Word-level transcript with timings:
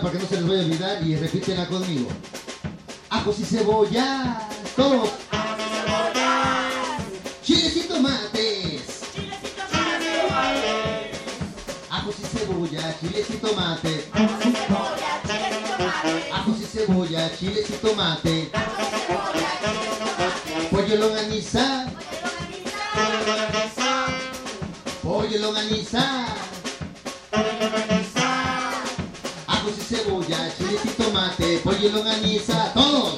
para 0.00 0.12
que 0.12 0.18
no 0.18 0.28
se 0.28 0.36
les 0.36 0.46
vaya 0.46 0.60
a 0.60 0.64
olvidar 0.64 1.02
y 1.06 1.16
repítenla 1.16 1.66
conmigo. 1.66 2.08
Ajos 3.10 3.38
y 3.40 3.44
cebollas. 3.44 4.42
Todos. 4.74 5.10
Chiles 7.42 7.76
y 7.76 7.80
tomates. 7.82 8.82
Ajos 11.90 12.14
y 12.18 12.38
cebolla, 12.38 12.96
chiles 13.00 13.30
y 13.30 13.36
tomate. 13.38 14.04
Ajos 16.32 16.60
y 16.60 16.64
cebolla, 16.64 17.30
chiles 17.36 17.70
y 17.70 17.72
tomate. 17.74 18.35
Pollo 18.35 18.35
cebolla, 29.86 30.38
chiles 30.58 30.80
y 30.84 30.88
tomate. 31.02 31.60
Pollo 31.62 31.88
longaniza. 31.90 32.72
Todos. 32.74 33.16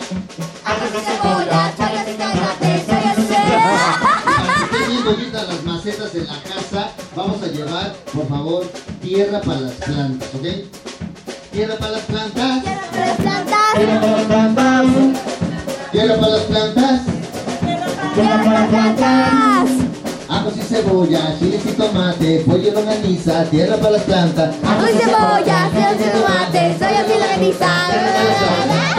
Ajos 0.64 0.88
y 0.94 1.04
cebolla, 1.04 1.74
chayas 1.76 2.08
y 2.08 2.12
tomates, 2.14 2.86
chayas 2.86 3.18
y 3.18 3.22
cebolla. 3.22 3.98
Para 4.24 4.54
que 4.54 4.64
estén 4.64 4.88
bien 4.90 5.04
bonitas 5.04 5.48
las 5.48 5.64
macetas 5.64 6.14
en 6.14 6.26
la 6.26 6.42
casa, 6.42 6.90
vamos 7.16 7.42
a 7.42 7.46
llevar, 7.46 7.94
por 8.12 8.28
favor, 8.28 8.72
tierra 9.00 9.40
para 9.40 9.60
las 9.60 9.72
plantas, 9.72 10.28
¿ok? 10.34 10.46
Tierra 11.52 11.76
para 11.76 11.92
las 11.92 12.02
plantas. 12.02 12.64
Para 12.64 13.06
las 13.06 13.16
plantas, 13.16 13.74
Tierra 13.74 14.00
para 14.00 14.16
las 14.16 14.26
plantas. 14.26 14.86
Tierra 15.92 16.16
para 16.20 16.32
las 16.32 16.42
plantas. 16.44 17.00
tierra 18.14 18.44
para 18.44 18.60
las 18.60 18.68
plantas. 18.68 19.87
Y 20.68 20.70
cebolla, 20.70 21.34
chiles 21.38 21.64
y 21.64 21.72
tomate, 21.72 22.44
pollo 22.46 22.72
longaniza, 22.72 23.44
tierra 23.44 23.76
para 23.76 23.92
las 23.92 24.02
plantas. 24.02 24.54
Y 24.54 24.98
cebolla, 24.98 25.70
chayas 25.72 25.96
y 25.96 26.04
chayas 26.78 27.06
y 27.08 27.16
longaniza. 27.18 27.70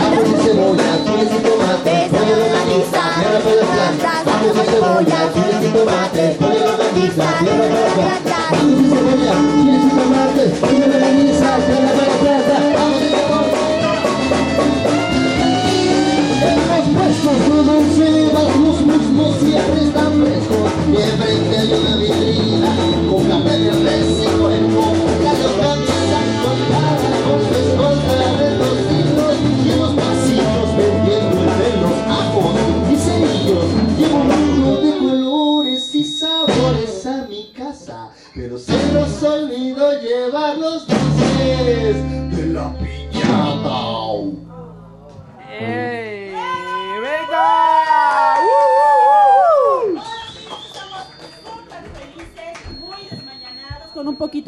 Y 0.09 0.33
cebolla, 0.41 0.89
chiles 1.05 1.29
y 1.29 1.39
tomate, 1.45 2.09
pollo 2.09 2.35
longaniza, 2.41 3.01
tierra 3.19 3.39
para 3.45 3.55
las 3.55 3.69
plantas. 3.69 4.17
Y 4.41 4.65
cebolla, 4.65 5.19
chiles 5.31 5.61
y 5.61 5.69
tomate, 5.77 6.23
pollo 6.39 6.61
longaniza, 6.65 7.27
tierra 7.37 7.65
para 7.69 7.85
las 7.85 7.93
plantas. 7.93 8.49
Y 8.49 8.65
cebolla, 8.89 9.33
chiles 9.53 9.83
y 9.85 9.89
tomate, 9.93 10.43
pollo 10.59 10.85
longaniza, 10.87 11.49
tierra 11.67 11.93
para 11.93 12.09
las 12.09 12.17
plantas. 12.17 12.79
Y 18.55 18.68
Y 20.91 21.01
enfrente 21.01 21.57
hay 21.57 21.73
una 21.73 21.95
vitrina 21.97 22.75
con 23.09 23.23
café 23.27 23.59
de 23.59 23.71
res 23.71 24.07
y 24.21 24.27
cuerpo. 24.39 24.93
La 25.23 25.33
colgada 26.43 26.88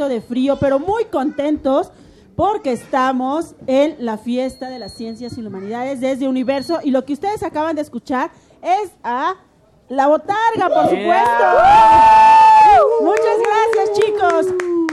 poquito 0.02 0.10
de 0.10 0.22
frío, 0.22 0.58
pero 0.60 0.80
muy 0.80 1.06
contentos 1.06 1.92
porque 2.36 2.72
estamos 2.72 3.56
en 3.68 3.96
la 4.00 4.18
fiesta 4.18 4.70
de 4.70 4.80
las 4.80 4.94
ciencias 4.94 5.38
y 5.38 5.42
las 5.42 5.52
humanidades 5.52 6.00
desde 6.00 6.28
Universo 6.28 6.80
y 6.84 6.92
lo 6.92 7.06
que 7.06 7.14
ustedes 7.14 7.44
acaban 7.44 7.76
de 7.76 7.82
escuchar 7.82 8.32
es 8.62 8.92
a 9.04 9.36
La 9.90 10.08
Botarga, 10.08 10.70
por 10.70 10.90
supuesto. 10.90 11.44
Muchas 13.02 13.38
gracias, 13.46 14.00
chicos. 14.00 14.48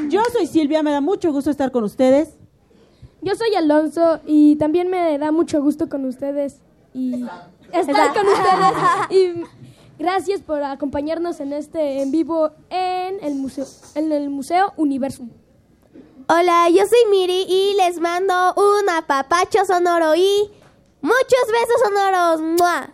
Yo 0.08 0.20
soy 0.32 0.46
Silvia, 0.46 0.82
me 0.82 0.90
da 0.90 1.00
mucho 1.00 1.32
gusto 1.32 1.50
estar 1.50 1.70
con 1.70 1.84
ustedes. 1.84 2.36
Yo 3.22 3.34
soy 3.34 3.54
Alonso 3.54 4.20
y 4.26 4.56
también 4.56 4.90
me 4.90 5.18
da 5.18 5.32
mucho 5.32 5.62
gusto 5.62 5.88
con 5.88 6.04
ustedes 6.04 6.60
y 6.92 7.24
estar 7.72 8.14
con 8.14 8.26
ustedes. 8.26 9.10
Y 9.10 9.42
gracias 9.98 10.40
por 10.40 10.62
acompañarnos 10.62 11.40
en 11.40 11.52
este 11.52 12.02
en 12.02 12.10
vivo 12.10 12.50
en 12.70 13.22
el 13.22 13.34
museo, 13.34 13.66
en 13.94 14.12
el 14.12 14.30
museo 14.30 14.72
Universum. 14.76 15.30
Hola, 16.28 16.68
yo 16.68 16.82
soy 16.86 17.10
Miri 17.10 17.46
y 17.48 17.74
les 17.76 17.98
mando 18.00 18.34
un 18.56 18.90
apapacho 18.90 19.64
sonoro 19.64 20.14
y 20.14 20.50
muchos 21.00 21.46
besos 21.50 21.80
sonoros. 21.84 22.40
¡Mua! 22.60 22.90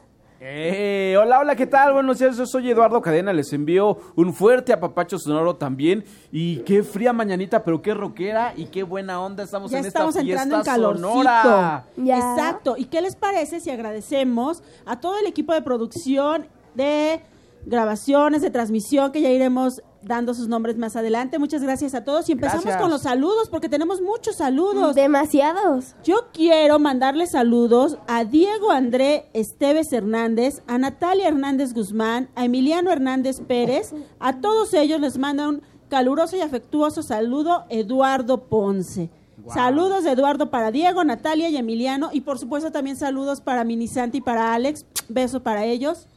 Eh, 0.46 1.16
hola, 1.18 1.40
hola, 1.40 1.56
¿qué 1.56 1.66
tal? 1.66 1.94
Buenos 1.94 2.18
días, 2.18 2.36
yo 2.36 2.44
soy 2.44 2.70
Eduardo 2.70 3.00
Cadena, 3.00 3.32
les 3.32 3.50
envío 3.54 3.96
un 4.14 4.34
fuerte 4.34 4.74
apapacho 4.74 5.18
sonoro 5.18 5.56
también. 5.56 6.04
Y 6.30 6.58
qué 6.58 6.82
fría 6.82 7.12
mañanita, 7.14 7.64
pero 7.64 7.80
qué 7.80 7.94
rockera 7.94 8.52
y 8.54 8.66
qué 8.66 8.82
buena 8.82 9.20
onda 9.22 9.42
estamos 9.42 9.70
Ya 9.70 9.78
en 9.78 9.86
estamos 9.86 10.14
esta 10.14 10.20
entrando 10.20 10.56
fiesta 10.56 10.70
en 10.72 10.76
calorcito. 10.76 11.08
sonora. 11.08 11.86
Ya. 11.96 12.18
Exacto. 12.18 12.74
¿Y 12.76 12.84
qué 12.84 13.00
les 13.00 13.16
parece 13.16 13.58
si 13.58 13.70
agradecemos 13.70 14.62
a 14.84 15.00
todo 15.00 15.18
el 15.18 15.26
equipo 15.26 15.54
de 15.54 15.62
producción 15.62 16.46
de 16.74 17.20
grabaciones, 17.66 18.42
de 18.42 18.50
transmisión, 18.50 19.12
que 19.12 19.20
ya 19.20 19.30
iremos 19.30 19.82
dando 20.02 20.34
sus 20.34 20.48
nombres 20.48 20.76
más 20.76 20.96
adelante? 20.96 21.38
Muchas 21.38 21.62
gracias 21.62 21.94
a 21.94 22.04
todos 22.04 22.28
y 22.28 22.32
empezamos 22.32 22.64
Gracias. 22.64 22.82
con 22.82 22.90
los 22.90 23.02
saludos 23.02 23.48
porque 23.48 23.68
tenemos 23.68 24.00
muchos 24.00 24.36
saludos. 24.36 24.94
Demasiados. 24.94 25.94
Yo 26.04 26.26
quiero 26.32 26.78
mandarle 26.78 27.26
saludos 27.26 27.98
a 28.06 28.24
Diego 28.24 28.70
André 28.70 29.26
Esteves 29.32 29.92
Hernández, 29.92 30.62
a 30.66 30.78
Natalia 30.78 31.28
Hernández 31.28 31.72
Guzmán, 31.72 32.28
a 32.34 32.44
Emiliano 32.44 32.90
Hernández 32.90 33.40
Pérez. 33.40 33.94
A 34.18 34.40
todos 34.40 34.74
ellos 34.74 35.00
les 35.00 35.18
manda 35.18 35.48
un 35.48 35.62
caluroso 35.88 36.36
y 36.36 36.40
afectuoso 36.40 37.02
saludo 37.02 37.64
Eduardo 37.68 38.44
Ponce. 38.48 39.10
Saludos 39.52 40.04
de 40.04 40.12
Eduardo 40.12 40.50
para 40.50 40.70
Diego, 40.70 41.04
Natalia 41.04 41.48
y 41.50 41.56
Emiliano. 41.56 42.10
Y 42.12 42.22
por 42.22 42.38
supuesto 42.38 42.72
también 42.72 42.96
saludos 42.96 43.40
para 43.40 43.64
Minisanti 43.64 44.18
y 44.18 44.20
para 44.20 44.54
Alex. 44.54 44.86
Beso 45.08 45.42
para 45.42 45.64
ellos. 45.64 46.08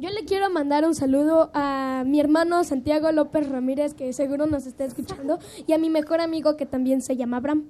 Yo 0.00 0.10
le 0.10 0.24
quiero 0.24 0.48
mandar 0.48 0.84
un 0.84 0.94
saludo 0.94 1.50
a 1.54 2.04
mi 2.06 2.20
hermano 2.20 2.62
Santiago 2.62 3.10
López 3.10 3.48
Ramírez, 3.48 3.94
que 3.94 4.12
seguro 4.12 4.46
nos 4.46 4.64
está 4.64 4.84
escuchando, 4.84 5.40
y 5.66 5.72
a 5.72 5.78
mi 5.78 5.90
mejor 5.90 6.20
amigo 6.20 6.56
que 6.56 6.66
también 6.66 7.02
se 7.02 7.16
llama 7.16 7.38
Abraham. 7.38 7.64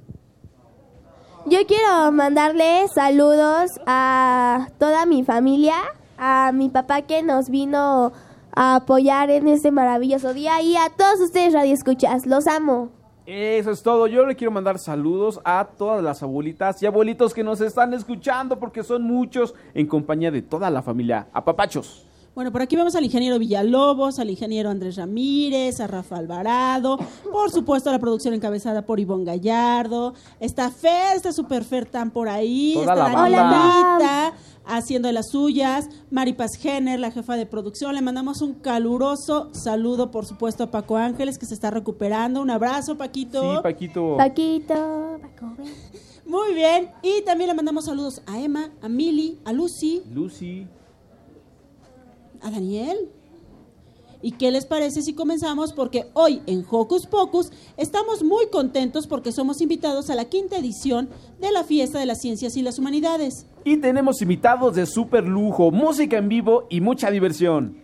Yo 1.46 1.58
quiero 1.66 2.12
mandarle 2.12 2.86
saludos 2.88 3.80
a 3.86 4.68
toda 4.78 5.06
mi 5.06 5.24
familia, 5.24 5.76
a 6.18 6.52
mi 6.52 6.68
papá 6.68 7.00
que 7.00 7.22
nos 7.22 7.48
vino 7.48 8.12
a 8.54 8.76
apoyar 8.76 9.30
en 9.30 9.48
este 9.48 9.70
maravilloso 9.70 10.34
día 10.34 10.60
y 10.60 10.76
a 10.76 10.90
todos 10.94 11.20
ustedes 11.20 11.54
radioescuchas. 11.54 12.26
Los 12.26 12.46
amo. 12.46 12.90
Eso 13.24 13.70
es 13.70 13.82
todo. 13.82 14.06
Yo 14.06 14.26
le 14.26 14.36
quiero 14.36 14.50
mandar 14.50 14.78
saludos 14.78 15.40
a 15.44 15.66
todas 15.78 16.04
las 16.04 16.22
abuelitas 16.22 16.82
y 16.82 16.86
abuelitos 16.86 17.32
que 17.32 17.42
nos 17.42 17.62
están 17.62 17.94
escuchando 17.94 18.58
porque 18.58 18.82
son 18.82 19.04
muchos 19.04 19.54
en 19.72 19.86
compañía 19.86 20.30
de 20.30 20.42
toda 20.42 20.68
la 20.68 20.82
familia. 20.82 21.28
Apapachos. 21.32 22.07
Bueno, 22.38 22.52
por 22.52 22.62
aquí 22.62 22.76
vemos 22.76 22.94
al 22.94 23.02
ingeniero 23.02 23.36
Villalobos, 23.40 24.20
al 24.20 24.30
ingeniero 24.30 24.70
Andrés 24.70 24.94
Ramírez, 24.94 25.80
a 25.80 25.88
Rafa 25.88 26.18
Alvarado, 26.18 26.96
por 27.32 27.50
supuesto 27.50 27.90
la 27.90 27.98
producción 27.98 28.32
encabezada 28.32 28.86
por 28.86 29.00
Ivonne 29.00 29.24
Gallardo, 29.24 30.14
está 30.38 30.70
Fer, 30.70 31.16
está 31.16 31.32
Super 31.32 31.64
Fer 31.64 31.86
tan 31.86 32.12
por 32.12 32.28
ahí, 32.28 32.74
Toda 32.74 32.94
está 32.94 33.28
la 33.28 33.42
Danielita 33.42 34.34
haciendo 34.66 35.08
de 35.08 35.14
las 35.14 35.30
suyas, 35.30 35.88
Mari 36.12 36.34
Paz 36.34 36.52
Jenner, 36.60 37.00
la 37.00 37.10
jefa 37.10 37.34
de 37.34 37.44
producción, 37.44 37.92
le 37.96 38.02
mandamos 38.02 38.40
un 38.40 38.54
caluroso 38.54 39.48
saludo, 39.52 40.12
por 40.12 40.24
supuesto, 40.24 40.62
a 40.62 40.70
Paco 40.70 40.96
Ángeles 40.96 41.38
que 41.38 41.46
se 41.46 41.54
está 41.54 41.72
recuperando, 41.72 42.40
un 42.40 42.50
abrazo 42.50 42.96
Paquito. 42.96 43.56
Sí, 43.56 43.62
Paquito. 43.64 44.16
Paquito, 44.16 45.18
Paco, 45.20 45.54
ven. 45.58 45.74
Muy 46.24 46.54
bien, 46.54 46.92
y 47.02 47.22
también 47.22 47.48
le 47.48 47.54
mandamos 47.54 47.86
saludos 47.86 48.22
a 48.26 48.38
Emma, 48.38 48.70
a 48.80 48.88
Mili, 48.88 49.40
a 49.44 49.52
Lucy, 49.52 50.04
Lucy. 50.14 50.68
A 52.42 52.50
Daniel. 52.50 53.10
¿Y 54.20 54.32
qué 54.32 54.50
les 54.50 54.66
parece 54.66 55.02
si 55.02 55.14
comenzamos? 55.14 55.72
Porque 55.72 56.10
hoy 56.14 56.42
en 56.46 56.64
Hocus 56.68 57.06
Pocus 57.06 57.52
estamos 57.76 58.24
muy 58.24 58.48
contentos 58.48 59.06
porque 59.06 59.30
somos 59.30 59.60
invitados 59.60 60.10
a 60.10 60.16
la 60.16 60.24
quinta 60.24 60.56
edición 60.56 61.08
de 61.40 61.52
la 61.52 61.62
Fiesta 61.62 62.00
de 62.00 62.06
las 62.06 62.20
Ciencias 62.20 62.56
y 62.56 62.62
las 62.62 62.78
Humanidades. 62.78 63.46
Y 63.64 63.76
tenemos 63.76 64.20
invitados 64.20 64.74
de 64.74 64.86
super 64.86 65.24
lujo, 65.24 65.70
música 65.70 66.16
en 66.16 66.28
vivo 66.28 66.66
y 66.68 66.80
mucha 66.80 67.10
diversión. 67.10 67.80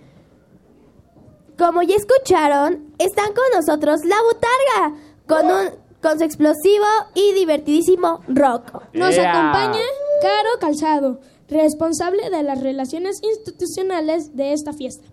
Como 1.57 1.83
ya 1.83 1.95
escucharon, 1.95 2.93
están 2.99 3.27
con 3.27 3.45
nosotros 3.55 4.01
la 4.05 4.17
botarga, 4.23 4.99
con, 5.29 5.47
un, 5.47 5.69
con 6.03 6.19
su 6.19 6.25
explosivo 6.25 6.85
y 7.15 7.33
divertidísimo 7.35 8.23
rock. 8.27 8.73
Nos 8.93 9.17
acompaña 9.17 9.79
Caro 10.21 10.49
Calzado, 10.59 11.21
responsable 11.49 12.31
de 12.31 12.43
las 12.43 12.61
relaciones 12.61 13.21
institucionales 13.23 14.35
de 14.37 14.53
esta 14.53 14.73
fiesta. 14.73 15.09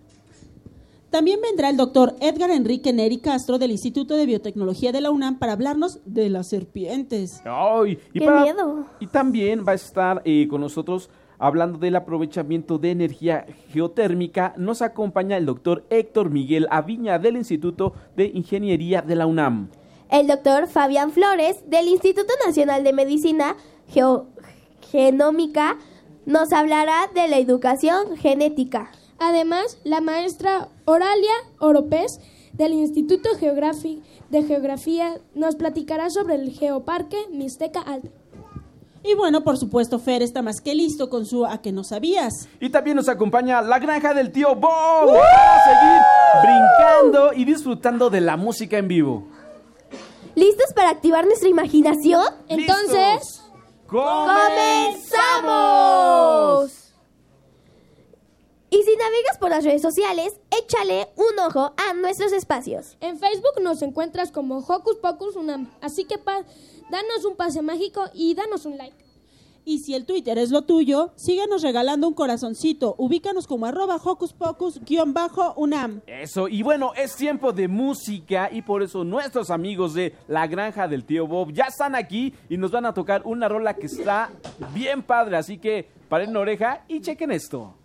También 1.10 1.40
vendrá 1.42 1.70
el 1.70 1.76
doctor 1.76 2.16
Edgar 2.22 2.52
Enrique 2.52 2.94
Neri 2.94 3.18
Castro 3.18 3.58
del 3.60 3.72
Instituto 3.72 4.16
de 4.16 4.26
Biotecnología 4.26 4.94
de 4.94 5.02
la 5.02 5.12
UNAM 5.12 5.40
para 5.40 5.52
hablarnos 5.54 6.00
de 6.06 6.30
las 6.30 6.48
serpientes. 6.48 7.42
Ay, 7.44 8.00
y 8.14 8.20
¡Qué 8.20 8.30
miedo! 8.32 8.86
Y 9.02 9.08
también 9.08 9.66
va 9.68 9.74
a 9.74 9.76
estar 9.76 10.22
eh, 10.24 10.48
con 10.50 10.62
nosotros 10.62 11.10
hablando 11.38 11.80
del 11.80 11.98
aprovechamiento 11.98 12.78
de 12.78 12.92
energía 12.92 13.46
geotérmica. 13.74 14.54
Nos 14.56 14.82
acompaña 14.82 15.36
el 15.36 15.46
doctor 15.46 15.86
Héctor 15.90 16.30
Miguel 16.30 16.66
Aviña 16.72 17.20
del 17.20 17.36
Instituto 17.36 17.94
de 18.16 18.28
Ingeniería 18.34 19.02
de 19.02 19.16
la 19.18 19.26
UNAM. 19.26 19.68
El 20.10 20.28
doctor 20.28 20.68
Fabián 20.68 21.12
Flores 21.12 21.58
del 21.70 21.90
Instituto 21.90 22.32
Nacional 22.46 22.86
de 22.86 22.94
Medicina 22.94 23.58
Geo- 23.94 24.28
Genómica 24.92 25.78
nos 26.32 26.54
hablará 26.54 27.10
de 27.14 27.28
la 27.28 27.38
educación 27.38 28.16
genética. 28.18 28.90
Además, 29.20 29.78
la 29.84 30.00
maestra 30.02 30.70
Oralia 30.86 31.34
Oropés 31.60 32.20
del 32.54 32.74
Instituto 32.74 33.30
Geografi- 33.40 34.02
de 34.30 34.44
Geografía 34.44 35.20
nos 35.36 35.56
platicará 35.56 36.10
sobre 36.10 36.36
el 36.36 36.52
Geoparque 36.52 37.18
Mixteca 37.32 37.82
Alta. 37.82 38.08
Y 39.04 39.14
bueno, 39.16 39.44
por 39.44 39.58
supuesto, 39.58 40.00
Fer 40.00 40.22
está 40.22 40.42
más 40.42 40.62
que 40.62 40.74
listo 40.76 41.10
con 41.10 41.26
su 41.26 41.46
A 41.46 41.60
que 41.62 41.72
no 41.72 41.84
sabías. 41.84 42.48
Y 42.60 42.70
también 42.70 42.96
nos 42.96 43.10
acompaña 43.10 43.62
la 43.62 43.80
granja 43.80 44.14
del 44.14 44.32
tío 44.32 44.56
Bob 44.56 45.12
para 45.12 45.64
seguir 45.66 46.02
brincando 46.44 47.34
y 47.34 47.44
disfrutando 47.46 48.10
de 48.10 48.22
la 48.22 48.38
música 48.38 48.78
en 48.78 48.88
vivo. 48.88 49.28
¿Listos 50.36 50.72
para 50.74 50.92
activar 50.92 51.26
nuestra 51.26 51.50
imaginación? 51.50 52.24
Entonces. 52.48 53.41
¡Comenzamos! 53.92 55.12
Y 58.70 58.84
si 58.84 58.96
navegas 58.96 59.38
por 59.38 59.50
las 59.50 59.66
redes 59.66 59.82
sociales, 59.82 60.40
échale 60.50 61.10
un 61.18 61.38
ojo 61.40 61.74
a 61.76 61.94
nuestros 61.94 62.32
espacios. 62.32 62.96
en 63.02 63.20
Facebook 63.20 63.62
nos 63.62 63.82
encuentras 63.82 64.32
como 64.32 64.60
Hocus 64.60 64.96
Pocus 64.96 65.36
Unam, 65.36 65.70
así 65.82 66.06
que 66.06 66.18
danos 66.90 67.26
un 67.26 67.36
pase 67.36 67.62
mágico 67.62 68.06
y 68.14 68.34
danos 68.34 68.66
un 68.66 68.78
like. 68.78 69.01
Y 69.66 69.80
si 69.80 69.94
el 69.94 70.06
Twitter 70.06 70.38
es 70.38 70.52
lo 70.52 70.64
tuyo, 70.64 71.12
síguenos 71.16 71.62
regalando 71.62 72.08
un 72.08 72.14
corazoncito. 72.14 72.96
Ubícanos 72.98 73.48
como 73.48 73.66
arroba 73.66 73.98
hocus 73.98 74.34
pocus-unam. 74.34 76.02
Eso, 76.08 76.48
y 76.48 76.64
bueno, 76.64 76.94
es 76.96 77.16
tiempo 77.16 77.52
de 77.54 77.68
música 77.68 78.50
y 78.52 78.62
por 78.62 78.84
eso 78.84 79.04
nuestros 79.04 79.50
amigos 79.50 79.94
de 79.94 80.16
La 80.28 80.48
Granja 80.48 80.88
del 80.88 81.06
Tío 81.06 81.28
Bob 81.28 81.52
ya 81.52 81.66
están 81.66 81.96
aquí 81.96 82.34
y 82.50 82.58
nos 82.58 82.72
van 82.72 82.86
a 82.86 82.94
tocar 82.94 83.22
una 83.26 83.48
rola 83.48 83.76
que 83.76 83.86
está 83.86 84.32
bien 84.74 85.04
padre, 85.04 85.38
así 85.38 85.58
que 85.58 85.88
paren 86.10 86.36
oreja 86.36 86.84
y 86.88 87.02
chequen 87.02 87.32
esto. 87.32 87.81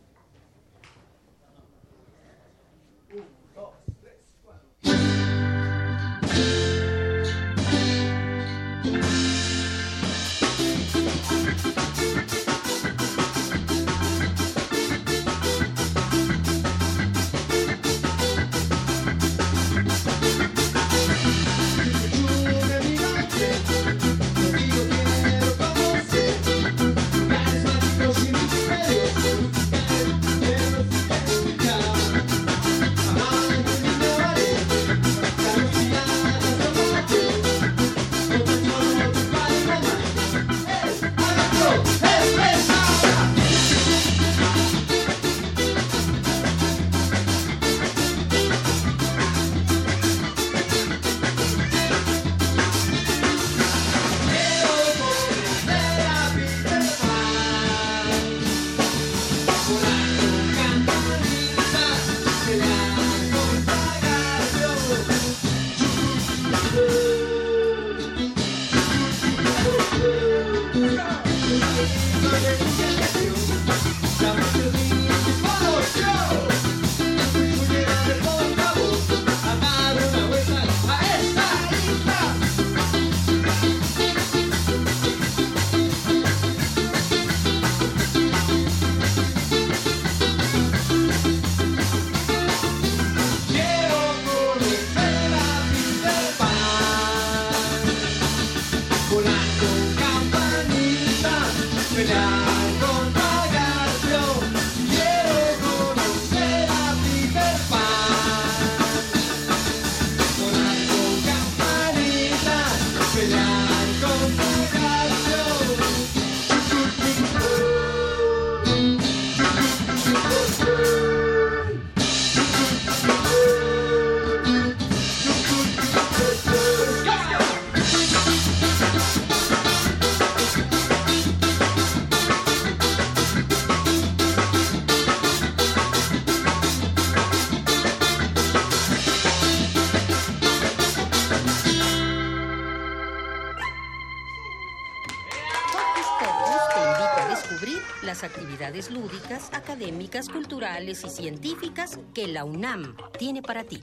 Académicas, 149.76 150.28
culturales 150.30 151.04
y 151.04 151.10
científicas 151.10 151.98
que 152.14 152.26
la 152.26 152.44
UNAM 152.44 152.96
tiene 153.18 153.42
para 153.42 153.64
ti. 153.64 153.82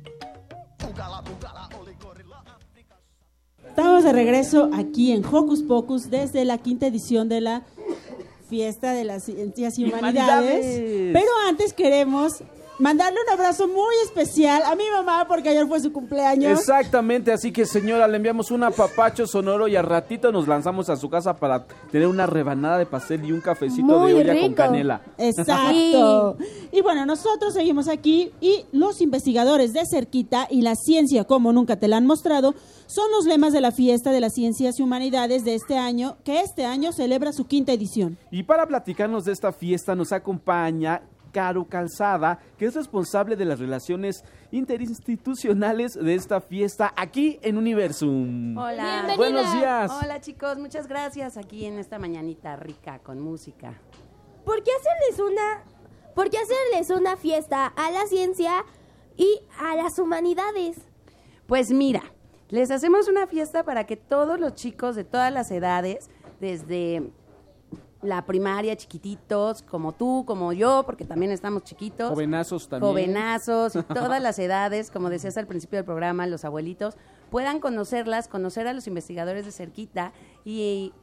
Estamos 3.68 4.04
de 4.04 4.12
regreso 4.12 4.72
aquí 4.74 5.12
en 5.12 5.24
Hocus 5.24 5.62
Pocus 5.62 6.10
desde 6.10 6.46
la 6.46 6.58
quinta 6.58 6.88
edición 6.88 7.30
de 7.30 7.42
la 7.42 7.64
Fiesta 8.50 8.94
de 8.94 9.04
las 9.04 9.26
Ciencias 9.26 9.78
y 9.78 9.86
Humanidades. 9.86 10.66
Humanidades. 10.66 11.14
Pero 11.14 11.30
antes 11.48 11.74
queremos 11.74 12.44
mandarle 12.80 13.20
un 13.26 13.34
abrazo 13.34 13.68
muy 13.68 13.96
especial 14.04 14.64
a 14.64 14.76
mi 14.76 14.90
mamá 14.90 15.26
porque 15.28 15.50
ayer 15.50 15.68
fue 15.68 15.80
su 15.80 15.92
cumpleaños. 15.92 16.60
Exactamente, 16.60 17.32
así 17.32 17.52
que 17.52 17.66
señora, 17.66 18.08
le 18.08 18.18
enviamos 18.18 18.52
un 18.52 18.64
apapacho 18.64 19.28
sonoro 19.28 19.68
y 19.68 19.76
al 19.76 19.86
ratito 19.86 20.32
nos 20.32 20.48
lanzamos 20.48 20.90
a 20.90 20.96
su 20.96 21.10
casa 21.10 21.36
para 21.36 21.66
tener 21.92 22.08
una 22.08 22.26
rebanada 22.26 22.78
de 22.78 22.86
pastel 22.86 23.26
y 23.26 23.32
un 23.32 23.42
cafecito 23.42 24.00
Muy 24.00 24.14
de 24.14 24.20
olla 24.20 24.42
con 24.42 24.54
canela. 24.54 25.02
Exacto. 25.18 26.38
Y 26.72 26.82
bueno, 26.82 27.06
nosotros 27.06 27.54
seguimos 27.54 27.88
aquí 27.88 28.32
y 28.42 28.66
los 28.72 29.02
investigadores 29.02 29.74
de 29.74 29.86
cerquita 29.86 30.48
y 30.50 30.62
la 30.62 30.76
ciencia 30.76 31.24
como 31.26 31.54
nunca 31.54 31.78
te 31.78 31.88
la 31.88 31.98
han 31.98 32.06
mostrado 32.06 32.56
son 32.88 33.10
los 33.12 33.26
lemas 33.26 33.54
de 33.54 33.62
la 33.62 33.72
fiesta 33.72 34.12
de 34.12 34.20
las 34.20 34.34
ciencias 34.34 34.80
y 34.80 34.84
humanidades 34.84 35.44
de 35.46 35.56
este 35.56 35.78
año, 35.78 36.18
que 36.24 36.42
este 36.42 36.66
año 36.66 36.92
celebra 36.92 37.34
su 37.34 37.46
quinta 37.46 37.72
edición. 37.72 38.18
Y 38.30 38.44
para 38.44 38.68
platicarnos 38.68 39.26
de 39.26 39.32
esta 39.32 39.52
fiesta 39.52 39.96
nos 39.96 40.12
acompaña 40.12 41.02
Caro 41.34 41.66
Calzada, 41.66 42.40
que 42.58 42.68
es 42.68 42.76
responsable 42.76 43.36
de 43.36 43.44
las 43.44 43.60
relaciones 43.60 44.24
interinstitucionales 44.52 45.94
de 45.96 46.14
esta 46.14 46.40
fiesta 46.40 46.94
aquí 46.96 47.40
en 47.42 47.58
Universum. 47.58 48.56
Hola. 48.58 49.04
Bienvenida. 49.08 49.16
Buenos 49.18 49.54
días. 49.54 49.92
Hola 50.02 50.22
chicos, 50.22 50.58
muchas 50.60 50.88
gracias 50.88 51.36
aquí 51.36 51.66
en 51.66 51.80
esta 51.80 52.00
mañanita 52.00 52.56
rica 52.56 53.00
con 53.00 53.20
música. 53.20 53.74
¿Por 54.46 54.62
qué 54.64 54.72
hacerles 54.72 55.20
una, 55.20 55.64
por 56.14 56.30
qué 56.30 56.38
hacerles 56.38 56.90
una 56.96 57.18
fiesta 57.18 57.66
a 57.66 57.92
la 57.92 58.06
ciencia 58.06 58.64
y 59.18 59.42
a 59.60 59.76
las 59.76 59.98
humanidades? 59.98 60.78
Pues 61.48 61.72
mira, 61.72 62.04
les 62.50 62.70
hacemos 62.70 63.08
una 63.08 63.26
fiesta 63.26 63.64
para 63.64 63.86
que 63.86 63.98
todos 63.98 64.40
los 64.40 64.54
chicos 64.54 64.96
de 64.96 65.04
todas 65.04 65.34
las 65.34 65.50
edades, 65.50 66.10
desde 66.40 67.12
la 68.04 68.26
primaria, 68.26 68.76
chiquititos, 68.76 69.62
como 69.64 69.94
tú, 69.94 70.24
como 70.26 70.54
yo, 70.54 70.84
porque 70.86 71.06
también 71.06 71.32
estamos 71.32 71.64
chiquitos. 71.64 72.10
Jovenazos 72.10 72.68
también. 72.68 72.92
Jovenazos 72.92 73.76
y 73.76 73.84
todas 73.94 74.22
las 74.22 74.38
edades, 74.40 74.92
como 74.92 75.10
decías 75.10 75.38
al 75.38 75.48
principio 75.48 75.78
del 75.78 75.86
programa, 75.86 76.28
los 76.28 76.46
abuelitos, 76.46 76.96
puedan 77.32 77.60
conocerlas, 77.60 78.28
conocer 78.28 78.68
a 78.68 78.74
los 78.74 78.88
investigadores 78.88 79.46
de 79.46 79.52
cerquita 79.52 80.14
y 80.46 80.94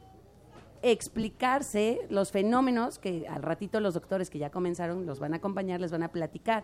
explicarse 0.83 1.99
los 2.09 2.31
fenómenos 2.31 2.97
que 2.97 3.27
al 3.27 3.43
ratito 3.43 3.79
los 3.79 3.93
doctores 3.93 4.29
que 4.29 4.39
ya 4.39 4.49
comenzaron 4.49 5.05
los 5.05 5.19
van 5.19 5.33
a 5.33 5.37
acompañar, 5.37 5.79
les 5.81 5.91
van 5.91 6.03
a 6.03 6.07
platicar. 6.09 6.63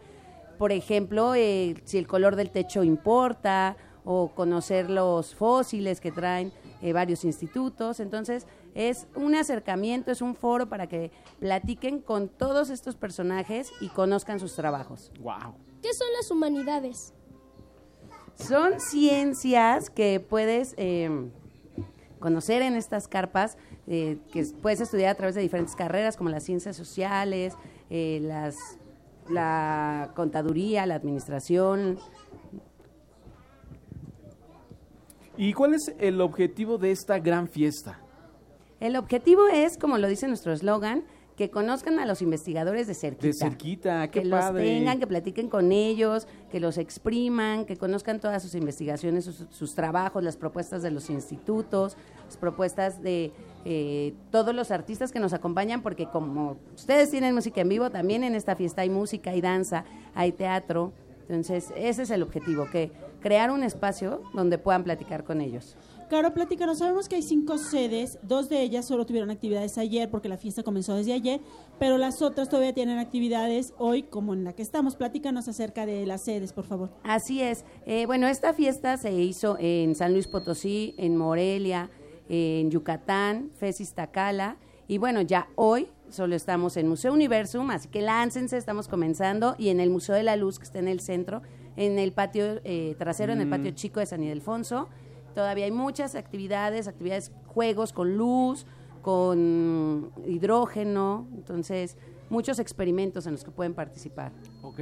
Por 0.58 0.72
ejemplo, 0.72 1.36
eh, 1.36 1.76
si 1.84 1.98
el 1.98 2.08
color 2.08 2.36
del 2.36 2.50
techo 2.50 2.84
importa 2.84 3.78
o 4.10 4.30
conocer 4.30 4.90
los 4.90 5.36
fósiles 5.36 6.00
que 6.00 6.14
traen 6.14 6.54
eh, 6.82 6.94
varios 6.94 7.26
institutos. 7.26 8.00
Entonces, 8.00 8.48
es 8.78 9.08
un 9.16 9.34
acercamiento, 9.34 10.12
es 10.12 10.22
un 10.22 10.36
foro 10.36 10.70
para 10.70 10.86
que 10.86 11.10
platiquen 11.40 12.00
con 12.00 12.30
todos 12.30 12.70
estos 12.70 12.96
personajes 12.96 13.72
y 13.82 13.90
conozcan 13.90 14.40
sus 14.40 14.56
trabajos. 14.56 15.12
Wow. 15.20 15.56
¿Qué 15.82 15.92
son 15.96 16.08
las 16.16 16.30
humanidades? 16.30 17.12
Son 18.36 18.80
ciencias 18.80 19.90
que 19.90 20.20
puedes 20.20 20.76
eh, 20.78 21.10
conocer 22.20 22.62
en 22.62 22.76
estas 22.76 23.08
carpas, 23.08 23.58
eh, 23.88 24.20
que 24.32 24.46
puedes 24.62 24.80
estudiar 24.80 25.10
a 25.10 25.16
través 25.16 25.34
de 25.34 25.42
diferentes 25.42 25.76
carreras 25.76 26.16
como 26.16 26.30
las 26.30 26.44
ciencias 26.44 26.76
sociales, 26.76 27.56
eh, 27.90 28.20
las, 28.22 28.56
la 29.28 30.12
contaduría, 30.16 30.86
la 30.86 30.94
administración. 30.94 31.98
¿Y 35.36 35.54
cuál 35.54 35.74
es 35.74 35.96
el 35.98 36.22
objetivo 36.22 36.78
de 36.78 36.92
esta 36.92 37.18
gran 37.18 37.48
fiesta? 37.48 38.02
El 38.80 38.96
objetivo 38.96 39.48
es, 39.48 39.78
como 39.78 39.98
lo 39.98 40.08
dice 40.08 40.28
nuestro 40.28 40.54
eslogan, 40.54 41.04
que 41.38 41.52
conozcan 41.52 42.00
a 42.00 42.06
los 42.08 42.24
investigadores 42.24 42.88
de 42.88 42.96
cerquita. 42.96 43.28
De 43.28 43.34
cerquita, 43.34 44.08
qué 44.10 44.24
que 44.24 44.30
padre. 44.30 44.64
los 44.64 44.74
tengan, 44.74 45.00
que 45.00 45.06
platiquen 45.06 45.50
con 45.50 45.72
ellos, 45.72 46.28
que 46.52 46.60
los 46.60 46.80
expriman, 46.80 47.66
que 47.66 47.78
conozcan 47.78 48.20
todas 48.20 48.42
sus 48.42 48.56
investigaciones, 48.56 49.26
sus, 49.26 49.46
sus 49.52 49.76
trabajos, 49.76 50.24
las 50.24 50.36
propuestas 50.36 50.82
de 50.82 50.90
los 50.90 51.12
institutos, 51.12 51.96
las 52.26 52.38
propuestas 52.38 53.04
de 53.04 53.32
eh, 53.66 54.16
todos 54.32 54.56
los 54.56 54.72
artistas 54.72 55.12
que 55.12 55.20
nos 55.20 55.32
acompañan, 55.34 55.84
porque 55.84 56.08
como 56.08 56.58
ustedes 56.74 57.12
tienen 57.12 57.36
música 57.36 57.62
en 57.62 57.70
vivo, 57.70 57.92
también 57.92 58.24
en 58.24 58.34
esta 58.34 58.56
fiesta 58.56 58.82
hay 58.82 58.90
música, 58.90 59.30
hay 59.30 59.42
danza, 59.42 59.86
hay 60.16 60.32
teatro. 60.32 60.92
Entonces, 61.30 61.72
ese 61.76 62.02
es 62.02 62.10
el 62.10 62.24
objetivo, 62.24 62.68
que 62.72 62.92
crear 63.20 63.52
un 63.52 63.62
espacio 63.62 64.24
donde 64.34 64.58
puedan 64.58 64.84
platicar 64.84 65.24
con 65.24 65.42
ellos. 65.42 65.78
Claro, 66.10 66.34
platícanos, 66.34 66.78
sabemos 66.78 67.10
que 67.10 67.18
hay 67.18 67.22
cinco 67.22 67.58
sedes, 67.58 68.18
dos 68.22 68.48
de 68.48 68.62
ellas 68.62 68.88
solo 68.88 69.06
tuvieron 69.06 69.30
actividades 69.30 69.78
ayer 69.78 70.10
porque 70.10 70.30
la 70.30 70.38
fiesta 70.38 70.64
comenzó 70.64 70.96
desde 70.96 71.12
ayer, 71.12 71.42
pero 71.80 71.98
las 71.98 72.22
otras 72.22 72.48
todavía 72.48 72.74
tienen 72.74 72.98
actividades 72.98 73.74
hoy 73.78 74.04
como 74.04 74.34
en 74.34 74.46
la 74.46 74.54
que 74.54 74.62
estamos. 74.62 74.96
Platícanos 74.96 75.50
acerca 75.50 75.86
de 75.86 76.06
las 76.06 76.24
sedes, 76.24 76.54
por 76.54 76.64
favor. 76.64 76.92
Así 77.04 77.42
es. 77.42 77.66
Eh, 77.86 78.06
bueno, 78.06 78.28
esta 78.28 78.54
fiesta 78.54 78.96
se 78.96 79.12
hizo 79.12 79.58
en 79.60 79.96
San 79.96 80.14
Luis 80.14 80.30
Potosí, 80.30 80.96
en 80.98 81.18
Morelia, 81.18 81.90
en 82.30 82.72
Yucatán, 82.72 83.52
Fesis 83.58 83.94
Tacala. 83.94 84.56
Y 84.88 85.00
bueno, 85.00 85.20
ya 85.20 85.50
hoy 85.56 85.90
solo 86.10 86.38
estamos 86.38 86.78
en 86.78 86.88
Museo 86.88 87.12
Universum, 87.12 87.70
así 87.70 87.90
que 87.90 88.02
láncense, 88.02 88.56
estamos 88.56 88.88
comenzando. 88.88 89.56
Y 89.58 89.68
en 89.70 89.82
el 89.82 89.90
Museo 89.90 90.16
de 90.16 90.24
la 90.24 90.38
Luz, 90.38 90.58
que 90.58 90.64
está 90.64 90.80
en 90.80 90.88
el 90.88 91.02
centro, 91.02 91.42
en 91.76 92.00
el 92.00 92.14
patio 92.14 92.62
eh, 92.64 92.96
trasero, 92.98 93.34
en 93.34 93.42
el 93.42 93.50
patio 93.50 93.72
chico 93.72 94.00
de 94.00 94.06
San 94.06 94.24
Ildefonso. 94.24 94.88
Todavía 95.34 95.66
hay 95.66 95.72
muchas 95.72 96.16
actividades, 96.16 96.88
actividades, 96.88 97.32
juegos 97.46 97.94
con 97.94 98.18
luz, 98.18 98.66
con 99.02 100.12
hidrógeno. 100.26 101.28
Entonces, 101.34 101.98
muchos 102.30 102.60
experimentos 102.60 103.26
en 103.28 103.34
los 103.34 103.44
que 103.44 103.52
pueden 103.52 103.74
participar. 103.74 104.32
Ok. 104.62 104.82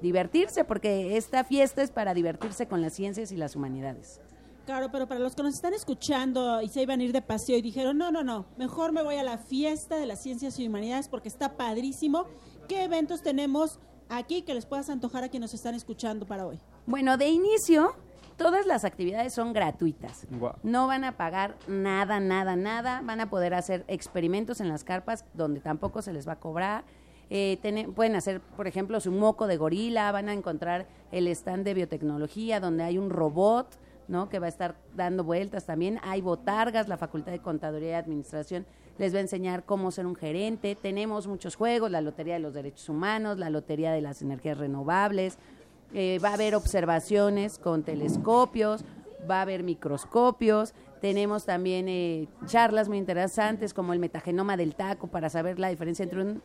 divertirse, 0.00 0.64
porque 0.64 1.18
esta 1.18 1.44
fiesta 1.44 1.82
es 1.82 1.90
para 1.90 2.14
divertirse 2.14 2.66
con 2.66 2.80
las 2.80 2.94
ciencias 2.94 3.32
y 3.32 3.36
las 3.36 3.54
humanidades. 3.54 4.22
Claro, 4.64 4.90
pero 4.90 5.06
para 5.08 5.20
los 5.20 5.34
que 5.34 5.42
nos 5.42 5.54
están 5.54 5.74
escuchando 5.74 6.62
y 6.62 6.68
se 6.68 6.80
iban 6.80 7.00
a 7.00 7.02
ir 7.02 7.12
de 7.12 7.20
paseo 7.20 7.58
y 7.58 7.62
dijeron, 7.62 7.98
no, 7.98 8.10
no, 8.12 8.24
no, 8.24 8.46
mejor 8.56 8.92
me 8.92 9.02
voy 9.02 9.16
a 9.16 9.24
la 9.24 9.36
fiesta 9.36 9.96
de 9.96 10.06
las 10.06 10.22
ciencias 10.22 10.58
y 10.58 10.66
humanidades 10.66 11.08
porque 11.08 11.28
está 11.28 11.54
padrísimo. 11.56 12.26
¿Qué 12.68 12.84
eventos 12.84 13.22
tenemos 13.22 13.80
aquí 14.08 14.42
que 14.42 14.54
les 14.54 14.66
puedas 14.66 14.88
antojar 14.88 15.24
a 15.24 15.28
quienes 15.28 15.50
nos 15.50 15.54
están 15.54 15.74
escuchando 15.74 16.26
para 16.26 16.46
hoy? 16.46 16.58
Bueno, 16.86 17.16
de 17.16 17.28
inicio, 17.28 17.94
todas 18.36 18.66
las 18.66 18.84
actividades 18.84 19.34
son 19.34 19.52
gratuitas. 19.52 20.26
Guau. 20.30 20.54
No 20.62 20.86
van 20.86 21.04
a 21.04 21.16
pagar 21.16 21.56
nada, 21.66 22.20
nada, 22.20 22.56
nada. 22.56 23.02
Van 23.04 23.20
a 23.20 23.30
poder 23.30 23.54
hacer 23.54 23.84
experimentos 23.88 24.60
en 24.60 24.68
las 24.68 24.84
carpas 24.84 25.24
donde 25.34 25.60
tampoco 25.60 26.02
se 26.02 26.12
les 26.12 26.26
va 26.26 26.32
a 26.32 26.40
cobrar. 26.40 26.84
Eh, 27.30 27.58
pueden 27.94 28.14
hacer, 28.14 28.40
por 28.40 28.66
ejemplo, 28.66 29.00
su 29.00 29.10
moco 29.10 29.46
de 29.46 29.56
gorila. 29.56 30.12
Van 30.12 30.28
a 30.28 30.32
encontrar 30.32 30.86
el 31.10 31.26
stand 31.28 31.64
de 31.64 31.74
biotecnología 31.74 32.60
donde 32.60 32.84
hay 32.84 32.98
un 32.98 33.10
robot. 33.10 33.78
¿no? 34.08 34.28
que 34.28 34.40
va 34.40 34.46
a 34.46 34.48
estar 34.48 34.74
dando 34.94 35.24
vueltas 35.24 35.64
también. 35.64 35.98
Hay 36.02 36.20
botargas, 36.20 36.88
la 36.88 36.98
Facultad 36.98 37.32
de 37.32 37.38
Contaduría 37.38 37.90
y 37.90 37.94
Administración 37.94 38.66
les 38.98 39.14
va 39.14 39.18
a 39.18 39.22
enseñar 39.22 39.64
cómo 39.64 39.90
ser 39.90 40.06
un 40.06 40.14
gerente. 40.14 40.74
Tenemos 40.74 41.26
muchos 41.26 41.56
juegos, 41.56 41.90
la 41.90 42.00
Lotería 42.00 42.34
de 42.34 42.40
los 42.40 42.54
Derechos 42.54 42.88
Humanos, 42.88 43.38
la 43.38 43.50
Lotería 43.50 43.92
de 43.92 44.00
las 44.00 44.22
Energías 44.22 44.58
Renovables, 44.58 45.38
eh, 45.94 46.18
va 46.24 46.30
a 46.30 46.34
haber 46.34 46.54
observaciones 46.54 47.58
con 47.58 47.82
telescopios, 47.82 48.84
va 49.30 49.38
a 49.38 49.42
haber 49.42 49.62
microscopios, 49.62 50.74
tenemos 51.00 51.44
también 51.44 51.88
eh, 51.88 52.28
charlas 52.46 52.88
muy 52.88 52.98
interesantes 52.98 53.74
como 53.74 53.92
el 53.92 53.98
metagenoma 53.98 54.56
del 54.56 54.74
taco 54.74 55.08
para 55.08 55.28
saber 55.28 55.58
la 55.58 55.68
diferencia 55.68 56.02
entre 56.04 56.22
un 56.22 56.42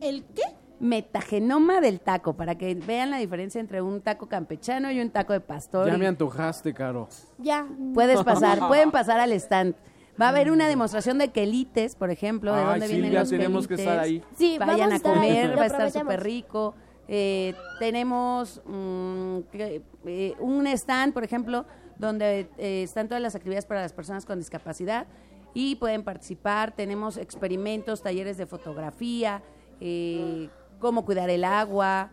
¿El 0.00 0.24
qué? 0.34 0.42
metagenoma 0.80 1.80
del 1.80 2.00
taco, 2.00 2.34
para 2.34 2.56
que 2.56 2.74
vean 2.74 3.10
la 3.10 3.18
diferencia 3.18 3.60
entre 3.60 3.80
un 3.80 4.00
taco 4.00 4.26
campechano 4.26 4.90
y 4.90 5.00
un 5.00 5.10
taco 5.10 5.32
de 5.32 5.40
pastor. 5.40 5.86
Ya 5.86 5.96
me 5.96 6.06
antojaste, 6.06 6.74
Caro. 6.74 7.08
Ya. 7.38 7.66
Puedes 7.94 8.22
pasar, 8.22 8.58
pueden 8.68 8.90
pasar 8.90 9.20
al 9.20 9.32
stand. 9.32 9.74
Va 10.20 10.26
a 10.26 10.28
haber 10.28 10.50
una 10.50 10.68
demostración 10.68 11.18
de 11.18 11.28
quelites, 11.28 11.96
por 11.96 12.10
ejemplo, 12.10 12.52
de 12.54 12.60
Ay, 12.60 12.66
dónde 12.66 12.86
vienen 12.86 13.04
Silvia, 13.06 13.20
los 13.20 13.30
tenemos 13.30 13.66
que 13.68 13.74
quelites. 13.76 13.92
estar 13.92 14.04
ahí. 14.04 14.22
Sí, 14.36 14.56
Vayan 14.58 14.78
vamos 14.78 14.90
a 14.90 14.92
a 14.92 14.96
estar 14.96 15.18
ahí, 15.18 15.28
comer, 15.28 15.50
lo 15.50 15.56
va 15.56 15.62
a 15.62 15.66
estar 15.66 15.78
prometemos. 15.80 16.02
súper 16.14 16.22
rico. 16.22 16.74
Eh, 17.08 17.54
tenemos 17.80 18.62
mm, 18.64 19.38
que- 19.52 19.82
eh, 20.06 20.34
un 20.38 20.66
stand, 20.68 21.12
por 21.12 21.24
ejemplo, 21.24 21.66
donde 21.98 22.48
eh, 22.58 22.82
están 22.82 23.08
todas 23.08 23.22
las 23.22 23.34
actividades 23.34 23.66
para 23.66 23.82
las 23.82 23.92
personas 23.92 24.24
con 24.24 24.38
discapacidad 24.38 25.06
y 25.52 25.76
pueden 25.76 26.02
participar. 26.04 26.72
Tenemos 26.76 27.16
experimentos, 27.16 28.02
talleres 28.02 28.36
de 28.36 28.46
fotografía, 28.46 29.42
eh, 29.80 30.48
cómo 30.78 31.04
cuidar 31.04 31.28
el 31.30 31.44
agua, 31.44 32.10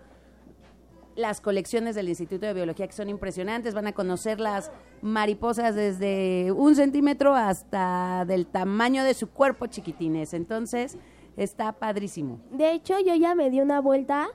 las 1.15 1.41
colecciones 1.41 1.95
del 1.95 2.09
Instituto 2.09 2.45
de 2.45 2.53
Biología 2.53 2.87
que 2.87 2.93
son 2.93 3.09
impresionantes. 3.09 3.73
Van 3.73 3.87
a 3.87 3.93
conocer 3.93 4.39
las 4.39 4.71
mariposas 5.01 5.75
desde 5.75 6.51
un 6.51 6.75
centímetro 6.75 7.35
hasta 7.35 8.25
del 8.25 8.47
tamaño 8.47 9.03
de 9.03 9.13
su 9.13 9.29
cuerpo 9.29 9.67
chiquitines. 9.67 10.33
Entonces, 10.33 10.97
está 11.37 11.73
padrísimo. 11.73 12.39
De 12.51 12.71
hecho, 12.71 12.99
yo 12.99 13.15
ya 13.15 13.35
me 13.35 13.49
di 13.49 13.61
una 13.61 13.81
vuelta 13.81 14.29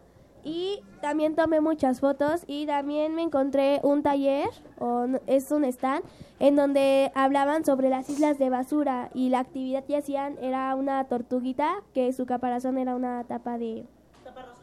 y 0.44 0.80
también 1.00 1.34
tomé 1.34 1.60
muchas 1.60 1.98
fotos 1.98 2.44
y 2.46 2.66
también 2.66 3.16
me 3.16 3.22
encontré 3.22 3.80
un 3.82 4.04
taller, 4.04 4.48
o 4.78 5.06
es 5.26 5.50
un 5.50 5.64
stand, 5.64 6.04
en 6.38 6.54
donde 6.54 7.10
hablaban 7.16 7.64
sobre 7.64 7.88
las 7.88 8.08
islas 8.08 8.38
de 8.38 8.48
basura 8.48 9.10
y 9.12 9.28
la 9.30 9.40
actividad 9.40 9.84
que 9.84 9.96
hacían 9.96 10.38
era 10.40 10.74
una 10.76 11.02
tortuguita 11.04 11.82
que 11.94 12.12
su 12.12 12.26
caparazón 12.26 12.78
era 12.78 12.94
una 12.94 13.24
tapa 13.24 13.58
de... 13.58 13.86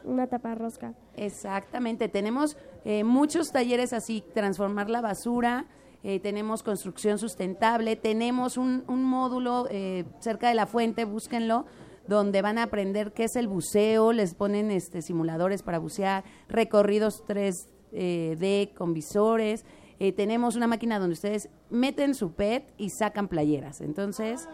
Una 0.04 0.26
tapa 0.26 0.54
rosca. 0.54 0.94
Exactamente, 1.16 2.08
tenemos 2.08 2.56
eh, 2.84 3.04
muchos 3.04 3.50
talleres 3.50 3.92
así, 3.92 4.22
transformar 4.34 4.90
la 4.90 5.00
basura, 5.00 5.66
eh, 6.02 6.20
tenemos 6.20 6.62
construcción 6.62 7.18
sustentable, 7.18 7.96
tenemos 7.96 8.58
un, 8.58 8.84
un 8.88 9.02
módulo 9.04 9.66
eh, 9.70 10.04
cerca 10.20 10.48
de 10.48 10.54
la 10.54 10.66
fuente, 10.66 11.06
búsquenlo, 11.06 11.64
donde 12.06 12.42
van 12.42 12.58
a 12.58 12.64
aprender 12.64 13.12
qué 13.12 13.24
es 13.24 13.36
el 13.36 13.48
buceo, 13.48 14.12
les 14.12 14.34
ponen 14.34 14.70
este, 14.70 15.00
simuladores 15.00 15.62
para 15.62 15.78
bucear, 15.78 16.22
recorridos 16.48 17.24
3D 17.26 18.74
con 18.74 18.92
visores, 18.92 19.64
eh, 19.98 20.12
tenemos 20.12 20.56
una 20.56 20.66
máquina 20.66 20.98
donde 20.98 21.14
ustedes 21.14 21.48
meten 21.70 22.14
su 22.14 22.32
PET 22.32 22.74
y 22.76 22.90
sacan 22.90 23.28
playeras, 23.28 23.80
entonces 23.80 24.46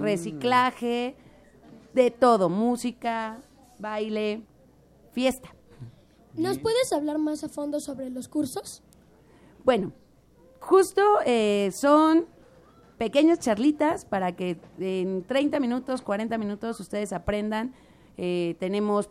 reciclaje, 0.00 1.16
de 1.92 2.10
todo, 2.10 2.48
música, 2.48 3.40
baile, 3.78 4.42
fiesta. 5.14 5.54
¿Nos 6.34 6.58
puedes 6.58 6.92
hablar 6.92 7.18
más 7.18 7.44
a 7.44 7.48
fondo 7.48 7.78
sobre 7.80 8.10
los 8.10 8.28
cursos? 8.28 8.82
Bueno, 9.64 9.92
justo 10.60 11.00
eh, 11.24 11.70
son 11.72 12.26
pequeñas 12.98 13.38
charlitas 13.38 14.04
para 14.04 14.34
que 14.34 14.58
en 14.78 15.22
30 15.22 15.60
minutos, 15.60 16.02
40 16.02 16.36
minutos 16.38 16.80
ustedes 16.80 17.12
aprendan. 17.12 17.72
Eh, 18.16 18.56
tenemos 18.58 19.10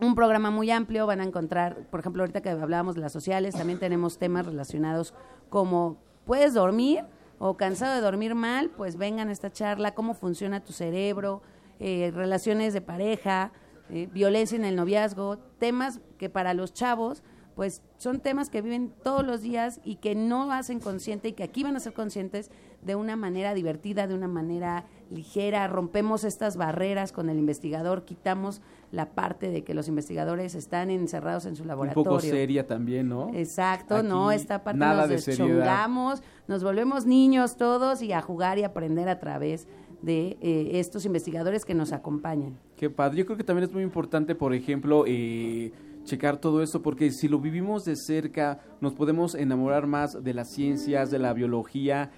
un 0.00 0.14
programa 0.16 0.50
muy 0.50 0.70
amplio, 0.70 1.06
van 1.06 1.20
a 1.20 1.24
encontrar, 1.24 1.86
por 1.90 2.00
ejemplo, 2.00 2.22
ahorita 2.22 2.42
que 2.42 2.50
hablábamos 2.50 2.96
de 2.96 3.00
las 3.00 3.12
sociales, 3.12 3.54
también 3.54 3.78
tenemos 3.78 4.18
temas 4.18 4.44
relacionados 4.44 5.14
como 5.48 5.98
puedes 6.24 6.54
dormir 6.54 7.04
o 7.38 7.56
cansado 7.56 7.94
de 7.94 8.00
dormir 8.00 8.34
mal, 8.34 8.70
pues 8.70 8.96
vengan 8.96 9.28
a 9.28 9.32
esta 9.32 9.50
charla, 9.50 9.94
cómo 9.94 10.14
funciona 10.14 10.64
tu 10.64 10.72
cerebro, 10.72 11.42
eh, 11.78 12.10
relaciones 12.14 12.72
de 12.72 12.80
pareja, 12.80 13.52
eh, 13.90 14.08
violencia 14.12 14.56
en 14.56 14.64
el 14.64 14.76
noviazgo, 14.76 15.38
temas 15.58 16.00
que 16.18 16.30
para 16.30 16.54
los 16.54 16.72
chavos 16.72 17.22
pues 17.54 17.82
son 17.98 18.20
temas 18.20 18.50
que 18.50 18.62
viven 18.62 18.92
todos 19.02 19.24
los 19.24 19.40
días 19.40 19.80
y 19.84 19.96
que 19.96 20.14
no 20.14 20.50
hacen 20.50 20.80
consciente 20.80 21.28
y 21.28 21.32
que 21.34 21.44
aquí 21.44 21.62
van 21.62 21.76
a 21.76 21.80
ser 21.80 21.92
conscientes 21.92 22.50
de 22.82 22.96
una 22.96 23.16
manera 23.16 23.54
divertida, 23.54 24.06
de 24.06 24.14
una 24.14 24.28
manera 24.28 24.84
ligera, 25.10 25.66
rompemos 25.68 26.24
estas 26.24 26.56
barreras 26.56 27.12
con 27.12 27.30
el 27.30 27.38
investigador, 27.38 28.04
quitamos 28.04 28.60
la 28.90 29.10
parte 29.10 29.50
de 29.50 29.62
que 29.62 29.72
los 29.72 29.88
investigadores 29.88 30.54
están 30.54 30.90
encerrados 30.90 31.46
en 31.46 31.56
su 31.56 31.62
Un 31.62 31.68
laboratorio. 31.68 32.04
poco 32.04 32.20
seria 32.20 32.66
también, 32.66 33.08
¿no? 33.08 33.30
Exacto, 33.32 33.96
Aquí, 33.96 34.08
no, 34.08 34.32
esta 34.32 34.64
parte 34.64 34.80
nada 34.80 35.02
nos 35.02 35.10
de 35.10 35.18
seriedad. 35.18 35.46
deschongamos, 35.48 36.22
nos 36.48 36.62
volvemos 36.64 37.06
niños 37.06 37.56
todos 37.56 38.02
y 38.02 38.12
a 38.12 38.20
jugar 38.20 38.58
y 38.58 38.64
aprender 38.64 39.08
a 39.08 39.18
través 39.20 39.66
de 40.04 40.36
eh, 40.40 40.70
estos 40.74 41.04
investigadores 41.04 41.64
que 41.64 41.74
nos 41.74 41.92
acompañan. 41.92 42.58
Qué 42.76 42.90
padre. 42.90 43.18
Yo 43.18 43.26
creo 43.26 43.36
que 43.36 43.44
también 43.44 43.68
es 43.68 43.74
muy 43.74 43.82
importante, 43.82 44.34
por 44.34 44.54
ejemplo, 44.54 45.04
eh, 45.06 45.72
checar 46.04 46.38
todo 46.38 46.62
esto, 46.62 46.82
porque 46.82 47.10
si 47.10 47.28
lo 47.28 47.38
vivimos 47.38 47.84
de 47.84 47.96
cerca, 47.96 48.60
nos 48.80 48.92
podemos 48.92 49.34
enamorar 49.34 49.86
más 49.86 50.22
de 50.22 50.34
las 50.34 50.50
ciencias, 50.50 51.10
de 51.10 51.18
la 51.18 51.32
biología, 51.32 52.10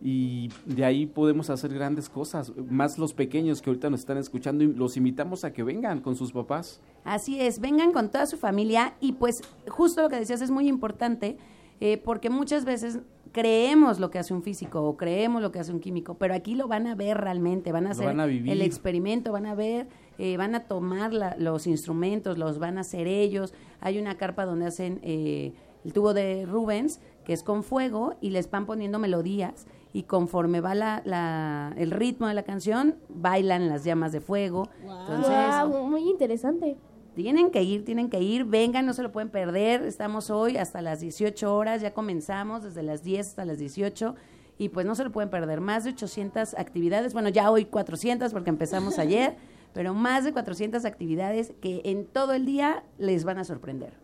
y 0.00 0.50
de 0.64 0.84
ahí 0.84 1.06
podemos 1.06 1.50
hacer 1.50 1.74
grandes 1.74 2.08
cosas. 2.08 2.52
Más 2.70 2.98
los 2.98 3.14
pequeños 3.14 3.60
que 3.60 3.70
ahorita 3.70 3.90
nos 3.90 4.00
están 4.00 4.18
escuchando, 4.18 4.64
y 4.64 4.72
los 4.72 4.96
invitamos 4.96 5.44
a 5.44 5.52
que 5.52 5.62
vengan 5.62 6.00
con 6.00 6.16
sus 6.16 6.32
papás. 6.32 6.80
Así 7.04 7.40
es, 7.40 7.60
vengan 7.60 7.92
con 7.92 8.10
toda 8.10 8.26
su 8.26 8.36
familia 8.36 8.94
y 9.00 9.12
pues 9.12 9.42
justo 9.68 10.02
lo 10.02 10.08
que 10.08 10.16
decías 10.16 10.40
es 10.40 10.50
muy 10.50 10.68
importante 10.68 11.36
eh, 11.80 11.98
porque 11.98 12.30
muchas 12.30 12.64
veces 12.64 13.00
creemos 13.32 14.00
lo 14.00 14.10
que 14.10 14.18
hace 14.18 14.32
un 14.34 14.42
físico 14.42 14.82
o 14.82 14.96
creemos 14.96 15.42
lo 15.42 15.52
que 15.52 15.58
hace 15.58 15.70
un 15.72 15.80
químico, 15.80 16.14
pero 16.14 16.34
aquí 16.34 16.54
lo 16.54 16.66
van 16.66 16.86
a 16.86 16.94
ver 16.94 17.18
realmente, 17.18 17.72
van 17.72 17.84
a 17.84 17.88
Lo 17.90 17.92
hacer 17.92 18.06
van 18.06 18.20
a 18.20 18.26
vivir. 18.26 18.50
el 18.52 18.62
experimento, 18.62 19.32
van 19.32 19.46
a 19.46 19.54
ver, 19.54 19.86
eh, 20.18 20.36
van 20.36 20.54
a 20.54 20.64
tomar 20.64 21.12
la- 21.12 21.36
los 21.38 21.66
instrumentos, 21.66 22.38
los 22.38 22.58
van 22.58 22.78
a 22.78 22.80
hacer 22.80 23.06
ellos. 23.06 23.52
Hay 23.80 23.98
una 23.98 24.16
carpa 24.16 24.44
donde 24.46 24.66
hacen 24.66 24.98
eh, 25.02 25.52
el 25.84 25.92
tubo 25.92 26.14
de 26.14 26.46
Rubens, 26.46 27.00
que 27.24 27.32
es 27.34 27.42
con 27.42 27.62
fuego, 27.62 28.14
y 28.20 28.30
les 28.30 28.50
van 28.50 28.64
poniendo 28.66 28.98
melodías 28.98 29.66
y 29.92 30.04
conforme 30.04 30.60
va 30.60 30.74
la, 30.74 31.02
la- 31.04 31.74
el 31.76 31.90
ritmo 31.90 32.26
de 32.28 32.34
la 32.34 32.42
canción, 32.42 32.96
bailan 33.10 33.68
las 33.68 33.84
llamas 33.84 34.10
de 34.12 34.20
fuego. 34.20 34.68
Entonces, 34.82 35.30
Guau, 35.30 35.86
muy 35.86 36.08
interesante. 36.08 36.76
Tienen 37.18 37.50
que 37.50 37.64
ir, 37.64 37.84
tienen 37.84 38.10
que 38.10 38.20
ir, 38.20 38.44
vengan, 38.44 38.86
no 38.86 38.92
se 38.92 39.02
lo 39.02 39.10
pueden 39.10 39.28
perder. 39.28 39.82
Estamos 39.82 40.30
hoy 40.30 40.56
hasta 40.56 40.80
las 40.82 41.00
18 41.00 41.52
horas, 41.52 41.82
ya 41.82 41.92
comenzamos 41.92 42.62
desde 42.62 42.84
las 42.84 43.02
10 43.02 43.26
hasta 43.26 43.44
las 43.44 43.58
18 43.58 44.14
y 44.56 44.68
pues 44.68 44.86
no 44.86 44.94
se 44.94 45.02
lo 45.02 45.10
pueden 45.10 45.28
perder. 45.28 45.60
Más 45.60 45.82
de 45.82 45.90
800 45.90 46.54
actividades, 46.54 47.14
bueno, 47.14 47.28
ya 47.28 47.50
hoy 47.50 47.64
400 47.64 48.32
porque 48.32 48.50
empezamos 48.50 48.98
ayer, 49.00 49.34
pero 49.72 49.94
más 49.94 50.22
de 50.22 50.32
400 50.32 50.84
actividades 50.84 51.52
que 51.60 51.82
en 51.86 52.06
todo 52.06 52.34
el 52.34 52.46
día 52.46 52.84
les 52.98 53.24
van 53.24 53.38
a 53.38 53.44
sorprender. 53.44 53.94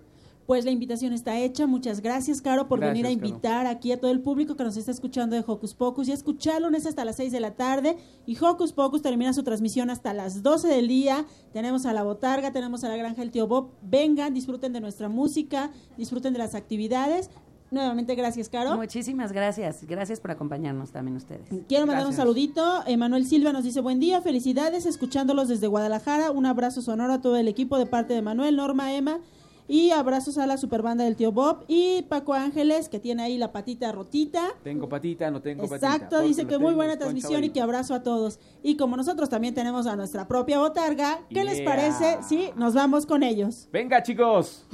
Pues 0.47 0.65
la 0.65 0.71
invitación 0.71 1.13
está 1.13 1.39
hecha. 1.39 1.67
Muchas 1.67 2.01
gracias, 2.01 2.43
Caro, 2.43 2.69
por 2.69 2.79
Gracias, 2.79 2.93
venir 3.03 3.07
a 3.07 3.09
Caro. 3.19 3.29
invitar 3.29 3.67
aquí 3.67 3.93
a 3.93 4.01
todo 4.01 4.11
el 4.11 4.21
público 4.21 4.57
que 4.57 4.65
nos 4.65 4.77
está 4.77 4.91
escuchando 4.91 5.35
de 5.37 5.45
Hocus 5.47 5.75
Pocus. 5.75 6.09
Y 6.09 6.13
escucharlo 6.13 6.69
es 6.77 6.85
hasta 6.87 7.05
las 7.05 7.17
6 7.17 7.33
de 7.33 7.41
la 7.41 7.53
tarde. 7.53 7.97
Y 8.27 8.37
Hocus 8.37 8.73
Pocus 8.73 9.01
termina 9.01 9.33
su 9.33 9.43
transmisión 9.43 9.89
hasta 9.89 10.13
las 10.13 10.43
12 10.43 10.69
del 10.69 10.89
día. 10.89 11.25
Tenemos 11.53 11.87
a 11.87 11.93
la 11.95 12.03
Botarga, 12.03 12.53
tenemos 12.53 12.85
a 12.85 12.89
la 12.89 12.97
Granja 12.97 13.23
del 13.23 13.31
Tío 13.31 13.47
Bob. 13.47 13.71
Vengan, 13.83 14.35
disfruten 14.35 14.73
de 14.73 14.81
nuestra 14.81 15.09
música, 15.09 15.71
disfruten 15.97 16.33
de 16.35 16.39
las 16.41 16.55
actividades. 16.55 17.31
Nuevamente, 17.71 18.15
gracias, 18.15 18.49
Caro. 18.49 18.77
Muchísimas 18.77 19.33
gracias, 19.33 19.85
gracias 19.87 20.21
por 20.21 20.31
acompañarnos 20.31 20.93
también 20.93 21.17
ustedes. 21.17 21.49
Quiero 21.67 21.87
mandar 21.87 22.07
un 22.07 22.13
saludito. 22.13 22.87
Emanuel 22.87 23.27
Silva 23.27 23.53
nos 23.53 23.65
dice 23.65 23.81
buen 23.81 23.99
día, 23.99 24.21
felicidades, 24.21 24.87
escuchándolos 24.87 25.49
desde 25.49 25.67
Guadalajara. 25.67 26.31
Un 26.31 26.47
abrazo 26.47 26.83
sonoro 26.83 27.15
a 27.15 27.21
todo 27.21 27.37
el 27.37 27.49
equipo 27.49 27.79
de 27.79 27.87
parte 27.87 28.15
de 28.15 28.23
Manuel, 28.23 28.57
Norma, 28.57 28.93
Emma. 28.95 29.19
Y 29.67 29.91
abrazos 29.91 30.39
a 30.39 30.47
la 30.47 30.57
superbanda 30.57 31.05
del 31.05 31.17
tío 31.17 31.33
Bob. 31.33 31.65
Y 31.69 32.03
Paco 32.03 32.35
Ángeles, 32.35 32.89
que 32.89 33.01
tiene 33.01 33.23
ahí 33.23 33.39
la 33.39 33.53
patita 33.53 33.93
rotita. 33.93 34.55
Tengo 34.63 34.89
patita, 34.89 35.31
no 35.31 35.41
tengo 35.41 35.67
patita. 35.69 35.95
Exacto, 35.95 36.21
dice 36.21 36.47
que 36.47 36.59
muy 36.59 36.75
buena 36.75 36.99
transmisión 36.99 37.45
y 37.45 37.51
que 37.51 37.61
abrazo 37.61 37.95
a 37.95 38.03
todos. 38.03 38.39
Y 38.63 38.77
como 38.77 38.97
nosotros 38.97 39.29
también 39.29 39.55
tenemos 39.55 39.87
a 39.87 39.97
nuestra 39.97 40.29
propia 40.29 40.59
botarga, 40.59 41.21
¿qué 41.31 41.45
les 41.45 41.61
parece 41.63 42.19
si 42.27 42.51
nos 42.57 42.75
vamos 42.75 43.07
con 43.07 43.23
ellos? 43.23 43.69
Venga, 43.73 44.03
chicos. 44.03 44.67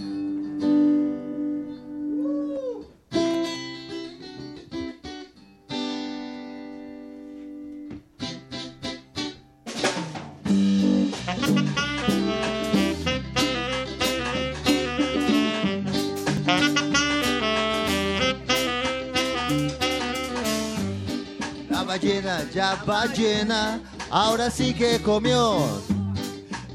Ya 22.52 22.82
va 22.88 23.06
llena, 23.06 23.80
ahora 24.10 24.50
sí 24.50 24.74
que 24.74 25.00
comió. 25.00 25.80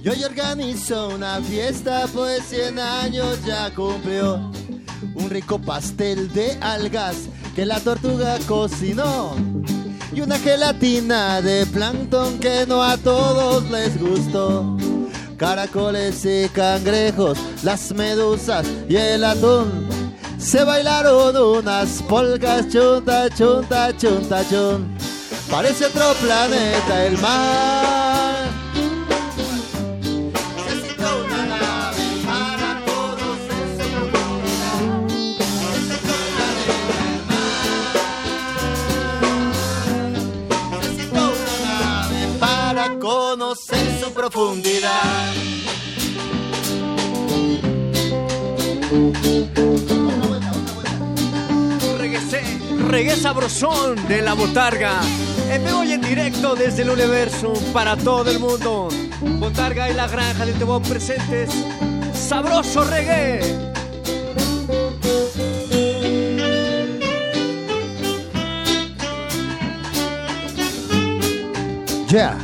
Y 0.03 0.09
hoy 0.09 0.23
organizó 0.23 1.09
una 1.09 1.41
fiesta, 1.41 2.05
pues 2.13 2.43
100 2.45 2.79
años 2.79 3.43
ya 3.45 3.73
cumplió. 3.73 4.51
Un 5.15 5.29
rico 5.29 5.59
pastel 5.59 6.31
de 6.31 6.57
algas 6.61 7.15
que 7.55 7.65
la 7.65 7.79
tortuga 7.79 8.37
cocinó. 8.47 9.35
Y 10.13 10.21
una 10.21 10.37
gelatina 10.37 11.41
de 11.41 11.65
plancton 11.65 12.39
que 12.39 12.65
no 12.67 12.83
a 12.83 12.97
todos 12.97 13.69
les 13.71 13.99
gustó. 13.99 14.77
Caracoles 15.37 16.23
y 16.23 16.47
cangrejos, 16.49 17.37
las 17.63 17.91
medusas 17.91 18.65
y 18.87 18.95
el 18.95 19.23
atún. 19.23 19.87
Se 20.37 20.63
bailaron 20.63 21.35
unas 21.35 22.01
polcas, 22.03 22.69
chunta, 22.69 23.29
chunta, 23.29 23.95
chunta, 23.97 24.47
chun. 24.47 24.94
Parece 25.55 25.85
otro 25.85 26.13
planeta 26.15 27.05
el 27.05 27.17
mar. 27.19 28.49
Necesito 30.67 31.23
una 31.23 31.45
nave 31.45 32.03
para 32.25 32.81
conocer 32.85 33.65
su 33.79 33.87
profundidad. 34.11 34.83
Mar. 37.29 37.61
Necesito 40.71 41.21
una 41.31 41.55
nave 41.63 42.19
para 42.37 42.85
conocer 42.99 43.85
su 44.03 44.11
profundidad. 44.11 45.31
Reguesé, 51.97 52.43
reggae 52.89 53.15
sabrosón 53.15 54.05
de 54.09 54.21
la 54.21 54.33
botarga. 54.33 54.99
En 55.49 55.63
vivo 55.63 55.83
y 55.83 55.93
en 55.93 56.01
directo 56.01 56.55
desde 56.55 56.83
el 56.83 56.89
universo 56.89 57.53
para 57.73 57.95
todo 57.95 58.29
el 58.29 58.39
mundo. 58.39 58.89
Botarga 59.21 59.89
y 59.89 59.93
la 59.93 60.07
granja 60.07 60.45
del 60.45 60.55
Tebón 60.55 60.83
presentes. 60.83 61.49
Sabroso 62.13 62.83
reggae. 62.83 63.65
Yeah. 72.07 72.37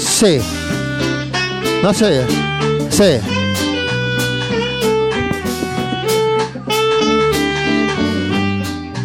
Sí. 0.00 0.40
No 1.82 1.92
sé. 1.92 2.24
Sí. 2.90 3.33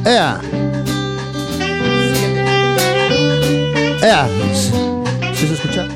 Ea. 0.09 0.41
Ea. 4.01 4.27
¿Sí 5.35 5.45
se 5.45 5.53
escucha? 5.53 5.87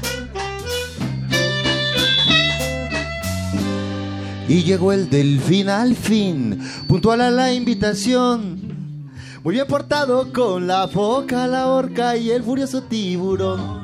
Y 4.47 4.61
llegó 4.61 4.93
el 4.93 5.09
delfín 5.09 5.67
al 5.67 5.95
fin, 5.95 6.61
puntual 6.87 7.21
a 7.21 7.31
la 7.31 7.53
invitación. 7.53 9.09
Muy 9.43 9.55
bien 9.55 9.65
portado 9.65 10.31
con 10.31 10.67
la 10.67 10.87
foca, 10.87 11.47
la 11.47 11.69
orca 11.69 12.15
y 12.15 12.29
el 12.29 12.43
furioso 12.43 12.83
tiburón. 12.83 13.83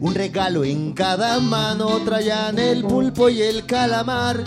Un 0.00 0.14
regalo 0.14 0.64
en 0.64 0.94
cada 0.94 1.40
mano 1.40 1.88
traían 2.06 2.58
el 2.58 2.84
pulpo 2.84 3.28
y 3.28 3.42
el 3.42 3.66
calamar. 3.66 4.42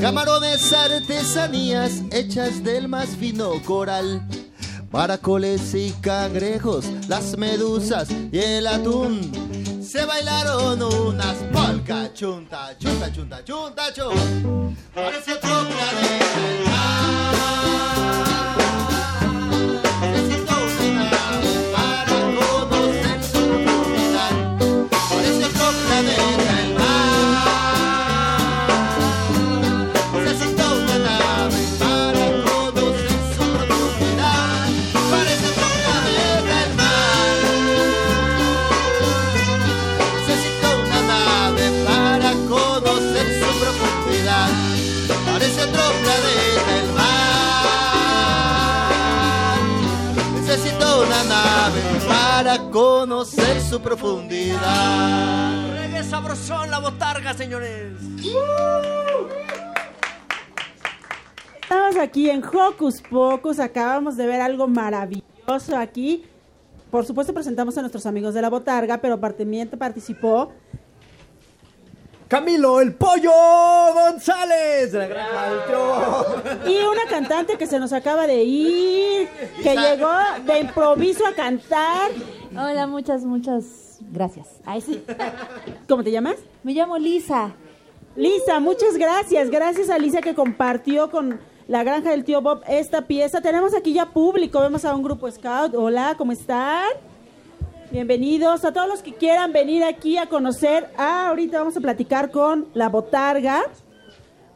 Camarones, 0.00 0.72
artesanías 0.72 2.02
hechas 2.12 2.62
del 2.62 2.86
más 2.86 3.08
fino 3.16 3.50
coral. 3.64 4.24
Paracoles 4.94 5.74
y 5.74 5.90
cangrejos, 6.00 6.86
las 7.08 7.36
medusas 7.36 8.08
y 8.30 8.38
el 8.38 8.64
atún. 8.64 9.82
Se 9.82 10.04
bailaron 10.04 10.80
unas 10.84 11.34
polcas, 11.52 12.14
chunta, 12.14 12.78
chunta, 12.78 13.12
chunta, 13.12 13.44
chunta, 13.44 13.92
chun. 13.92 14.76
Parece 14.94 15.32
su 53.74 53.80
profundidad. 53.80 55.74
Reggae 55.74 56.04
sabrosón, 56.04 56.70
la 56.70 56.78
botarga, 56.78 57.34
señores. 57.34 57.90
Estamos 61.60 61.96
aquí 61.96 62.30
en 62.30 62.44
Hocus 62.44 63.02
Pocus, 63.02 63.58
acabamos 63.58 64.16
de 64.16 64.28
ver 64.28 64.40
algo 64.40 64.68
maravilloso 64.68 65.76
aquí. 65.76 66.24
Por 66.88 67.04
supuesto 67.04 67.34
presentamos 67.34 67.76
a 67.76 67.80
nuestros 67.80 68.06
amigos 68.06 68.32
de 68.34 68.42
la 68.42 68.48
Botarga, 68.48 68.98
pero 68.98 69.18
también 69.18 69.68
participó 69.70 70.52
Camilo, 72.28 72.80
el 72.80 72.94
pollo 72.94 73.30
González 73.92 74.92
de 74.92 74.98
la 74.98 75.06
granja 75.06 75.50
del 75.50 75.64
tío. 75.66 76.72
y 76.72 76.84
una 76.84 77.04
cantante 77.08 77.58
que 77.58 77.66
se 77.66 77.78
nos 77.78 77.92
acaba 77.92 78.26
de 78.26 78.42
ir, 78.42 79.28
que 79.62 79.76
llegó 79.76 80.10
de 80.46 80.60
improviso 80.60 81.26
a 81.26 81.34
cantar. 81.34 82.10
Hola, 82.56 82.86
muchas, 82.86 83.24
muchas 83.24 83.98
gracias. 84.12 84.46
Ay, 84.64 84.80
sí. 84.80 85.02
¿Cómo 85.88 86.04
te 86.04 86.10
llamas? 86.12 86.36
Me 86.62 86.72
llamo 86.72 86.96
Lisa. 86.98 87.52
Lisa, 88.14 88.60
muchas 88.60 88.96
gracias. 88.96 89.50
Gracias 89.50 89.90
a 89.90 89.98
Lisa 89.98 90.20
que 90.20 90.34
compartió 90.34 91.10
con 91.10 91.40
la 91.66 91.82
granja 91.82 92.10
del 92.10 92.24
tío 92.24 92.40
Bob 92.42 92.62
esta 92.68 93.06
pieza. 93.06 93.40
Tenemos 93.40 93.74
aquí 93.74 93.92
ya 93.92 94.06
público, 94.06 94.60
vemos 94.60 94.84
a 94.84 94.94
un 94.94 95.02
grupo 95.02 95.28
scout. 95.30 95.74
Hola, 95.74 96.14
¿cómo 96.16 96.30
están? 96.30 96.86
Bienvenidos 97.90 98.64
a 98.64 98.72
todos 98.72 98.88
los 98.88 99.02
que 99.02 99.14
quieran 99.14 99.52
venir 99.52 99.82
aquí 99.82 100.16
a 100.16 100.28
conocer. 100.28 100.88
Ah, 100.96 101.28
ahorita 101.28 101.58
vamos 101.58 101.76
a 101.76 101.80
platicar 101.80 102.30
con 102.30 102.66
la 102.74 102.88
botarga. 102.88 103.62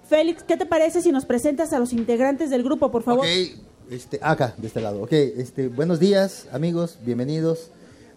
Félix, 0.09 0.43
¿qué 0.45 0.57
te 0.57 0.67
parece 0.67 1.03
si 1.03 1.11
nos 1.11 1.25
presentas 1.25 1.73
a 1.73 1.79
los 1.79 1.93
integrantes 1.93 2.51
del 2.51 2.63
grupo, 2.63 2.91
por 2.91 3.03
favor? 3.03 3.27
Ok, 3.27 3.33
este, 3.91 4.19
acá, 4.23 4.55
de 4.57 4.67
este 4.67 4.81
lado. 4.81 5.03
Ok, 5.03 5.13
este, 5.13 5.69
buenos 5.69 5.99
días, 5.99 6.47
amigos, 6.53 6.99
bienvenidos. 7.05 7.71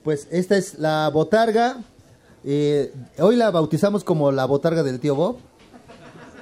Pues 0.04 0.28
esta 0.32 0.58
es 0.58 0.80
la 0.80 1.10
botarga. 1.10 1.78
Eh, 2.44 2.92
hoy 3.20 3.36
la 3.36 3.52
bautizamos 3.52 4.04
como 4.04 4.32
la 4.32 4.46
botarga 4.46 4.84
del 4.84 5.00
tío 5.00 5.16
Bob. 5.16 5.38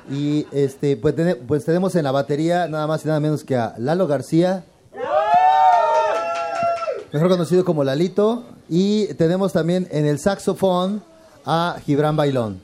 Y 0.09 0.47
este, 0.51 0.97
pues, 0.97 1.13
pues 1.47 1.65
tenemos 1.65 1.93
en 1.95 2.03
la 2.03 2.11
batería 2.11 2.67
nada 2.67 2.87
más 2.87 3.03
y 3.03 3.07
nada 3.07 3.19
menos 3.19 3.43
que 3.43 3.55
a 3.55 3.75
Lalo 3.77 4.07
García. 4.07 4.63
Mejor 7.11 7.29
conocido 7.29 7.65
como 7.65 7.83
Lalito. 7.83 8.43
Y 8.69 9.07
tenemos 9.15 9.51
también 9.53 9.87
en 9.91 10.05
el 10.05 10.19
saxofón 10.19 11.03
a 11.45 11.77
Gibran 11.85 12.15
Bailón. 12.15 12.61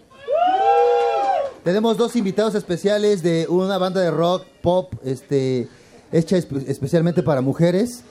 Tenemos 1.63 1.97
dos 1.97 2.15
invitados 2.15 2.53
especiales 2.53 3.23
de 3.23 3.47
una 3.49 3.79
banda 3.79 3.99
de 3.99 4.12
rock 4.12 4.43
pop 4.62 4.93
este, 5.03 5.67
hecha 6.12 6.38
espe- 6.38 6.63
especialmente 6.67 7.23
para 7.23 7.41
mujeres. 7.41 8.03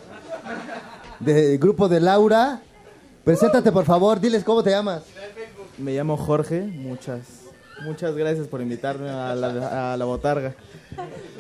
Del 1.21 1.59
grupo 1.59 1.89
de 1.89 2.01
Laura. 2.01 2.63
Preséntate 3.25 3.73
por 3.73 3.85
favor, 3.85 4.21
diles 4.21 4.45
cómo 4.45 4.63
te 4.63 4.71
llamas. 4.71 5.03
Me 5.79 5.93
llamo 5.93 6.17
Jorge, 6.17 6.61
muchas, 6.63 7.21
muchas 7.85 8.15
gracias 8.15 8.47
por 8.47 8.61
invitarme 8.61 9.09
a 9.09 9.35
la, 9.35 9.93
a 9.93 9.97
la 9.97 10.05
botarga. 10.05 10.55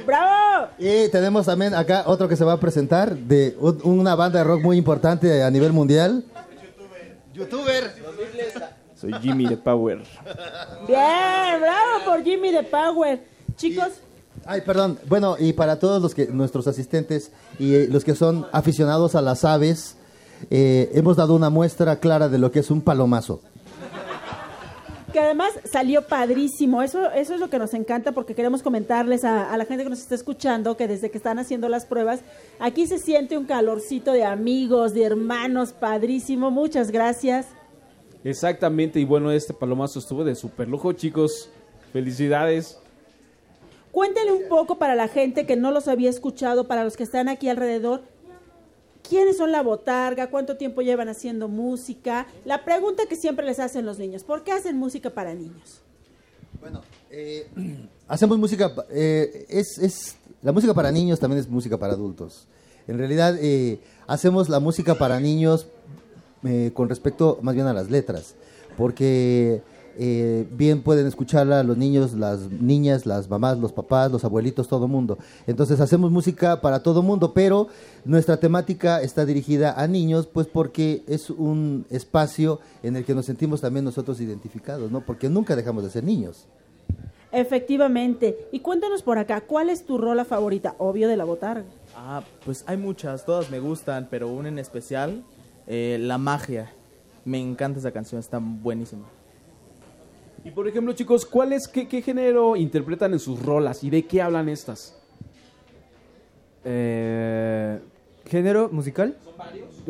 ¡Bravo! 0.06 0.68
Y 0.78 1.08
tenemos 1.08 1.46
también 1.46 1.74
acá 1.74 2.04
otro 2.06 2.26
que 2.28 2.36
se 2.36 2.44
va 2.44 2.54
a 2.54 2.60
presentar 2.60 3.14
de 3.14 3.56
un- 3.60 3.80
una 3.84 4.14
banda 4.14 4.38
de 4.38 4.44
rock 4.44 4.62
muy 4.62 4.76
importante 4.78 5.42
a 5.42 5.50
nivel 5.50 5.72
mundial. 5.72 6.24
Youtuber. 7.34 7.92
Soy 8.94 9.12
Jimmy 9.20 9.46
de 9.46 9.56
Power. 9.56 9.98
Bien, 10.86 11.60
bravo 11.60 12.04
por 12.06 12.22
Jimmy 12.22 12.50
de 12.52 12.62
Power. 12.62 13.22
Chicos, 13.56 13.88
Ay, 14.46 14.60
perdón. 14.62 14.98
Bueno, 15.06 15.36
y 15.38 15.52
para 15.52 15.78
todos 15.78 16.02
los 16.02 16.14
que 16.14 16.26
nuestros 16.26 16.66
asistentes 16.66 17.30
y 17.58 17.74
eh, 17.74 17.86
los 17.90 18.04
que 18.04 18.14
son 18.14 18.46
aficionados 18.52 19.14
a 19.14 19.22
las 19.22 19.44
aves, 19.44 19.96
eh, 20.50 20.90
hemos 20.94 21.16
dado 21.16 21.34
una 21.34 21.50
muestra 21.50 22.00
clara 22.00 22.28
de 22.28 22.38
lo 22.38 22.50
que 22.50 22.60
es 22.60 22.70
un 22.70 22.80
palomazo. 22.80 23.40
que 25.12 25.20
además 25.20 25.52
salió 25.64 26.02
padrísimo. 26.02 26.82
Eso, 26.82 27.10
eso 27.12 27.34
es 27.34 27.40
lo 27.40 27.48
que 27.48 27.58
nos 27.58 27.72
encanta 27.74 28.12
porque 28.12 28.34
queremos 28.34 28.62
comentarles 28.62 29.24
a, 29.24 29.52
a 29.52 29.56
la 29.56 29.64
gente 29.64 29.84
que 29.84 29.90
nos 29.90 30.00
está 30.00 30.16
escuchando 30.16 30.76
que 30.76 30.88
desde 30.88 31.10
que 31.10 31.18
están 31.18 31.38
haciendo 31.38 31.68
las 31.68 31.86
pruebas, 31.86 32.20
aquí 32.58 32.86
se 32.86 32.98
siente 32.98 33.38
un 33.38 33.44
calorcito 33.44 34.12
de 34.12 34.24
amigos, 34.24 34.92
de 34.92 35.04
hermanos, 35.04 35.72
padrísimo. 35.72 36.50
Muchas 36.50 36.90
gracias. 36.90 37.46
Exactamente, 38.24 38.98
y 38.98 39.04
bueno, 39.04 39.30
este 39.30 39.52
palomazo 39.52 39.98
estuvo 39.98 40.24
de 40.24 40.34
super 40.34 40.66
lujo, 40.66 40.92
chicos. 40.94 41.50
Felicidades. 41.92 42.78
Cuéntenle 43.92 44.32
un 44.32 44.48
poco 44.48 44.78
para 44.78 44.96
la 44.96 45.06
gente 45.06 45.46
que 45.46 45.54
no 45.54 45.70
los 45.70 45.86
había 45.86 46.10
escuchado, 46.10 46.66
para 46.66 46.82
los 46.82 46.96
que 46.96 47.04
están 47.04 47.28
aquí 47.28 47.48
alrededor. 47.48 48.02
¿Quiénes 49.08 49.36
son 49.36 49.52
la 49.52 49.62
botarga? 49.62 50.30
¿Cuánto 50.30 50.56
tiempo 50.56 50.82
llevan 50.82 51.08
haciendo 51.08 51.48
música? 51.48 52.26
La 52.44 52.64
pregunta 52.64 53.04
que 53.06 53.16
siempre 53.16 53.44
les 53.44 53.60
hacen 53.60 53.84
los 53.84 53.98
niños, 53.98 54.24
¿por 54.24 54.44
qué 54.44 54.52
hacen 54.52 54.76
música 54.76 55.10
para 55.10 55.34
niños? 55.34 55.80
Hacemos 58.08 58.38
música, 58.38 58.74
eh, 58.90 59.46
es, 59.48 59.78
es, 59.78 60.16
la 60.42 60.52
música 60.52 60.74
para 60.74 60.90
niños 60.90 61.20
también 61.20 61.40
es 61.40 61.48
música 61.48 61.78
para 61.78 61.92
adultos. 61.92 62.46
En 62.86 62.98
realidad 62.98 63.36
eh, 63.40 63.80
hacemos 64.06 64.48
la 64.48 64.60
música 64.60 64.94
para 64.96 65.20
niños 65.20 65.66
eh, 66.44 66.70
con 66.74 66.88
respecto 66.88 67.38
más 67.42 67.54
bien 67.54 67.66
a 67.66 67.72
las 67.72 67.90
letras, 67.90 68.34
porque 68.76 69.62
eh, 69.98 70.46
bien 70.50 70.82
pueden 70.82 71.06
escucharla 71.06 71.62
los 71.62 71.76
niños, 71.76 72.14
las 72.14 72.50
niñas, 72.50 73.06
las 73.06 73.28
mamás, 73.28 73.58
los 73.58 73.72
papás, 73.72 74.10
los 74.10 74.24
abuelitos, 74.24 74.68
todo 74.68 74.88
mundo. 74.88 75.18
Entonces 75.46 75.80
hacemos 75.80 76.10
música 76.10 76.60
para 76.60 76.82
todo 76.82 77.02
mundo, 77.02 77.32
pero 77.32 77.68
nuestra 78.04 78.38
temática 78.38 79.02
está 79.02 79.24
dirigida 79.24 79.80
a 79.80 79.86
niños, 79.86 80.26
pues 80.26 80.46
porque 80.46 81.02
es 81.06 81.30
un 81.30 81.86
espacio 81.90 82.60
en 82.82 82.96
el 82.96 83.04
que 83.04 83.14
nos 83.14 83.26
sentimos 83.26 83.60
también 83.60 83.84
nosotros 83.84 84.20
identificados, 84.20 84.90
¿no? 84.90 85.00
Porque 85.00 85.28
nunca 85.28 85.56
dejamos 85.56 85.84
de 85.84 85.90
ser 85.90 86.04
niños. 86.04 86.46
Efectivamente. 87.32 88.48
Y 88.52 88.60
cuéntanos 88.60 89.02
por 89.02 89.18
acá, 89.18 89.40
¿cuál 89.40 89.68
es 89.68 89.84
tu 89.84 89.98
rola 89.98 90.24
favorita? 90.24 90.76
Obvio 90.78 91.08
de 91.08 91.16
la 91.16 91.24
botarga. 91.24 91.64
Ah, 91.96 92.22
pues 92.44 92.64
hay 92.68 92.76
muchas, 92.76 93.24
todas 93.24 93.50
me 93.50 93.58
gustan, 93.58 94.06
pero 94.08 94.28
una 94.28 94.48
en 94.48 94.58
especial, 94.60 95.24
eh, 95.66 95.98
La 96.00 96.16
Magia. 96.16 96.72
Me 97.24 97.40
encanta 97.40 97.80
esa 97.80 97.90
canción, 97.90 98.20
está 98.20 98.38
buenísima. 98.40 99.04
Y 100.44 100.50
por 100.50 100.68
ejemplo, 100.68 100.92
chicos, 100.92 101.24
¿cuál 101.24 101.52
es, 101.52 101.66
qué, 101.68 101.88
qué 101.88 102.02
género 102.02 102.54
interpretan 102.56 103.12
en 103.14 103.18
sus 103.18 103.42
rolas 103.42 103.82
y 103.82 103.90
de 103.90 104.04
qué 104.04 104.20
hablan 104.20 104.48
estas? 104.48 104.94
Eh, 106.64 107.78
¿Género 108.26 108.68
musical? 108.70 109.16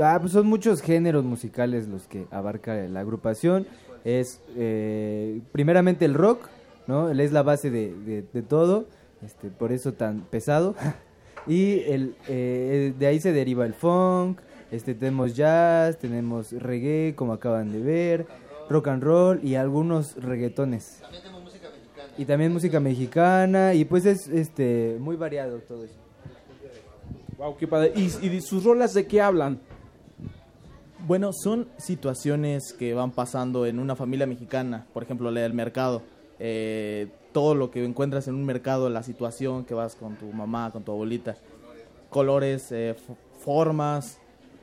Ah, 0.01 0.19
pues 0.21 0.33
son 0.33 0.47
muchos 0.47 0.81
géneros 0.81 1.25
musicales 1.25 1.89
los 1.89 2.07
que 2.07 2.27
abarca 2.31 2.75
la 2.89 3.01
agrupación. 3.01 3.67
Es 4.05 4.41
eh, 4.57 5.41
primeramente 5.53 6.05
el 6.05 6.15
rock, 6.15 6.49
¿no? 6.87 7.11
Él 7.11 7.21
es 7.21 7.33
la 7.33 7.43
base 7.43 7.71
de, 7.71 7.95
de- 7.95 8.25
de 8.33 8.43
todo, 8.43 8.87
este, 9.25 9.49
por 9.49 9.73
eso 9.73 9.93
tan 9.95 10.21
pesado. 10.23 10.75
y 11.47 11.81
el, 11.81 12.15
eh, 12.29 12.93
de 12.99 13.07
ahí 13.07 13.21
se 13.21 13.33
deriva 13.33 13.65
el 13.67 13.75
funk, 13.75 14.39
este, 14.71 14.95
tenemos 14.95 15.35
jazz, 15.37 15.99
tenemos 15.99 16.53
reggae, 16.53 17.15
como 17.17 17.33
acaban 17.33 17.71
de 17.73 17.81
ver, 17.81 18.27
rock 18.69 18.89
and 18.89 19.03
roll 19.03 19.41
y 19.43 19.55
algunos 19.55 20.17
reggaetones. 20.17 21.03
Y 22.17 22.25
también 22.25 22.53
música 22.53 22.81
mexicana 22.81 23.75
y 23.75 23.85
pues 23.85 24.07
es 24.07 24.29
este 24.29 24.97
muy 25.01 25.17
variado 25.17 25.59
todo 25.59 25.85
eso. 25.85 25.95
Wow, 27.37 27.57
qué 27.57 27.67
padre. 27.67 27.93
¿Y, 27.97 28.41
sus 28.41 28.63
rolas 28.63 28.95
de 28.95 29.07
qué 29.07 29.21
hablan? 29.21 29.59
Bueno, 31.07 31.33
son 31.33 31.69
situaciones 31.77 32.73
que 32.73 32.95
van 32.95 33.11
pasando 33.11 33.67
en 33.67 33.79
una 33.79 33.97
familia 33.97 34.27
mexicana, 34.27 34.87
por 34.93 35.03
ejemplo, 35.03 35.31
la 35.31 35.41
del 35.41 35.53
mercado. 35.53 36.03
Eh, 36.39 37.09
todo 37.33 37.55
lo 37.57 37.71
que 37.71 37.85
encuentras 37.85 38.29
en 38.29 38.35
un 38.35 38.45
mercado, 38.45 38.89
la 38.89 39.03
situación 39.03 39.65
que 39.65 39.75
vas 39.75 39.97
con 39.97 40.15
tu 40.15 40.27
mamá, 40.27 40.71
con 40.71 40.85
tu 40.85 40.93
abuelita, 40.93 41.37
colores, 42.09 42.71
eh, 42.71 42.95
formas, 43.41 44.19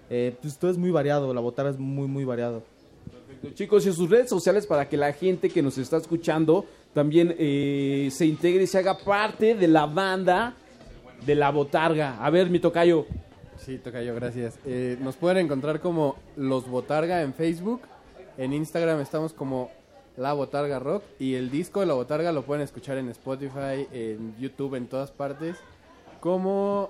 eh, 0.09 0.35
pues 0.41 0.57
todo 0.57 0.71
es 0.71 0.77
muy 0.77 0.89
variado, 0.91 1.33
la 1.33 1.41
botarga 1.41 1.71
es 1.71 1.77
muy, 1.77 2.07
muy 2.07 2.23
variado. 2.23 2.63
Chicos, 3.54 3.86
y 3.86 3.93
sus 3.93 4.10
redes 4.10 4.30
sociales 4.30 4.67
para 4.67 4.88
que 4.88 4.97
la 4.97 5.13
gente 5.13 5.49
que 5.49 5.62
nos 5.62 5.77
está 5.77 5.97
escuchando 5.97 6.65
también 6.93 7.36
eh, 7.39 8.10
se 8.12 8.25
integre 8.25 8.63
y 8.63 8.67
se 8.67 8.77
haga 8.77 8.97
parte 8.97 9.56
de 9.56 9.67
la 9.67 9.86
banda 9.88 10.56
de 11.25 11.36
la 11.36 11.49
botarga. 11.49 12.23
A 12.23 12.30
ver, 12.30 12.49
mi 12.49 12.60
tocayo. 12.60 13.06
Sí, 13.58 13.77
Tocayo, 13.77 14.15
gracias. 14.15 14.58
Eh, 14.65 14.97
nos 15.01 15.15
pueden 15.15 15.45
encontrar 15.45 15.82
como 15.82 16.15
Los 16.36 16.67
Botarga 16.67 17.21
en 17.21 17.34
Facebook. 17.34 17.82
En 18.38 18.54
Instagram 18.54 18.99
estamos 19.01 19.34
como 19.34 19.69
La 20.17 20.34
Botarga 20.34 20.80
Rock. 20.80 21.04
Y 21.19 21.36
el 21.36 21.51
disco 21.51 21.80
de 21.80 21.86
La 21.86 21.93
Botarga 21.93 22.32
lo 22.32 22.41
pueden 22.41 22.63
escuchar 22.63 22.97
en 22.97 23.10
Spotify, 23.10 23.88
en 23.91 24.36
YouTube, 24.39 24.75
en 24.75 24.88
todas 24.88 25.12
partes. 25.12 25.58
Como 26.19 26.89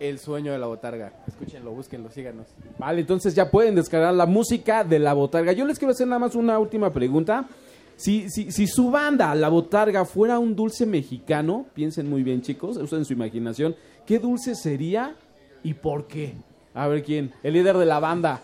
El 0.00 0.18
Sueño 0.18 0.52
de 0.52 0.58
la 0.58 0.66
Botarga. 0.66 1.12
Escúchenlo, 1.26 1.72
búsquenlo, 1.72 2.10
síganos. 2.10 2.46
Vale, 2.78 3.00
entonces 3.00 3.34
ya 3.34 3.50
pueden 3.50 3.74
descargar 3.74 4.14
la 4.14 4.26
música 4.26 4.84
de 4.84 4.98
la 4.98 5.12
botarga. 5.12 5.52
Yo 5.52 5.64
les 5.64 5.78
quiero 5.78 5.92
hacer 5.92 6.06
nada 6.06 6.20
más 6.20 6.34
una 6.34 6.58
última 6.58 6.92
pregunta. 6.92 7.48
Si, 7.96 8.30
si, 8.30 8.52
si 8.52 8.68
su 8.68 8.92
banda, 8.92 9.34
la 9.34 9.48
botarga, 9.48 10.04
fuera 10.04 10.38
un 10.38 10.54
dulce 10.54 10.86
mexicano, 10.86 11.66
piensen 11.74 12.08
muy 12.08 12.22
bien, 12.22 12.42
chicos, 12.42 12.76
usen 12.76 13.04
su 13.04 13.12
imaginación, 13.12 13.74
¿qué 14.06 14.20
dulce 14.20 14.54
sería 14.54 15.16
y 15.64 15.74
por 15.74 16.06
qué? 16.06 16.34
A 16.74 16.86
ver 16.86 17.02
quién, 17.02 17.32
el 17.42 17.54
líder 17.54 17.76
de 17.76 17.86
la 17.86 17.98
banda. 17.98 18.40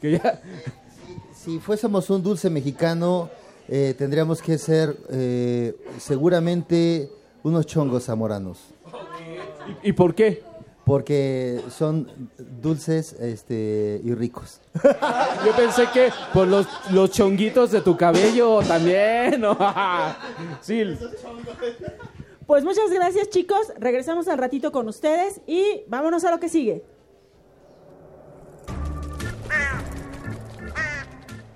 Que 0.00 0.12
ya... 0.12 0.42
Si 1.34 1.58
fuésemos 1.58 2.08
un 2.10 2.22
dulce 2.22 2.50
mexicano, 2.50 3.30
eh, 3.66 3.94
tendríamos 3.96 4.42
que 4.42 4.58
ser 4.58 4.94
eh, 5.10 5.74
seguramente 5.98 7.08
unos 7.42 7.66
chongos 7.66 8.04
zamoranos. 8.04 8.58
¿Y, 9.82 9.88
y 9.88 9.92
por 9.92 10.14
qué? 10.14 10.42
Porque 10.84 11.60
son 11.70 12.08
dulces 12.60 13.12
este, 13.14 14.00
y 14.02 14.14
ricos. 14.14 14.60
Yo 15.46 15.54
pensé 15.56 15.86
que 15.92 16.10
por 16.34 16.48
los, 16.48 16.66
los 16.90 17.10
chonguitos 17.10 17.70
de 17.70 17.80
tu 17.80 17.96
cabello 17.96 18.60
también. 18.62 19.40
¿no? 19.40 19.56
Sí. 20.60 20.82
Pues 22.46 22.64
muchas 22.64 22.90
gracias, 22.90 23.30
chicos. 23.30 23.72
Regresamos 23.78 24.28
al 24.28 24.38
ratito 24.38 24.72
con 24.72 24.88
ustedes 24.88 25.40
y 25.46 25.82
vámonos 25.86 26.24
a 26.24 26.30
lo 26.30 26.40
que 26.40 26.48
sigue. 26.48 26.84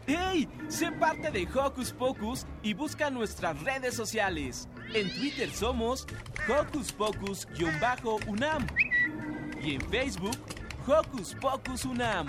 ¡Hey! 0.06 0.48
Sé 0.68 0.92
parte 0.92 1.30
de 1.30 1.48
Hocus 1.52 1.92
Pocus 1.92 2.46
y 2.62 2.74
busca 2.74 3.10
nuestras 3.10 3.60
redes 3.62 3.94
sociales. 3.94 4.68
En 4.94 5.12
Twitter 5.16 5.50
somos 5.50 6.06
Hocus 6.48 6.92
Pocus-UNAM 6.92 8.66
y 9.66 9.74
en 9.74 9.80
Facebook 9.80 10.38
Hocus 10.86 11.34
Pocus 11.40 11.84
UNAM. 11.84 12.28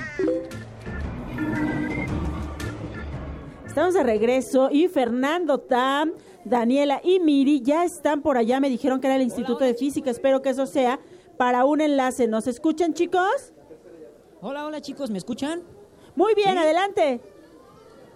Estamos 3.65 3.93
de 3.93 4.03
regreso 4.03 4.69
y 4.71 4.87
Fernando 4.87 5.59
Tam, 5.59 6.13
Daniela 6.43 6.99
y 7.03 7.19
Miri 7.19 7.61
ya 7.61 7.85
están 7.85 8.23
por 8.23 8.37
allá. 8.37 8.59
Me 8.59 8.69
dijeron 8.69 8.99
que 8.99 9.05
era 9.05 9.17
el 9.17 9.21
Instituto 9.21 9.63
de 9.63 9.75
Física. 9.75 10.09
Espero 10.09 10.41
que 10.41 10.49
eso 10.49 10.65
sea 10.65 10.99
para 11.37 11.63
un 11.65 11.81
enlace. 11.81 12.27
¿Nos 12.27 12.47
escuchan, 12.47 12.95
chicos? 12.95 13.53
Hola, 14.41 14.65
hola 14.65 14.81
chicos, 14.81 15.11
¿me 15.11 15.19
escuchan? 15.19 15.61
Muy 16.15 16.33
bien, 16.33 16.53
¿Sí? 16.53 16.57
adelante. 16.57 17.21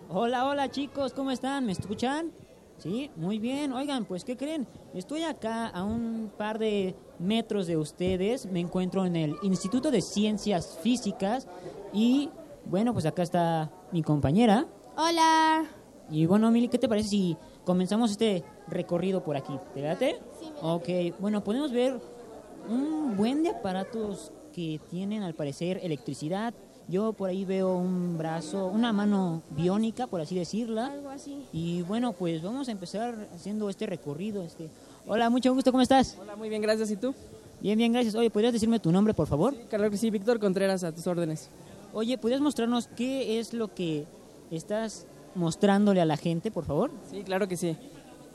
Hola, 0.09 0.47
hola 0.47 0.71
chicos, 0.71 1.13
¿cómo 1.13 1.29
están? 1.29 1.67
¿Me 1.67 1.73
escuchan? 1.73 2.31
Sí, 2.81 3.11
muy 3.15 3.37
bien. 3.37 3.73
Oigan, 3.73 4.05
pues 4.05 4.25
¿qué 4.25 4.35
creen? 4.35 4.65
Estoy 4.95 5.21
acá 5.21 5.67
a 5.67 5.83
un 5.83 6.31
par 6.35 6.57
de 6.57 6.95
metros 7.19 7.67
de 7.67 7.77
ustedes. 7.77 8.47
Me 8.47 8.59
encuentro 8.59 9.05
en 9.05 9.15
el 9.15 9.35
Instituto 9.43 9.91
de 9.91 10.01
Ciencias 10.01 10.79
Físicas 10.81 11.47
y 11.93 12.29
bueno, 12.65 12.91
pues 12.91 13.05
acá 13.05 13.21
está 13.21 13.71
mi 13.91 14.01
compañera. 14.01 14.65
Hola. 14.97 15.65
Y 16.09 16.25
bueno, 16.25 16.49
Mili, 16.49 16.69
¿qué 16.69 16.79
te 16.79 16.89
parece 16.89 17.09
si 17.09 17.37
comenzamos 17.65 18.09
este 18.09 18.43
recorrido 18.67 19.23
por 19.23 19.37
aquí? 19.37 19.53
¿Te 19.75 19.81
late? 19.81 20.19
Sí. 20.39 20.47
Ok, 20.63 21.19
bueno, 21.19 21.43
podemos 21.43 21.71
ver 21.71 22.01
un 22.67 23.15
buen 23.15 23.43
de 23.43 23.49
aparatos 23.49 24.31
que 24.51 24.81
tienen 24.89 25.21
al 25.21 25.35
parecer 25.35 25.79
electricidad. 25.83 26.55
Yo 26.91 27.13
por 27.13 27.29
ahí 27.29 27.45
veo 27.45 27.77
un 27.77 28.17
brazo, 28.17 28.65
una 28.65 28.91
mano 28.91 29.43
biónica, 29.51 30.07
por 30.07 30.19
así 30.19 30.35
decirla. 30.35 30.87
Algo 30.87 31.09
así. 31.09 31.45
Y 31.53 31.83
bueno, 31.83 32.11
pues 32.11 32.43
vamos 32.43 32.67
a 32.67 32.73
empezar 32.73 33.29
haciendo 33.33 33.69
este 33.69 33.85
recorrido. 33.85 34.43
Este. 34.43 34.67
Hola, 35.07 35.29
mucho 35.29 35.53
gusto, 35.53 35.71
¿cómo 35.71 35.81
estás? 35.81 36.17
Hola, 36.19 36.35
muy 36.35 36.49
bien, 36.49 36.61
gracias. 36.61 36.91
¿Y 36.91 36.97
tú? 36.97 37.15
Bien, 37.61 37.77
bien, 37.77 37.93
gracias. 37.93 38.13
Oye, 38.15 38.29
¿podrías 38.29 38.51
decirme 38.51 38.77
tu 38.81 38.91
nombre, 38.91 39.13
por 39.13 39.25
favor? 39.25 39.55
Claro 39.69 39.89
que 39.89 39.95
sí, 39.95 40.09
Víctor 40.09 40.37
Contreras, 40.41 40.83
a 40.83 40.91
tus 40.91 41.07
órdenes. 41.07 41.49
Oye, 41.93 42.17
¿podrías 42.17 42.41
mostrarnos 42.41 42.87
qué 42.87 43.39
es 43.39 43.53
lo 43.53 43.73
que 43.73 44.05
estás 44.51 45.05
mostrándole 45.33 46.01
a 46.01 46.05
la 46.05 46.17
gente, 46.17 46.51
por 46.51 46.65
favor? 46.65 46.91
Sí, 47.09 47.23
claro 47.23 47.47
que 47.47 47.55
sí. 47.55 47.77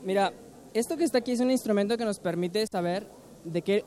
Mira, 0.03 0.33
esto 0.73 0.97
que 0.97 1.03
está 1.03 1.19
aquí 1.19 1.31
es 1.31 1.41
un 1.41 1.51
instrumento 1.51 1.95
que 1.95 2.05
nos 2.05 2.17
permite 2.17 2.65
saber 2.65 3.05
de 3.43 3.61
qué 3.61 3.85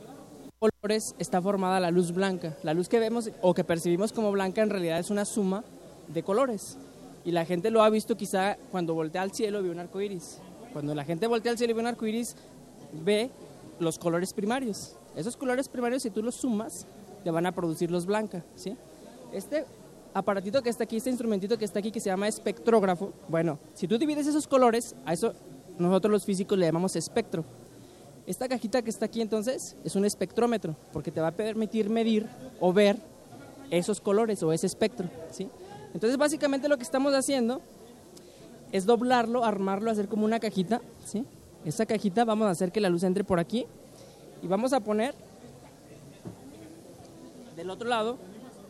colores 0.61 1.15
está 1.19 1.41
formada 1.41 1.81
la 1.81 1.91
luz 1.91 2.13
blanca. 2.13 2.55
La 2.63 2.75
luz 2.75 2.87
que 2.87 2.99
vemos 2.99 3.31
o 3.41 3.55
que 3.55 3.65
percibimos 3.65 4.13
como 4.13 4.31
blanca 4.31 4.61
en 4.61 4.69
realidad 4.69 4.99
es 4.99 5.09
una 5.09 5.25
suma 5.25 5.65
de 6.09 6.23
colores. 6.23 6.77
Y 7.25 7.31
la 7.33 7.47
gente 7.47 7.71
lo 7.71 7.83
ha 7.83 7.89
visto 7.89 8.15
quizá 8.15 8.59
cuando 8.71 8.93
voltea 8.93 9.23
al 9.23 9.33
cielo 9.33 9.61
y 9.61 9.63
ve 9.63 9.71
un 9.71 9.79
arco 9.79 10.03
iris. 10.03 10.39
Cuando 10.75 10.95
la 10.95 11.05
gente 11.05 11.27
voltea 11.27 11.53
al 11.53 11.57
cielo 11.57 11.71
y 11.71 11.75
ve 11.75 11.81
un 11.81 11.87
arco 11.87 12.07
iris, 12.07 12.37
ve 12.93 13.31
los 13.79 13.99
colores 13.99 14.35
primarios. 14.35 14.97
Esos 15.17 15.35
colores 15.35 15.67
primarios, 15.67 16.03
si 16.03 16.11
tú 16.11 16.23
los 16.23 16.35
sumas, 16.35 16.87
te 17.25 17.31
van 17.31 17.47
a 17.47 17.53
producir 17.53 17.91
luz 17.91 18.05
blanca. 18.05 18.45
¿sí? 18.55 18.77
Este 19.33 19.65
aparatito 20.13 20.63
que 20.63 20.69
está 20.69 20.85
aquí, 20.85 20.99
este 20.99 21.09
instrumentito 21.09 21.57
que 21.57 21.65
está 21.65 21.79
aquí, 21.79 21.91
que 21.91 22.01
se 22.01 22.11
llama 22.11 22.29
espectrógrafo, 22.29 23.15
bueno, 23.29 23.59
si 23.73 23.89
tú 23.89 23.97
divides 23.97 24.27
esos 24.27 24.47
colores, 24.47 24.95
a 25.07 25.15
eso 25.15 25.33
nosotros 25.79 26.13
los 26.13 26.27
físicos 26.27 26.59
le 26.59 26.67
llamamos 26.67 26.97
espectro. 26.97 27.47
Esta 28.27 28.49
cajita 28.49 28.83
que 28.83 28.91
está 28.91 29.07
aquí 29.07 29.21
entonces 29.21 29.77
es 29.85 29.97
un 29.97 30.05
espectrómetro, 30.05 30.77
porque 30.93 31.11
te 31.11 31.21
va 31.21 31.29
a 31.29 31.33
permitir 31.33 31.91
medir 31.91 32.27
o 32.61 32.73
ver 32.73 32.99
esos 33.71 34.01
colores 34.01 34.43
o 34.43 34.53
ese 34.53 34.67
espectro. 34.67 35.09
¿sí? 35.31 35.49
Entonces 35.95 36.19
básicamente 36.19 36.69
lo 36.69 36.77
que 36.77 36.83
estamos 36.83 37.15
haciendo 37.15 37.61
es 38.73 38.87
doblarlo, 38.87 39.45
armarlo, 39.45 39.91
hacer 39.91 40.09
como 40.09 40.25
una 40.25 40.39
cajita. 40.39 40.81
¿sí? 41.05 41.25
Esa 41.65 41.87
cajita 41.87 42.25
vamos 42.25 42.47
a 42.47 42.51
hacer 42.51 42.73
que 42.73 42.81
la 42.81 42.89
luz 42.89 43.03
entre 43.03 43.25
por 43.25 43.41
aquí 43.41 43.67
y 44.43 44.47
vamos 44.47 44.73
a 44.73 44.81
poner 44.81 45.15
del 47.57 47.71
otro 47.71 47.89
lado 47.89 48.17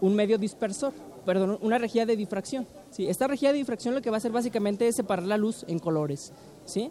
un 0.01 0.15
medio 0.15 0.39
dispersor, 0.39 0.93
perdón, 1.27 1.59
una 1.61 1.79
rejilla 1.79 2.07
de 2.07 2.17
difracción. 2.17 2.67
¿sí? 2.91 3.09
Esta 3.09 3.27
rejilla 3.27 3.53
de 3.53 3.59
difracción 3.59 3.95
lo 3.95 4.03
que 4.03 4.11
va 4.11 4.17
a 4.17 4.19
hacer 4.19 4.33
básicamente 4.33 4.89
es 4.89 4.97
separar 4.97 5.27
la 5.27 5.37
luz 5.37 5.65
en 5.69 5.79
colores. 5.79 6.33
¿sí? 6.65 6.91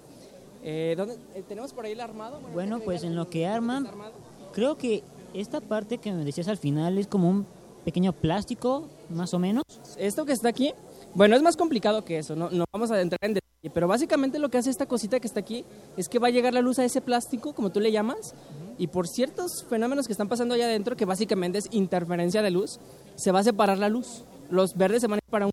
Eh, 0.64 0.94
¿dónde- 0.98 1.18
eh, 1.36 1.44
¿Tenemos 1.48 1.74
por 1.74 1.86
ahí 1.86 1.94
el 1.94 2.02
armado? 2.02 2.40
Bueno, 2.54 2.80
pues 2.80 3.04
en 3.04 3.16
lo 3.16 3.30
que 3.30 3.48
arman, 3.48 3.88
creo 4.54 4.78
que 4.78 5.04
esta 5.34 5.62
parte 5.62 5.98
que 6.00 6.12
me 6.12 6.26
decías 6.26 6.48
al 6.48 6.58
final 6.58 6.98
es 6.98 7.08
como 7.08 7.30
un 7.30 7.46
pequeño 7.86 8.12
plástico, 8.14 8.88
más 9.10 9.34
o 9.34 9.40
menos. 9.40 9.64
Esto 9.98 10.26
que 10.26 10.34
está 10.34 10.50
aquí, 10.50 10.74
bueno, 11.16 11.36
es 11.36 11.42
más 11.42 11.56
complicado 11.56 12.04
que 12.04 12.18
eso, 12.20 12.36
no, 12.36 12.50
no 12.50 12.66
vamos 12.74 12.92
a 12.92 13.00
entrar 13.02 13.20
en 13.22 13.36
detalle, 13.36 13.72
pero 13.74 13.88
básicamente 13.88 14.38
lo 14.38 14.50
que 14.50 14.58
hace 14.58 14.70
esta 14.70 14.86
cosita 14.86 15.20
que 15.20 15.28
está 15.28 15.40
aquí 15.40 15.64
es 15.98 16.10
que 16.10 16.20
va 16.20 16.28
a 16.28 16.32
llegar 16.32 16.54
la 16.54 16.62
luz 16.62 16.78
a 16.80 16.84
ese 16.86 17.00
plástico, 17.02 17.54
como 17.54 17.70
tú 17.72 17.80
le 17.80 17.92
llamas, 17.92 18.34
y 18.78 18.88
por 18.88 19.08
ciertos 19.08 19.64
fenómenos 19.70 20.08
que 20.08 20.14
están 20.14 20.28
pasando 20.30 20.56
allá 20.56 20.66
adentro, 20.66 20.96
que 20.98 21.06
básicamente 21.06 21.58
es 21.60 21.68
interferencia 21.72 22.42
de 22.42 22.52
luz, 22.52 22.80
se 23.16 23.32
va 23.32 23.40
a 23.40 23.44
separar 23.44 23.78
la 23.78 23.90
luz. 23.90 24.24
Los 24.50 24.76
verdes 24.76 25.02
se 25.02 25.08
van 25.08 25.16
a 25.20 25.22
ir 25.26 25.30
para 25.32 25.46
un 25.46 25.52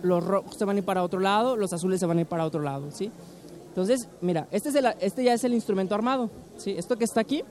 los 0.00 0.24
rojos 0.24 0.54
se 0.56 0.64
van 0.64 0.76
a 0.76 0.78
ir 0.78 0.84
para 0.84 1.02
otro 1.02 1.18
lado, 1.18 1.56
los 1.56 1.72
azules 1.72 1.98
se 1.98 2.06
van 2.06 2.18
a 2.18 2.20
ir 2.20 2.26
para 2.28 2.44
otro 2.44 2.60
lado, 2.62 2.92
¿sí? 2.92 3.10
Entonces, 3.78 4.08
mira, 4.20 4.48
este, 4.50 4.70
es 4.70 4.74
el- 4.74 4.92
este 4.98 5.22
ya 5.22 5.34
es 5.34 5.44
el 5.44 5.54
instrumento 5.54 5.94
armado, 5.94 6.28
¿sí? 6.56 6.74
Esto 6.76 6.96
que 6.96 7.04
está 7.04 7.20
aquí, 7.20 7.44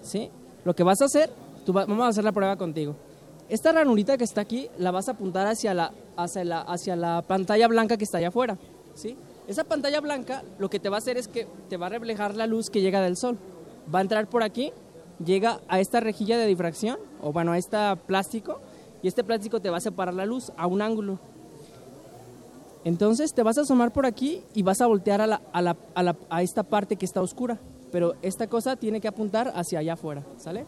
¿sí? 0.00 0.30
Lo 0.64 0.74
que 0.74 0.82
vas 0.82 1.02
a 1.02 1.04
hacer, 1.04 1.28
tú 1.66 1.74
va- 1.74 1.84
vamos 1.84 2.06
a 2.06 2.08
hacer 2.08 2.24
la 2.24 2.32
prueba 2.32 2.56
contigo. 2.56 2.96
Esta 3.50 3.70
ranurita 3.72 4.16
que 4.16 4.24
está 4.24 4.40
aquí 4.40 4.70
la 4.78 4.92
vas 4.92 5.08
a 5.08 5.12
apuntar 5.12 5.46
hacia 5.46 5.74
la, 5.74 5.92
hacia 6.16 6.42
la, 6.42 6.62
hacia 6.62 6.96
la 6.96 7.20
pantalla 7.20 7.68
blanca 7.68 7.98
que 7.98 8.04
está 8.04 8.16
allá 8.16 8.28
afuera, 8.28 8.56
¿sí? 8.94 9.14
Esa 9.46 9.64
pantalla 9.64 10.00
blanca 10.00 10.42
lo 10.58 10.70
que 10.70 10.78
te 10.80 10.88
va 10.88 10.96
a 10.96 11.00
hacer 11.00 11.18
es 11.18 11.28
que 11.28 11.46
te 11.68 11.76
va 11.76 11.84
a 11.88 11.90
reflejar 11.90 12.34
la 12.34 12.46
luz 12.46 12.70
que 12.70 12.80
llega 12.80 13.02
del 13.02 13.18
sol. 13.18 13.36
Va 13.94 13.98
a 13.98 14.02
entrar 14.02 14.26
por 14.26 14.42
aquí, 14.42 14.72
llega 15.22 15.60
a 15.68 15.80
esta 15.80 16.00
rejilla 16.00 16.38
de 16.38 16.46
difracción, 16.46 16.96
o 17.22 17.30
bueno, 17.30 17.52
a 17.52 17.58
este 17.58 17.76
plástico, 18.06 18.58
y 19.02 19.08
este 19.08 19.22
plástico 19.22 19.60
te 19.60 19.68
va 19.68 19.76
a 19.76 19.80
separar 19.80 20.14
la 20.14 20.24
luz 20.24 20.50
a 20.56 20.66
un 20.66 20.80
ángulo. 20.80 21.18
Entonces 22.88 23.34
te 23.34 23.42
vas 23.42 23.58
a 23.58 23.60
asomar 23.60 23.92
por 23.92 24.06
aquí 24.06 24.42
y 24.54 24.62
vas 24.62 24.80
a 24.80 24.86
voltear 24.86 25.20
a, 25.20 25.26
la- 25.26 25.42
a, 25.52 25.60
la- 25.60 25.76
a 25.94 26.02
la- 26.02 26.16
a 26.30 26.42
esta 26.42 26.62
parte 26.62 26.96
que 26.96 27.04
está 27.04 27.20
oscura. 27.20 27.58
Pero 27.92 28.14
esta 28.22 28.46
cosa 28.46 28.76
tiene 28.76 28.98
que 28.98 29.08
apuntar 29.08 29.52
hacia 29.54 29.80
allá 29.80 29.92
afuera, 29.92 30.24
¿sale? 30.38 30.64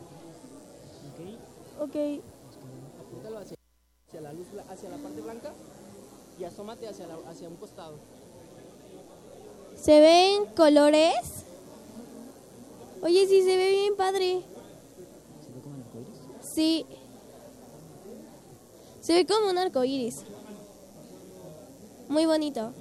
Ok. 1.81 1.97
Apúntalo 3.01 3.39
hacia, 3.39 3.57
hacia 4.07 4.21
la 4.21 4.33
luz, 4.35 4.47
hacia 4.71 4.91
la 4.91 4.97
parte 4.99 5.21
blanca 5.23 5.51
y 6.39 6.45
asómate 6.45 6.87
hacia, 6.89 7.07
la- 7.07 7.31
hacia 7.31 7.49
un 7.49 7.57
costado. 7.57 7.95
¿Se 9.77 9.99
ven 10.01 10.45
colores? 10.55 11.45
Oye, 13.03 13.27
sí, 13.29 13.41
se 13.43 13.57
ve 13.57 13.71
bien 13.71 13.97
padre. 13.97 14.43
Sí. 16.55 16.85
Se 19.01 19.15
ve 19.15 19.25
como 19.27 19.49
un 19.49 19.57
arco 19.57 19.83
iris. 19.85 20.23
Muy 22.11 22.27
bonito. 22.27 22.73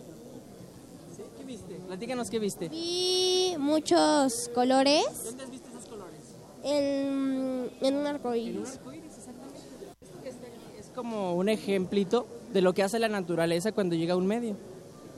¿Sí? 1.15 1.23
¿Qué 1.38 1.43
viste? 1.45 1.75
Platícanos 1.88 2.30
qué 2.30 2.39
viste. 2.39 2.67
Vi 2.69 3.55
muchos 3.59 4.49
colores 4.53 5.05
¿Dónde 5.25 5.43
has 5.43 5.51
visto 5.51 5.69
esos 5.69 5.86
colores? 5.86 6.19
en, 6.63 7.69
en 7.82 7.95
un 7.95 8.05
arco 8.07 8.34
En 8.34 8.41
un 8.41 8.47
iris. 8.57 8.73
arco 8.77 8.91
iris, 8.93 9.17
exactamente. 9.17 9.59
Esto 10.01 10.21
que 10.21 10.30
está 10.30 10.47
aquí 10.47 10.80
es 10.80 10.88
como 10.88 11.36
un 11.36 11.47
ejemplito 11.49 12.25
de 12.53 12.61
lo 12.61 12.73
que 12.73 12.84
hace 12.84 12.99
la 12.99 13.07
naturaleza 13.07 13.71
cuando 13.71 13.95
llega 13.95 14.15
a 14.15 14.17
un 14.17 14.27
medio. 14.27 14.55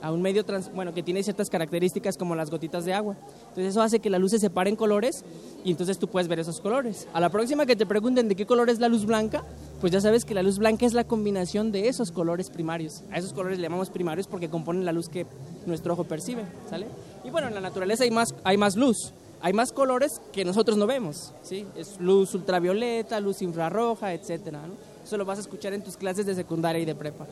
A 0.01 0.11
un 0.11 0.21
medio 0.21 0.43
trans- 0.43 0.71
bueno, 0.73 0.93
que 0.93 1.03
tiene 1.03 1.21
ciertas 1.23 1.49
características 1.49 2.17
como 2.17 2.33
las 2.35 2.49
gotitas 2.49 2.85
de 2.85 2.93
agua. 2.93 3.15
Entonces 3.49 3.67
eso 3.67 3.81
hace 3.81 3.99
que 3.99 4.09
la 4.09 4.17
luz 4.17 4.31
se 4.31 4.39
separe 4.39 4.69
en 4.69 4.75
colores 4.75 5.23
y 5.63 5.71
entonces 5.71 5.99
tú 5.99 6.07
puedes 6.07 6.27
ver 6.27 6.39
esos 6.39 6.59
colores. 6.59 7.07
A 7.13 7.19
la 7.19 7.29
próxima 7.29 7.65
que 7.65 7.75
te 7.75 7.85
pregunten 7.85 8.27
de 8.27 8.35
qué 8.35 8.45
color 8.45 8.69
es 8.69 8.79
la 8.79 8.87
luz 8.89 9.05
blanca, 9.05 9.43
pues 9.79 9.91
ya 9.93 10.01
sabes 10.01 10.25
que 10.25 10.33
la 10.33 10.41
luz 10.43 10.57
blanca 10.57 10.85
es 10.85 10.93
la 10.93 11.03
combinación 11.03 11.71
de 11.71 11.87
esos 11.87 12.11
colores 12.11 12.49
primarios. 12.49 13.03
A 13.11 13.17
esos 13.19 13.31
colores 13.33 13.59
le 13.59 13.63
llamamos 13.63 13.89
primarios 13.89 14.27
porque 14.27 14.49
componen 14.49 14.85
la 14.85 14.91
luz 14.91 15.07
que 15.07 15.25
nuestro 15.67 15.93
ojo 15.93 16.03
percibe, 16.05 16.43
¿sale? 16.69 16.87
Y 17.23 17.29
bueno, 17.29 17.47
en 17.47 17.53
la 17.53 17.61
naturaleza 17.61 18.03
hay 18.03 18.11
más, 18.11 18.33
hay 18.43 18.57
más 18.57 18.75
luz. 18.75 19.13
Hay 19.43 19.53
más 19.53 19.71
colores 19.71 20.21
que 20.31 20.45
nosotros 20.45 20.77
no 20.77 20.85
vemos, 20.85 21.33
¿sí? 21.41 21.65
Es 21.75 21.99
luz 21.99 22.35
ultravioleta, 22.35 23.19
luz 23.19 23.41
infrarroja, 23.41 24.13
etcétera, 24.13 24.61
¿no? 24.67 24.73
eso 25.03 25.17
lo 25.17 25.25
vas 25.25 25.39
a 25.39 25.41
escuchar 25.41 25.73
en 25.73 25.83
tus 25.83 25.97
clases 25.97 26.27
de 26.27 26.35
secundaria 26.35 26.79
y 26.79 26.85
de 26.85 26.93
prepa. 26.93 27.25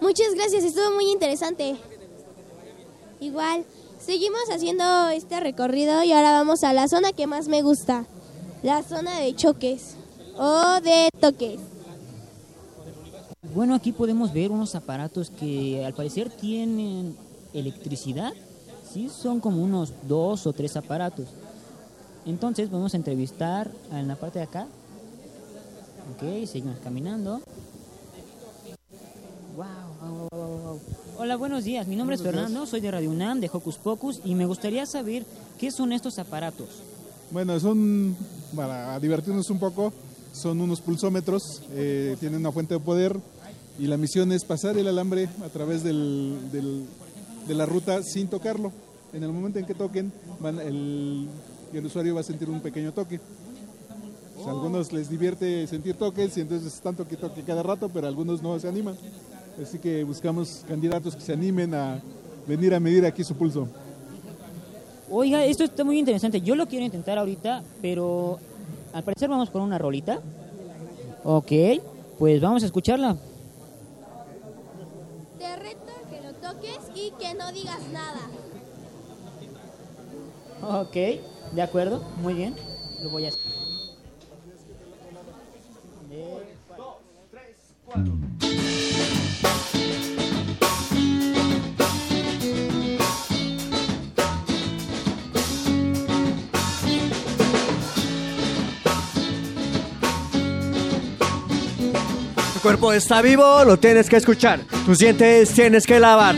Muchas 0.00 0.34
gracias, 0.34 0.64
estuvo 0.64 0.94
muy 0.94 1.10
interesante. 1.10 1.76
Igual, 3.20 3.64
seguimos 3.98 4.40
haciendo 4.50 5.08
este 5.10 5.40
recorrido 5.40 6.02
y 6.02 6.12
ahora 6.12 6.32
vamos 6.32 6.64
a 6.64 6.72
la 6.72 6.88
zona 6.88 7.12
que 7.12 7.26
más 7.26 7.48
me 7.48 7.60
gusta, 7.60 8.06
la 8.62 8.82
zona 8.82 9.18
de 9.20 9.34
choques 9.34 9.96
o 10.38 10.80
de 10.80 11.10
toques. 11.20 11.60
Bueno, 13.54 13.74
aquí 13.74 13.92
podemos 13.92 14.32
ver 14.32 14.50
unos 14.50 14.74
aparatos 14.74 15.30
que 15.30 15.84
al 15.84 15.92
parecer 15.92 16.30
tienen 16.30 17.14
electricidad. 17.52 18.32
Sí, 18.90 19.10
son 19.10 19.38
como 19.38 19.62
unos 19.62 19.92
dos 20.08 20.46
o 20.46 20.52
tres 20.54 20.76
aparatos. 20.76 21.26
Entonces 22.24 22.70
vamos 22.70 22.94
a 22.94 22.96
entrevistar 22.96 23.70
en 23.92 24.08
la 24.08 24.16
parte 24.16 24.38
de 24.38 24.46
acá. 24.46 24.66
Ok, 26.14 26.46
seguimos 26.46 26.78
caminando. 26.78 27.42
Wow, 29.56 29.66
wow, 30.00 30.28
wow, 30.30 30.58
wow. 30.62 30.80
Hola, 31.18 31.36
buenos 31.36 31.64
días. 31.64 31.86
Mi 31.86 31.96
nombre 31.96 32.16
es. 32.16 32.22
Fernando, 32.22 32.66
soy 32.66 32.80
de 32.80 32.90
Radio 32.90 33.10
UNAM, 33.10 33.40
de 33.40 33.50
Hocus 33.52 33.76
Pocus, 33.76 34.20
y 34.24 34.34
me 34.34 34.46
gustaría 34.46 34.86
saber 34.86 35.24
qué 35.58 35.70
son 35.70 35.92
estos 35.92 36.18
aparatos. 36.18 36.68
Bueno, 37.30 37.58
son, 37.60 38.16
para 38.56 38.98
divertirnos 38.98 39.50
un 39.50 39.58
poco, 39.58 39.92
son 40.32 40.60
unos 40.60 40.80
pulsómetros, 40.80 41.62
eh, 41.72 42.16
tienen 42.20 42.40
una 42.40 42.52
fuente 42.52 42.74
de 42.74 42.80
poder 42.80 43.16
y 43.78 43.86
la 43.86 43.96
misión 43.96 44.32
es 44.32 44.44
pasar 44.44 44.76
el 44.78 44.88
alambre 44.88 45.28
a 45.44 45.48
través 45.48 45.82
del, 45.82 46.36
del- 46.52 46.84
de 47.46 47.54
la 47.54 47.66
ruta 47.66 48.02
sin 48.02 48.28
tocarlo. 48.28 48.72
En 49.12 49.22
el 49.24 49.32
momento 49.32 49.58
en 49.58 49.66
que 49.66 49.74
toquen, 49.74 50.12
van, 50.40 50.60
el, 50.60 51.26
el 51.72 51.86
usuario 51.86 52.14
va 52.14 52.20
a 52.20 52.24
sentir 52.24 52.48
un 52.48 52.60
pequeño 52.60 52.92
toque. 52.92 53.20
Sea, 54.36 54.46
a 54.48 54.50
algunos 54.52 54.92
les 54.92 55.10
divierte 55.10 55.66
sentir 55.66 55.96
toques 55.96 56.36
y 56.36 56.40
entonces 56.40 56.72
están 56.74 56.94
toque 56.96 57.16
toque 57.16 57.42
cada 57.42 57.62
rato, 57.62 57.88
pero 57.92 58.06
algunos 58.06 58.40
no 58.42 58.58
se 58.58 58.68
animan. 58.68 58.96
Así 59.62 59.78
que 59.78 60.04
buscamos 60.04 60.64
candidatos 60.66 61.14
que 61.14 61.20
se 61.20 61.32
animen 61.32 61.74
a 61.74 62.00
venir 62.46 62.74
a 62.74 62.80
medir 62.80 63.04
aquí 63.04 63.22
su 63.22 63.34
pulso. 63.34 63.68
Oiga, 65.10 65.44
esto 65.44 65.64
está 65.64 65.84
muy 65.84 65.98
interesante. 65.98 66.40
Yo 66.40 66.54
lo 66.54 66.66
quiero 66.66 66.84
intentar 66.84 67.18
ahorita, 67.18 67.62
pero 67.82 68.38
al 68.92 69.02
parecer 69.02 69.28
vamos 69.28 69.50
con 69.50 69.62
una 69.62 69.76
rolita. 69.76 70.20
Ok, 71.24 71.52
pues 72.18 72.40
vamos 72.40 72.62
a 72.62 72.66
escucharla. 72.66 73.16
Te 75.38 75.56
reto 75.56 75.92
que 76.08 76.20
lo 76.22 76.32
toques 76.34 76.78
y 76.94 77.10
que 77.20 77.34
no 77.34 77.52
digas 77.52 77.80
nada. 77.92 78.20
Ok, 80.82 80.96
de 81.52 81.62
acuerdo, 81.62 82.02
muy 82.22 82.34
bien. 82.34 82.54
Lo 83.02 83.10
voy 83.10 83.26
a 83.26 83.28
hacer. 83.28 83.50
Tu 102.60 102.64
cuerpo 102.64 102.92
está 102.92 103.22
vivo, 103.22 103.64
lo 103.64 103.78
tienes 103.78 104.10
que 104.10 104.16
escuchar. 104.16 104.60
Tus 104.84 104.98
dientes 104.98 105.48
tienes 105.54 105.86
que 105.86 105.98
lavar. 105.98 106.36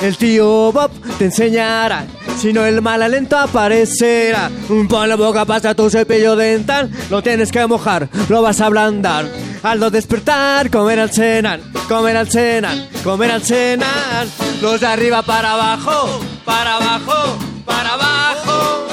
El 0.00 0.16
tío 0.16 0.70
Bob 0.70 0.92
te 1.18 1.24
enseñará. 1.24 2.06
Si 2.38 2.52
no, 2.52 2.64
el 2.64 2.80
mal 2.80 3.02
aliento 3.02 3.36
aparecerá. 3.36 4.52
Pon 4.88 5.08
la 5.08 5.16
boca, 5.16 5.44
pasa 5.44 5.74
tu 5.74 5.90
cepillo 5.90 6.36
dental. 6.36 6.92
Lo 7.10 7.24
tienes 7.24 7.50
que 7.50 7.66
mojar, 7.66 8.08
lo 8.28 8.40
vas 8.40 8.60
a 8.60 8.66
ablandar. 8.66 9.26
Al 9.64 9.80
no 9.80 9.90
despertar, 9.90 10.70
comer 10.70 11.00
al 11.00 11.10
cenar. 11.10 11.58
Comer 11.88 12.18
al 12.18 12.30
cenar, 12.30 12.76
comer 13.02 13.32
al 13.32 13.42
cenar. 13.42 14.28
Los 14.60 14.80
de 14.80 14.86
arriba 14.86 15.22
para 15.22 15.54
abajo, 15.54 16.20
para 16.44 16.76
abajo, 16.76 17.36
para 17.64 17.94
abajo. 17.94 18.86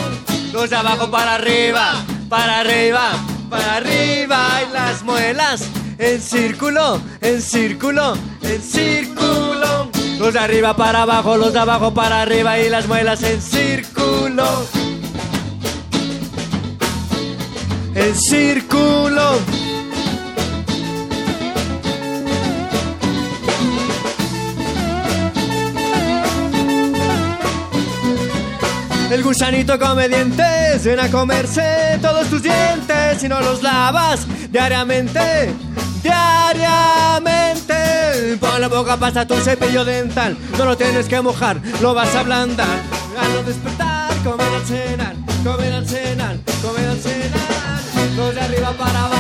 Los 0.52 0.68
de 0.68 0.76
abajo 0.76 1.12
para 1.12 1.36
arriba, 1.36 2.04
para 2.28 2.62
arriba, 2.62 3.12
para 3.52 3.76
arriba. 3.76 4.62
Y 4.68 4.74
las 4.74 5.04
muelas 5.04 5.70
en 6.00 6.22
círculo, 6.22 7.02
en 7.22 7.42
círculo, 7.42 8.14
en 8.42 8.62
círculo. 8.62 9.92
Los 10.18 10.34
de 10.34 10.40
arriba 10.40 10.76
para 10.76 11.04
abajo, 11.04 11.38
los 11.38 11.54
de 11.54 11.60
abajo 11.60 11.94
para 11.94 12.22
arriba 12.22 12.58
y 12.58 12.70
las 12.70 12.88
muelas 12.88 13.22
en 13.24 13.42
círculo. 13.42 14.46
En 17.94 18.16
círculo. 18.16 19.69
El 29.10 29.24
gusanito 29.24 29.80
come 29.80 30.08
dientes, 30.08 30.84
ven 30.84 31.00
a 31.00 31.10
comerse 31.10 31.98
todos 32.00 32.28
tus 32.28 32.44
dientes 32.44 33.20
si 33.20 33.28
no 33.28 33.42
los 33.42 33.64
lavas 33.64 34.28
diariamente, 34.52 35.52
diariamente. 36.04 37.74
Pon 38.40 38.62
la 38.62 38.68
boca, 38.68 38.98
pasa 38.98 39.26
tu 39.26 39.34
cepillo 39.38 39.84
dental, 39.84 40.38
no 40.58 40.66
lo 40.66 40.78
tienes 40.78 41.08
que 41.08 41.20
mojar, 41.22 41.60
lo 41.82 41.96
vas 41.96 42.14
a 42.16 42.20
ablandar. 42.20 42.80
Al 43.20 43.46
despertar, 43.46 44.16
comer 44.24 44.48
al 44.48 44.66
cenar, 44.68 45.16
comer 45.44 45.74
al 45.74 45.88
cenar, 45.88 46.38
comer 46.62 46.88
al 46.88 47.00
cenar. 47.00 47.80
Los 48.16 48.36
de 48.36 48.42
arriba 48.42 48.72
para 48.74 49.06
abajo, 49.06 49.19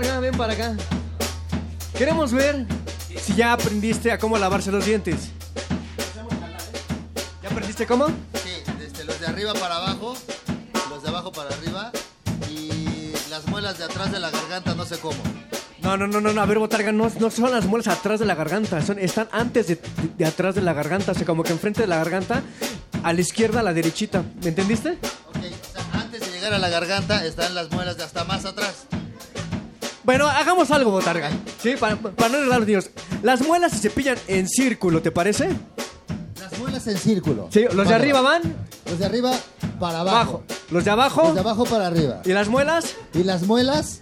Botarga, 0.00 0.20
ven 0.20 0.34
para 0.36 0.52
acá. 0.54 0.74
Queremos 1.98 2.32
ver 2.32 2.64
si 3.22 3.34
ya 3.34 3.52
aprendiste 3.52 4.10
a 4.10 4.18
cómo 4.18 4.38
lavarse 4.38 4.72
los 4.72 4.86
dientes. 4.86 5.28
¿Ya 7.42 7.48
aprendiste 7.50 7.86
cómo? 7.86 8.06
Sí, 8.06 8.62
desde 8.78 9.04
los 9.04 9.20
de 9.20 9.26
arriba 9.26 9.52
para 9.52 9.76
abajo, 9.76 10.16
los 10.88 11.02
de 11.02 11.08
abajo 11.10 11.32
para 11.32 11.50
arriba 11.50 11.92
y 12.50 13.12
las 13.28 13.46
muelas 13.48 13.76
de 13.76 13.84
atrás 13.84 14.10
de 14.10 14.20
la 14.20 14.30
garganta 14.30 14.74
no 14.74 14.86
sé 14.86 14.96
cómo. 14.98 15.18
No, 15.82 15.98
no, 15.98 16.06
no, 16.06 16.20
no, 16.22 16.32
no, 16.32 16.40
a 16.40 16.46
ver, 16.46 16.58
Botarga, 16.58 16.92
no, 16.92 17.10
no 17.20 17.30
son 17.30 17.50
las 17.50 17.66
muelas 17.66 17.88
atrás 17.88 18.20
de 18.20 18.24
la 18.26 18.34
garganta, 18.34 18.80
son, 18.80 18.98
están 18.98 19.28
antes 19.32 19.66
de, 19.66 19.74
de- 19.76 19.82
de 20.16 20.24
atrás 20.24 20.54
de 20.54 20.62
la 20.62 20.72
garganta, 20.72 21.12
o 21.12 21.14
sea, 21.14 21.26
como 21.26 21.42
que 21.42 21.52
enfrente 21.52 21.82
de 21.82 21.86
la 21.88 21.96
garganta, 21.96 22.42
a 23.02 23.12
la 23.12 23.20
izquierda, 23.20 23.60
a 23.60 23.62
la 23.62 23.74
derechita, 23.74 24.22
¿me 24.42 24.48
entendiste? 24.48 24.92
Ok, 25.28 25.36
o 25.36 25.72
sea, 25.72 26.00
antes 26.00 26.20
de 26.20 26.30
llegar 26.30 26.54
a 26.54 26.58
la 26.58 26.68
garganta 26.70 27.24
están 27.26 27.54
las 27.54 27.70
muelas 27.70 27.96
de 27.98 28.04
hasta 28.04 28.24
más 28.24 28.44
atrás. 28.46 28.86
Bueno, 30.10 30.26
hagamos 30.26 30.68
algo, 30.72 30.90
Botarga, 30.90 31.30
¿sí? 31.62 31.74
Para, 31.78 31.94
para 31.94 32.28
no 32.30 32.38
enredar 32.38 32.56
a 32.56 32.58
los 32.58 32.66
niños. 32.66 32.90
Las 33.22 33.42
muelas 33.46 33.70
se 33.70 33.78
cepillan 33.78 34.18
en 34.26 34.48
círculo, 34.48 35.00
¿te 35.02 35.12
parece? 35.12 35.50
Las 36.40 36.58
muelas 36.58 36.84
en 36.88 36.98
círculo. 36.98 37.46
Sí, 37.52 37.64
los 37.72 37.86
de 37.86 37.94
arriba 37.94 38.20
van 38.20 38.42
Los 38.86 38.98
de 38.98 39.04
arriba 39.06 39.30
para 39.78 40.00
abajo. 40.00 40.16
abajo, 40.18 40.42
los 40.72 40.84
de 40.84 40.90
abajo, 40.90 41.22
Los 41.22 41.34
de 41.34 41.40
abajo 41.40 41.64
para 41.64 41.86
arriba. 41.86 42.22
y 42.24 42.32
las 42.32 42.48
muelas 42.48 42.96
Y 43.14 43.22
las 43.22 43.42
muelas, 43.42 44.00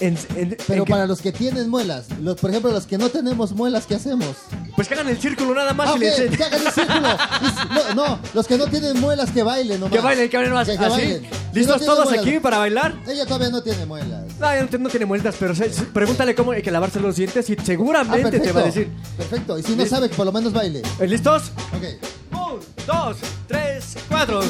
en... 0.00 0.16
en- 0.36 0.56
pero 0.66 0.80
en 0.80 0.84
que- 0.84 0.90
para 0.90 1.06
los 1.06 1.20
que 1.20 1.32
tienen 1.32 1.68
muelas. 1.68 2.06
Los, 2.20 2.36
por 2.40 2.50
ejemplo, 2.50 2.70
los 2.72 2.86
que 2.86 2.98
no 2.98 3.08
tenemos 3.08 3.52
muelas, 3.52 3.86
¿qué 3.86 3.94
hacemos? 3.96 4.28
Pues 4.76 4.86
que 4.88 4.94
hagan 4.94 5.08
el 5.08 5.18
círculo 5.20 5.54
nada 5.54 5.72
más 5.74 5.88
Ah, 5.88 5.92
y 5.94 5.96
ok, 5.96 6.00
les- 6.02 6.36
que 6.36 6.44
hagan 6.44 6.66
el 6.66 6.72
círculo. 6.72 7.08
No, 7.94 7.94
no, 7.94 8.18
los 8.34 8.46
que 8.46 8.56
no 8.58 8.66
tienen 8.66 8.98
muelas, 9.00 9.30
que 9.30 9.42
bailen 9.42 9.80
nomás. 9.80 9.92
Que 9.96 10.00
bailen, 10.00 10.28
que 10.30 10.36
bailen 10.36 10.54
más. 10.54 10.68
Que- 10.68 10.76
que 10.78 10.84
¿Así? 10.84 10.90
bailen. 11.00 11.22
Si 11.52 11.58
¿Listos 11.58 11.80
no 11.80 11.86
todos 11.86 12.04
muelas- 12.06 12.26
aquí 12.26 12.38
para 12.40 12.58
bailar? 12.58 12.94
Ella 13.08 13.24
todavía 13.26 13.50
no 13.50 13.62
tiene 13.62 13.86
muelas. 13.86 14.24
No, 14.38 14.50
ella 14.52 14.68
no, 14.78 14.88
tiene 14.88 15.06
mueltas, 15.06 15.34
pero 15.38 15.54
se- 15.54 15.68
pregúntale 15.92 16.34
cómo 16.34 16.52
hay 16.52 16.62
que 16.62 16.70
lavarse 16.70 17.00
los 17.00 17.16
dientes 17.16 17.48
y 17.50 17.54
Ah, 17.58 17.62
seguramente 17.64 18.22
perfecto. 18.30 18.46
te 18.46 18.52
va 18.52 18.60
a 18.60 18.64
decir. 18.64 18.90
Perfecto. 19.16 19.58
Y 19.58 19.62
si 19.62 19.74
no 19.76 19.84
sabe, 19.86 20.08
por 20.08 20.26
lo 20.26 20.32
menos 20.32 20.52
baile. 20.52 20.82
¿Listos? 21.00 21.50
Ok. 21.76 21.84
Un, 22.32 22.60
dos, 22.86 23.16
tres, 23.46 23.96
cuatro. 24.08 24.40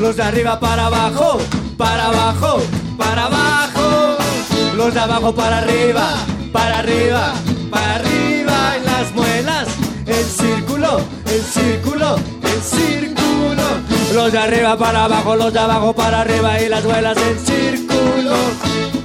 Los 0.00 0.16
de 0.16 0.22
arriba 0.22 0.58
para 0.60 0.86
abajo, 0.86 1.38
para 1.76 2.06
abajo, 2.06 2.60
para 2.98 3.24
abajo. 3.26 4.21
Los 4.76 4.94
de 4.94 5.00
abajo 5.00 5.34
para 5.34 5.58
arriba, 5.58 6.14
para 6.52 6.78
arriba, 6.78 7.34
para 7.70 7.94
arriba. 7.96 8.76
Y 8.80 8.84
las 8.84 9.12
muelas 9.14 9.68
en 10.06 10.24
círculo, 10.24 11.00
en 11.26 11.42
círculo, 11.42 12.16
en 12.42 12.62
círculo. 12.62 13.62
Los 14.14 14.32
de 14.32 14.38
arriba 14.38 14.76
para 14.76 15.04
abajo, 15.04 15.36
los 15.36 15.52
de 15.52 15.58
abajo 15.58 15.92
para 15.92 16.20
arriba. 16.22 16.60
Y 16.60 16.68
las 16.68 16.84
muelas 16.84 17.16
en 17.16 17.38
círculo. 17.38 19.01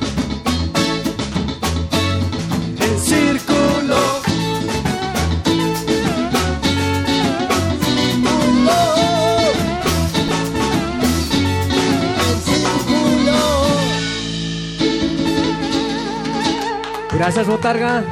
Gracias, 17.17 17.47
Botarga. 17.47 18.03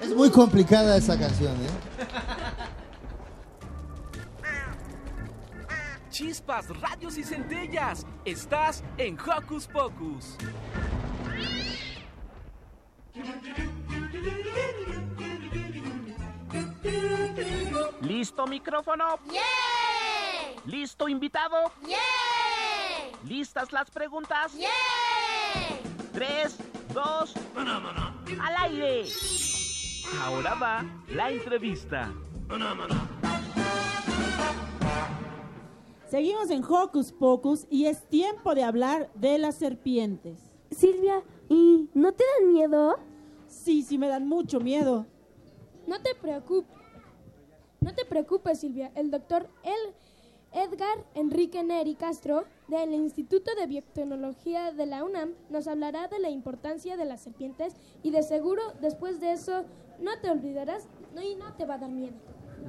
Es 0.00 0.14
muy 0.14 0.30
complicada 0.30 0.96
esa 0.96 1.18
canción, 1.18 1.56
¿eh? 1.56 1.68
Chispas, 6.10 6.68
radios 6.80 7.18
y 7.18 7.24
centellas. 7.24 8.06
Estás 8.24 8.84
en 8.96 9.18
Hocus 9.18 9.66
Pocus. 9.66 10.36
¿Listo 18.02 18.46
micrófono? 18.46 19.18
¿Listo 20.66 21.08
invitado? 21.08 21.72
¿Listas 23.24 23.72
las 23.72 23.90
preguntas? 23.90 24.52
Tres, 26.12 26.58
dos, 26.92 27.34
al 27.56 28.70
aire. 28.70 29.04
Ahora 30.20 30.54
va 30.54 30.84
la 31.08 31.30
entrevista. 31.30 32.12
Seguimos 36.08 36.50
en 36.50 36.62
Hocus 36.62 37.12
Pocus 37.12 37.66
y 37.70 37.86
es 37.86 38.06
tiempo 38.08 38.54
de 38.54 38.62
hablar 38.62 39.10
de 39.14 39.38
las 39.38 39.54
serpientes. 39.54 40.38
Silvia, 40.70 41.22
¿y 41.48 41.88
no 41.94 42.12
te 42.12 42.24
dan 42.38 42.52
miedo? 42.52 42.96
Sí, 43.46 43.82
sí 43.82 43.96
me 43.96 44.08
dan 44.08 44.28
mucho 44.28 44.60
miedo. 44.60 45.06
No 45.86 46.00
te 46.02 46.14
preocupes. 46.14 46.76
No 47.80 47.94
te 47.94 48.04
preocupes, 48.04 48.60
Silvia. 48.60 48.92
El 48.94 49.10
doctor 49.10 49.48
El 49.62 49.94
Edgar 50.54 51.04
Enrique 51.14 51.62
Neri 51.62 51.94
Castro 51.94 52.44
del 52.68 52.92
Instituto 52.92 53.50
de 53.58 53.66
Biotecnología 53.66 54.72
de 54.72 54.84
la 54.86 55.02
UNAM 55.02 55.30
nos 55.50 55.66
hablará 55.66 56.08
de 56.08 56.18
la 56.18 56.28
importancia 56.28 56.96
de 56.96 57.04
las 57.06 57.22
serpientes 57.22 57.74
y 58.02 58.10
de 58.10 58.22
seguro 58.22 58.60
después 58.80 59.18
de 59.20 59.32
eso 59.32 59.64
no 60.00 60.10
te 60.20 60.30
olvidarás 60.30 60.88
y 61.22 61.36
no 61.36 61.54
te 61.54 61.64
va 61.64 61.74
a 61.74 61.78
dar 61.78 61.90
miedo. 61.90 62.14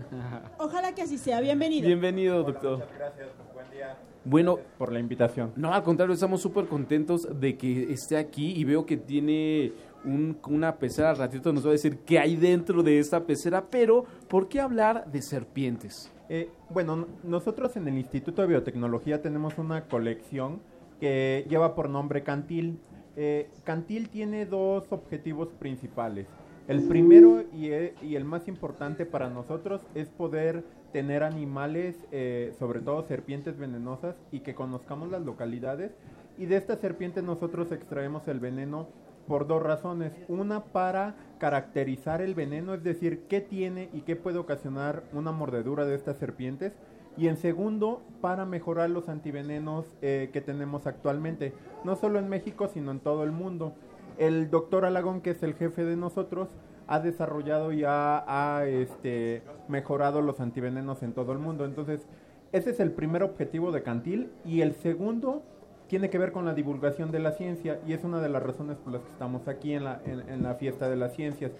Ojalá 0.59 0.95
que 0.95 1.01
así 1.01 1.17
sea. 1.17 1.41
Bienvenido. 1.41 1.85
Bienvenido, 1.87 2.43
doctor. 2.43 2.87
Gracias, 2.97 3.27
buen 3.53 3.69
día. 3.69 3.97
Bueno, 4.25 4.59
por 4.77 4.93
la 4.93 4.99
invitación. 4.99 5.51
No, 5.57 5.73
al 5.73 5.83
contrario, 5.83 6.13
estamos 6.13 6.41
súper 6.41 6.67
contentos 6.67 7.27
de 7.41 7.57
que 7.57 7.91
esté 7.91 8.15
aquí 8.15 8.53
y 8.55 8.63
veo 8.63 8.85
que 8.85 8.95
tiene 8.95 9.73
un- 10.05 10.37
una 10.47 10.77
pecera. 10.77 11.09
Al 11.09 11.17
ratito 11.17 11.51
nos 11.51 11.65
va 11.65 11.69
a 11.69 11.73
decir 11.73 11.99
qué 12.05 12.17
hay 12.19 12.37
dentro 12.37 12.81
de 12.81 12.99
esta 12.99 13.25
pecera, 13.25 13.65
pero 13.69 14.05
¿por 14.29 14.47
qué 14.47 14.61
hablar 14.61 15.11
de 15.11 15.21
serpientes? 15.21 16.09
Eh, 16.29 16.49
bueno, 16.69 17.07
nosotros 17.23 17.75
en 17.75 17.87
el 17.87 17.97
Instituto 17.97 18.41
de 18.41 18.47
Biotecnología 18.47 19.21
tenemos 19.21 19.57
una 19.57 19.85
colección 19.87 20.61
que 20.99 21.45
lleva 21.49 21.75
por 21.75 21.89
nombre 21.89 22.23
Cantil. 22.23 22.79
Eh, 23.15 23.49
Cantil 23.63 24.09
tiene 24.09 24.45
dos 24.45 24.91
objetivos 24.91 25.49
principales. 25.59 26.27
El 26.67 26.87
primero 26.87 27.43
y, 27.53 27.71
e- 27.71 27.93
y 28.01 28.15
el 28.15 28.23
más 28.23 28.47
importante 28.47 29.05
para 29.05 29.29
nosotros 29.29 29.81
es 29.95 30.07
poder 30.09 30.63
tener 30.93 31.23
animales, 31.23 31.97
eh, 32.11 32.53
sobre 32.57 32.79
todo 32.79 33.03
serpientes 33.03 33.57
venenosas, 33.57 34.15
y 34.31 34.39
que 34.39 34.55
conozcamos 34.55 35.11
las 35.11 35.21
localidades. 35.23 35.91
Y 36.37 36.45
de 36.45 36.55
estas 36.55 36.79
serpientes 36.79 37.21
nosotros 37.23 37.71
extraemos 37.73 38.27
el 38.29 38.39
veneno 38.39 38.87
por 39.27 39.45
dos 39.45 39.61
razones. 39.61 40.13
Una 40.29 40.63
para 40.63 41.15
caracterizar 41.43 42.21
el 42.21 42.35
veneno, 42.35 42.73
es 42.73 42.85
decir, 42.85 43.25
qué 43.27 43.41
tiene 43.41 43.89
y 43.91 44.03
qué 44.03 44.15
puede 44.15 44.37
ocasionar 44.37 45.03
una 45.11 45.33
mordedura 45.33 45.83
de 45.83 45.93
estas 45.93 46.15
serpientes. 46.15 46.71
Y 47.17 47.27
en 47.27 47.35
segundo, 47.35 48.01
para 48.21 48.45
mejorar 48.45 48.89
los 48.89 49.09
antivenenos 49.09 49.85
eh, 50.01 50.29
que 50.31 50.39
tenemos 50.39 50.87
actualmente, 50.87 51.53
no 51.83 51.97
solo 51.97 52.17
en 52.17 52.29
México, 52.29 52.69
sino 52.69 52.91
en 52.91 53.01
todo 53.01 53.25
el 53.25 53.33
mundo. 53.33 53.73
El 54.17 54.49
doctor 54.51 54.85
Alagón, 54.85 55.19
que 55.19 55.31
es 55.31 55.43
el 55.43 55.55
jefe 55.55 55.83
de 55.83 55.97
nosotros, 55.97 56.47
ha 56.87 57.01
desarrollado 57.01 57.73
y 57.73 57.83
ha, 57.83 58.23
ha, 58.25 58.65
este, 58.65 59.43
mejorado 59.67 60.21
los 60.21 60.39
antivenenos 60.39 61.03
en 61.03 61.11
todo 61.11 61.33
el 61.33 61.39
mundo. 61.39 61.65
Entonces, 61.65 62.07
ese 62.53 62.69
es 62.69 62.79
el 62.79 62.91
primer 62.91 63.21
objetivo 63.21 63.73
de 63.73 63.83
Cantil. 63.83 64.31
Y 64.45 64.61
el 64.61 64.75
segundo 64.75 65.43
tiene 65.87 66.09
que 66.09 66.17
ver 66.17 66.31
con 66.31 66.45
la 66.45 66.53
divulgación 66.53 67.11
de 67.11 67.19
la 67.19 67.31
ciencia 67.33 67.79
y 67.87 67.93
es 67.93 68.03
una 68.03 68.19
de 68.21 68.29
las 68.29 68.41
razones 68.43 68.77
por 68.77 68.93
las 68.93 69.01
que 69.03 69.09
estamos 69.11 69.47
aquí 69.47 69.73
en 69.73 69.83
la, 69.83 70.01
en, 70.05 70.21
en 70.29 70.43
la 70.43 70.55
fiesta 70.55 70.89
de 70.89 70.95
las 70.95 71.13
ciencias. 71.13 71.51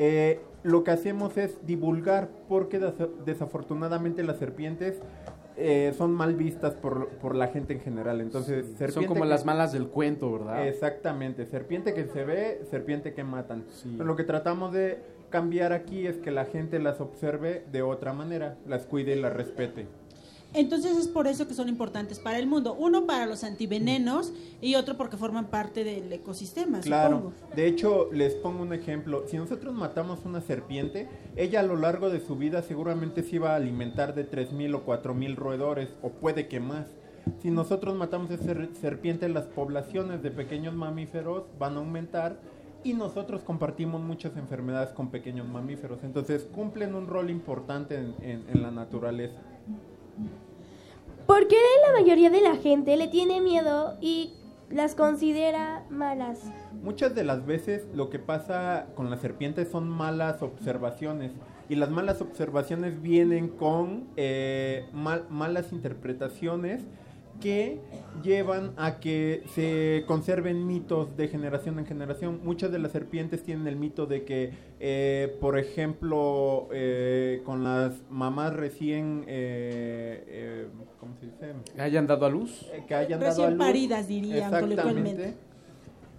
Eh, 0.00 0.40
lo 0.62 0.84
que 0.84 0.90
hacemos 0.92 1.36
es 1.36 1.64
divulgar 1.66 2.28
porque 2.48 2.78
des- 2.78 2.94
desafortunadamente 3.24 4.22
las 4.22 4.36
serpientes 4.38 5.00
eh, 5.56 5.92
son 5.98 6.12
mal 6.12 6.34
vistas 6.36 6.74
por, 6.74 7.08
por 7.08 7.34
la 7.34 7.48
gente 7.48 7.72
en 7.72 7.80
general. 7.80 8.20
Entonces, 8.20 8.66
Son 8.66 8.76
serpiente 8.76 9.08
como 9.08 9.22
que- 9.22 9.28
las 9.28 9.44
malas 9.44 9.72
del 9.72 9.88
cuento, 9.88 10.30
¿verdad? 10.32 10.68
Exactamente, 10.68 11.46
serpiente 11.46 11.94
que 11.94 12.04
se 12.06 12.24
ve, 12.24 12.60
serpiente 12.70 13.12
que 13.12 13.24
matan. 13.24 13.64
Pero 13.96 14.04
lo 14.04 14.14
que 14.14 14.22
tratamos 14.24 14.72
de 14.72 14.98
cambiar 15.30 15.72
aquí 15.72 16.06
es 16.06 16.16
que 16.18 16.30
la 16.30 16.44
gente 16.44 16.78
las 16.78 17.00
observe 17.00 17.64
de 17.72 17.82
otra 17.82 18.12
manera, 18.12 18.56
las 18.66 18.86
cuide 18.86 19.16
y 19.16 19.20
las 19.20 19.32
respete. 19.32 19.86
Entonces 20.54 20.96
es 20.96 21.08
por 21.08 21.26
eso 21.26 21.46
que 21.46 21.52
son 21.54 21.68
importantes 21.68 22.18
para 22.18 22.38
el 22.38 22.46
mundo. 22.46 22.74
Uno 22.78 23.06
para 23.06 23.26
los 23.26 23.44
antivenenos 23.44 24.32
y 24.62 24.76
otro 24.76 24.96
porque 24.96 25.16
forman 25.18 25.48
parte 25.48 25.84
del 25.84 26.10
ecosistema, 26.12 26.80
Claro, 26.80 27.16
supongo. 27.18 27.32
de 27.54 27.66
hecho 27.66 28.08
les 28.12 28.34
pongo 28.34 28.62
un 28.62 28.72
ejemplo. 28.72 29.24
Si 29.28 29.36
nosotros 29.36 29.74
matamos 29.74 30.20
una 30.24 30.40
serpiente, 30.40 31.06
ella 31.36 31.60
a 31.60 31.64
lo 31.64 31.76
largo 31.76 32.08
de 32.08 32.20
su 32.20 32.36
vida 32.36 32.62
seguramente 32.62 33.22
se 33.22 33.36
iba 33.36 33.52
a 33.52 33.56
alimentar 33.56 34.14
de 34.14 34.24
3.000 34.28 34.74
o 34.74 34.84
4.000 34.86 35.36
roedores, 35.36 35.90
o 36.02 36.08
puede 36.10 36.48
que 36.48 36.60
más. 36.60 36.86
Si 37.42 37.50
nosotros 37.50 37.94
matamos 37.94 38.30
esa 38.30 38.42
ser- 38.44 38.70
serpiente, 38.80 39.28
las 39.28 39.44
poblaciones 39.44 40.22
de 40.22 40.30
pequeños 40.30 40.74
mamíferos 40.74 41.44
van 41.58 41.74
a 41.74 41.78
aumentar 41.80 42.40
y 42.82 42.94
nosotros 42.94 43.42
compartimos 43.42 44.00
muchas 44.00 44.34
enfermedades 44.38 44.90
con 44.94 45.10
pequeños 45.10 45.46
mamíferos. 45.46 45.98
Entonces 46.04 46.44
cumplen 46.44 46.94
un 46.94 47.06
rol 47.06 47.28
importante 47.28 47.96
en 48.22 48.62
la 48.62 48.70
naturaleza. 48.70 49.34
¿Por 51.26 51.46
qué 51.48 51.56
la 51.86 51.92
mayoría 52.00 52.30
de 52.30 52.40
la 52.40 52.56
gente 52.56 52.96
le 52.96 53.08
tiene 53.08 53.40
miedo 53.40 53.96
y 54.00 54.32
las 54.70 54.94
considera 54.94 55.84
malas? 55.90 56.50
Muchas 56.82 57.14
de 57.14 57.24
las 57.24 57.44
veces 57.44 57.86
lo 57.94 58.08
que 58.08 58.18
pasa 58.18 58.86
con 58.94 59.10
las 59.10 59.20
serpientes 59.20 59.68
son 59.70 59.88
malas 59.88 60.42
observaciones 60.42 61.32
y 61.68 61.74
las 61.74 61.90
malas 61.90 62.22
observaciones 62.22 63.02
vienen 63.02 63.48
con 63.48 64.08
eh, 64.16 64.86
mal- 64.92 65.26
malas 65.28 65.72
interpretaciones 65.72 66.82
que 67.40 67.80
llevan 68.22 68.72
a 68.76 68.98
que 69.00 69.42
se 69.54 70.04
conserven 70.06 70.66
mitos 70.66 71.16
de 71.16 71.28
generación 71.28 71.78
en 71.78 71.86
generación. 71.86 72.40
Muchas 72.42 72.72
de 72.72 72.78
las 72.78 72.92
serpientes 72.92 73.42
tienen 73.42 73.66
el 73.66 73.76
mito 73.76 74.06
de 74.06 74.24
que, 74.24 74.52
eh, 74.80 75.36
por 75.40 75.58
ejemplo, 75.58 76.68
eh, 76.72 77.42
con 77.44 77.62
las 77.64 78.02
mamás 78.10 78.54
recién, 78.54 79.24
eh, 79.28 80.24
eh, 80.26 80.66
¿cómo 80.98 81.14
se 81.20 81.26
dice? 81.26 81.80
¿Hayan 81.80 82.06
dado 82.06 82.26
a 82.26 82.30
luz? 82.30 82.68
Eh, 82.72 82.84
que 82.86 82.94
hayan 82.94 83.20
Recién 83.20 83.36
dado 83.36 83.46
a 83.46 83.50
luz. 83.50 83.58
paridas, 83.58 84.08
dirían 84.08 84.50
coloquialmente. 84.50 85.10
Exactamente. 85.10 85.48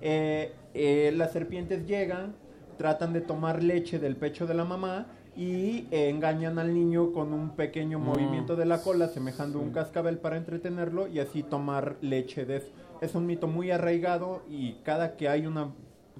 Eh, 0.01 0.53
eh, 0.74 1.13
las 1.17 1.34
serpientes 1.34 1.86
llegan, 1.86 2.36
tratan 2.78 3.11
de 3.11 3.20
tomar 3.22 3.61
leche 3.61 3.99
del 3.99 4.15
pecho 4.15 4.47
de 4.47 4.53
la 4.53 4.63
mamá 4.63 5.07
y 5.39 5.87
eh, 5.91 6.09
engañan 6.09 6.59
al 6.59 6.73
niño 6.73 7.13
con 7.13 7.31
un 7.33 7.51
pequeño 7.51 7.97
Mm. 7.97 8.03
movimiento 8.03 8.57
de 8.57 8.65
la 8.65 8.81
cola, 8.81 9.07
semejando 9.07 9.59
un 9.61 9.71
cascabel 9.71 10.17
para 10.17 10.35
entretenerlo 10.35 11.07
y 11.07 11.19
así 11.21 11.43
tomar 11.43 11.95
leche 12.01 12.45
de 12.45 12.57
eso. 12.57 12.67
Es 12.99 13.15
un 13.15 13.25
mito 13.25 13.47
muy 13.47 13.71
arraigado 13.71 14.41
y 14.49 14.73
cada 14.83 15.15
que 15.15 15.29
hay 15.29 15.47
una 15.47 15.69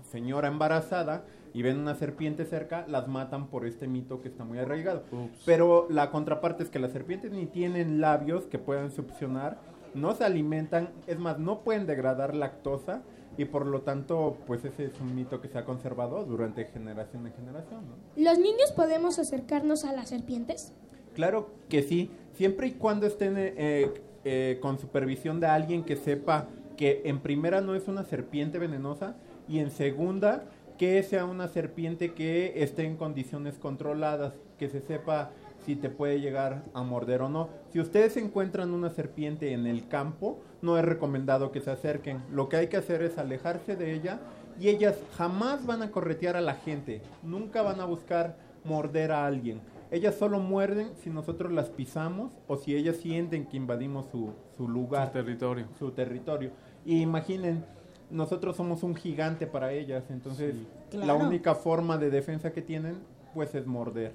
señora 0.10 0.48
embarazada 0.48 1.26
y 1.54 1.64
ven 1.64 1.80
una 1.80 1.96
serpiente 1.96 2.46
cerca, 2.46 2.86
las 2.88 3.10
matan 3.10 3.48
por 3.48 3.66
este 3.66 3.88
mito 3.90 4.22
que 4.22 4.30
está 4.30 4.46
muy 4.46 4.58
arraigado. 4.60 5.04
Pero 5.46 5.88
la 5.90 6.12
contraparte 6.12 6.64
es 6.64 6.70
que 6.70 6.80
las 6.80 6.94
serpientes 6.94 7.32
ni 7.34 7.46
tienen 7.46 8.00
labios 8.00 8.46
que 8.46 8.58
puedan 8.58 8.90
succionar, 8.90 9.58
no 9.96 10.14
se 10.14 10.24
alimentan, 10.24 10.92
es 11.08 11.20
más, 11.20 11.40
no 11.40 11.60
pueden 11.60 11.88
degradar 11.88 12.36
lactosa 12.36 13.02
y 13.40 13.46
por 13.46 13.66
lo 13.66 13.84
tanto, 13.84 14.36
pues 14.46 14.66
ese 14.66 14.88
es 14.88 15.00
un 15.00 15.16
mito 15.16 15.40
que 15.40 15.48
se 15.48 15.58
ha 15.58 15.64
conservado 15.64 16.26
durante 16.26 16.66
generación 16.66 17.26
en 17.26 17.32
generación. 17.32 17.86
¿no? 17.88 17.96
¿Los 18.22 18.38
niños 18.38 18.74
podemos 18.76 19.18
acercarnos 19.18 19.86
a 19.86 19.94
las 19.94 20.10
serpientes? 20.10 20.74
Claro 21.16 21.50
que 21.70 21.82
sí, 21.82 22.12
siempre 22.34 22.68
y 22.68 22.72
cuando 22.72 23.08
estén 23.08 23.36
eh, 23.38 23.94
eh, 24.26 24.60
con 24.62 24.78
supervisión 24.78 25.40
de 25.40 25.48
alguien 25.48 25.86
que 25.86 25.96
sepa 25.96 26.50
que 26.76 27.04
en 27.06 27.22
primera 27.22 27.62
no 27.62 27.76
es 27.76 27.88
una 27.88 28.04
serpiente 28.04 28.60
venenosa 28.60 29.16
y 29.48 29.60
en 29.60 29.72
segunda 29.72 30.44
que 30.78 31.02
sea 31.02 31.24
una 31.24 31.48
serpiente 31.48 32.14
que 32.14 32.62
esté 32.62 32.84
en 32.84 32.98
condiciones 32.98 33.58
controladas, 33.58 34.34
que 34.58 34.68
se 34.68 34.82
sepa 34.82 35.32
si 35.66 35.78
te 35.78 35.90
puede 35.90 36.20
llegar 36.20 36.64
a 36.74 36.84
morder 36.84 37.22
o 37.22 37.30
no. 37.30 37.48
Si 37.72 37.80
ustedes 37.80 38.18
encuentran 38.18 38.72
una 38.72 38.90
serpiente 38.90 39.54
en 39.54 39.66
el 39.66 39.88
campo, 39.88 40.42
no 40.62 40.78
es 40.78 40.86
recomendado 40.86 41.52
que 41.52 41.62
se 41.62 41.72
acerquen. 41.72 42.22
Lo 42.32 42.50
que 42.50 42.58
hay 42.58 42.68
que 42.68 42.78
hacer 42.78 43.02
es 43.02 43.18
alejarse 43.18 43.76
de 43.76 43.94
ella 43.94 44.20
y 44.60 44.68
ellas 44.70 44.98
jamás 45.18 45.66
van 45.66 45.82
a 45.82 45.92
corretear 45.92 46.36
a 46.36 46.42
la 46.42 46.56
gente, 46.56 47.02
nunca 47.24 47.62
van 47.62 47.80
a 47.80 47.86
buscar 47.86 48.38
morder 48.66 49.12
a 49.12 49.26
alguien. 49.26 49.62
Ellas 49.92 50.16
solo 50.16 50.40
muerden 50.40 50.92
si 51.02 51.10
nosotros 51.10 51.52
las 51.52 51.70
pisamos 51.70 52.32
o 52.48 52.58
si 52.58 52.76
ellas 52.76 52.98
sienten 52.98 53.46
que 53.48 53.58
invadimos 53.58 54.06
su, 54.12 54.34
su 54.58 54.68
lugar. 54.68 55.08
Su 55.08 55.14
territorio. 55.14 55.66
Su 55.80 55.92
territorio. 55.92 56.52
Y 56.86 57.02
imaginen, 57.02 57.66
nosotros 58.12 58.56
somos 58.56 58.84
un 58.84 58.96
gigante 58.96 59.48
para 59.48 59.72
ellas. 59.72 60.04
Entonces, 60.12 60.56
la 60.92 61.06
Claro. 61.06 61.26
única 61.26 61.56
forma 61.56 61.98
de 61.98 62.12
defensa 62.12 62.52
que 62.52 62.62
tienen, 62.62 62.98
pues 63.34 63.56
es 63.56 63.66
morder. 63.66 64.14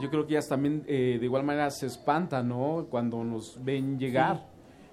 Yo 0.00 0.08
creo 0.10 0.24
que 0.26 0.34
ellas 0.34 0.48
también 0.48 0.84
eh, 0.86 1.16
de 1.18 1.24
igual 1.24 1.42
manera 1.44 1.70
se 1.70 1.86
espantan, 1.86 2.48
¿no? 2.48 2.86
Cuando 2.90 3.24
nos 3.24 3.58
ven 3.64 3.98
llegar. 3.98 4.46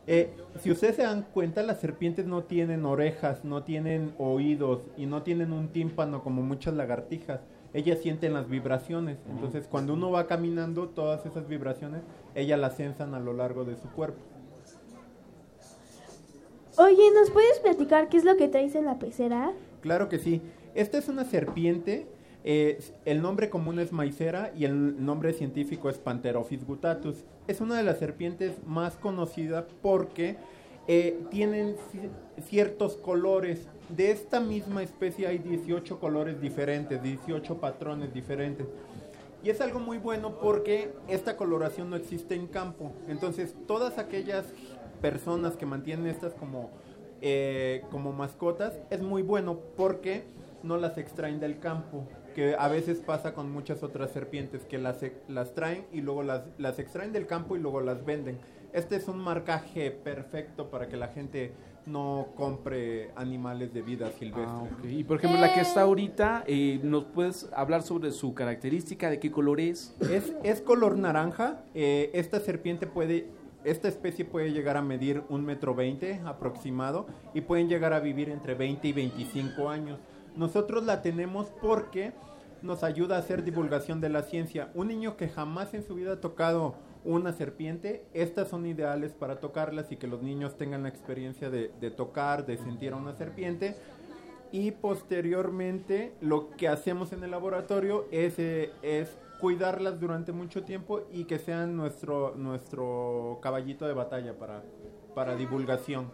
Eh, 0.08 0.30
si 0.62 0.72
ustedes 0.72 0.96
se 0.96 1.04
dan 1.04 1.24
cuenta, 1.34 1.64
las 1.64 1.80
serpientes 1.80 2.26
no 2.28 2.44
tienen 2.44 2.86
orejas, 2.86 3.44
no 3.44 3.64
tienen 3.64 4.14
oídos 4.20 4.82
y 4.98 5.08
no 5.08 5.24
tienen 5.24 5.52
un 5.52 5.70
tímpano 5.70 6.24
como 6.24 6.44
muchas 6.44 6.76
lagartijas. 6.76 7.42
Ellas 7.74 8.00
sienten 8.00 8.34
las 8.34 8.48
vibraciones. 8.48 9.18
Entonces, 9.30 9.68
cuando 9.68 9.94
uno 9.94 10.12
va 10.12 10.28
caminando, 10.28 10.90
todas 10.90 11.26
esas 11.26 11.48
vibraciones, 11.48 12.04
ellas 12.36 12.60
las 12.60 12.76
sensan 12.76 13.14
a 13.16 13.20
lo 13.20 13.34
largo 13.34 13.66
de 13.66 13.76
su 13.76 13.90
cuerpo. 13.90 14.20
Oye, 16.78 17.12
¿nos 17.14 17.32
puedes 17.32 17.60
platicar 17.60 18.10
qué 18.10 18.18
es 18.18 18.26
lo 18.26 18.38
que 18.38 18.48
traes 18.48 18.76
en 18.76 18.86
la 18.86 19.00
pecera? 19.00 19.54
Claro 19.82 20.08
que 20.08 20.20
sí. 20.20 20.42
Esta 20.74 20.98
es 20.98 21.08
una 21.08 21.26
serpiente. 21.26 22.08
Eh, 22.48 22.80
el 23.06 23.22
nombre 23.24 23.50
común 23.50 23.80
es 23.80 23.92
maicera 23.92 24.52
y 24.56 24.66
el 24.66 25.04
nombre 25.04 25.34
científico 25.34 25.90
es 25.90 25.98
Pantherophis 25.98 26.64
gutatus. 26.66 27.24
Es 27.48 27.60
una 27.60 27.76
de 27.76 27.84
las 27.84 27.98
serpientes 27.98 28.54
más 28.68 28.96
conocidas 28.98 29.66
porque 29.82 30.36
eh, 30.88 31.20
tienen 31.32 31.76
ci- 31.76 32.10
ciertos 32.48 32.98
colores. 32.98 33.68
De 33.90 34.12
esta 34.12 34.40
misma 34.40 34.84
especie 34.84 35.26
hay 35.28 35.40
18 35.40 36.00
colores 36.00 36.40
diferentes, 36.40 37.02
18 37.02 37.58
patrones 37.58 38.14
diferentes. 38.14 38.68
Y 39.44 39.50
es 39.50 39.60
algo 39.62 39.80
muy 39.80 39.98
bueno 39.98 40.38
porque 40.40 40.94
esta 41.08 41.38
coloración 41.38 41.90
no 41.90 41.96
existe 41.96 42.36
en 42.36 42.46
campo. 42.48 42.92
Entonces, 43.08 43.56
todas 43.68 43.98
aquellas 43.98 44.46
personas 45.02 45.56
que 45.56 45.66
mantienen 45.66 46.08
estas 46.08 46.34
como, 46.34 46.70
eh, 47.22 47.84
como 47.92 48.12
mascotas, 48.12 48.74
es 48.92 49.02
muy 49.02 49.22
bueno 49.24 49.60
porque 49.78 50.24
no 50.64 50.78
las 50.78 50.98
extraen 51.00 51.40
del 51.40 51.60
campo. 51.60 52.04
Que 52.36 52.56
a 52.60 52.68
veces 52.68 53.00
pasa 53.00 53.34
con 53.34 53.50
muchas 53.52 53.82
otras 53.82 54.12
serpientes 54.12 54.66
que 54.66 54.78
las, 54.78 55.02
e- 55.02 55.16
las 55.30 55.54
traen 55.56 55.86
y 55.94 56.02
luego 56.02 56.22
las, 56.22 56.44
las 56.58 56.78
extraen 56.80 57.14
del 57.14 57.26
campo 57.28 57.56
y 57.56 57.60
luego 57.60 57.80
las 57.82 58.04
venden. 58.06 58.38
Este 58.74 58.98
es 58.98 59.08
un 59.08 59.20
marcaje 59.20 59.90
perfecto 59.90 60.70
para 60.70 60.90
que 60.90 60.98
la 60.98 61.08
gente 61.08 61.54
no 61.86 62.28
compre 62.36 63.12
animales 63.16 63.74
de 63.74 63.82
vida 63.82 64.12
silvestre. 64.12 64.44
Ah, 64.48 64.64
ok. 64.64 64.84
Y 64.90 65.04
por 65.06 65.18
ejemplo, 65.18 65.40
la 65.40 65.54
que 65.54 65.62
está 65.62 65.82
ahorita, 65.84 66.44
eh, 66.46 66.80
¿nos 66.84 67.06
puedes 67.06 67.50
hablar 67.56 67.84
sobre 67.84 68.12
su 68.12 68.34
característica, 68.34 69.10
de 69.10 69.20
qué 69.20 69.32
color 69.32 69.62
es? 69.62 69.96
Es, 70.12 70.34
es 70.44 70.60
color 70.62 70.98
naranja. 70.98 71.64
eh, 71.74 72.10
esta 72.14 72.40
serpiente 72.42 72.86
puede, 72.86 73.28
esta 73.64 73.88
especie 73.88 74.26
puede 74.26 74.52
llegar 74.52 74.76
a 74.76 74.82
medir 74.82 75.24
un 75.30 75.46
metro 75.46 75.74
veinte 75.74 76.20
aproximado 76.26 77.06
y 77.34 77.42
pueden 77.42 77.70
llegar 77.70 77.94
a 77.94 78.02
vivir 78.02 78.30
entre 78.30 78.56
20 78.56 78.88
y 78.90 78.92
25 78.92 79.70
años. 79.70 80.00
Nosotros 80.36 80.84
la 80.84 81.02
tenemos 81.02 81.48
porque 81.62 82.14
nos 82.62 82.84
ayuda 82.84 83.16
a 83.16 83.20
hacer 83.20 83.44
divulgación 83.44 84.02
de 84.02 84.10
la 84.10 84.24
ciencia. 84.24 84.72
Un 84.74 84.88
niño 84.88 85.16
que 85.18 85.30
jamás 85.30 85.74
en 85.74 85.84
su 85.84 85.96
vida 85.96 86.14
ha 86.14 86.22
tocado 86.22 86.76
una 87.06 87.34
serpiente, 87.34 88.04
estas 88.14 88.50
son 88.50 88.66
ideales 88.66 89.14
para 89.14 89.40
tocarlas 89.40 89.92
y 89.92 89.98
que 89.98 90.08
los 90.08 90.24
niños 90.24 90.58
tengan 90.58 90.84
la 90.84 90.90
experiencia 90.90 91.50
de, 91.50 91.70
tocar, 91.92 92.46
de 92.46 92.58
sentir 92.58 92.94
a 92.94 92.96
una 92.98 93.14
serpiente. 93.14 93.76
Y 94.52 94.72
posteriormente 94.72 96.14
lo 96.22 96.50
que 96.52 96.68
hacemos 96.68 97.14
en 97.14 97.24
el 97.24 97.32
laboratorio 97.32 98.06
es, 98.12 98.40
eh, 98.40 98.72
es 98.82 99.18
cuidarlas 99.40 100.00
durante 100.00 100.32
mucho 100.32 100.64
tiempo 100.64 101.02
y 101.12 101.26
que 101.26 101.38
sean 101.40 101.76
nuestro, 101.76 102.36
nuestro 102.36 103.40
caballito 103.42 103.86
de 103.86 103.94
batalla 103.94 104.38
para, 104.38 104.64
para 105.14 105.36
divulgación. 105.36 106.12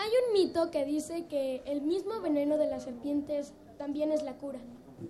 Hay 0.00 0.10
un 0.10 0.32
mito 0.32 0.70
que 0.70 0.84
dice 0.84 1.26
que 1.26 1.60
el 1.66 1.82
mismo 1.82 2.20
veneno 2.20 2.56
de 2.56 2.68
las 2.68 2.84
serpientes 2.84 3.52
también 3.78 4.12
es 4.12 4.22
la 4.22 4.34
cura. 4.34 4.60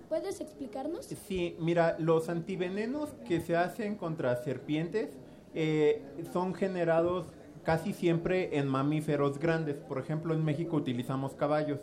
¿Puedes 0.07 0.41
explicarnos? 0.41 1.05
Sí, 1.05 1.55
mira, 1.59 1.95
los 1.99 2.27
antivenenos 2.27 3.11
que 3.27 3.39
se 3.39 3.55
hacen 3.55 3.95
contra 3.95 4.35
serpientes 4.37 5.11
eh, 5.53 6.01
son 6.33 6.55
generados 6.55 7.27
casi 7.63 7.93
siempre 7.93 8.57
en 8.57 8.67
mamíferos 8.67 9.37
grandes. 9.37 9.75
Por 9.77 9.99
ejemplo, 9.99 10.33
en 10.33 10.43
México 10.43 10.77
utilizamos 10.77 11.33
caballos. 11.33 11.81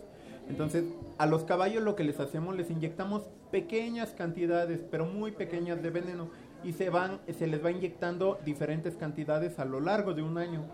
Entonces, 0.48 0.82
a 1.18 1.26
los 1.26 1.44
caballos 1.44 1.84
lo 1.84 1.94
que 1.94 2.02
les 2.02 2.18
hacemos, 2.18 2.57
les 2.57 2.70
inyectamos 2.70 3.22
pequeñas 3.52 4.14
cantidades, 4.14 4.84
pero 4.90 5.07
muy 5.07 5.30
pequeñas 5.30 5.80
de 5.80 5.90
veneno. 5.90 6.28
Y 6.64 6.72
se, 6.72 6.90
van, 6.90 7.20
se 7.38 7.46
les 7.46 7.64
va 7.64 7.70
inyectando 7.70 8.38
diferentes 8.44 8.96
cantidades 8.96 9.61
a 9.61 9.64
lo 9.64 9.80
largo 9.80 10.12
de 10.12 10.22
un 10.22 10.38
año. 10.38 10.64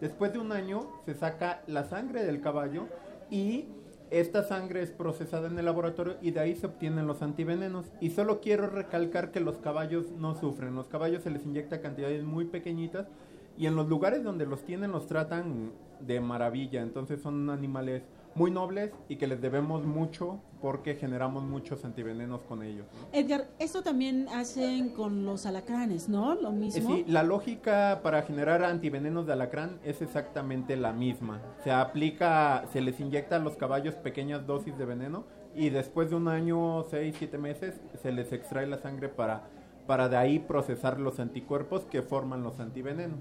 Después 0.00 0.32
de 0.32 0.38
un 0.38 0.52
año 0.52 0.86
se 1.04 1.14
saca 1.14 1.62
la 1.66 1.84
sangre 1.84 2.24
del 2.24 2.40
caballo 2.40 2.86
y 3.30 3.66
esta 4.10 4.42
sangre 4.42 4.82
es 4.82 4.90
procesada 4.90 5.46
en 5.48 5.58
el 5.58 5.64
laboratorio 5.64 6.16
y 6.20 6.32
de 6.32 6.40
ahí 6.40 6.56
se 6.56 6.66
obtienen 6.66 7.06
los 7.06 7.22
antivenenos. 7.22 7.86
Y 8.00 8.10
solo 8.10 8.40
quiero 8.40 8.66
recalcar 8.66 9.30
que 9.30 9.40
los 9.40 9.58
caballos 9.58 10.10
no 10.12 10.34
sufren. 10.34 10.74
Los 10.74 10.88
caballos 10.88 11.22
se 11.22 11.30
les 11.30 11.44
inyecta 11.44 11.80
cantidades 11.80 12.24
muy 12.24 12.46
pequeñitas 12.46 13.06
y 13.56 13.66
en 13.66 13.76
los 13.76 13.88
lugares 13.88 14.24
donde 14.24 14.46
los 14.46 14.64
tienen 14.64 14.90
los 14.90 15.06
tratan 15.06 15.70
de 16.00 16.20
maravilla. 16.20 16.82
Entonces 16.82 17.20
son 17.20 17.50
animales 17.50 18.02
muy 18.34 18.50
nobles 18.50 18.92
y 19.08 19.16
que 19.16 19.26
les 19.26 19.40
debemos 19.40 19.84
mucho 19.84 20.40
porque 20.60 20.94
generamos 20.94 21.42
muchos 21.42 21.84
antivenenos 21.84 22.42
con 22.42 22.62
ellos. 22.62 22.86
¿no? 22.92 23.18
Edgar, 23.18 23.48
esto 23.58 23.82
también 23.82 24.28
hacen 24.28 24.90
con 24.90 25.24
los 25.24 25.46
alacranes, 25.46 26.08
¿no? 26.08 26.34
Lo 26.34 26.50
Eh, 26.50 26.52
mismo. 26.52 26.96
Sí, 26.96 27.04
la 27.08 27.22
lógica 27.22 28.00
para 28.02 28.22
generar 28.22 28.62
antivenenos 28.64 29.26
de 29.26 29.32
alacrán 29.32 29.78
es 29.84 30.02
exactamente 30.02 30.76
la 30.76 30.92
misma. 30.92 31.40
Se 31.64 31.70
aplica, 31.70 32.64
se 32.72 32.80
les 32.80 33.00
inyecta 33.00 33.36
a 33.36 33.38
los 33.38 33.56
caballos 33.56 33.94
pequeñas 33.94 34.46
dosis 34.46 34.76
de 34.76 34.84
veneno 34.84 35.24
y 35.54 35.70
después 35.70 36.10
de 36.10 36.16
un 36.16 36.28
año, 36.28 36.84
seis, 36.90 37.16
siete 37.18 37.38
meses, 37.38 37.80
se 38.02 38.12
les 38.12 38.32
extrae 38.32 38.66
la 38.66 38.78
sangre 38.78 39.08
para, 39.08 39.48
para 39.86 40.08
de 40.08 40.16
ahí 40.16 40.38
procesar 40.38 41.00
los 41.00 41.18
anticuerpos 41.18 41.86
que 41.86 42.02
forman 42.02 42.42
los 42.42 42.60
antivenenos. 42.60 43.18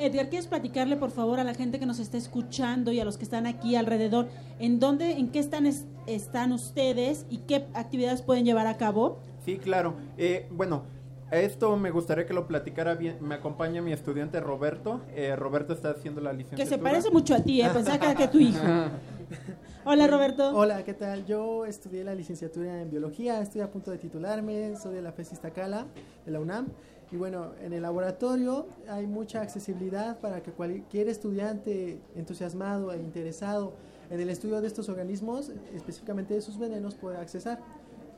Edgar, 0.00 0.30
¿quieres 0.30 0.46
platicarle, 0.46 0.96
por 0.96 1.10
favor, 1.10 1.38
a 1.40 1.44
la 1.44 1.54
gente 1.54 1.78
que 1.78 1.86
nos 1.86 1.98
está 1.98 2.16
escuchando 2.16 2.90
y 2.90 3.00
a 3.00 3.04
los 3.04 3.18
que 3.18 3.24
están 3.24 3.46
aquí 3.46 3.76
alrededor, 3.76 4.28
en 4.58 4.80
dónde, 4.80 5.12
en 5.12 5.28
qué 5.30 5.38
están, 5.38 5.66
es- 5.66 5.84
están 6.06 6.52
ustedes 6.52 7.26
y 7.28 7.38
qué 7.38 7.66
actividades 7.74 8.22
pueden 8.22 8.44
llevar 8.44 8.66
a 8.66 8.76
cabo? 8.78 9.18
Sí, 9.44 9.58
claro. 9.58 9.94
Eh, 10.16 10.46
bueno, 10.50 10.84
esto 11.30 11.76
me 11.76 11.90
gustaría 11.90 12.26
que 12.26 12.32
lo 12.32 12.46
platicara 12.46 12.94
bien. 12.94 13.18
Me 13.20 13.34
acompaña 13.34 13.82
mi 13.82 13.92
estudiante 13.92 14.40
Roberto. 14.40 15.02
Eh, 15.14 15.36
Roberto 15.36 15.72
está 15.74 15.90
haciendo 15.90 16.20
la 16.20 16.30
Que 16.32 16.38
licenciatura. 16.38 16.76
se 16.76 16.82
parece 16.82 17.10
mucho 17.10 17.34
a 17.34 17.40
ti, 17.40 17.60
¿eh? 17.60 17.68
Pensaba 17.72 17.98
que 17.98 18.06
era 18.06 18.14
que 18.14 18.28
tu 18.28 18.38
hijo. 18.38 18.58
Hola, 19.84 20.06
Roberto. 20.06 20.50
Hola, 20.56 20.82
¿qué 20.84 20.92
tal? 20.94 21.24
Yo 21.26 21.64
estudié 21.64 22.04
la 22.04 22.14
licenciatura 22.14 22.82
en 22.82 22.90
biología, 22.90 23.40
estoy 23.40 23.60
a 23.62 23.70
punto 23.70 23.90
de 23.90 23.98
titularme, 23.98 24.76
soy 24.76 24.94
de 24.94 25.02
la 25.02 25.12
FES 25.12 25.32
Iztacala, 25.32 25.86
de 26.26 26.32
la 26.32 26.40
UNAM. 26.40 26.68
Y 27.12 27.16
bueno, 27.16 27.52
en 27.60 27.72
el 27.72 27.82
laboratorio 27.82 28.66
hay 28.88 29.06
mucha 29.06 29.40
accesibilidad 29.42 30.18
para 30.20 30.42
que 30.42 30.52
cualquier 30.52 31.08
estudiante 31.08 32.00
entusiasmado 32.14 32.92
e 32.92 32.98
interesado 32.98 33.72
en 34.10 34.20
el 34.20 34.30
estudio 34.30 34.60
de 34.60 34.68
estos 34.68 34.88
organismos, 34.88 35.50
específicamente 35.74 36.34
de 36.34 36.40
sus 36.40 36.56
venenos, 36.58 36.94
pueda 36.94 37.20
accesar. 37.20 37.58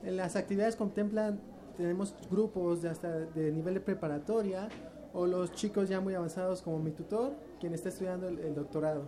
En 0.05 0.16
las 0.16 0.36
actividades 0.36 0.76
contemplan, 0.76 1.40
tenemos 1.76 2.14
grupos 2.30 2.82
de 2.82 2.90
hasta 2.90 3.09
de 3.20 3.51
nivel 3.51 3.74
de 3.74 3.80
preparatoria 3.80 4.68
o 5.14 5.26
los 5.26 5.53
chicos 5.53 5.88
ya 5.88 6.01
muy 6.01 6.14
avanzados 6.14 6.61
como 6.61 6.78
mi 6.78 6.90
tutor, 6.90 7.32
quien 7.61 7.72
está 7.72 7.88
estudiando 7.88 8.28
el- 8.28 8.40
el 8.40 8.55
doctorado. 8.55 9.05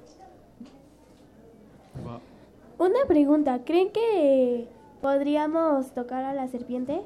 Una 2.78 3.04
pregunta, 3.06 3.64
¿creen 3.64 3.90
que 3.92 4.66
podríamos 5.02 5.92
tocar 5.92 6.24
a 6.24 6.32
la 6.34 6.48
serpiente? 6.48 7.02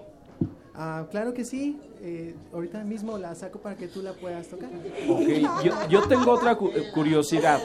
Ah, 0.81 1.07
claro 1.11 1.35
que 1.35 1.45
sí. 1.45 1.77
Eh, 2.01 2.37
ahorita 2.55 2.85
mismo 2.85 3.19
la 3.19 3.35
saco 3.35 3.59
para 3.59 3.77
que 3.77 3.89
tú 3.89 4.01
la 4.01 4.13
puedas 4.13 4.47
tocar. 4.47 4.69
Ok, 5.09 5.65
yo, 5.65 5.73
yo 5.89 6.03
tengo 6.09 6.31
otra 6.31 6.55
cu- 6.55 6.71
eh, 6.73 6.91
curiosidad. 6.95 7.61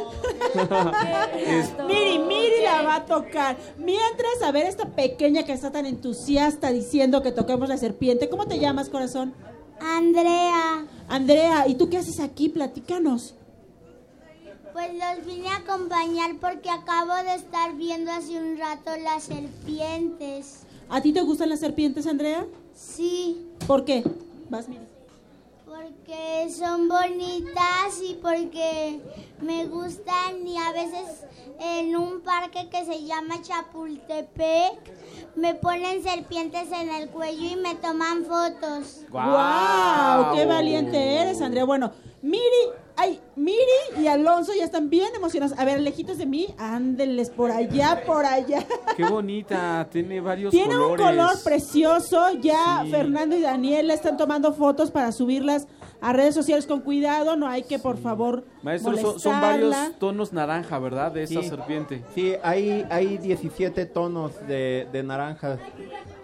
Es- 1.38 1.72
Miri, 1.88 2.18
Miri 2.20 2.64
la 2.64 2.82
va 2.82 2.96
a 2.96 3.06
tocar. 3.06 3.56
Mientras, 3.78 4.42
a 4.44 4.52
ver, 4.52 4.66
esta 4.66 4.90
pequeña 4.90 5.44
que 5.44 5.54
está 5.54 5.72
tan 5.72 5.86
entusiasta 5.86 6.72
diciendo 6.72 7.22
que 7.22 7.32
toquemos 7.32 7.70
la 7.70 7.78
serpiente. 7.78 8.30
¿Cómo 8.30 8.48
te 8.48 8.58
llamas, 8.58 8.90
corazón? 8.90 9.34
Andrea, 9.80 10.86
Andrea, 11.08 11.68
¿y 11.68 11.76
tú 11.76 11.90
qué 11.90 11.98
haces 11.98 12.20
aquí? 12.20 12.50
Platícanos. 12.50 13.36
pues 14.74 14.90
los 14.94 15.24
vine 15.28 15.50
a 15.50 15.58
acompañar 15.58 16.32
porque 16.42 16.68
acabo 16.72 17.14
de 17.30 17.36
estar 17.36 17.76
viendo 17.76 18.12
hace 18.12 18.40
un 18.40 18.58
rato 18.58 18.90
las 19.04 19.24
serpientes. 19.26 20.62
¿A 20.90 21.00
ti 21.00 21.14
te 21.14 21.22
gustan 21.22 21.50
las 21.50 21.60
serpientes, 21.60 22.08
Andrea? 22.08 22.46
Sí, 22.76 23.48
¿Por 23.68 23.86
qué? 23.86 24.04
Vas, 24.50 24.68
Miri. 24.68 24.82
porque 25.66 26.50
son 26.52 26.88
bonitas 26.88 28.02
y 28.08 28.16
porque 28.16 29.00
me 29.42 29.66
gustan 29.66 30.46
y 30.46 30.58
a 30.58 30.72
veces 30.72 31.24
en 31.60 31.96
un 31.96 32.22
parque 32.22 32.68
que 32.70 32.86
se 32.86 33.04
llama 33.06 33.42
Chapultepec 33.42 35.36
me 35.36 35.56
ponen 35.56 36.04
serpientes 36.04 36.72
en 36.72 36.90
el 36.90 37.10
cuello 37.10 37.48
y 37.48 37.56
me 37.56 37.76
toman 37.76 38.26
fotos. 38.26 39.02
¡Guau! 39.10 40.36
¡Qué 40.36 40.46
valiente 40.46 41.22
eres, 41.22 41.42
Andrea! 41.42 41.64
Bueno, 41.64 41.92
Miri 42.22 42.44
Ay, 42.96 43.20
Miri 43.36 43.58
y 44.00 44.08
Alonso 44.08 44.52
ya 44.56 44.64
están 44.66 44.90
bien 44.90 45.10
emocionados. 45.16 45.58
A 45.58 45.66
ver, 45.66 45.80
lejitos 45.82 46.18
de 46.20 46.26
mí, 46.28 46.54
ándenles 46.60 47.30
por 47.32 47.50
allá, 47.52 48.04
por 48.06 48.24
allá. 48.26 48.64
Qué 48.96 49.04
bonita, 49.06 49.88
tiene 49.92 50.22
varios 50.22 50.52
Tiene 50.52 50.76
un 50.78 50.96
colores. 50.96 51.06
color 51.06 51.44
precioso. 51.44 52.34
Ya 52.42 52.82
Sí. 52.84 52.92
Fernando 52.92 53.36
y 53.36 53.42
Daniela 53.42 53.94
están 53.94 54.16
tomando 54.18 54.54
fotos 54.54 54.92
para 54.92 55.12
subirlas 55.12 55.68
a 56.02 56.14
redes 56.14 56.36
sociales 56.36 56.68
con 56.68 56.82
cuidado. 56.82 57.36
No 57.36 57.48
hay 57.48 57.64
que, 57.64 57.80
por 57.80 57.98
favor, 57.98 58.44
Maestro, 58.62 58.96
son, 58.98 59.20
son 59.20 59.42
varios 59.42 59.76
tonos 60.00 60.32
naranja, 60.32 60.78
¿verdad? 60.78 61.12
De 61.12 61.24
esa 61.24 61.42
Sí. 61.42 61.50
serpiente. 61.50 62.04
Sí, 62.14 62.34
hay, 62.44 62.86
hay 62.92 63.18
17 63.18 63.86
tonos 63.88 64.34
de, 64.48 64.88
de 64.92 65.02
naranja 65.04 65.58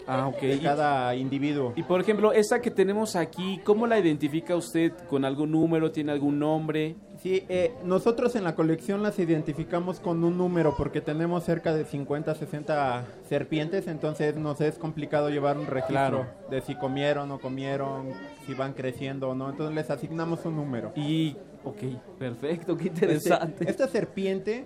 Ah, 0.09 0.27
ok. 0.27 0.39
de 0.41 0.59
cada 0.59 1.15
individuo. 1.15 1.73
Y 1.75 1.83
por 1.83 2.01
ejemplo, 2.01 2.33
esta 2.33 2.61
que 2.61 2.71
tenemos 2.71 3.15
aquí, 3.15 3.59
¿cómo 3.63 3.87
la 3.87 3.99
identifica 3.99 4.55
usted? 4.55 4.91
¿Con 5.09 5.25
algún 5.25 5.51
número? 5.51 5.91
¿Tiene 5.91 6.11
algún 6.11 6.39
nombre? 6.39 6.95
Sí, 7.21 7.43
eh, 7.49 7.73
nosotros 7.83 8.35
en 8.35 8.43
la 8.45 8.55
colección 8.55 9.03
las 9.03 9.19
identificamos 9.19 9.99
con 9.99 10.23
un 10.23 10.37
número 10.37 10.73
porque 10.77 11.01
tenemos 11.01 11.43
cerca 11.43 11.73
de 11.73 11.83
50, 11.83 12.33
60 12.33 13.05
serpientes, 13.27 13.87
entonces 13.87 14.35
nos 14.37 14.61
es 14.61 14.77
complicado 14.77 15.29
llevar 15.29 15.57
un 15.57 15.67
registro 15.67 15.89
Claro. 15.93 16.25
de 16.49 16.61
si 16.61 16.75
comieron 16.75 17.29
o 17.31 17.39
comieron, 17.39 18.07
si 18.45 18.53
van 18.53 18.73
creciendo 18.73 19.29
o 19.29 19.35
no, 19.35 19.49
entonces 19.49 19.75
les 19.75 19.89
asignamos 19.89 20.45
un 20.45 20.55
número. 20.55 20.93
Y, 20.95 21.35
ok, 21.65 21.77
perfecto, 22.17 22.77
qué 22.77 22.87
interesante. 22.87 23.55
Este- 23.65 23.69
esta 23.69 23.87
serpiente, 23.89 24.65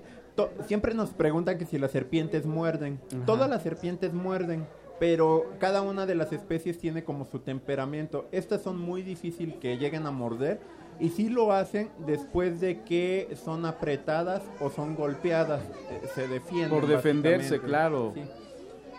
siempre 0.68 0.94
nos 0.94 1.10
preguntan 1.10 1.58
que 1.58 1.66
si 1.66 1.78
las 1.80 1.90
serpientes 1.92 2.46
muerden. 2.46 3.00
Ajá. 3.14 3.26
Todas 3.26 3.50
las 3.50 3.64
serpientes 3.64 4.14
muerden, 4.14 4.66
pero 5.00 5.46
cada 5.60 5.82
una 5.82 6.06
de 6.06 6.16
las 6.16 6.32
especies 6.32 6.78
tiene 6.78 7.04
como 7.04 7.26
su 7.26 7.40
temperamento. 7.40 8.28
Estas 8.32 8.62
son 8.62 8.78
muy 8.80 9.02
difíciles 9.02 9.56
que 9.58 9.78
lleguen 9.78 10.06
a 10.06 10.12
morder 10.12 10.60
y 11.00 11.10
sí 11.10 11.30
lo 11.30 11.52
hacen 11.52 11.90
después 12.06 12.62
de 12.62 12.82
que 12.84 13.36
son 13.44 13.66
apretadas 13.66 14.44
o 14.60 14.70
son 14.70 14.96
golpeadas. 14.96 15.62
eh, 15.90 16.02
Se 16.14 16.28
defienden. 16.28 16.70
Por 16.70 16.88
defenderse, 16.88 17.60
claro. 17.60 18.12
Sí. 18.16 18.22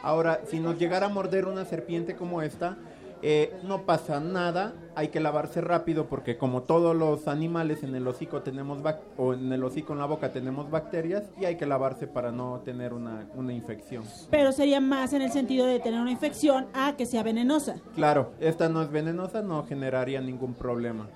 Ahora, 0.03 0.41
si 0.47 0.61
nos 0.61 0.79
llegara 0.79 1.07
a 1.07 1.09
morder 1.09 1.47
una 1.47 1.65
serpiente 1.65 2.15
como 2.15 2.43
esta, 2.43 2.77
eh, 3.27 3.57
no 3.63 3.87
pasa 3.87 4.21
nada, 4.21 4.75
hay 4.95 5.09
que 5.09 5.19
lavarse 5.19 5.63
rápido 5.63 6.09
porque 6.09 6.37
como 6.37 6.65
todos 6.65 6.95
los 6.95 7.27
animales 7.27 7.83
en 7.83 7.95
el 7.95 8.07
hocico 8.07 8.43
tenemos 8.43 8.81
o 9.17 9.33
en 9.33 9.51
el 9.51 9.65
hocico 9.65 9.95
en 9.95 10.01
la 10.01 10.05
boca 10.05 10.31
tenemos 10.31 10.71
bacterias 10.71 11.25
y 11.41 11.47
hay 11.47 11.57
que 11.57 11.65
lavarse 11.65 12.07
para 12.07 12.33
no 12.33 12.61
tener 12.67 12.93
una, 12.93 13.27
una 13.35 13.55
infección. 13.55 14.05
Pero 14.31 14.53
sería 14.53 14.79
más 14.79 15.15
en 15.15 15.23
el 15.23 15.33
sentido 15.33 15.65
de 15.65 15.81
tener 15.81 16.03
una 16.03 16.11
infección 16.11 16.67
a 16.75 16.97
que 16.99 17.07
sea 17.07 17.23
venenosa. 17.23 17.77
Claro, 17.95 18.33
esta 18.41 18.69
no 18.69 18.83
es 18.83 18.91
venenosa, 18.91 19.41
no 19.41 19.65
generaría 19.65 20.21
ningún 20.21 20.53
problema. 20.53 21.09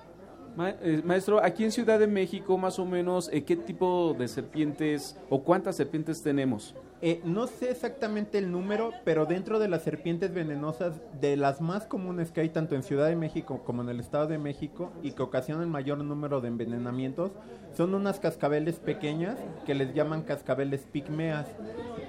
Eh, 0.61 1.03
maestro, 1.05 1.43
aquí 1.43 1.65
en 1.65 1.71
Ciudad 1.71 2.01
de 2.01 2.09
México, 2.09 2.59
más 2.59 2.79
o 2.79 2.85
menos, 2.85 3.31
eh, 3.33 3.45
¿qué 3.45 3.55
tipo 3.55 4.17
de 4.19 4.27
serpientes 4.27 5.17
o 5.31 5.43
cuántas 5.45 5.77
serpientes 5.77 6.23
tenemos? 6.23 6.75
Eh, 7.01 7.21
no 7.25 7.47
sé 7.47 7.71
exactamente 7.71 8.39
el 8.39 8.51
número, 8.51 8.91
pero 9.05 9.25
dentro 9.25 9.61
de 9.61 9.69
las 9.69 9.83
serpientes 9.83 10.35
venenosas, 10.35 11.01
de 11.21 11.37
las 11.37 11.61
más 11.61 11.87
comunes 11.87 12.33
que 12.33 12.41
hay 12.41 12.49
tanto 12.49 12.75
en 12.75 12.83
Ciudad 12.83 13.07
de 13.07 13.15
México 13.15 13.63
como 13.65 13.83
en 13.83 13.89
el 13.89 14.01
Estado 14.01 14.27
de 14.27 14.39
México 14.39 14.91
y 15.01 15.13
que 15.13 15.23
ocasionan 15.23 15.71
mayor 15.71 15.99
número 15.99 16.41
de 16.41 16.49
envenenamientos, 16.49 17.31
son 17.77 17.95
unas 17.95 18.19
cascabeles 18.19 18.81
pequeñas 18.81 19.37
que 19.65 19.77
les 19.77 19.95
llaman 19.95 20.23
cascabeles 20.23 20.81
pigmeas. 20.91 21.47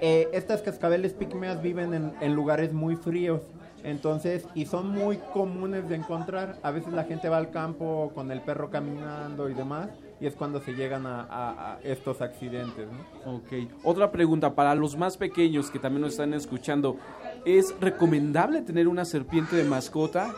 Eh, 0.00 0.28
estas 0.32 0.60
cascabeles 0.60 1.12
pigmeas 1.12 1.62
viven 1.62 1.94
en, 1.94 2.12
en 2.20 2.34
lugares 2.34 2.72
muy 2.72 2.96
fríos. 2.96 3.42
Entonces, 3.84 4.46
y 4.54 4.66
son 4.66 4.90
muy 4.90 5.18
comunes 5.32 5.88
de 5.88 5.96
encontrar. 5.96 6.58
A 6.62 6.70
veces 6.70 6.92
la 6.92 7.04
gente 7.04 7.28
va 7.28 7.38
al 7.38 7.50
campo 7.50 8.10
con 8.14 8.30
el 8.30 8.40
perro 8.42 8.70
caminando 8.70 9.48
y 9.48 9.54
demás, 9.54 9.88
y 10.20 10.26
es 10.26 10.34
cuando 10.34 10.60
se 10.60 10.72
llegan 10.74 11.06
a, 11.06 11.22
a- 11.22 11.72
a 11.74 11.80
estos 11.82 12.20
accidentes. 12.20 12.86
¿no? 13.24 13.36
Ok. 13.36 13.68
Otra 13.84 14.10
pregunta 14.12 14.54
para 14.54 14.74
los 14.74 14.96
más 14.96 15.16
pequeños 15.16 15.70
que 15.70 15.78
también 15.78 16.02
nos 16.02 16.12
están 16.12 16.34
escuchando. 16.34 16.96
¿Es 17.44 17.74
recomendable 17.80 18.60
tener 18.62 18.86
una 18.88 19.04
serpiente 19.04 19.56
de 19.56 19.64
mascota? 19.64 20.34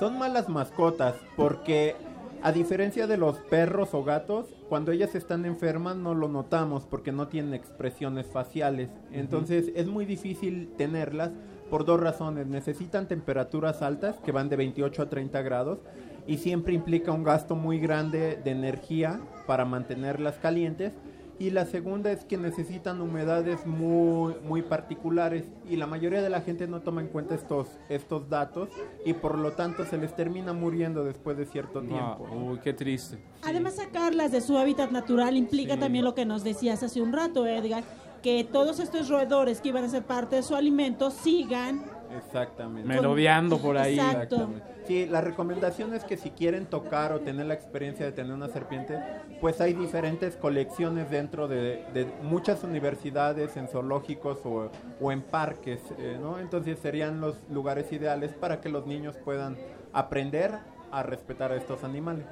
Son 0.00 0.18
malas 0.18 0.48
mascotas 0.48 1.14
porque 1.36 1.94
a 2.42 2.50
diferencia 2.50 3.06
de 3.06 3.16
los 3.16 3.38
perros 3.38 3.90
o 3.94 4.02
gatos, 4.02 4.46
cuando 4.68 4.90
ellas 4.90 5.14
están 5.14 5.44
enfermas 5.46 5.94
no 5.94 6.12
lo 6.14 6.26
notamos 6.26 6.84
porque 6.86 7.12
no 7.12 7.28
tienen 7.28 7.54
expresiones 7.54 8.26
faciales. 8.26 8.88
Entonces 9.12 9.70
es 9.76 9.86
muy 9.86 10.04
difícil 10.06 10.72
tenerlas 10.76 11.30
por 11.72 11.86
dos 11.86 11.98
razones. 11.98 12.46
Necesitan 12.48 13.08
temperaturas 13.08 13.80
altas 13.80 14.16
que 14.22 14.30
van 14.30 14.50
de 14.50 14.56
28 14.56 15.00
a 15.04 15.08
30 15.08 15.40
grados 15.40 15.78
y 16.26 16.36
siempre 16.36 16.74
implica 16.74 17.12
un 17.12 17.24
gasto 17.24 17.56
muy 17.56 17.78
grande 17.78 18.38
de 18.44 18.50
energía 18.50 19.20
para 19.46 19.64
mantenerlas 19.64 20.36
calientes. 20.36 20.92
Y 21.38 21.48
la 21.48 21.64
segunda 21.64 22.12
es 22.12 22.26
que 22.26 22.36
necesitan 22.36 23.00
humedades 23.00 23.66
muy, 23.66 24.34
muy 24.46 24.60
particulares 24.60 25.46
y 25.68 25.76
la 25.76 25.86
mayoría 25.86 26.20
de 26.20 26.28
la 26.28 26.42
gente 26.42 26.68
no 26.68 26.82
toma 26.82 27.00
en 27.00 27.08
cuenta 27.08 27.34
estos, 27.34 27.68
estos 27.88 28.28
datos 28.28 28.68
y 29.06 29.14
por 29.14 29.38
lo 29.38 29.52
tanto 29.52 29.86
se 29.86 29.96
les 29.96 30.14
termina 30.14 30.52
muriendo 30.52 31.04
después 31.04 31.38
de 31.38 31.46
cierto 31.46 31.80
tiempo. 31.80 32.28
Uy, 32.32 32.58
qué 32.62 32.74
triste. 32.74 33.18
Además, 33.44 33.76
sacarlas 33.76 34.30
de 34.30 34.42
su 34.42 34.58
hábitat 34.58 34.90
natural 34.90 35.36
implica 35.38 35.74
Sí. 35.74 35.80
también 35.80 36.04
lo 36.04 36.14
que 36.14 36.26
nos 36.26 36.44
decías 36.44 36.82
hace 36.82 37.00
un 37.00 37.12
rato, 37.14 37.46
Edgar, 37.46 37.82
que 38.22 38.44
todos 38.44 38.78
estos 38.78 39.08
roedores 39.08 39.60
que 39.60 39.68
iban 39.68 39.84
a 39.84 39.88
ser 39.88 40.04
parte 40.04 40.36
de 40.36 40.42
su 40.42 40.54
alimento 40.54 41.10
sigan 41.10 41.84
Exactamente. 42.16 42.86
Merodeando 42.86 43.58
por 43.58 43.76
ahí. 43.76 43.94
Exacto. 43.94 44.36
Exactamente. 44.36 44.72
Sí, 44.86 45.06
la 45.06 45.20
recomendación 45.20 45.94
es 45.94 46.04
que 46.04 46.16
si 46.16 46.30
quieren 46.30 46.66
tocar 46.66 47.12
o 47.12 47.20
tener 47.20 47.46
la 47.46 47.54
experiencia 47.54 48.04
de 48.04 48.12
tener 48.12 48.32
una 48.32 48.48
serpiente, 48.48 48.98
pues 49.40 49.60
hay 49.60 49.72
diferentes 49.72 50.36
colecciones 50.36 51.10
dentro 51.10 51.48
de, 51.48 51.84
de 51.94 52.06
muchas 52.22 52.64
universidades, 52.64 53.56
en 53.56 53.68
zoológicos 53.68 54.40
o, 54.44 54.70
o 55.00 55.12
en 55.12 55.22
parques, 55.22 55.80
eh, 55.98 56.18
¿no? 56.20 56.38
Entonces 56.38 56.78
serían 56.80 57.20
los 57.20 57.36
lugares 57.48 57.92
ideales 57.92 58.32
para 58.34 58.60
que 58.60 58.68
los 58.68 58.86
niños 58.86 59.16
puedan 59.24 59.56
aprender 59.92 60.58
a 60.90 61.02
respetar 61.02 61.52
a 61.52 61.56
estos 61.56 61.84
animales. 61.84 62.26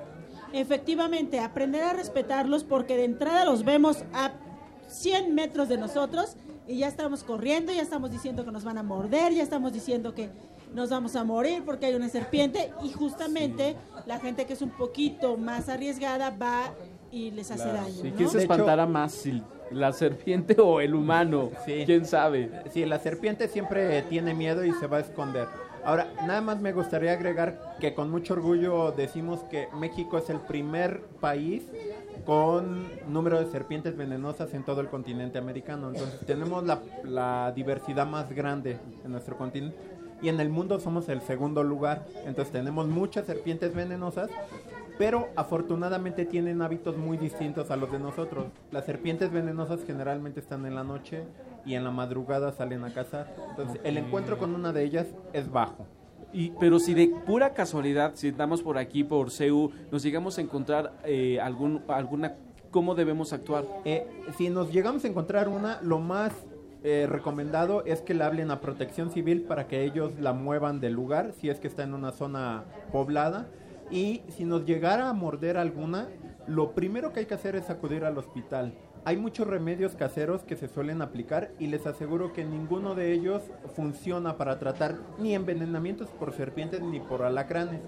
Efectivamente, 0.52 1.38
aprender 1.38 1.84
a 1.84 1.92
respetarlos 1.92 2.64
porque 2.64 2.96
de 2.96 3.04
entrada 3.04 3.44
los 3.44 3.64
vemos 3.64 4.04
a 4.12 4.32
100 4.90 5.34
metros 5.34 5.68
de 5.68 5.78
nosotros 5.78 6.36
y 6.66 6.78
ya 6.78 6.88
estamos 6.88 7.24
corriendo, 7.24 7.72
ya 7.72 7.82
estamos 7.82 8.10
diciendo 8.10 8.44
que 8.44 8.52
nos 8.52 8.64
van 8.64 8.78
a 8.78 8.82
morder, 8.82 9.32
ya 9.32 9.42
estamos 9.42 9.72
diciendo 9.72 10.14
que 10.14 10.30
nos 10.74 10.90
vamos 10.90 11.16
a 11.16 11.24
morir 11.24 11.62
porque 11.64 11.86
hay 11.86 11.94
una 11.94 12.08
serpiente 12.08 12.72
y 12.82 12.92
justamente 12.92 13.76
la 14.06 14.18
gente 14.18 14.46
que 14.46 14.52
es 14.52 14.62
un 14.62 14.70
poquito 14.70 15.36
más 15.36 15.68
arriesgada 15.68 16.30
va 16.30 16.72
y 17.10 17.30
les 17.30 17.50
hace 17.50 17.66
daño. 17.66 18.04
¿Y 18.04 18.10
¿no? 18.10 18.16
quién 18.16 18.28
se 18.28 18.38
espantará 18.38 18.86
más, 18.86 19.12
si 19.12 19.42
la 19.70 19.92
serpiente 19.92 20.56
o 20.60 20.80
el 20.80 20.94
humano? 20.94 21.50
¿Quién 21.64 22.04
sabe? 22.04 22.50
Sí, 22.72 22.84
la 22.84 22.98
serpiente 22.98 23.48
siempre 23.48 24.02
tiene 24.02 24.34
miedo 24.34 24.64
y 24.64 24.72
se 24.74 24.86
va 24.86 24.98
a 24.98 25.00
esconder. 25.00 25.48
Ahora, 25.84 26.12
nada 26.26 26.42
más 26.42 26.60
me 26.60 26.72
gustaría 26.72 27.12
agregar 27.12 27.76
que 27.80 27.94
con 27.94 28.10
mucho 28.10 28.34
orgullo 28.34 28.92
decimos 28.92 29.40
que 29.44 29.68
México 29.74 30.18
es 30.18 30.28
el 30.28 30.38
primer 30.38 31.00
país 31.20 31.62
con 32.24 32.88
número 33.12 33.38
de 33.38 33.46
serpientes 33.50 33.96
venenosas 33.96 34.52
en 34.54 34.64
todo 34.64 34.80
el 34.80 34.88
continente 34.88 35.38
americano. 35.38 35.88
Entonces 35.88 36.20
tenemos 36.26 36.64
la, 36.64 37.52
diversidad 37.54 38.06
más 38.06 38.32
grande 38.32 38.78
en 39.04 39.12
nuestro 39.12 39.36
continente 39.36 39.76
y 40.22 40.28
en 40.28 40.40
el 40.40 40.48
mundo 40.50 40.78
somos 40.80 41.08
el 41.08 41.20
segundo 41.22 41.62
lugar. 41.62 42.06
Entonces 42.24 42.52
tenemos 42.52 42.86
muchas 42.86 43.26
serpientes 43.26 43.74
venenosas, 43.74 44.30
pero 44.98 45.28
afortunadamente 45.36 46.24
tienen 46.26 46.62
hábitos 46.62 46.96
muy 46.96 47.16
distintos 47.16 47.70
a 47.70 47.76
los 47.76 47.90
de 47.90 47.98
nosotros. 47.98 48.46
Las 48.70 48.84
serpientes 48.84 49.32
venenosas 49.32 49.80
generalmente 49.86 50.40
están 50.40 50.66
en 50.66 50.74
la 50.74 50.84
noche 50.84 51.24
y 51.64 51.74
en 51.74 51.84
la 51.84 51.90
madrugada 51.90 52.52
salen 52.52 52.84
a 52.84 52.92
cazar. 52.92 53.34
Entonces 53.50 53.80
el 53.84 53.96
encuentro 53.96 54.38
con 54.38 54.54
una 54.54 54.72
de 54.72 54.84
ellas 54.84 55.06
es 55.32 55.50
bajo. 55.50 55.86
Y, 56.32 56.52
pero 56.60 56.78
si 56.78 56.94
de 56.94 57.08
pura 57.08 57.54
casualidad, 57.54 58.12
si 58.14 58.28
estamos 58.28 58.62
por 58.62 58.78
aquí, 58.78 59.04
por 59.04 59.30
CEU, 59.30 59.70
nos 59.90 60.02
llegamos 60.02 60.38
a 60.38 60.40
encontrar 60.40 60.92
eh, 61.04 61.40
algún, 61.40 61.82
alguna, 61.88 62.34
¿cómo 62.70 62.94
debemos 62.94 63.32
actuar? 63.32 63.64
Eh, 63.84 64.06
si 64.38 64.48
nos 64.48 64.72
llegamos 64.72 65.04
a 65.04 65.08
encontrar 65.08 65.48
una, 65.48 65.80
lo 65.82 65.98
más 65.98 66.32
eh, 66.82 67.06
recomendado 67.08 67.84
es 67.84 68.00
que 68.00 68.14
le 68.14 68.24
hablen 68.24 68.50
a 68.50 68.60
protección 68.60 69.10
civil 69.10 69.42
para 69.42 69.66
que 69.66 69.84
ellos 69.84 70.12
la 70.18 70.32
muevan 70.32 70.80
del 70.80 70.94
lugar 70.94 71.32
si 71.38 71.50
es 71.50 71.60
que 71.60 71.68
está 71.68 71.82
en 71.82 71.94
una 71.94 72.12
zona 72.12 72.64
poblada. 72.92 73.48
Y 73.90 74.22
si 74.28 74.44
nos 74.44 74.64
llegara 74.64 75.08
a 75.08 75.12
morder 75.12 75.56
alguna, 75.56 76.08
lo 76.46 76.72
primero 76.72 77.12
que 77.12 77.20
hay 77.20 77.26
que 77.26 77.34
hacer 77.34 77.56
es 77.56 77.70
acudir 77.70 78.04
al 78.04 78.16
hospital. 78.16 78.72
Hay 79.04 79.16
muchos 79.16 79.46
remedios 79.46 79.94
caseros 79.94 80.42
que 80.42 80.56
se 80.56 80.68
suelen 80.68 81.00
aplicar 81.00 81.50
y 81.58 81.68
les 81.68 81.86
aseguro 81.86 82.34
que 82.34 82.44
ninguno 82.44 82.94
de 82.94 83.12
ellos 83.12 83.42
funciona 83.74 84.36
para 84.36 84.58
tratar 84.58 84.96
ni 85.18 85.34
envenenamientos 85.34 86.08
por 86.08 86.34
serpientes 86.34 86.82
ni 86.82 87.00
por 87.00 87.22
alacranes. 87.22 87.80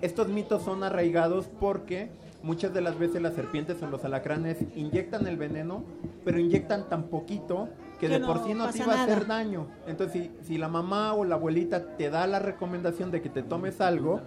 Estos 0.00 0.28
mitos 0.28 0.62
son 0.62 0.82
arraigados 0.82 1.46
porque 1.60 2.10
muchas 2.42 2.72
de 2.72 2.80
las 2.80 2.98
veces 2.98 3.20
las 3.20 3.34
serpientes 3.34 3.82
o 3.82 3.86
los 3.86 4.04
alacranes 4.04 4.56
inyectan 4.74 5.26
el 5.26 5.36
veneno, 5.36 5.84
pero 6.24 6.38
inyectan 6.38 6.88
tan 6.88 7.04
poquito 7.04 7.68
que, 8.00 8.06
Que 8.06 8.14
de 8.14 8.20
no 8.20 8.26
por 8.26 8.44
sí 8.44 8.54
no 8.54 8.70
te 8.70 8.78
iba 8.78 8.94
a 8.94 9.04
hacer 9.04 9.26
daño. 9.26 9.66
Entonces, 9.86 10.30
si, 10.40 10.46
si 10.46 10.58
la 10.58 10.68
mamá 10.68 11.12
o 11.14 11.24
la 11.24 11.34
abuelita 11.34 11.96
te 11.96 12.08
da 12.08 12.26
la 12.26 12.38
recomendación 12.38 13.10
de 13.10 13.20
que 13.20 13.28
te 13.28 13.42
tomes 13.42 13.80
algo, 13.80 14.20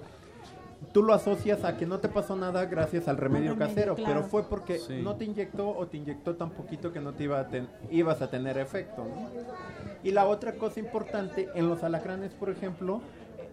tú 0.94 1.04
lo 1.04 1.14
asocias 1.14 1.64
a 1.64 1.78
que 1.78 1.86
no 1.86 2.00
te 2.00 2.10
pasó 2.10 2.36
nada 2.36 2.66
gracias 2.66 3.08
al 3.08 3.18
remedio, 3.18 3.52
remedio, 3.54 3.68
casero, 3.68 3.96
claro. 3.96 4.14
pero 4.16 4.28
fue 4.28 4.44
porque 4.44 4.80
Sí. 4.80 5.02
no 5.04 5.16
te 5.16 5.26
inyectó 5.26 5.70
o 5.70 5.88
te 5.88 5.98
inyectó 5.98 6.36
tan 6.36 6.50
poquito 6.52 6.92
que 6.94 7.00
no 7.02 7.14
te 7.14 7.24
iba 7.26 7.40
a 7.40 7.48
ten- 7.50 7.68
ibas 7.92 8.22
a 8.22 8.30
tener 8.30 8.58
efecto. 8.58 9.04
¿no? 9.04 9.30
Y 10.04 10.12
la 10.12 10.26
otra 10.26 10.54
cosa 10.54 10.80
importante, 10.80 11.50
en 11.56 11.68
los 11.70 11.84
alacranes, 11.84 12.34
por 12.34 12.50
ejemplo, 12.50 13.02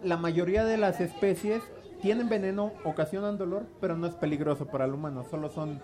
la 0.03 0.17
mayoría 0.17 0.63
de 0.63 0.77
las 0.77 1.01
especies 1.01 1.61
tienen 2.01 2.29
veneno, 2.29 2.71
ocasionan 2.85 3.37
dolor, 3.37 3.63
pero 3.81 3.97
no 3.97 4.07
es 4.07 4.13
peligroso 4.15 4.65
para 4.67 4.85
el 4.85 4.93
humano, 4.93 5.25
solo 5.29 5.49
son... 5.49 5.81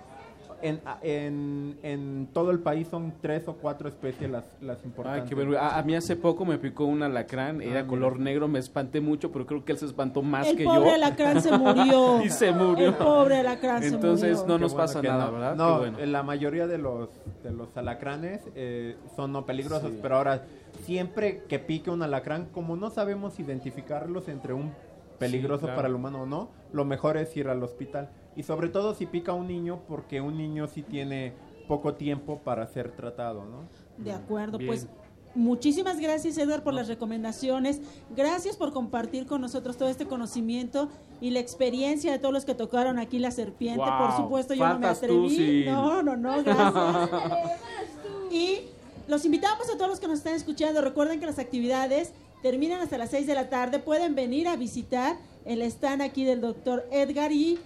En, 0.64 0.80
en, 1.02 1.78
en 1.84 2.30
todo 2.32 2.50
el 2.52 2.60
país 2.60 2.88
son 2.88 3.14
tres 3.22 3.48
o 3.50 3.54
cuatro 3.56 3.90
especies 3.90 4.32
las, 4.32 4.46
las 4.62 4.84
importantes. 4.86 5.24
Ay, 5.24 5.30
qué 5.30 5.36
vergüenza. 5.36 5.68
A, 5.76 5.80
a 5.80 5.84
mí 5.84 5.94
hace 5.94 6.16
poco 6.16 6.46
me 6.46 6.58
picó 6.58 6.86
un 6.86 7.04
alacrán, 7.04 7.62
era 7.62 7.70
mira. 7.82 7.88
color 7.88 8.18
negro, 8.18 8.48
me 8.48 8.60
espanté 8.60 9.02
mucho, 9.02 9.30
pero 9.32 9.46
creo 9.46 9.66
que 9.66 9.74
él 9.74 9.78
se 9.78 9.86
espantó 9.88 10.22
más 10.22 10.48
El 10.48 10.56
que 10.58 10.64
pobre 10.64 10.86
yo. 10.90 10.94
alacrán 10.96 11.42
se 11.42 11.58
murió. 11.58 12.22
y 12.24 12.30
se 12.30 12.52
murió. 12.54 12.88
El 12.88 12.94
pobre 12.96 13.40
alacrán 13.40 13.82
se 13.82 13.90
Entonces 13.90 14.38
murió. 14.40 14.48
no 14.48 14.56
Qué 14.56 14.62
nos 14.62 14.74
bueno 14.74 14.86
pasa 14.88 15.02
nada, 15.02 15.26
no. 15.26 15.32
¿verdad? 15.34 15.56
No, 15.58 15.74
Qué 15.74 15.80
bueno. 15.82 16.00
eh, 16.00 16.08
la 16.08 16.24
mayoría 16.24 16.66
de 16.68 16.78
los 16.78 17.10
de 17.44 17.52
los 17.52 17.76
alacranes 17.76 18.42
eh, 18.56 18.96
son 19.18 19.34
no 19.34 19.46
peligrosos, 19.46 19.92
Sí. 19.92 20.00
pero 20.02 20.16
ahora 20.16 20.46
siempre 20.86 21.44
que 21.50 21.60
pique 21.60 21.90
un 21.90 22.02
alacrán, 22.04 22.46
como 22.54 22.76
no 22.78 22.90
sabemos 22.90 23.38
identificarlos 23.40 24.30
entre 24.30 24.54
un 24.54 24.72
peligroso 25.20 25.64
claro. 25.66 25.76
para 25.76 25.88
el 25.90 25.96
humano 25.96 26.22
o 26.24 26.26
no, 26.26 26.50
lo 26.72 26.86
mejor 26.86 27.18
es 27.18 27.36
ir 27.36 27.50
al 27.50 27.62
hospital. 27.64 28.10
Y 28.36 28.44
sobre 28.44 28.70
todo 28.70 28.96
si 28.96 29.06
pica 29.06 29.34
un 29.34 29.48
niño, 29.48 29.80
porque 29.88 30.22
un 30.22 30.38
niño 30.38 30.68
sí 30.68 30.82
tiene 30.82 31.34
poco 31.68 31.94
tiempo 31.94 32.40
para 32.40 32.68
ser 32.68 32.92
tratado, 32.92 33.46
¿no? 33.46 33.68
De 33.98 34.12
acuerdo, 34.12 34.58
Bien. 34.58 34.68
pues 34.68 34.88
muchísimas 35.36 36.00
gracias 36.00 36.38
Edgar 36.38 36.64
por 36.64 36.74
las 36.74 36.88
recomendaciones, 36.88 37.82
gracias 38.16 38.56
por 38.56 38.72
compartir 38.72 39.26
con 39.26 39.42
nosotros 39.42 39.78
todo 39.78 39.90
este 39.90 40.06
conocimiento 40.06 40.90
y 41.22 41.32
la 41.32 41.40
experiencia 41.40 42.12
de 42.12 42.20
todos 42.20 42.34
los 42.34 42.46
que 42.46 42.54
tocaron 42.54 43.00
aquí 43.00 43.18
la 43.18 43.32
serpiente, 43.32 43.80
Wow, 43.80 43.98
por 43.98 44.16
supuesto 44.16 44.54
yo 44.54 44.68
no 44.68 44.80
me 44.80 44.88
atreví, 44.88 45.30
sí. 45.30 45.64
no, 45.66 46.04
no, 46.04 46.16
no, 46.16 46.44
gracias. 46.44 47.10
y 48.32 48.60
los 49.08 49.26
invitamos 49.26 49.70
a 49.70 49.78
todos 49.78 49.90
los 49.90 50.00
que 50.00 50.08
nos 50.08 50.20
están 50.20 50.36
escuchando, 50.36 50.82
recuerden 50.82 51.20
que 51.20 51.26
las 51.26 51.40
actividades 51.40 52.14
terminan 52.42 52.82
hasta 52.82 52.98
las 52.98 53.10
6 53.12 53.26
de 53.26 53.36
la 53.36 53.50
tarde, 53.50 53.80
pueden 53.80 54.16
venir 54.16 54.48
a 54.48 54.56
visitar 54.56 55.18
el 55.46 55.62
stand 55.62 56.02
aquí 56.02 56.26
del 56.26 56.42
doctor 56.42 56.86
Edgar 56.92 57.32
y... 57.32 57.60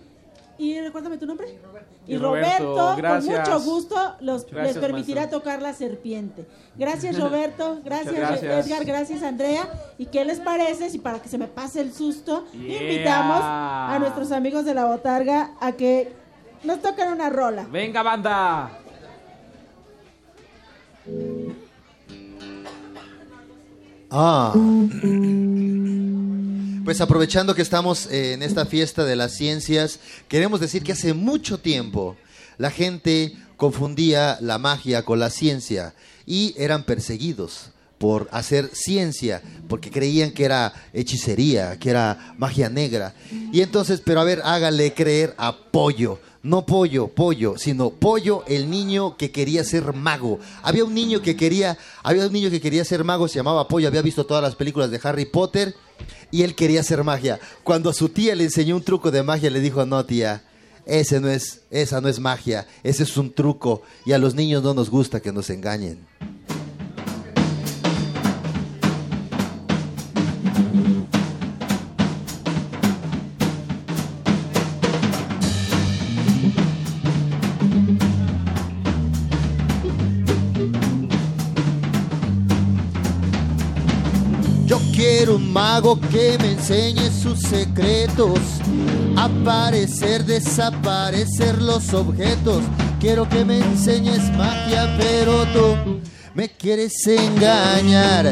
Y 0.60 0.80
recuérdame 0.82 1.18
tu 1.18 1.26
nombre. 1.28 1.48
Y, 2.08 2.14
Y 2.16 2.18
Roberto, 2.18 2.64
Roberto, 2.76 2.96
gracias. 2.98 3.50
con 3.50 3.54
mucho 3.60 3.72
gusto 3.72 3.96
los, 4.22 4.46
Gracias, 4.50 4.76
les 4.76 4.84
permitirá 4.86 5.22
maestro. 5.22 5.40
tocar 5.40 5.62
la 5.62 5.74
serpiente. 5.74 6.46
Gracias 6.76 7.20
Roberto, 7.20 7.80
gracias. 7.84 8.42
Edgar, 8.44 8.84
gracias 8.86 9.22
Andrea. 9.24 9.70
¿Y 9.98 10.08
qué 10.08 10.26
les 10.26 10.40
parece 10.40 10.90
si 10.90 10.98
para 11.00 11.20
que 11.22 11.30
se 11.30 11.38
me 11.38 11.48
pase 11.48 11.82
el 11.82 11.94
susto 11.94 12.46
Yeah. 12.54 12.82
invitamos 12.84 13.42
a 13.44 13.98
nuestros 14.00 14.32
amigos 14.32 14.66
de 14.66 14.74
la 14.74 14.86
botarga 14.86 15.52
a 15.60 15.74
que 15.74 16.12
nos 16.64 16.82
toquen 16.82 17.10
una 17.10 17.30
rola? 17.30 17.68
Venga, 17.70 18.02
banda. 18.02 18.72
Ah. 24.10 24.54
Pues 26.88 27.02
aprovechando 27.02 27.54
que 27.54 27.62
estamos 27.62 28.06
eh, 28.06 28.32
en 28.32 28.42
esta 28.42 28.66
fiesta 28.66 29.04
de 29.04 29.18
las 29.18 29.34
ciencias, 29.34 30.00
queremos 30.30 30.62
decir 30.62 30.84
que 30.84 30.94
hace 30.94 31.14
mucho 31.14 31.58
tiempo 31.58 32.16
la 32.58 32.72
gente 32.72 33.36
confundía 33.58 34.38
la 34.40 34.58
magia 34.58 35.04
con 35.04 35.20
la 35.20 35.30
ciencia 35.30 35.94
y 36.26 36.56
eran 36.58 36.86
perseguidos 36.86 37.72
por 37.98 38.30
hacer 38.32 38.70
ciencia, 38.72 39.42
porque 39.68 39.92
creían 39.92 40.32
que 40.32 40.46
era 40.46 40.72
hechicería, 40.94 41.78
que 41.78 41.90
era 41.90 42.36
magia 42.38 42.70
negra. 42.70 43.14
Y 43.52 43.60
entonces, 43.60 44.02
pero 44.06 44.22
a 44.22 44.24
ver, 44.24 44.42
hágale 44.46 44.94
creer 44.94 45.36
a 45.38 45.58
Pollo, 45.58 46.22
no 46.42 46.66
Pollo, 46.66 47.10
Pollo, 47.10 47.56
sino 47.58 47.90
Pollo, 47.90 48.46
el 48.48 48.70
niño 48.70 49.18
que 49.18 49.30
quería 49.30 49.66
ser 49.66 49.92
mago. 49.92 50.40
Había 50.64 50.86
un 50.86 50.94
niño 50.94 51.22
que 51.22 51.36
quería, 51.36 51.78
había 52.02 52.28
un 52.28 52.32
niño 52.32 52.50
que 52.50 52.62
quería 52.62 52.86
ser 52.86 53.04
mago, 53.04 53.28
se 53.28 53.40
llamaba 53.40 53.68
Pollo, 53.68 53.90
había 53.90 54.02
visto 54.02 54.26
todas 54.26 54.42
las 54.42 54.56
películas 54.56 54.90
de 54.90 55.02
Harry 55.04 55.26
Potter 55.26 55.76
y 56.32 56.44
él 56.44 56.56
quería 56.56 56.82
hacer 56.82 57.04
magia. 57.04 57.40
Cuando 57.64 57.90
a 57.90 57.94
su 57.94 58.10
tía 58.10 58.36
le 58.36 58.46
enseñó 58.46 58.76
un 58.76 58.84
truco 58.84 59.12
de 59.12 59.24
magia, 59.24 59.50
le 59.50 59.60
dijo, 59.60 59.86
"No, 59.86 60.06
tía, 60.06 60.44
ese 60.86 61.20
no 61.20 61.30
es, 61.30 61.62
esa 61.72 62.02
no 62.02 62.10
es 62.10 62.20
magia, 62.20 62.68
ese 62.84 63.04
es 63.04 63.18
un 63.18 63.32
truco 63.34 63.82
y 64.06 64.14
a 64.14 64.18
los 64.18 64.36
niños 64.36 64.64
no 64.64 64.74
nos 64.74 64.90
gusta 64.90 65.20
que 65.20 65.32
nos 65.32 65.50
engañen." 65.50 66.00
Mago 85.78 86.00
que 86.12 86.38
me 86.40 86.54
enseñe 86.54 87.12
sus 87.12 87.40
secretos. 87.40 88.40
Aparecer, 89.16 90.26
desaparecer 90.26 91.62
los 91.62 91.94
objetos. 91.94 92.64
Quiero 93.00 93.30
que 93.30 93.46
me 93.46 93.60
enseñes 93.60 94.24
magia, 94.36 94.96
pero 94.98 95.46
tú 95.54 96.02
me 96.34 96.50
quieres 96.50 97.06
engañar. 97.06 98.26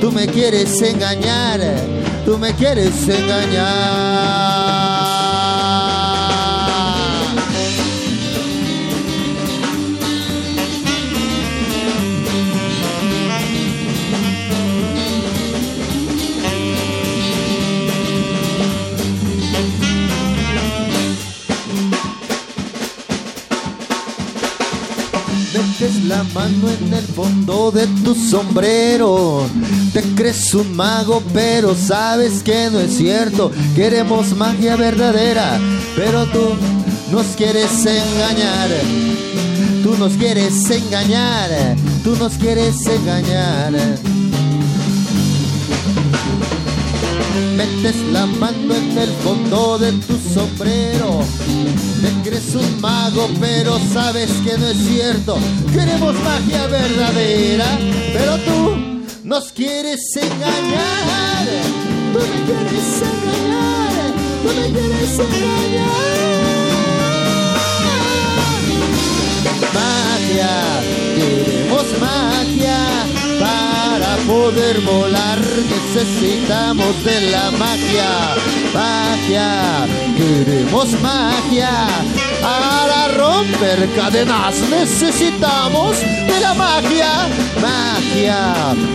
Tú 0.00 0.10
me 0.12 0.26
quieres 0.26 0.80
engañar. 0.80 1.60
Tú 2.24 2.38
me 2.38 2.54
quieres 2.54 3.06
engañar. 3.06 4.61
La 26.12 26.24
mano 26.34 26.68
en 26.68 26.92
el 26.92 27.04
fondo 27.04 27.70
de 27.70 27.86
tu 28.04 28.14
sombrero. 28.14 29.46
Te 29.94 30.02
crees 30.14 30.52
un 30.52 30.76
mago, 30.76 31.22
pero 31.32 31.74
sabes 31.74 32.42
que 32.42 32.68
no 32.70 32.80
es 32.80 32.98
cierto. 32.98 33.50
Queremos 33.74 34.36
magia 34.36 34.76
verdadera, 34.76 35.58
pero 35.96 36.26
tú 36.26 36.54
nos 37.10 37.26
quieres 37.28 37.72
engañar. 37.86 38.68
Tú 39.82 39.96
nos 39.98 40.12
quieres 40.12 40.70
engañar. 40.70 41.48
Tú 42.04 42.14
nos 42.16 42.34
quieres 42.34 42.76
engañar. 42.86 43.72
Metes 47.56 47.96
la 48.12 48.26
mano 48.26 48.74
en 48.74 48.98
el 48.98 49.10
fondo 49.24 49.78
de 49.78 49.92
tu 49.92 50.18
sombrero. 50.34 51.24
Te 52.02 52.28
crees 52.28 52.52
un 52.56 52.80
mago, 52.80 53.30
pero 53.40 53.78
sabes 53.92 54.28
que 54.44 54.58
no 54.58 54.66
es 54.66 54.76
cierto. 54.76 55.38
Queremos 55.72 56.16
magia 56.24 56.66
verdadera, 56.66 57.78
pero 58.12 58.38
tú 58.38 59.04
nos 59.22 59.52
quieres 59.52 60.00
engañar. 60.16 61.46
Tú 62.12 62.18
me 62.18 62.44
quieres 62.44 63.02
engañar. 63.12 64.12
Tú 64.42 64.48
me 64.48 64.80
quieres 64.80 65.18
engañar. 65.20 65.92
Magia, 69.72 70.50
queremos 71.14 71.86
magia. 72.00 73.71
Poder 74.32 74.80
volar 74.80 75.38
necesitamos 75.68 77.04
de 77.04 77.20
la 77.30 77.50
magia. 77.50 78.34
Magia, 78.72 79.86
queremos 80.16 80.98
magia. 81.02 81.86
Para 82.40 83.08
romper 83.08 83.90
cadenas 83.94 84.54
necesitamos 84.70 86.00
de 86.00 86.40
la 86.40 86.54
magia. 86.54 87.28
Magia, 87.60 88.54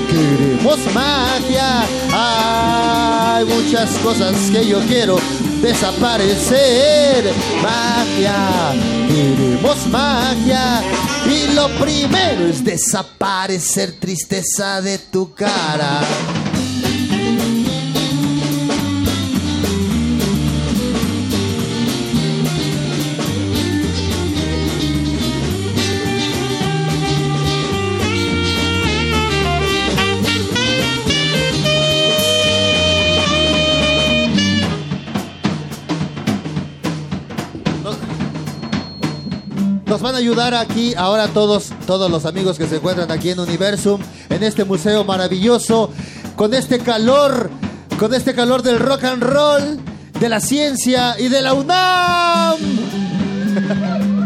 queremos 0.10 0.80
magia. 0.92 1.86
Hay 2.12 3.46
muchas 3.46 3.92
cosas 4.00 4.36
que 4.52 4.66
yo 4.66 4.80
quiero 4.88 5.20
desaparecer. 5.62 7.32
Magia, 7.62 8.74
queremos 9.08 9.88
magia. 9.88 10.82
Y 11.26 11.54
lo 11.54 11.68
primero 11.80 12.48
es 12.48 12.64
desaparecer 12.64 13.94
tristeza 14.00 14.82
de 14.82 14.98
tu 14.98 15.34
cara. 15.34 16.02
Nos 39.98 40.04
van 40.04 40.14
a 40.14 40.20
ayudar 40.20 40.54
aquí 40.54 40.94
ahora 40.94 41.28
todos, 41.30 41.72
todos 41.88 42.12
los 42.12 42.28
amigos 42.28 42.60
que 42.60 42.68
se 42.68 42.76
encuentran 42.76 43.10
aquí 43.10 43.32
en 43.32 43.40
Universum, 43.40 44.00
en 44.30 44.44
este 44.44 44.64
museo 44.64 45.04
maravilloso, 45.04 45.90
con 46.36 46.54
este 46.54 46.78
calor, 46.78 47.50
con 47.98 48.14
este 48.14 48.36
calor 48.36 48.62
del 48.62 48.78
rock 48.78 49.06
and 49.06 49.24
roll, 49.24 49.80
de 50.20 50.30
la 50.30 50.40
ciencia 50.40 51.20
y 51.20 51.30
de 51.30 51.42
la 51.42 51.54
UNAM. 51.56 52.58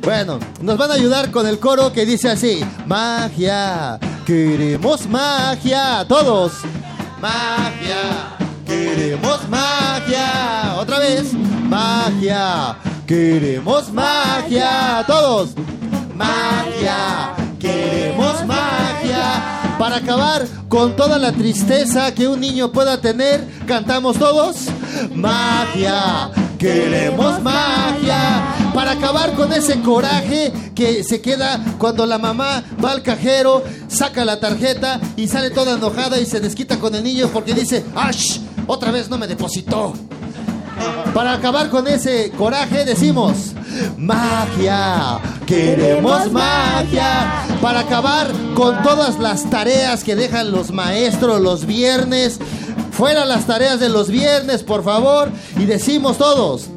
Bueno, 0.00 0.38
nos 0.62 0.78
van 0.78 0.92
a 0.92 0.94
ayudar 0.94 1.32
con 1.32 1.48
el 1.48 1.58
coro 1.58 1.92
que 1.92 2.06
dice 2.06 2.30
así, 2.30 2.64
magia, 2.86 3.98
queremos 4.24 5.08
magia, 5.08 6.06
todos. 6.08 6.52
Magia, 7.20 8.36
queremos 8.64 9.48
magia. 9.48 10.76
Otra 10.78 11.00
vez, 11.00 11.32
magia, 11.34 12.76
queremos 13.06 13.92
magia, 13.92 15.04
todos. 15.06 15.50
Magia, 16.14 17.34
queremos 17.58 18.44
magia. 18.44 19.76
Para 19.78 19.96
acabar 19.96 20.46
con 20.68 20.96
toda 20.96 21.18
la 21.18 21.32
tristeza 21.32 22.12
que 22.12 22.26
un 22.26 22.40
niño 22.40 22.72
pueda 22.72 23.00
tener, 23.00 23.46
cantamos 23.66 24.18
todos. 24.18 24.66
Magia, 25.14 26.30
queremos 26.58 27.40
magia. 27.42 28.72
Para 28.74 28.92
acabar 28.92 29.32
con 29.34 29.52
ese 29.52 29.80
coraje 29.80 30.52
que 30.74 31.04
se 31.04 31.20
queda 31.20 31.62
cuando 31.78 32.04
la 32.06 32.18
mamá 32.18 32.64
va 32.84 32.92
al 32.92 33.02
cajero, 33.02 33.62
saca 33.88 34.24
la 34.24 34.40
tarjeta 34.40 35.00
y 35.16 35.28
sale 35.28 35.50
toda 35.50 35.76
enojada 35.76 36.18
y 36.18 36.26
se 36.26 36.40
desquita 36.40 36.78
con 36.78 36.94
el 36.94 37.04
niño 37.04 37.30
porque 37.32 37.54
dice, 37.54 37.84
¡Ash! 37.94 38.40
Otra 38.66 38.90
vez 38.90 39.08
no 39.08 39.16
me 39.16 39.28
depositó. 39.28 39.94
Para 41.14 41.32
acabar 41.32 41.70
con 41.70 41.88
ese 41.88 42.30
coraje 42.32 42.84
decimos, 42.84 43.52
magia, 43.96 45.18
queremos 45.46 46.30
magia. 46.30 47.44
Para 47.62 47.80
acabar 47.80 48.28
con 48.54 48.82
todas 48.82 49.18
las 49.18 49.48
tareas 49.48 50.04
que 50.04 50.14
dejan 50.14 50.50
los 50.50 50.72
maestros 50.72 51.40
los 51.40 51.64
viernes. 51.64 52.38
Fuera 52.90 53.24
las 53.24 53.46
tareas 53.46 53.80
de 53.80 53.88
los 53.88 54.10
viernes, 54.10 54.62
por 54.62 54.84
favor. 54.84 55.30
Y 55.58 55.64
decimos 55.64 56.18
todos, 56.18 56.68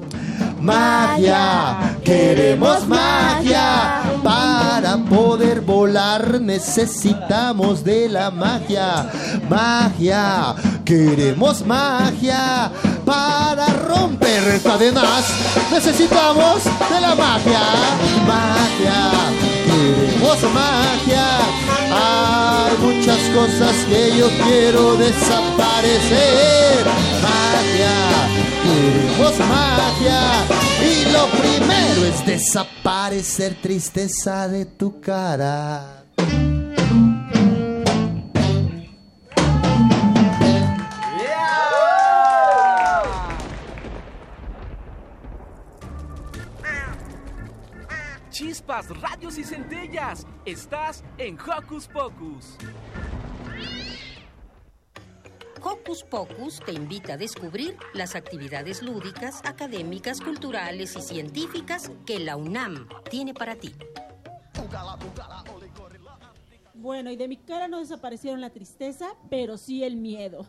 magia, 0.61 1.97
queremos 2.03 2.87
magia. 2.87 4.01
Para 4.23 4.97
poder 4.97 5.61
volar 5.61 6.39
necesitamos 6.41 7.83
de 7.83 8.09
la 8.09 8.31
magia. 8.31 9.09
Magia, 9.49 10.55
queremos 10.83 11.65
magia. 11.65 12.71
Para 13.05 13.67
romper 13.67 14.61
cadenas 14.61 15.25
necesitamos 15.71 16.63
de 16.63 17.01
la 17.01 17.15
magia. 17.15 17.61
Magia, 18.27 19.11
queremos 19.65 20.37
magia. 20.53 21.27
Hay 21.91 22.77
muchas 22.81 23.19
cosas 23.33 23.75
que 23.89 24.17
yo 24.17 24.27
quiero 24.45 24.95
desaparecer. 24.95 26.85
Magia, 27.21 28.18
magia. 29.47 30.45
Y 30.81 31.11
lo 31.11 31.27
primero 31.27 32.05
es 32.05 32.25
desaparecer 32.25 33.55
tristeza 33.61 34.47
de 34.47 34.65
tu 34.65 34.99
cara. 35.01 36.05
Chispas, 48.29 48.87
radios 49.01 49.37
y 49.37 49.43
centellas. 49.43 50.25
Estás 50.45 51.03
en 51.17 51.37
Hocus 51.37 51.87
Pocus. 51.87 52.55
Hocus 55.61 56.03
Pocus 56.03 56.59
te 56.65 56.71
invita 56.71 57.13
a 57.13 57.17
descubrir 57.17 57.75
las 57.93 58.15
actividades 58.15 58.81
lúdicas, 58.81 59.41
académicas, 59.43 60.21
culturales 60.21 60.95
y 60.95 61.01
científicas 61.01 61.91
que 62.05 62.19
la 62.19 62.35
UNAM 62.37 62.87
tiene 63.09 63.33
para 63.33 63.55
ti. 63.55 63.73
Bueno, 66.75 67.11
y 67.11 67.17
de 67.17 67.27
mi 67.27 67.35
cara 67.37 67.67
no 67.67 67.79
desaparecieron 67.79 68.39
la 68.39 68.51
tristeza, 68.51 69.09
pero 69.29 69.57
sí 69.57 69.83
el 69.83 69.97
miedo. 69.97 70.45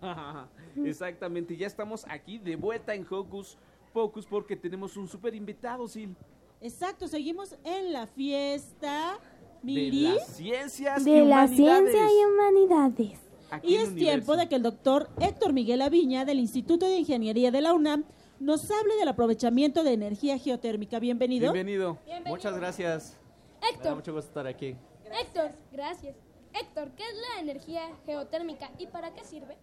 Exactamente, 0.84 1.56
ya 1.56 1.66
estamos 1.68 2.04
aquí 2.08 2.38
de 2.38 2.56
vuelta 2.56 2.94
en 2.94 3.06
Hocus 3.08 3.56
Pocus 3.92 4.26
porque 4.26 4.56
tenemos 4.56 4.96
un 4.96 5.06
super 5.06 5.34
invitado, 5.34 5.86
Sil. 5.86 6.16
Exacto, 6.60 7.06
seguimos 7.06 7.54
en 7.64 7.92
la 7.92 8.06
fiesta 8.06 9.18
De 9.62 9.72
Miri. 9.72 10.02
las 10.14 10.26
ciencias 10.36 11.02
y 11.02 11.10
De 11.10 11.18
la 11.24 11.44
humanidades. 11.44 11.56
ciencia 11.56 12.06
y 12.10 12.24
humanidades. 12.24 13.18
Aquí 13.52 13.74
Y 13.74 13.76
es 13.76 13.88
Universo. 13.88 13.98
tiempo 13.98 14.36
de 14.38 14.48
que 14.48 14.54
el 14.54 14.62
doctor 14.62 15.10
Héctor 15.20 15.52
Miguel 15.52 15.82
Aviña 15.82 16.24
del 16.24 16.38
Instituto 16.38 16.86
de 16.86 16.96
Ingeniería 16.96 17.50
de 17.50 17.60
la 17.60 17.74
UNAM 17.74 18.04
nos 18.40 18.70
hable 18.70 18.94
del 18.96 19.08
aprovechamiento 19.08 19.84
de 19.84 19.92
energía 19.92 20.38
geotérmica. 20.38 20.98
Bienvenido. 20.98 21.52
Bienvenido. 21.52 21.98
Muchas 22.24 22.56
gracias. 22.56 23.20
Me 23.60 23.66
da 23.66 23.74
Héctor, 23.74 23.96
mucho 23.96 24.14
gusto 24.14 24.28
estar 24.28 24.46
aquí. 24.46 24.74
Héctor, 25.20 25.50
gracias. 25.70 26.16
Héctor, 26.54 26.92
¿qué 26.96 27.02
es 27.02 27.14
la 27.14 27.42
energía 27.42 27.82
geotérmica 28.06 28.70
y 28.78 28.86
para 28.86 29.12
qué 29.12 29.22
sirve? 29.22 29.58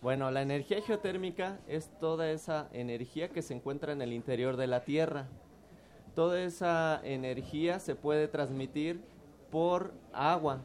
Bueno, 0.00 0.30
la 0.30 0.42
energía 0.42 0.80
geotérmica 0.80 1.58
es 1.66 1.90
toda 1.98 2.30
esa 2.30 2.68
energía 2.72 3.30
que 3.30 3.42
se 3.42 3.54
encuentra 3.54 3.92
en 3.92 4.02
el 4.02 4.12
interior 4.12 4.56
de 4.56 4.68
la 4.68 4.84
Tierra. 4.84 5.26
Toda 6.14 6.40
esa 6.44 7.00
energía 7.02 7.80
se 7.80 7.96
puede 7.96 8.28
transmitir 8.28 9.00
por 9.50 9.94
agua. 10.12 10.62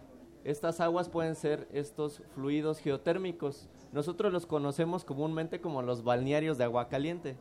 Estas 0.47 0.79
aguas 0.79 1.09
pueden 1.09 1.35
ser 1.35 1.67
estos 1.73 2.21
fluidos 2.33 2.79
geotérmicos. 2.79 3.67
Nosotros 3.91 4.31
los 4.31 4.45
conocemos 4.45 5.03
comúnmente 5.03 5.59
como 5.59 5.81
los 5.81 6.05
balnearios 6.05 6.57
de 6.57 6.63
agua 6.63 6.87
caliente, 6.87 7.35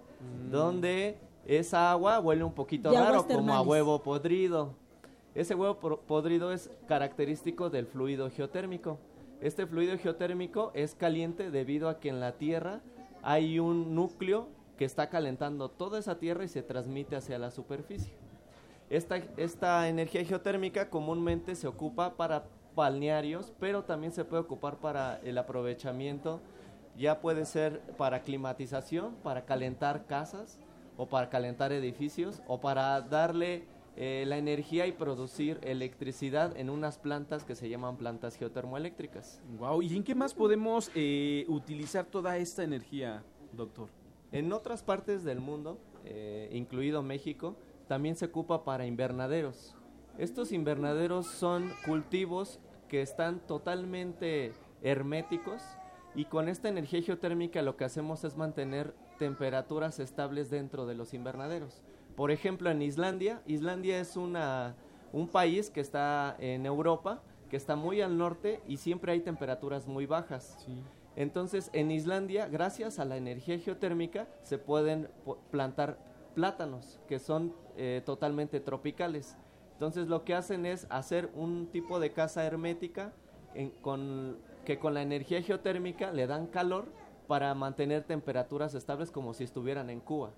donde 0.51 1.17
esa 1.47 1.93
agua 1.93 2.19
huele 2.19 2.43
un 2.43 2.53
poquito 2.53 2.91
De 2.91 2.99
raro, 2.99 3.25
como 3.25 3.55
a 3.55 3.63
huevo 3.63 4.03
podrido. 4.03 4.75
Ese 5.37 5.55
huevo 5.55 6.01
podrido 6.01 6.51
es 6.51 6.69
característico 6.89 7.71
del 7.71 7.87
fluido 7.87 8.29
geotérmico. 8.29 8.99
Este 9.41 9.69
fluido 9.69 9.97
geotérmico 9.99 10.73
es 10.75 10.97
caliente 10.97 11.53
debido 11.53 11.89
a 11.89 12.01
que 12.01 12.09
en 12.09 12.19
la 12.19 12.33
Tierra 12.33 12.81
hay 13.23 13.61
un 13.61 13.95
núcleo 13.95 14.49
que 14.77 14.85
está 14.85 15.11
calentando 15.11 15.69
toda 15.69 16.01
esa 16.01 16.19
Tierra 16.19 16.43
y 16.43 16.49
se 16.49 16.65
transmite 16.65 17.15
hacia 17.15 17.39
la 17.39 17.53
superficie. 17.53 18.13
Esta, 18.91 19.19
esta 19.37 19.89
energía 19.89 20.25
geotérmica 20.25 20.91
comúnmente 20.91 21.55
se 21.55 21.69
ocupa 21.69 22.17
para 22.17 22.47
balnearios, 22.77 23.53
pero 23.59 23.83
también 23.83 24.13
se 24.13 24.25
puede 24.25 24.43
ocupar 24.43 24.77
para 24.79 25.19
el 25.25 25.37
aprovechamiento. 25.39 26.41
Ya 26.97 27.21
puede 27.21 27.45
ser 27.45 27.81
para 27.99 28.23
climatización, 28.23 29.17
para 29.17 29.45
calentar 29.45 30.07
casas 30.07 30.61
o 30.97 31.07
para 31.07 31.29
calentar 31.29 31.73
edificios 31.73 32.41
o 32.47 32.61
para 32.61 33.01
darle 33.01 33.65
eh, 33.97 34.25
la 34.27 34.39
energía 34.39 34.87
y 34.87 34.93
producir 34.93 35.59
electricidad 35.63 36.57
en 36.57 36.71
unas 36.71 36.99
plantas 36.99 37.45
que 37.45 37.55
se 37.55 37.69
llaman 37.69 37.97
plantas 37.97 38.37
geotermoeléctricas. 38.37 39.43
Wow, 39.59 39.83
¿y 39.83 39.97
en 39.97 40.05
qué 40.05 40.15
más 40.15 40.35
podemos 40.35 40.91
eh, 40.95 41.45
utilizar 41.49 42.05
toda 42.05 42.37
esta 42.37 42.63
energía, 42.63 43.25
doctor? 43.53 43.89
En 44.33 44.53
otras 44.53 44.83
partes 44.83 45.25
del 45.25 45.41
mundo, 45.41 45.79
eh, 46.05 46.51
incluido 46.53 47.03
México, 47.03 47.57
también 47.89 48.17
se 48.17 48.27
ocupa 48.27 48.65
para 48.65 48.87
invernaderos. 48.87 49.75
Estos 50.19 50.53
invernaderos 50.53 51.27
son 51.27 51.73
cultivos 51.85 52.59
que 52.89 53.03
están 53.03 53.41
totalmente 53.41 54.53
herméticos 54.83 55.63
y 56.15 56.25
con 56.25 56.49
esta 56.49 56.69
energía 56.69 57.03
geotérmica 57.03 57.63
lo 57.63 57.77
que 57.77 57.85
hacemos 57.85 58.25
es 58.25 58.37
mantener 58.37 58.95
temperaturas 59.19 59.99
estables 59.99 60.51
dentro 60.51 60.87
de 60.87 60.95
los 60.95 61.15
invernaderos. 61.15 61.83
Por 62.17 62.31
ejemplo, 62.31 62.71
en 62.71 62.81
Islandia, 62.81 63.43
Islandia 63.47 64.01
es 64.01 64.17
una, 64.17 64.75
un 65.13 65.29
país 65.29 65.71
que 65.71 65.81
está 65.81 66.35
en 66.39 66.65
Europa, 66.65 67.23
que 67.51 67.57
está 67.57 67.77
muy 67.77 68.01
al 68.01 68.17
norte 68.17 68.61
y 68.67 68.79
siempre 68.79 69.13
hay 69.13 69.21
temperaturas 69.21 69.87
muy 69.87 70.07
bajas. 70.07 70.67
Entonces, 71.15 71.71
en 71.73 71.91
Islandia, 71.91 72.49
gracias 72.49 72.99
a 72.99 73.05
la 73.05 73.17
energía 73.17 73.59
geotérmica, 73.59 74.27
se 74.43 74.59
pueden 74.59 75.09
plantar 75.51 75.99
plátanos, 76.35 77.01
que 77.09 77.19
son 77.19 77.55
eh, 77.77 78.03
totalmente 78.05 78.61
tropicales. 78.61 79.37
Entonces, 79.77 80.09
lo 80.09 80.25
que 80.25 80.35
hacen 80.35 80.65
es 80.65 80.87
hacer 80.89 81.29
un 81.35 81.67
tipo 81.71 82.01
de 82.01 82.11
casa 82.11 82.45
hermética 82.45 83.13
en- 83.55 83.69
con, 83.83 84.39
que 84.65 84.79
con 84.79 84.95
la 84.95 85.03
energía 85.03 85.43
geotérmica 85.43 86.13
le 86.13 86.27
dan 86.27 86.47
calor 86.47 86.87
para 87.29 87.55
mantener 87.55 88.03
temperaturas 88.03 88.75
estables 88.75 89.11
como 89.11 89.35
si 89.35 89.45
estuvieran 89.45 89.91
en 89.91 90.01
Cuba. 90.01 90.31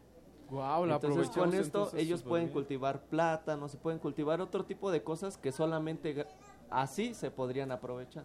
Guau, 0.51 0.87
la 0.87 0.97
entonces 0.97 1.31
con 1.31 1.55
esto 1.55 1.85
entonces 1.85 2.01
ellos 2.01 2.23
pueden 2.25 2.47
bien. 2.47 2.55
cultivar 2.55 3.01
plátanos, 3.03 3.71
se 3.71 3.79
pueden 3.79 4.01
cultivar 4.01 4.41
otro 4.41 4.65
tipo 4.65 4.91
de 4.91 5.05
cosas 5.05 5.37
que 5.37 5.53
solamente 5.53 6.27
así 6.71 7.15
se 7.15 7.31
podrían 7.31 7.71
aprovechar. 7.71 8.25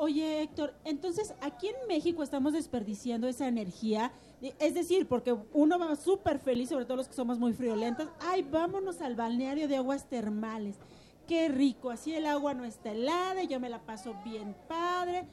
Oye, 0.00 0.42
Héctor, 0.42 0.74
entonces 0.84 1.34
aquí 1.40 1.66
en 1.66 1.88
México 1.88 2.22
estamos 2.22 2.52
desperdiciando 2.52 3.26
esa 3.26 3.48
energía. 3.48 4.12
Es 4.60 4.72
decir, 4.72 5.08
porque 5.08 5.36
uno 5.52 5.76
va 5.76 5.96
súper 5.96 6.38
feliz, 6.38 6.68
sobre 6.68 6.84
todo 6.84 6.98
los 6.98 7.08
que 7.08 7.14
somos 7.14 7.40
muy 7.40 7.52
friolentos. 7.52 8.08
Ay, 8.20 8.42
vámonos 8.42 9.00
al 9.00 9.16
balneario 9.16 9.66
de 9.66 9.76
aguas 9.76 10.08
termales. 10.08 10.76
Qué 11.26 11.48
rico, 11.48 11.90
así 11.90 12.14
el 12.14 12.26
agua 12.26 12.54
no 12.54 12.64
está 12.64 12.92
helada, 12.92 13.42
yo 13.42 13.58
me 13.58 13.68
la 13.68 13.80
paso 13.80 14.14
bien 14.24 14.54
padre. 14.68 15.26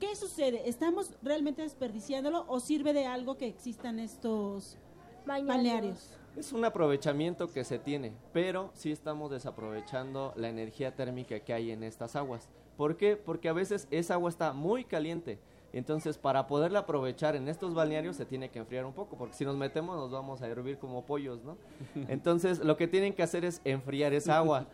¿Qué 0.00 0.16
sucede? 0.16 0.66
¿Estamos 0.66 1.10
realmente 1.22 1.60
desperdiciándolo 1.60 2.46
o 2.48 2.58
sirve 2.58 2.94
de 2.94 3.04
algo 3.04 3.36
que 3.36 3.46
existan 3.46 3.98
estos 3.98 4.78
balnearios? 5.26 6.10
Es 6.36 6.52
un 6.52 6.64
aprovechamiento 6.64 7.52
que 7.52 7.64
se 7.64 7.78
tiene, 7.78 8.14
pero 8.32 8.70
sí 8.72 8.92
estamos 8.92 9.30
desaprovechando 9.30 10.32
la 10.36 10.48
energía 10.48 10.96
térmica 10.96 11.38
que 11.40 11.52
hay 11.52 11.70
en 11.70 11.82
estas 11.82 12.16
aguas. 12.16 12.48
¿Por 12.76 12.96
qué? 12.96 13.16
Porque 13.16 13.48
a 13.48 13.52
veces 13.52 13.88
esa 13.90 14.14
agua 14.14 14.30
está 14.30 14.52
muy 14.52 14.84
caliente. 14.84 15.38
Entonces, 15.72 16.16
para 16.16 16.46
poderla 16.46 16.80
aprovechar 16.80 17.36
en 17.36 17.48
estos 17.48 17.74
balnearios 17.74 18.16
se 18.16 18.24
tiene 18.24 18.50
que 18.50 18.58
enfriar 18.58 18.86
un 18.86 18.94
poco, 18.94 19.16
porque 19.16 19.34
si 19.34 19.44
nos 19.44 19.56
metemos 19.56 19.96
nos 19.96 20.10
vamos 20.10 20.40
a 20.40 20.48
hervir 20.48 20.78
como 20.78 21.04
pollos, 21.04 21.42
¿no? 21.44 21.58
Entonces, 22.08 22.64
lo 22.64 22.76
que 22.76 22.88
tienen 22.88 23.12
que 23.12 23.22
hacer 23.22 23.44
es 23.44 23.60
enfriar 23.64 24.14
esa 24.14 24.38
agua. 24.38 24.66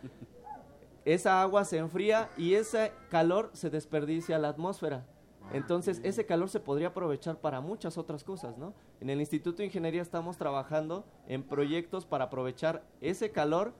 Esa 1.05 1.41
agua 1.41 1.65
se 1.65 1.77
enfría 1.77 2.29
y 2.37 2.53
ese 2.53 2.93
calor 3.09 3.49
se 3.53 3.69
desperdicia 3.69 4.37
a 4.37 4.39
la 4.39 4.49
atmósfera. 4.49 5.05
Entonces, 5.51 5.99
ese 6.03 6.25
calor 6.25 6.49
se 6.49 6.61
podría 6.61 6.87
aprovechar 6.89 7.37
para 7.37 7.59
muchas 7.59 7.97
otras 7.97 8.23
cosas, 8.23 8.57
¿no? 8.57 8.73
En 9.01 9.09
el 9.09 9.19
Instituto 9.19 9.57
de 9.57 9.65
Ingeniería 9.65 10.01
estamos 10.01 10.37
trabajando 10.37 11.03
en 11.27 11.43
proyectos 11.43 12.05
para 12.05 12.25
aprovechar 12.25 12.83
ese 13.01 13.31
calor 13.31 13.73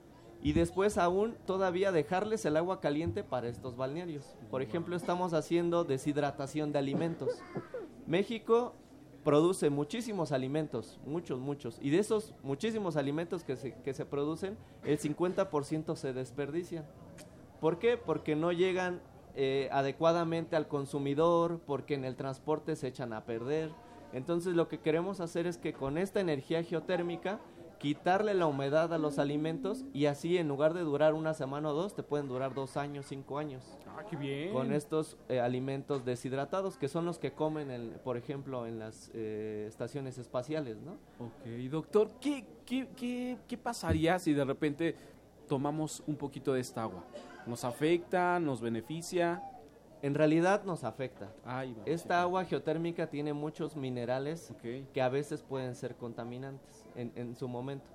y 0.43 0.51
después 0.51 0.97
aún 0.97 1.35
todavía 1.47 1.93
dejarles 1.93 2.43
el 2.45 2.57
agua 2.57 2.81
caliente 2.81 3.23
para 3.23 3.47
estos 3.47 3.77
balnearios. 3.77 4.35
Por 4.51 4.61
ejemplo, 4.61 4.95
estamos 4.95 5.33
haciendo 5.33 5.85
deshidratación 5.85 6.73
de 6.73 6.79
alimentos. 6.79 7.41
México 8.05 8.73
produce 9.23 9.69
muchísimos 9.69 10.33
alimentos, 10.33 10.99
muchos, 11.05 11.39
muchos. 11.39 11.79
Y 11.81 11.91
de 11.91 11.99
esos 11.99 12.33
muchísimos 12.43 12.97
alimentos 12.97 13.45
que 13.45 13.55
se, 13.55 13.73
que 13.73 13.93
se 13.93 14.05
producen, 14.05 14.57
el 14.83 14.99
50% 14.99 15.95
se 15.95 16.11
desperdicia. 16.11 16.83
¿Por 17.61 17.79
qué? 17.79 17.95
Porque 17.95 18.35
no 18.35 18.51
llegan 18.51 19.01
eh, 19.35 19.69
adecuadamente 19.71 20.57
al 20.57 20.67
consumidor, 20.67 21.61
porque 21.65 21.95
en 21.95 22.03
el 22.03 22.17
transporte 22.17 22.75
se 22.75 22.89
echan 22.89 23.13
a 23.13 23.23
perder. 23.23 23.71
Entonces 24.11 24.55
lo 24.55 24.67
que 24.67 24.79
queremos 24.79 25.21
hacer 25.21 25.47
es 25.47 25.57
que 25.57 25.71
con 25.71 25.97
esta 25.97 26.19
energía 26.19 26.63
geotérmica 26.63 27.39
quitarle 27.83 28.33
la 28.33 28.47
humedad 28.47 28.93
a 28.93 28.97
los 28.97 29.19
alimentos 29.19 29.83
y 29.93 30.05
así 30.05 30.37
en 30.37 30.47
lugar 30.47 30.73
de 30.73 30.79
durar 30.83 31.13
una 31.13 31.33
semana 31.33 31.69
o 31.69 31.73
dos, 31.73 31.93
te 31.93 32.01
pueden 32.01 32.29
durar 32.29 32.53
dos 32.53 32.77
años, 32.77 33.05
cinco 33.09 33.37
años. 33.37 33.61
Ah, 33.85 34.05
qué 34.09 34.15
bien. 34.15 34.53
Con 34.53 34.71
estos 34.71 35.17
eh, 35.27 35.41
alimentos 35.41 36.05
deshidratados, 36.05 36.77
que 36.77 36.87
son 36.87 37.03
los 37.03 37.19
que 37.19 37.33
comen, 37.33 37.69
el- 37.71 37.89
por 38.01 38.15
ejemplo, 38.15 38.65
en 38.67 38.79
las 38.79 39.11
eh, 39.13 39.65
estaciones 39.67 40.17
espaciales, 40.17 40.77
¿no? 40.77 40.93
Ok, 41.19 41.45
doctor, 41.69 42.09
¿qué, 42.21 42.45
qué, 42.65 42.87
qué, 42.95 43.37
qué 43.49 43.57
pasaría 43.57 44.17
si 44.17 44.31
de 44.31 44.45
repente 44.45 44.95
tomamos 45.49 46.01
un 46.07 46.15
poquito 46.15 46.53
de 46.53 46.61
esta 46.61 46.83
agua? 46.83 47.03
¿Nos 47.45 47.65
afecta? 47.65 48.39
¿Nos 48.39 48.61
beneficia? 48.61 49.43
En 50.03 50.13
realidad 50.15 50.63
nos 50.65 50.83
afecta. 50.83 51.31
Ay, 51.45 51.75
Esta 51.85 52.21
agua 52.21 52.43
geotérmica 52.43 53.07
tiene 53.09 53.31
muchos 53.31 53.77
minerales 53.77 54.53
que 54.93 55.01
a 55.01 55.07
veces 55.07 55.41
pueden 55.41 55.75
ser 55.75 55.95
contaminantes 55.95 56.85
en, 56.95 57.13
en 57.15 57.35
su 57.37 57.47
momento. 57.47 57.85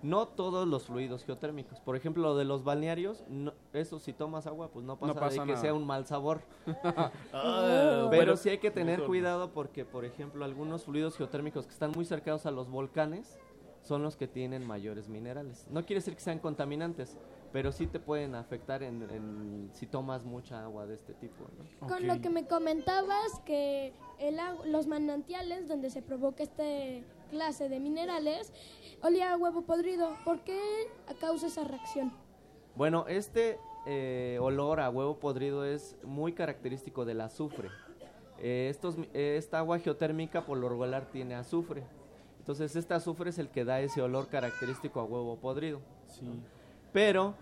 No 0.00 0.28
todos 0.28 0.68
los 0.68 0.84
fluidos 0.86 1.24
geotérmicos. 1.24 1.80
Por 1.80 1.96
ejemplo, 1.96 2.22
lo 2.22 2.36
de 2.36 2.44
los 2.44 2.62
balnearios, 2.62 3.24
no- 3.28 3.52
eso 3.72 3.98
si 3.98 4.12
tomas 4.12 4.46
agua, 4.46 4.68
pues 4.68 4.84
no 4.86 4.96
pasa, 4.96 5.14
pasa 5.14 5.40
de 5.40 5.46
que 5.46 5.52
nada. 5.54 5.60
sea 5.60 5.74
un 5.74 5.84
mal 5.84 6.06
sabor. 6.06 6.42
Ah, 7.32 8.06
Pero 8.10 8.36
sí 8.36 8.48
hay 8.50 8.58
que 8.58 8.70
tener 8.70 9.02
cuidado 9.02 9.50
porque, 9.52 9.84
por 9.84 10.04
ejemplo, 10.04 10.44
algunos 10.44 10.84
fluidos 10.84 11.16
geotérmicos 11.16 11.66
que 11.66 11.72
están 11.72 11.90
muy 11.96 12.04
cercanos 12.04 12.46
a 12.46 12.52
los 12.52 12.70
volcanes 12.70 13.40
son 13.82 14.02
los 14.04 14.16
que 14.16 14.28
tienen 14.28 14.64
mayores 14.66 15.08
minerales. 15.08 15.66
No 15.70 15.80
quiere 15.84 15.98
decir 16.00 16.14
que 16.14 16.20
sean 16.22 16.38
contaminantes, 16.38 17.16
pero 17.56 17.72
sí 17.72 17.86
te 17.86 17.98
pueden 17.98 18.34
afectar 18.34 18.82
en, 18.82 19.00
en- 19.04 19.70
si 19.72 19.86
tomas 19.86 20.22
mucha 20.24 20.62
agua 20.62 20.84
de 20.84 20.92
este 20.92 21.14
tipo. 21.14 21.46
¿no? 21.80 21.88
Con 21.88 22.06
lo 22.06 22.20
que 22.20 22.28
me 22.28 22.46
comentabas 22.46 23.40
que 23.46 23.94
el 24.18 24.36
los 24.66 24.86
manantiales 24.86 25.66
donde 25.66 25.88
se 25.88 26.02
provoca 26.02 26.42
este 26.42 27.02
clase 27.30 27.70
de 27.70 27.80
minerales 27.80 28.52
olía 29.02 29.32
a 29.32 29.38
huevo 29.38 29.62
podrido. 29.62 30.18
¿Por 30.22 30.40
qué 30.40 30.60
causa 31.18 31.46
esa 31.46 31.64
reacción? 31.64 32.12
Bueno, 32.74 33.06
este 33.08 33.58
eh, 33.86 34.36
olor 34.38 34.78
a 34.80 34.90
huevo 34.90 35.18
podrido 35.18 35.64
es 35.64 35.96
muy 36.04 36.34
característico 36.34 37.06
del 37.06 37.22
azufre. 37.22 37.70
Eh, 38.38 38.66
estos, 38.68 38.96
eh, 39.14 39.36
esta 39.38 39.60
agua 39.60 39.78
geotérmica 39.78 40.44
por 40.44 40.58
lo 40.58 40.68
regular 40.68 41.06
tiene 41.10 41.34
azufre. 41.34 41.84
Entonces 42.38 42.76
este 42.76 42.92
azufre 42.92 43.30
es 43.30 43.38
el 43.38 43.48
que 43.48 43.64
da 43.64 43.80
ese 43.80 44.02
olor 44.02 44.28
característico 44.28 45.00
a 45.00 45.04
huevo 45.04 45.36
podrido. 45.38 45.80
Pero 46.96 47.34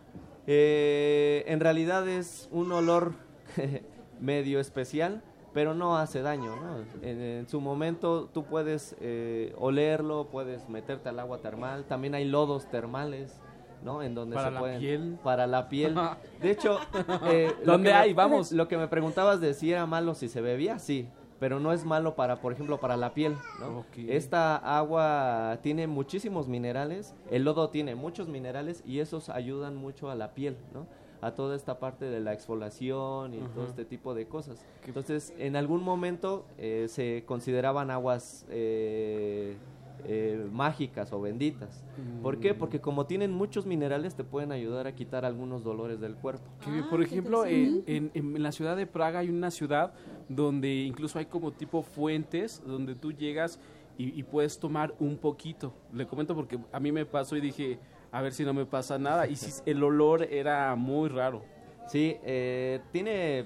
eh, 0.49 1.45
en 1.47 1.61
realidad 1.61 2.09
es 2.09 2.49
un 2.51 2.73
olor 2.73 3.13
medio 4.21 4.59
especial, 4.59 5.23
pero 5.53 5.75
no 5.75 5.97
hace 5.97 6.23
daño. 6.23 6.57
¿no? 6.57 6.79
En, 7.09 7.21
en 7.21 7.49
su 7.49 7.61
momento 7.61 8.29
tú 8.35 8.43
puedes 8.45 8.97
eh, 9.01 9.55
olerlo, 9.57 10.27
puedes 10.33 10.69
meterte 10.69 11.09
al 11.09 11.21
agua 11.21 11.39
termal. 11.39 11.85
También 11.85 12.17
hay 12.17 12.25
lodos 12.25 12.69
termales. 12.69 13.41
¿no? 13.85 14.03
En 14.03 14.15
donde 14.17 14.35
Para 14.35 14.49
se 14.49 14.55
la 14.55 14.59
pueden- 14.61 14.81
piel. 14.81 15.19
para 15.23 15.47
la 15.47 15.69
piel. 15.69 15.95
De 16.43 16.51
hecho, 16.51 16.79
eh, 17.27 17.53
¿Dónde 17.65 17.91
me- 17.91 17.95
hay? 17.95 18.13
Vamos. 18.13 18.51
Lo 18.61 18.67
que 18.67 18.77
me 18.77 18.89
preguntabas 18.89 19.41
de 19.41 19.55
si 19.55 19.71
era 19.71 19.87
malo 19.87 20.15
si 20.15 20.29
se 20.29 20.41
bebía, 20.41 20.81
sí, 20.81 21.07
pero 21.41 21.61
no 21.61 21.73
es 21.73 21.85
malo 21.85 22.15
para, 22.15 22.41
por 22.41 22.53
ejemplo, 22.53 22.79
para 22.79 22.97
la 22.97 23.15
piel, 23.15 23.37
¿no? 23.61 23.85
Esta 24.09 24.57
agua 24.57 25.59
tiene 25.63 25.87
muchísimos 25.87 26.49
minerales, 26.49 27.15
el 27.31 27.45
lodo 27.45 27.71
tiene 27.71 27.95
muchos 27.95 28.29
minerales 28.29 28.83
y 28.87 29.01
esos 29.01 29.29
ayudan 29.29 29.77
mucho 29.77 30.11
a 30.11 30.15
la 30.15 30.35
piel, 30.35 30.57
¿no? 30.73 30.87
A 31.21 31.35
toda 31.35 31.57
esta 31.57 31.79
parte 31.79 32.05
de 32.05 32.21
la 32.21 32.35
exfoliación 32.35 33.35
y 33.35 33.39
todo 33.55 33.67
este 33.67 33.85
tipo 33.85 34.15
de 34.15 34.27
cosas. 34.27 34.65
Entonces, 34.87 35.33
en 35.39 35.57
algún 35.57 35.83
momento 35.83 36.45
eh, 36.59 36.87
se 36.89 37.25
consideraban 37.27 37.91
aguas 37.91 38.45
eh, 38.51 39.57
eh, 40.05 40.47
mágicas 40.53 41.13
o 41.13 41.21
benditas. 41.21 41.85
¿Por 42.23 42.39
qué? 42.39 42.55
Porque 42.55 42.81
como 42.81 43.07
tienen 43.07 43.33
muchos 43.33 43.67
minerales 43.67 44.15
te 44.15 44.25
pueden 44.25 44.53
ayudar 44.53 44.87
a 44.87 44.95
quitar 44.95 45.25
algunos 45.25 45.65
dolores 45.65 46.01
del 46.01 46.15
cuerpo. 46.15 46.45
Por 46.91 47.03
ejemplo, 47.03 47.45
eh, 47.47 47.83
en, 47.87 48.11
en 48.15 48.43
la 48.43 48.53
ciudad 48.53 48.77
de 48.77 48.87
Praga 48.87 49.21
hay 49.21 49.29
una 49.31 49.51
ciudad 49.51 49.95
donde 50.29 50.73
incluso 50.75 51.19
hay 51.19 51.27
como 51.27 51.53
tipo 51.53 51.83
fuentes 51.83 52.63
donde 52.67 52.95
tú 52.95 53.13
llegas 53.13 53.59
y, 53.97 54.19
y 54.19 54.23
puedes 54.23 54.59
tomar 54.59 54.95
un 54.99 55.17
poquito. 55.17 55.73
Le 55.93 56.07
comento 56.07 56.35
porque 56.35 56.59
a 56.73 56.81
mí 56.81 56.93
me 56.93 57.07
pasó 57.07 57.37
y 57.37 57.41
dije, 57.41 57.79
a 58.11 58.23
ver 58.23 58.33
si 58.33 58.45
no 58.45 58.55
me 58.55 58.67
pasa 58.67 58.99
nada. 58.99 59.27
Y 59.27 59.37
sí, 59.37 59.63
el 59.67 59.83
olor 59.83 60.23
era 60.25 60.75
muy 60.77 61.09
raro. 61.09 61.43
Sí, 61.87 62.17
eh, 62.25 62.81
tiene 62.93 63.45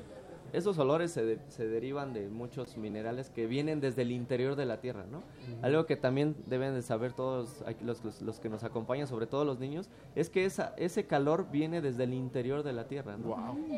esos 0.53 0.79
olores 0.79 1.11
se, 1.13 1.25
de- 1.25 1.39
se 1.49 1.67
derivan 1.69 2.13
de 2.13 2.29
muchos 2.29 2.77
minerales 2.77 3.31
que 3.31 3.47
vienen 3.47 3.81
desde 3.81 4.03
el 4.03 4.13
interior 4.13 4.57
de 4.57 4.67
la 4.67 4.81
tierra, 4.81 5.05
¿no? 5.11 5.23
Algo 5.63 5.87
que 5.87 5.97
también 5.97 6.37
deben 6.47 6.75
de 6.75 6.83
saber 6.83 7.13
todos 7.13 7.63
los, 7.83 8.05
los- 8.05 8.23
los 8.23 8.41
que 8.41 8.49
nos 8.49 8.65
acompañan, 8.65 9.07
sobre 9.07 9.27
todo 9.27 9.45
los 9.45 9.59
niños, 9.59 9.89
es 10.15 10.31
que 10.31 10.45
esa, 10.45 10.75
ese 10.77 11.07
calor 11.07 11.47
viene 11.51 11.81
desde 11.81 12.05
el 12.05 12.15
interior 12.15 12.63
de 12.63 12.73
la 12.73 12.87
tierra, 12.89 13.17
¿no? 13.17 13.29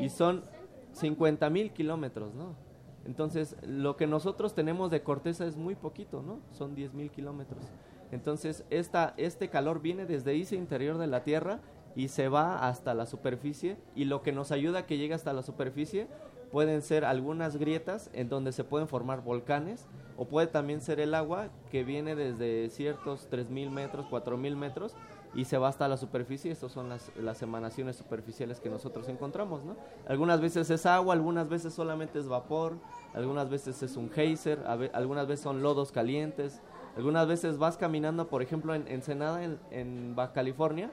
Y 0.05 0.09
son 0.09 0.45
50 0.93 1.49
mil 1.51 1.73
kilómetros, 1.73 2.35
¿no? 2.35 2.55
Entonces, 3.07 3.57
lo 3.67 3.97
que 3.97 4.07
nosotros 4.07 4.55
tenemos 4.55 4.91
de 4.91 5.03
corteza 5.03 5.47
es 5.47 5.57
muy 5.57 5.75
poquito, 5.75 6.23
¿no? 6.23 6.41
Son 6.53 6.75
10 6.75 6.93
mil 6.95 7.11
kilómetros. 7.11 7.65
Entonces, 8.13 8.65
esta, 8.71 9.15
este 9.17 9.49
calor 9.49 9.81
viene 9.81 10.05
desde 10.05 10.39
ese 10.39 10.57
interior 10.57 10.99
de 10.99 11.07
la 11.07 11.23
Tierra 11.25 11.61
y 11.97 12.09
se 12.09 12.29
va 12.29 12.69
hasta 12.69 12.93
la 12.95 13.07
superficie 13.07 13.77
y 13.95 14.05
lo 14.05 14.23
que 14.23 14.33
nos 14.33 14.53
ayuda 14.53 14.81
a 14.81 14.87
que 14.87 14.99
llegue 14.99 15.15
hasta 15.15 15.33
la 15.33 15.43
superficie 15.43 16.09
pueden 16.51 16.83
ser 16.83 17.05
algunas 17.05 17.57
grietas 17.57 18.11
en 18.13 18.29
donde 18.29 18.53
se 18.53 18.65
pueden 18.65 18.89
formar 18.89 19.23
volcanes 19.23 19.87
o 20.17 20.27
puede 20.27 20.49
también 20.49 20.81
ser 20.81 21.01
el 21.01 21.15
agua 21.15 21.49
que 21.71 21.85
viene 21.85 22.15
desde 22.15 22.69
ciertos 22.71 23.29
3.000 23.31 23.71
metros, 23.71 24.07
4.000 24.11 24.57
metros 24.57 24.95
y 25.35 25.45
se 25.45 25.59
va 25.59 25.69
hasta 25.69 25.89
la 25.89 25.97
superficie. 25.97 26.51
Estas 26.51 26.73
son 26.73 26.89
las, 26.89 27.11
las 27.17 27.41
emanaciones 27.43 27.97
superficiales 27.97 28.61
que 28.61 28.69
nosotros 28.69 29.09
encontramos, 29.09 29.65
¿no? 29.65 29.77
Algunas 30.09 30.41
veces 30.41 30.69
es 30.71 30.87
agua, 30.87 31.15
algunas 31.15 31.49
veces 31.49 31.73
solamente 31.73 32.19
es 32.19 32.29
vapor, 32.29 32.77
algunas 33.15 33.49
veces 33.49 33.83
es 33.83 33.97
un 33.97 34.11
geyser, 34.11 34.65
algunas 34.93 35.27
veces 35.27 35.43
son 35.43 35.63
lodos 35.63 35.93
calientes, 35.93 36.61
algunas 36.97 37.27
veces 37.27 37.59
vas 37.59 37.77
caminando, 37.77 38.29
por 38.29 38.43
ejemplo, 38.43 38.75
en 38.75 38.89
Ensenada, 38.89 39.45
en, 39.45 39.59
en 39.71 40.17
Baja 40.17 40.33
California, 40.33 40.91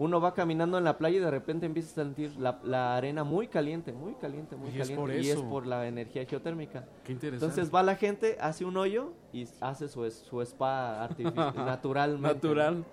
uno 0.00 0.18
va 0.18 0.32
caminando 0.32 0.78
en 0.78 0.84
la 0.84 0.96
playa 0.96 1.18
y 1.18 1.20
de 1.20 1.30
repente 1.30 1.66
empieza 1.66 1.90
a 2.00 2.04
sentir 2.04 2.34
la, 2.38 2.58
la 2.64 2.96
arena 2.96 3.22
muy 3.22 3.48
caliente, 3.48 3.92
muy 3.92 4.14
caliente, 4.14 4.56
muy 4.56 4.68
Y 4.70 4.72
es 4.72 4.88
caliente. 4.88 4.96
por 5.00 5.10
Y 5.14 5.18
es 5.28 5.36
eso. 5.36 5.46
por 5.48 5.66
la 5.66 5.86
energía 5.86 6.24
geotérmica. 6.24 6.86
Qué 7.04 7.12
interesante. 7.12 7.44
Entonces 7.52 7.74
va 7.74 7.82
la 7.82 7.96
gente, 7.96 8.38
hace 8.40 8.64
un 8.64 8.78
hoyo 8.78 9.12
y 9.30 9.46
hace 9.60 9.88
su, 9.88 10.10
su 10.10 10.40
spa 10.40 11.06
artifici- 11.06 11.54
naturalmente. 11.66 12.34
Natural. 12.34 12.84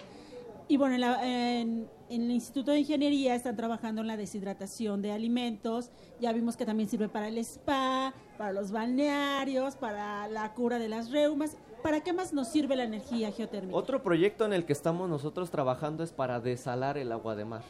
Y 0.67 0.75
bueno, 0.75 0.95
en, 0.95 1.01
la- 1.01 1.25
en- 1.61 1.87
en 2.09 2.21
el 2.23 2.31
Instituto 2.31 2.71
de 2.71 2.79
Ingeniería 2.79 3.35
están 3.35 3.55
trabajando 3.55 4.01
en 4.01 4.07
la 4.07 4.17
deshidratación 4.17 5.01
de 5.01 5.13
alimentos. 5.13 5.91
Ya 6.19 6.33
vimos 6.33 6.57
que 6.57 6.65
también 6.65 6.89
sirve 6.89 7.07
para 7.07 7.29
el 7.29 7.37
spa, 7.37 8.13
para 8.37 8.51
los 8.51 8.73
balnearios, 8.73 9.77
para 9.77 10.27
la 10.27 10.53
cura 10.53 10.77
de 10.77 10.89
las 10.89 11.09
reumas. 11.11 11.55
¿Para 11.87 12.01
qué 12.01 12.11
más 12.11 12.33
nos 12.33 12.49
sirve 12.49 12.75
la 12.75 12.83
energía 12.83 13.31
geotérmica? 13.31 13.73
Otro 13.73 14.03
proyecto 14.03 14.43
en 14.43 14.51
el 14.51 14.65
que 14.65 14.73
estamos 14.73 15.07
nosotros 15.07 15.51
trabajando 15.51 16.03
es 16.03 16.11
para 16.11 16.41
desalar 16.41 16.97
el 16.97 17.13
agua 17.13 17.37
de 17.37 17.45
mar. 17.45 17.61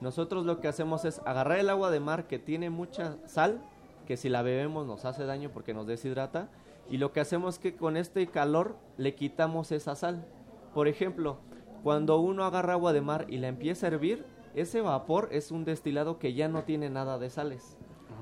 Nosotros 0.00 0.46
lo 0.46 0.60
que 0.60 0.68
hacemos 0.68 1.04
es 1.04 1.20
agarrar 1.26 1.58
el 1.58 1.68
agua 1.68 1.90
de 1.90 2.00
mar 2.00 2.26
que 2.26 2.38
tiene 2.38 2.70
mucha 2.70 3.18
sal, 3.26 3.60
que 4.06 4.16
si 4.16 4.30
la 4.30 4.40
bebemos 4.40 4.86
nos 4.86 5.04
hace 5.04 5.26
daño 5.26 5.50
porque 5.52 5.74
nos 5.74 5.86
deshidrata, 5.86 6.48
y 6.88 6.96
lo 6.96 7.12
que 7.12 7.20
hacemos 7.20 7.56
es 7.56 7.60
que 7.60 7.76
con 7.76 7.98
este 7.98 8.26
calor 8.28 8.78
le 8.96 9.14
quitamos 9.14 9.72
esa 9.72 9.94
sal. 9.94 10.24
Por 10.72 10.88
ejemplo, 10.88 11.36
cuando 11.82 12.18
uno 12.18 12.46
agarra 12.46 12.72
agua 12.72 12.94
de 12.94 13.02
mar 13.02 13.26
y 13.28 13.36
la 13.36 13.48
empieza 13.48 13.84
a 13.84 13.90
hervir, 13.90 14.24
ese 14.54 14.80
vapor 14.80 15.28
es 15.32 15.50
un 15.50 15.66
destilado 15.66 16.18
que 16.18 16.32
ya 16.32 16.48
no 16.48 16.62
tiene 16.62 16.88
nada 16.88 17.18
de 17.18 17.28
sales. 17.28 17.76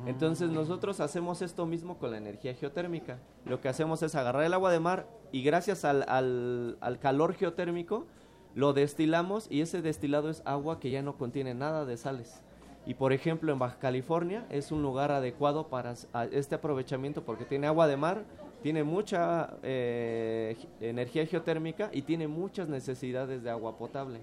Entonces 0.06 0.50
nosotros 0.50 1.00
hacemos 1.00 1.42
esto 1.42 1.66
mismo 1.66 1.98
con 1.98 2.10
la 2.10 2.16
energía 2.18 2.54
geotérmica. 2.54 3.18
Lo 3.44 3.60
que 3.60 3.68
hacemos 3.68 4.02
es 4.02 4.14
agarrar 4.14 4.44
el 4.44 4.54
agua 4.54 4.70
de 4.72 4.80
mar 4.80 5.06
y 5.32 5.42
gracias 5.42 5.84
al, 5.84 6.04
al- 6.08 6.78
al 6.80 6.98
calor 6.98 7.34
geotérmico 7.34 8.06
lo 8.54 8.72
destilamos 8.72 9.46
y 9.50 9.60
ese 9.60 9.82
destilado 9.82 10.30
es 10.30 10.42
agua 10.46 10.80
que 10.80 10.90
ya 10.90 11.02
no 11.02 11.16
contiene 11.16 11.54
nada 11.54 11.84
de 11.84 11.96
sales. 11.96 12.42
Y 12.86 12.94
por 12.94 13.12
ejemplo 13.12 13.52
en 13.52 13.58
Baja 13.58 13.78
California 13.78 14.46
es 14.50 14.72
un 14.72 14.80
lugar 14.82 15.12
adecuado 15.12 15.68
para 15.68 15.92
este 16.30 16.54
aprovechamiento 16.54 17.22
porque 17.24 17.44
tiene 17.44 17.66
agua 17.66 17.86
de 17.86 17.98
mar, 17.98 18.24
tiene 18.62 18.84
mucha 18.84 19.54
eh, 19.62 20.56
energía 20.80 21.26
geotérmica 21.26 21.90
y 21.92 22.02
tiene 22.02 22.28
muchas 22.28 22.68
necesidades 22.68 23.42
de 23.42 23.50
agua 23.50 23.76
potable, 23.76 24.22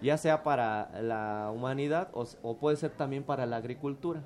ya 0.00 0.16
sea 0.16 0.42
para 0.42 0.90
la 1.02 1.50
humanidad 1.54 2.08
o 2.14 2.56
puede 2.56 2.76
ser 2.78 2.92
también 2.92 3.24
para 3.24 3.44
la 3.44 3.56
agricultura. 3.56 4.22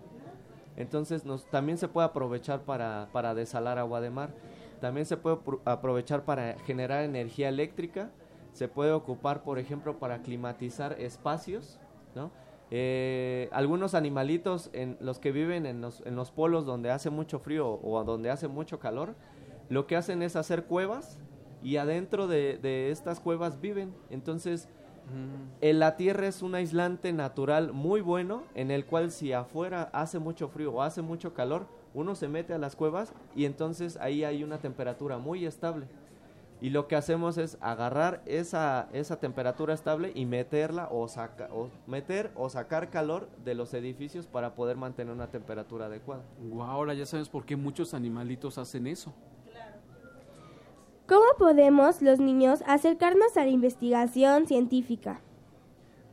Entonces 0.77 1.24
también 1.51 1.78
se 1.78 1.89
puede 1.89 2.07
aprovechar 2.07 2.62
para, 2.62 3.09
para 3.12 3.35
desalar 3.35 3.78
agua 3.78 4.01
de 4.01 4.11
mar. 4.11 4.35
También 4.81 5.07
se 5.07 5.16
puede 5.16 5.36
apro- 5.36 5.61
aprovechar 5.65 6.24
para 6.24 6.57
generar 6.66 7.05
energía 7.05 7.49
eléctrica. 7.49 8.11
Se 8.53 8.69
puede 8.69 8.93
ocupar, 8.93 9.43
por 9.43 9.59
ejemplo, 9.59 9.99
para 9.99 10.23
climatizar 10.23 11.01
espacios. 11.01 11.78
Eh, 12.70 13.51
algunos 13.53 13.94
animalitos, 13.94 14.70
en 14.73 14.97
los 15.01 15.19
que 15.19 15.31
viven 15.31 15.66
en 15.66 15.82
los, 15.82 16.03
en 16.07 16.16
los 16.16 16.31
polos 16.31 16.65
donde 16.65 16.90
hace 16.90 17.11
mucho 17.11 17.39
frío 17.39 17.78
o 17.82 18.03
donde 18.05 18.31
hace 18.31 18.49
mucho 18.49 18.78
calor, 18.78 19.15
lo 19.69 19.86
que 19.86 19.94
hacen 19.94 20.23
es 20.23 20.36
hacer 20.36 20.65
cuevas 20.65 21.19
y 21.62 21.77
adentro 21.77 22.27
de, 22.27 22.57
de 22.57 22.90
estas 22.90 23.20
cuevas 23.20 23.61
viven. 23.61 23.94
Entonces, 24.09 24.69
eh, 25.61 25.73
la 25.73 25.97
Tierra 25.97 26.27
es 26.27 26.43
un 26.43 26.55
aislante 26.55 27.12
natural 27.12 27.73
muy 27.73 28.01
bueno 28.01 28.45
en 28.55 28.70
el 28.70 28.85
cual 28.87 29.11
si 29.11 29.33
afuera 29.33 29.91
hace 29.93 30.19
mucho 30.19 30.49
frío 30.49 30.73
o 30.73 30.83
hace 30.83 31.03
mucho 31.03 31.35
calor, 31.35 31.66
uno 31.95 32.15
se 32.15 32.29
mete 32.29 32.55
a 32.55 32.59
las 32.59 32.77
cuevas 32.77 33.12
y 33.37 33.45
entonces 33.45 33.97
ahí 33.99 34.24
hay 34.24 34.43
una 34.45 34.59
temperatura 34.59 35.19
muy 35.19 35.47
estable. 35.47 35.87
Y 36.61 36.70
lo 36.70 36.87
que 36.87 36.95
hacemos 36.95 37.39
es 37.39 37.59
agarrar 37.61 38.23
esa, 38.24 38.89
esa 38.93 39.19
temperatura 39.19 39.74
estable 39.74 40.12
y 40.15 40.27
meterla 40.27 40.89
o, 40.93 41.09
saca, 41.09 41.49
o 41.53 41.70
meter 41.89 42.31
o 42.37 42.49
sacar 42.49 42.89
calor 42.89 43.29
de 43.45 43.57
los 43.57 43.74
edificios 43.74 44.29
para 44.29 44.55
poder 44.55 44.77
mantener 44.77 45.12
una 45.12 45.27
temperatura 45.27 45.87
adecuada. 45.87 46.23
Guau, 46.39 46.70
ahora 46.70 46.95
ya 46.95 47.05
sabes 47.05 47.29
por 47.29 47.45
qué 47.45 47.57
muchos 47.57 47.95
animalitos 47.95 48.59
hacen 48.59 48.87
eso. 48.87 49.12
¿Cómo 51.12 51.26
podemos 51.36 52.01
los 52.01 52.20
niños 52.20 52.62
acercarnos 52.66 53.36
a 53.36 53.44
la 53.44 53.51
investigación 53.51 54.47
científica? 54.47 55.20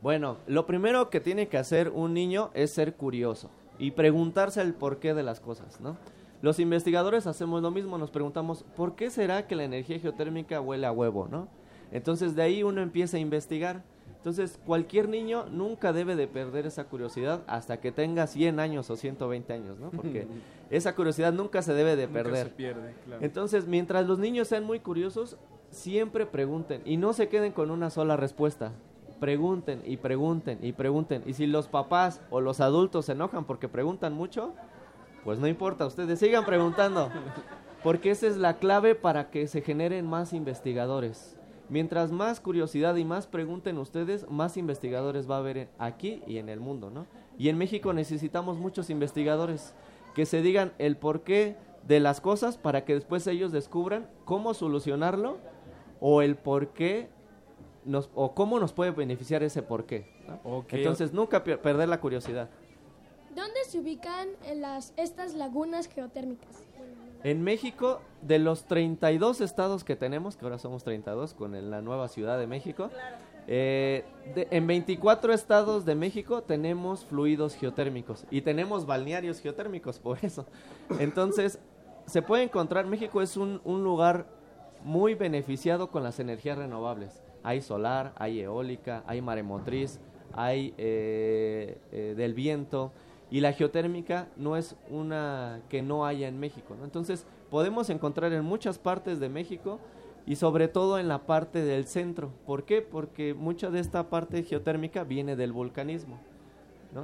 Bueno, 0.02 0.36
lo 0.46 0.66
primero 0.66 1.08
que 1.08 1.20
tiene 1.20 1.48
que 1.48 1.56
hacer 1.56 1.88
un 1.88 2.12
niño 2.12 2.50
es 2.52 2.72
ser 2.72 2.96
curioso 2.96 3.48
y 3.78 3.92
preguntarse 3.92 4.60
el 4.60 4.74
porqué 4.74 5.14
de 5.14 5.22
las 5.22 5.40
cosas, 5.40 5.80
¿no? 5.80 5.96
Los 6.42 6.60
investigadores 6.60 7.26
hacemos 7.26 7.62
lo 7.62 7.70
mismo, 7.70 7.96
nos 7.96 8.10
preguntamos, 8.10 8.62
¿por 8.76 8.94
qué 8.94 9.08
será 9.08 9.46
que 9.46 9.56
la 9.56 9.64
energía 9.64 9.98
geotérmica 9.98 10.60
huele 10.60 10.86
a 10.86 10.92
huevo, 10.92 11.28
no? 11.30 11.48
Entonces 11.92 12.36
de 12.36 12.42
ahí 12.42 12.62
uno 12.62 12.82
empieza 12.82 13.16
a 13.16 13.20
investigar. 13.20 13.82
Entonces 14.18 14.60
cualquier 14.66 15.08
niño 15.08 15.46
nunca 15.50 15.94
debe 15.94 16.14
de 16.14 16.28
perder 16.28 16.66
esa 16.66 16.84
curiosidad 16.84 17.40
hasta 17.46 17.80
que 17.80 17.90
tenga 17.90 18.26
100 18.26 18.60
años 18.60 18.90
o 18.90 18.96
120 18.96 19.50
años, 19.50 19.78
¿no? 19.78 19.92
Porque 19.92 20.26
esa 20.70 20.94
curiosidad 20.94 21.32
nunca 21.32 21.62
se 21.62 21.74
debe 21.74 21.96
de 21.96 22.06
Nunca 22.06 22.22
perder. 22.22 22.46
se 22.46 22.52
pierde, 22.54 22.94
claro. 23.04 23.22
Entonces, 23.24 23.66
mientras 23.66 24.06
los 24.06 24.18
niños 24.18 24.48
sean 24.48 24.64
muy 24.64 24.80
curiosos, 24.80 25.36
siempre 25.70 26.26
pregunten 26.26 26.82
y 26.84 26.96
no 26.96 27.12
se 27.12 27.28
queden 27.28 27.52
con 27.52 27.70
una 27.70 27.90
sola 27.90 28.16
respuesta. 28.16 28.72
Pregunten 29.18 29.82
y 29.84 29.98
pregunten 29.98 30.58
y 30.62 30.72
pregunten. 30.72 31.22
Y 31.26 31.34
si 31.34 31.46
los 31.46 31.68
papás 31.68 32.22
o 32.30 32.40
los 32.40 32.60
adultos 32.60 33.06
se 33.06 33.12
enojan 33.12 33.44
porque 33.44 33.68
preguntan 33.68 34.14
mucho, 34.14 34.54
pues 35.24 35.38
no 35.38 35.46
importa, 35.46 35.84
ustedes 35.86 36.18
sigan 36.18 36.46
preguntando. 36.46 37.10
Porque 37.82 38.10
esa 38.12 38.26
es 38.26 38.36
la 38.36 38.58
clave 38.58 38.94
para 38.94 39.30
que 39.30 39.46
se 39.46 39.60
generen 39.62 40.06
más 40.06 40.32
investigadores. 40.32 41.36
Mientras 41.68 42.10
más 42.10 42.40
curiosidad 42.40 42.96
y 42.96 43.04
más 43.04 43.26
pregunten 43.26 43.78
ustedes, 43.78 44.28
más 44.28 44.56
investigadores 44.56 45.30
va 45.30 45.36
a 45.36 45.38
haber 45.38 45.68
aquí 45.78 46.22
y 46.26 46.38
en 46.38 46.48
el 46.48 46.58
mundo, 46.58 46.90
¿no? 46.90 47.06
Y 47.38 47.48
en 47.48 47.58
México 47.58 47.92
necesitamos 47.92 48.58
muchos 48.58 48.90
investigadores 48.90 49.72
que 50.14 50.26
se 50.26 50.42
digan 50.42 50.72
el 50.78 50.96
porqué 50.96 51.56
de 51.86 52.00
las 52.00 52.20
cosas 52.20 52.56
para 52.58 52.84
que 52.84 52.94
después 52.94 53.26
ellos 53.26 53.52
descubran 53.52 54.08
cómo 54.24 54.54
solucionarlo 54.54 55.38
o 56.00 56.22
el 56.22 56.36
porqué 56.36 57.08
nos, 57.84 58.10
o 58.14 58.34
cómo 58.34 58.58
nos 58.60 58.72
puede 58.72 58.90
beneficiar 58.90 59.42
ese 59.42 59.62
porqué. 59.62 60.06
Entonces 60.78 61.12
nunca 61.12 61.42
perder 61.44 61.88
la 61.88 62.00
curiosidad. 62.00 62.48
¿Dónde 63.34 63.64
se 63.66 63.78
ubican 63.78 64.28
en 64.44 64.60
las, 64.60 64.92
estas 64.96 65.34
lagunas 65.34 65.86
geotérmicas? 65.88 66.64
En 67.22 67.42
México, 67.42 68.00
de 68.22 68.38
los 68.38 68.64
32 68.64 69.40
estados 69.40 69.84
que 69.84 69.94
tenemos, 69.94 70.36
que 70.36 70.44
ahora 70.46 70.58
somos 70.58 70.84
32 70.84 71.34
con 71.34 71.54
el- 71.54 71.70
la 71.70 71.80
nueva 71.82 72.08
Ciudad 72.08 72.38
de 72.38 72.46
México, 72.46 72.90
eh, 73.52 74.04
de- 74.34 74.46
en 74.52 74.66
24 74.68 75.32
estados 75.32 75.84
de 75.84 75.96
México 75.96 76.42
tenemos 76.42 77.04
fluidos 77.04 77.56
geotérmicos 77.56 78.24
y 78.30 78.42
tenemos 78.42 78.86
balnearios 78.86 79.40
geotérmicos, 79.40 79.98
por 79.98 80.18
eso. 80.22 80.46
Entonces, 81.00 81.58
se 82.06 82.22
puede 82.22 82.44
encontrar, 82.44 82.86
México 82.86 83.20
es 83.22 83.36
un, 83.36 83.60
un 83.64 83.82
lugar 83.82 84.26
muy 84.84 85.14
beneficiado 85.14 85.90
con 85.90 86.04
las 86.04 86.20
energías 86.20 86.56
renovables. 86.58 87.22
Hay 87.42 87.60
solar, 87.60 88.12
hay 88.16 88.40
eólica, 88.40 89.02
hay 89.06 89.20
maremotriz, 89.20 89.98
hay 90.32 90.72
eh, 90.78 91.76
eh, 91.90 92.14
del 92.16 92.34
viento 92.34 92.92
y 93.32 93.40
la 93.40 93.52
geotérmica 93.52 94.28
no 94.36 94.56
es 94.56 94.76
una 94.90 95.60
que 95.68 95.82
no 95.82 96.06
haya 96.06 96.28
en 96.28 96.38
México. 96.38 96.76
Entonces 96.84 97.26
podemos 97.50 97.90
encontrar 97.90 98.32
en 98.32 98.44
muchas 98.44 98.78
partes 98.78 99.18
de 99.18 99.28
México 99.28 99.80
y 100.26 100.36
sobre 100.36 100.68
todo 100.68 100.98
en 100.98 101.08
la 101.08 101.26
parte 101.26 101.64
del 101.64 101.86
centro. 101.86 102.32
¿Por 102.46 102.64
qué? 102.64 102.82
Porque 102.82 103.34
mucha 103.34 103.70
de 103.70 103.80
esta 103.80 104.10
parte 104.10 104.42
geotérmica 104.42 105.04
viene 105.04 105.36
del 105.36 105.52
vulcanismo. 105.52 106.18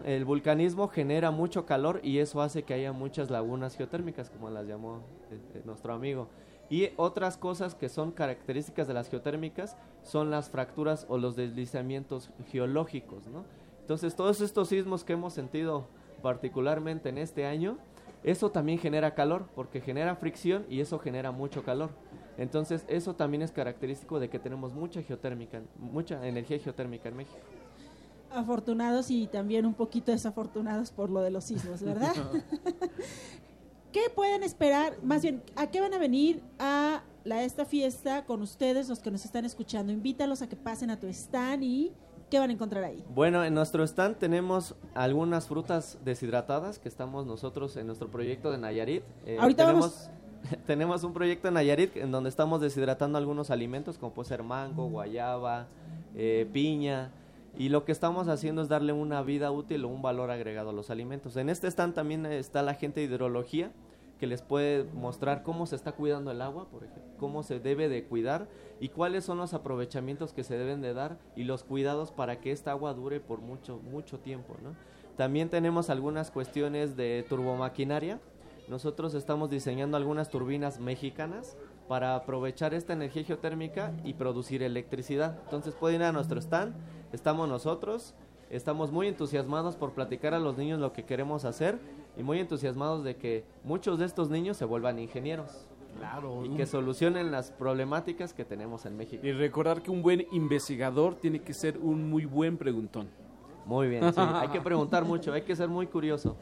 El 0.04 0.24
vulcanismo 0.24 0.88
genera 0.88 1.30
mucho 1.30 1.64
calor 1.64 2.00
y 2.02 2.18
eso 2.18 2.42
hace 2.42 2.64
que 2.64 2.74
haya 2.74 2.92
muchas 2.92 3.30
lagunas 3.30 3.76
geotérmicas, 3.76 4.30
como 4.30 4.50
las 4.50 4.66
llamó 4.66 5.02
eh, 5.30 5.38
eh, 5.54 5.62
nuestro 5.64 5.92
amigo. 5.94 6.28
Y 6.68 6.88
otras 6.96 7.36
cosas 7.36 7.76
que 7.76 7.88
son 7.88 8.10
características 8.10 8.88
de 8.88 8.94
las 8.94 9.08
geotérmicas 9.08 9.76
son 10.02 10.30
las 10.30 10.50
fracturas 10.50 11.06
o 11.08 11.18
los 11.18 11.36
deslizamientos 11.36 12.30
geológicos. 12.50 13.24
Entonces, 13.80 14.16
todos 14.16 14.40
estos 14.40 14.68
sismos 14.68 15.04
que 15.04 15.12
hemos 15.12 15.32
sentido 15.32 15.86
particularmente 16.20 17.08
en 17.08 17.18
este 17.18 17.46
año, 17.46 17.78
eso 18.24 18.50
también 18.50 18.80
genera 18.80 19.14
calor, 19.14 19.46
porque 19.54 19.80
genera 19.80 20.16
fricción 20.16 20.66
y 20.68 20.80
eso 20.80 20.98
genera 20.98 21.30
mucho 21.30 21.62
calor. 21.62 21.90
Entonces, 22.38 22.84
eso 22.88 23.14
también 23.14 23.42
es 23.42 23.52
característico 23.52 24.20
de 24.20 24.28
que 24.28 24.38
tenemos 24.38 24.74
mucha 24.74 25.02
geotérmica, 25.02 25.62
mucha 25.78 26.26
energía 26.26 26.58
geotérmica 26.58 27.08
en 27.08 27.16
México. 27.16 27.38
Afortunados 28.30 29.10
y 29.10 29.26
también 29.26 29.64
un 29.64 29.74
poquito 29.74 30.12
desafortunados 30.12 30.90
por 30.90 31.10
lo 31.10 31.20
de 31.20 31.30
los 31.30 31.44
sismos, 31.44 31.82
¿verdad? 31.82 32.12
¿Qué 33.96 34.10
pueden 34.14 34.42
esperar? 34.42 34.98
Más 35.02 35.22
bien, 35.22 35.42
¿a 35.54 35.70
qué 35.70 35.80
van 35.80 35.94
a 35.94 35.98
venir 35.98 36.42
a 36.58 37.02
la, 37.24 37.44
esta 37.44 37.64
fiesta 37.64 38.26
con 38.26 38.42
ustedes, 38.42 38.90
los 38.90 38.98
que 38.98 39.10
nos 39.10 39.24
están 39.24 39.46
escuchando? 39.46 39.90
Invítalos 39.90 40.42
a 40.42 40.48
que 40.48 40.54
pasen 40.54 40.90
a 40.90 41.00
tu 41.00 41.06
stand 41.06 41.62
y 41.62 41.92
¿qué 42.30 42.38
van 42.38 42.50
a 42.50 42.52
encontrar 42.52 42.84
ahí? 42.84 43.02
Bueno, 43.14 43.42
en 43.42 43.54
nuestro 43.54 43.82
stand 43.84 44.18
tenemos 44.18 44.74
algunas 44.94 45.46
frutas 45.46 45.96
deshidratadas 46.04 46.78
que 46.78 46.90
estamos 46.90 47.24
nosotros 47.24 47.74
en 47.78 47.86
nuestro 47.86 48.10
proyecto 48.10 48.50
de 48.50 48.58
Nayarit. 48.58 49.02
Eh, 49.24 49.38
Ahorita 49.40 49.64
tenemos, 49.64 50.10
tenemos 50.66 51.04
un 51.04 51.12
proyecto 51.12 51.48
en 51.48 51.54
Nayarit 51.54 51.96
en 51.96 52.10
donde 52.10 52.28
estamos 52.28 52.60
deshidratando 52.60 53.18
algunos 53.18 53.50
alimentos 53.50 53.98
como 53.98 54.12
puede 54.12 54.28
ser 54.28 54.42
mango, 54.42 54.88
guayaba, 54.88 55.66
eh, 56.14 56.48
piña. 56.52 57.10
Y 57.58 57.70
lo 57.70 57.84
que 57.84 57.92
estamos 57.92 58.28
haciendo 58.28 58.60
es 58.60 58.68
darle 58.68 58.92
una 58.92 59.22
vida 59.22 59.50
útil 59.50 59.84
o 59.84 59.88
un 59.88 60.02
valor 60.02 60.30
agregado 60.30 60.70
a 60.70 60.72
los 60.72 60.90
alimentos. 60.90 61.36
En 61.36 61.48
este 61.48 61.68
stand 61.68 61.94
también 61.94 62.26
está 62.26 62.62
la 62.62 62.74
gente 62.74 63.00
de 63.00 63.06
hidrología 63.06 63.70
que 64.20 64.26
les 64.26 64.42
puede 64.42 64.84
mostrar 64.92 65.42
cómo 65.42 65.66
se 65.66 65.76
está 65.76 65.92
cuidando 65.92 66.30
el 66.30 66.40
agua, 66.42 66.68
por 66.70 66.84
ejemplo, 66.84 67.12
cómo 67.18 67.42
se 67.42 67.60
debe 67.60 67.88
de 67.88 68.04
cuidar 68.04 68.46
y 68.80 68.88
cuáles 68.88 69.24
son 69.24 69.38
los 69.38 69.54
aprovechamientos 69.54 70.32
que 70.32 70.44
se 70.44 70.56
deben 70.56 70.80
de 70.80 70.94
dar 70.94 71.18
y 71.34 71.44
los 71.44 71.64
cuidados 71.64 72.12
para 72.12 72.40
que 72.40 72.50
esta 72.50 72.70
agua 72.70 72.94
dure 72.94 73.20
por 73.20 73.40
mucho 73.40 73.78
mucho 73.90 74.18
tiempo, 74.18 74.56
¿no? 74.62 74.74
También 75.16 75.48
tenemos 75.48 75.88
algunas 75.88 76.30
cuestiones 76.30 76.96
de 76.96 77.24
turbomaquinaria. 77.28 78.20
Nosotros 78.68 79.14
estamos 79.14 79.48
diseñando 79.48 79.96
algunas 79.96 80.28
turbinas 80.28 80.80
mexicanas 80.80 81.56
para 81.88 82.16
aprovechar 82.16 82.74
esta 82.74 82.94
energía 82.94 83.22
geotérmica 83.22 83.92
y 84.04 84.14
producir 84.14 84.62
electricidad. 84.62 85.38
Entonces 85.44 85.74
pueden 85.74 86.00
ir 86.00 86.06
a 86.06 86.12
nuestro 86.12 86.40
stand, 86.40 86.74
estamos 87.12 87.48
nosotros, 87.48 88.14
estamos 88.50 88.90
muy 88.90 89.06
entusiasmados 89.06 89.76
por 89.76 89.92
platicar 89.92 90.34
a 90.34 90.40
los 90.40 90.56
niños 90.58 90.80
lo 90.80 90.92
que 90.92 91.04
queremos 91.04 91.44
hacer 91.44 91.78
y 92.16 92.24
muy 92.24 92.40
entusiasmados 92.40 93.04
de 93.04 93.16
que 93.16 93.44
muchos 93.62 94.00
de 94.00 94.06
estos 94.06 94.30
niños 94.30 94.56
se 94.56 94.64
vuelvan 94.64 94.98
ingenieros. 94.98 95.68
Claro. 95.96 96.44
Y 96.44 96.50
que 96.50 96.66
solucionen 96.66 97.30
las 97.30 97.52
problemáticas 97.52 98.34
que 98.34 98.44
tenemos 98.44 98.84
en 98.84 98.96
México. 98.96 99.24
Y 99.26 99.32
recordar 99.32 99.80
que 99.80 99.90
un 99.90 100.02
buen 100.02 100.26
investigador 100.32 101.14
tiene 101.14 101.40
que 101.40 101.54
ser 101.54 101.78
un 101.78 102.10
muy 102.10 102.26
buen 102.26 102.58
preguntón. 102.58 103.08
Muy 103.64 103.88
bien, 103.88 104.12
sí. 104.12 104.20
hay 104.20 104.48
que 104.48 104.60
preguntar 104.60 105.04
mucho, 105.04 105.32
hay 105.32 105.42
que 105.42 105.56
ser 105.56 105.68
muy 105.68 105.86
curioso. 105.86 106.36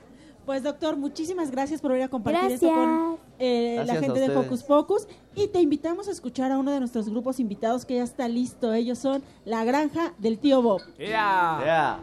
Pues 0.46 0.62
doctor, 0.62 0.96
muchísimas 0.96 1.50
gracias 1.50 1.80
por 1.80 1.92
venir 1.92 2.04
a 2.04 2.08
compartir 2.08 2.52
esto 2.52 2.68
con 2.68 3.18
eh, 3.38 3.82
la 3.86 3.96
gente 3.96 4.20
de. 4.20 4.30
Focus 4.30 4.62
Pocus 4.62 5.08
y 5.34 5.48
te 5.48 5.60
invitamos 5.60 6.08
a 6.08 6.10
escuchar 6.10 6.52
a 6.52 6.58
uno 6.58 6.70
de 6.70 6.80
nuestros 6.80 7.08
grupos 7.08 7.40
invitados 7.40 7.84
que 7.84 7.96
ya 7.96 8.02
está 8.02 8.28
listo. 8.28 8.72
Ellos 8.72 8.98
son 8.98 9.22
La 9.44 9.64
Granja 9.64 10.12
del 10.18 10.38
Tío 10.38 10.60
Bob. 10.60 10.82
¡Ea! 10.98 12.00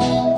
En 0.00 0.31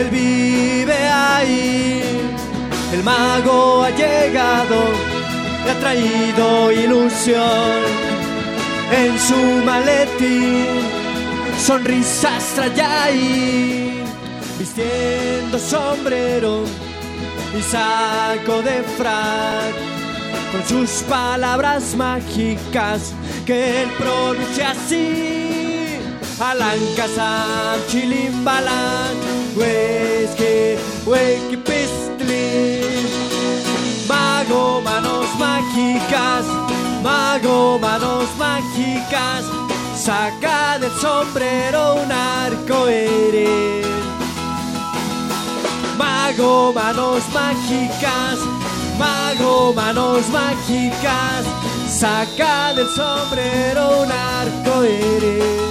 él 0.00 0.10
vive 0.10 1.08
ahí. 1.08 2.02
El 2.92 3.02
mago 3.02 3.84
ha 3.84 3.90
llegado 3.90 4.76
y 5.66 5.68
ha 5.68 5.80
traído 5.80 6.72
ilusión 6.72 7.82
en 8.92 9.18
su 9.18 9.64
maletín. 9.64 10.66
Sonrisas 11.58 12.44
trae 12.54 12.80
ahí, 12.80 14.04
vistiendo 14.58 15.58
sombrero 15.58 16.62
y 17.58 17.62
saco 17.62 18.62
de 18.62 18.82
frac 18.96 19.74
con 20.52 20.64
sus 20.66 21.02
palabras 21.02 21.94
mágicas 21.96 23.12
que 23.44 23.82
él 23.82 23.90
pronuncia 23.98 24.70
así. 24.70 25.57
Alankasam, 26.40 27.80
chilimbalan, 27.88 29.16
huesque, 29.56 30.78
hueque, 31.04 31.58
pistli. 31.66 32.80
Mago, 34.06 34.80
manos 34.80 35.26
mágicas, 35.36 36.44
mago, 37.02 37.80
manos 37.80 38.28
mágicas. 38.38 39.44
Saca 39.96 40.78
del 40.78 40.92
sombrero 41.00 41.96
un 41.96 42.12
arco 42.12 42.88
iris. 42.88 43.84
Mago, 45.98 46.72
manos 46.72 47.24
mágicas, 47.34 48.38
mago, 48.96 49.72
manos 49.74 50.28
mágicas, 50.28 51.44
saca 51.88 52.74
del 52.74 52.86
sombrero 52.94 54.02
un 54.02 54.12
arco 54.12 54.84
iris. 54.84 55.67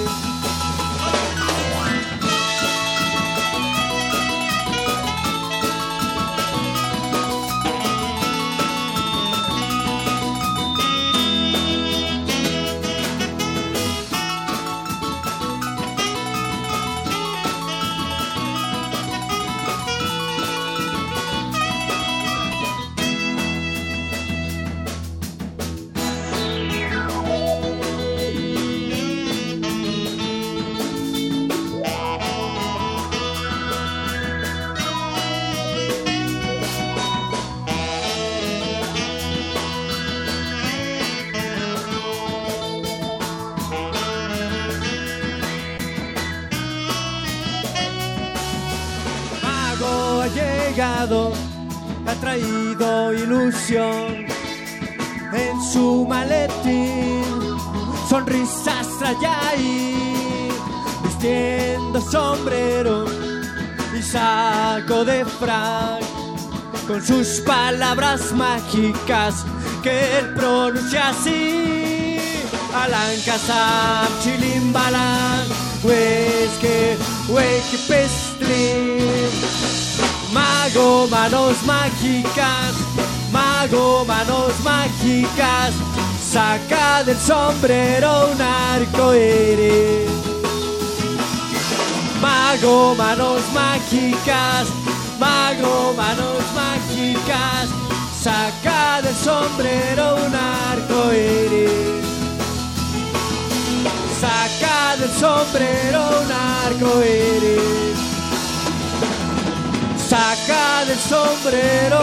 Traído 52.19 53.13
ilusión 53.13 54.25
en 55.33 55.61
su 55.71 56.05
maletín. 56.07 57.23
Sonrisas 58.09 58.87
trae 58.99 59.15
ahí, 59.25 60.49
vistiendo 61.03 61.99
sombrero 62.01 63.05
y 63.97 64.01
saco 64.01 65.03
de 65.03 65.25
frac. 65.25 66.03
Con 66.87 67.05
sus 67.05 67.41
palabras 67.41 68.31
mágicas 68.31 69.45
que 69.83 70.19
él 70.19 70.33
pronuncia 70.35 71.09
así. 71.09 72.17
Alankasam, 72.73 74.07
chilimbalan, 74.23 75.47
huesque, 75.83 76.97
hueque, 77.27 77.77
pestri. 77.87 79.16
Mago, 80.77 81.07
manos 81.07 81.63
mágicas, 81.63 82.75
mago, 83.31 84.05
manos 84.05 84.53
mágicas, 84.63 85.73
saca 86.21 87.03
del 87.03 87.17
sombrero 87.17 88.27
un 88.31 88.39
arco 88.39 89.15
iris. 89.15 90.07
Mago, 92.21 92.93
manos 92.93 93.41
mágicas, 93.55 94.67
mago, 95.19 95.95
manos 95.97 96.43
mágicas, 96.53 97.69
saca 98.21 99.01
del 99.01 99.15
sombrero 99.15 100.15
un 100.27 100.35
arco 100.35 101.11
iris. 101.11 102.05
Saca 104.21 104.95
del 104.97 105.09
sombrero 105.09 106.01
un 106.21 106.31
arco 106.31 107.01
iris. 107.01 108.06
Saca 110.07 110.85
del 110.85 110.97
sombrero 110.97 111.99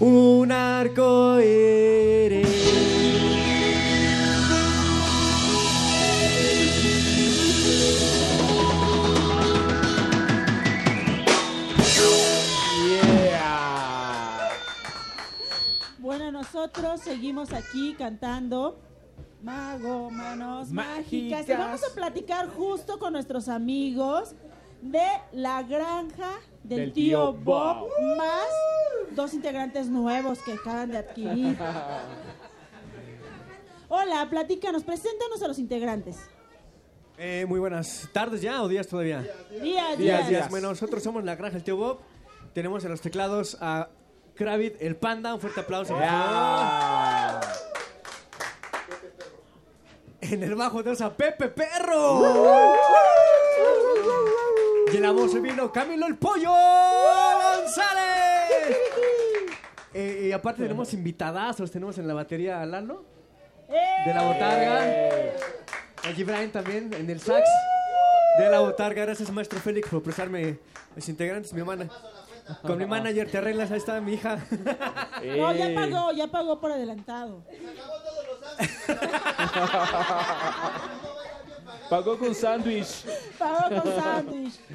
un 0.00 0.50
arco 0.50 1.40
iris. 1.40 2.48
Bueno, 15.98 16.32
nosotros 16.32 17.02
seguimos 17.02 17.52
aquí 17.52 17.94
cantando 17.96 18.80
Mago, 19.44 20.10
manos 20.10 20.70
mágicas. 20.72 20.96
Mágicas. 20.96 21.48
Y 21.48 21.52
vamos 21.52 21.84
a 21.84 21.94
platicar 21.94 22.48
justo 22.48 22.98
con 22.98 23.12
nuestros 23.12 23.48
amigos 23.48 24.34
de 24.84 25.02
la 25.32 25.62
granja 25.62 26.32
del, 26.62 26.78
Del 26.78 26.92
tío, 26.92 27.32
tío 27.32 27.42
Bob, 27.42 27.78
Bob. 27.78 27.88
más 28.18 28.46
dos 29.12 29.32
integrantes 29.32 29.88
nuevos 29.88 30.40
que 30.42 30.52
acaban 30.52 30.90
de 30.90 30.98
adquirir. 30.98 31.56
Hola, 33.88 34.26
platícanos, 34.28 34.84
preséntanos 34.84 35.42
a 35.42 35.48
los 35.48 35.58
integrantes. 35.58 36.18
Eh, 37.16 37.46
muy 37.48 37.60
buenas 37.60 38.08
tardes 38.12 38.42
ya 38.42 38.62
o 38.62 38.68
días 38.68 38.86
todavía. 38.86 39.22
Días, 39.62 39.96
días. 39.96 40.28
días. 40.28 40.50
Bueno, 40.50 40.68
nosotros 40.68 41.02
somos 41.02 41.24
la 41.24 41.34
granja 41.34 41.54
del 41.54 41.64
tío 41.64 41.76
Bob. 41.76 42.00
Tenemos 42.52 42.84
en 42.84 42.90
los 42.90 43.00
teclados 43.00 43.56
a 43.60 43.88
Kravit, 44.34 44.74
el 44.80 44.96
panda. 44.96 45.34
Un 45.34 45.40
fuerte 45.40 45.60
aplauso, 45.60 45.96
favor. 45.96 47.40
En 50.20 50.42
el 50.42 50.54
bajo 50.54 50.78
tenemos 50.78 51.00
a 51.00 51.14
Pepe 51.14 51.48
Perro. 51.48 52.20
Y 54.94 54.96
en 54.96 55.02
la 55.02 55.10
voz 55.10 55.42
vino 55.42 55.72
Camilo 55.72 56.06
el 56.06 56.16
Pollo 56.16 56.52
González. 56.52 58.76
Eh, 59.92 60.26
y 60.28 60.32
aparte 60.32 60.62
tenemos 60.62 60.94
invitadazos. 60.94 61.72
Tenemos 61.72 61.98
en 61.98 62.06
la 62.06 62.14
batería 62.14 62.62
a 62.62 62.66
Lalo 62.66 63.04
de 63.68 64.14
la 64.14 64.22
botarga. 64.22 64.84
A 66.04 66.12
Gibran 66.14 66.52
también 66.52 66.94
en 66.94 67.10
el 67.10 67.18
sax 67.18 67.42
de 68.38 68.48
la 68.48 68.60
botarga. 68.60 69.04
Gracias, 69.04 69.32
maestro 69.32 69.58
Félix, 69.58 69.88
por 69.88 70.00
prestarme 70.00 70.60
los 70.94 71.08
integrantes. 71.08 71.52
Mi 71.52 71.58
hermana. 71.58 71.88
Con 72.62 72.78
mi 72.78 72.86
manager 72.86 73.28
te 73.28 73.38
arreglas. 73.38 73.72
Ahí 73.72 73.78
está 73.78 74.00
mi 74.00 74.14
hija. 74.14 74.38
No, 75.36 75.52
ya 75.56 75.74
pagó, 75.74 76.12
ya 76.12 76.28
pagó 76.28 76.60
por 76.60 76.70
adelantado. 76.70 77.42
Pagó 81.90 82.18
con 82.18 82.34
sándwich. 82.34 83.04
Pagó 83.38 83.82
con 83.82 83.92
sándwich. 83.94 84.54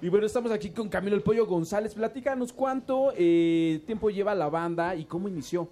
Y 0.00 0.08
bueno, 0.10 0.26
estamos 0.26 0.52
aquí 0.52 0.70
con 0.70 0.88
Camilo 0.88 1.16
el 1.16 1.22
Pollo 1.22 1.44
González. 1.46 1.92
Platícanos 1.94 2.52
cuánto 2.52 3.12
eh, 3.16 3.82
tiempo 3.84 4.10
lleva 4.10 4.32
la 4.34 4.48
banda 4.48 4.94
y 4.94 5.04
cómo 5.06 5.28
inició. 5.28 5.68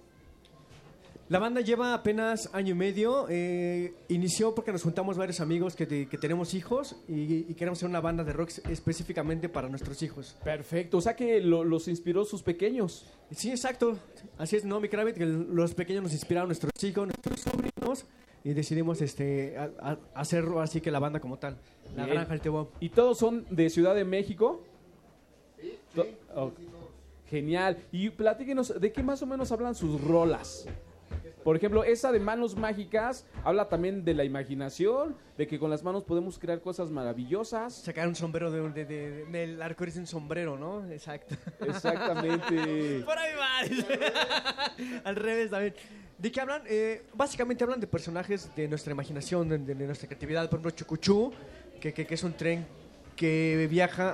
La 1.29 1.39
banda 1.39 1.61
lleva 1.61 1.93
apenas 1.93 2.49
año 2.53 2.71
y 2.71 2.77
medio. 2.77 3.25
eh, 3.29 3.93
inició 4.09 4.53
porque 4.53 4.71
nos 4.73 4.83
juntamos 4.83 5.17
varios 5.17 5.39
amigos 5.39 5.75
que, 5.77 5.85
te- 5.85 6.07
que 6.07 6.17
tenemos 6.17 6.53
hijos 6.53 6.97
y, 7.07 7.45
y 7.49 7.53
queremos 7.53 7.79
hacer 7.79 7.89
una 7.89 8.01
banda 8.01 8.23
de 8.25 8.33
rock 8.33 8.49
específicamente 8.69 9.47
para 9.47 9.69
nuestros 9.69 10.01
hijos. 10.03 10.35
Perfecto, 10.43 10.97
o 10.97 11.01
sea 11.01 11.15
que 11.15 11.39
lo- 11.39 11.63
los 11.63 11.87
inspiró 11.87 12.25
sus 12.25 12.43
pequeños. 12.43 13.05
Sí, 13.31 13.49
exacto. 13.49 13.97
Así 14.37 14.57
es, 14.57 14.65
¿no, 14.65 14.79
mi 14.81 14.89
Kravit? 14.89 15.15
Que 15.15 15.25
los 15.25 15.73
pequeños 15.73 16.03
nos 16.03 16.11
inspiraron, 16.13 16.49
nuestros 16.49 16.71
hijos, 16.83 17.07
nuestros 17.07 17.39
sobrinos, 17.41 18.05
y 18.43 18.53
decidimos 18.53 19.01
este, 19.01 19.57
a- 19.57 19.69
a- 19.79 19.97
hacer 20.15 20.45
así 20.59 20.81
que 20.81 20.91
la 20.91 20.99
banda 20.99 21.19
como 21.19 21.37
tal. 21.37 21.57
La 21.95 22.05
Bien. 22.05 22.15
granja, 22.17 22.33
el 22.33 22.41
Tebo. 22.41 22.71
¿Y 22.79 22.89
todos 22.89 23.17
son 23.17 23.45
de 23.49 23.69
Ciudad 23.69 23.95
de 23.95 24.05
México? 24.05 24.63
To- 25.95 26.05
oh, 26.35 26.51
Genial. 27.29 27.77
Y 27.91 28.09
platíquenos, 28.09 28.79
¿de 28.79 28.91
qué 28.91 29.03
más 29.03 29.21
o 29.21 29.25
menos 29.25 29.51
hablan 29.51 29.75
sus 29.75 29.99
rolas? 30.01 30.65
Por 31.43 31.55
ejemplo, 31.55 31.83
esa 31.85 32.11
de 32.11 32.19
manos 32.19 32.55
mágicas 32.57 33.25
habla 33.43 33.69
también 33.69 34.03
de 34.03 34.13
la 34.13 34.23
imaginación, 34.25 35.15
de 35.37 35.47
que 35.47 35.57
con 35.59 35.69
las 35.69 35.81
manos 35.83 36.03
podemos 36.03 36.37
crear 36.39 36.59
cosas 36.61 36.89
maravillosas. 36.89 37.73
Sacar 37.73 38.07
un 38.07 38.15
sombrero 38.15 38.51
de, 38.51 38.69
de- 38.71 38.85
de- 38.85 39.25
del 39.25 39.61
arco 39.61 39.83
iris 39.83 39.95
un 39.97 40.07
sombrero, 40.07 40.57
¿no? 40.57 40.89
Exacto. 40.91 41.35
Exactamente. 41.65 43.01
Por 43.05 43.17
ahí 43.17 43.31
va. 43.37 45.01
Al 45.05 45.15
revés 45.15 45.49
también. 45.51 45.73
¿De 46.17 46.31
qué 46.31 46.41
hablan? 46.41 46.63
Eh, 46.67 47.03
básicamente 47.13 47.63
hablan 47.63 47.79
de 47.79 47.85
personajes 47.87 48.49
de 48.55 48.67
nuestra 48.67 48.91
imaginación, 48.91 49.49
de, 49.49 49.57
de 49.59 49.85
nuestra 49.85 50.07
creatividad. 50.07 50.49
Por 50.49 50.55
ejemplo, 50.59 50.71
Chucuchú, 50.71 51.31
que, 51.79 51.93
que- 51.93 52.07
es 52.09 52.23
un 52.23 52.33
tren 52.33 52.65
que 53.15 53.67
viaja 53.69 54.13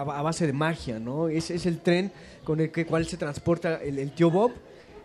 a, 0.00 0.22
base 0.22 0.46
de 0.46 0.52
magia, 0.52 0.98
¿no? 0.98 1.28
Es, 1.28 1.50
es 1.50 1.66
el 1.66 1.80
tren 1.80 2.10
con 2.44 2.60
el 2.60 2.70
que, 2.72 2.84
cual 2.86 3.06
se 3.06 3.16
transporta 3.16 3.76
el, 3.82 4.10
tío 4.12 4.30
Bob. 4.30 4.52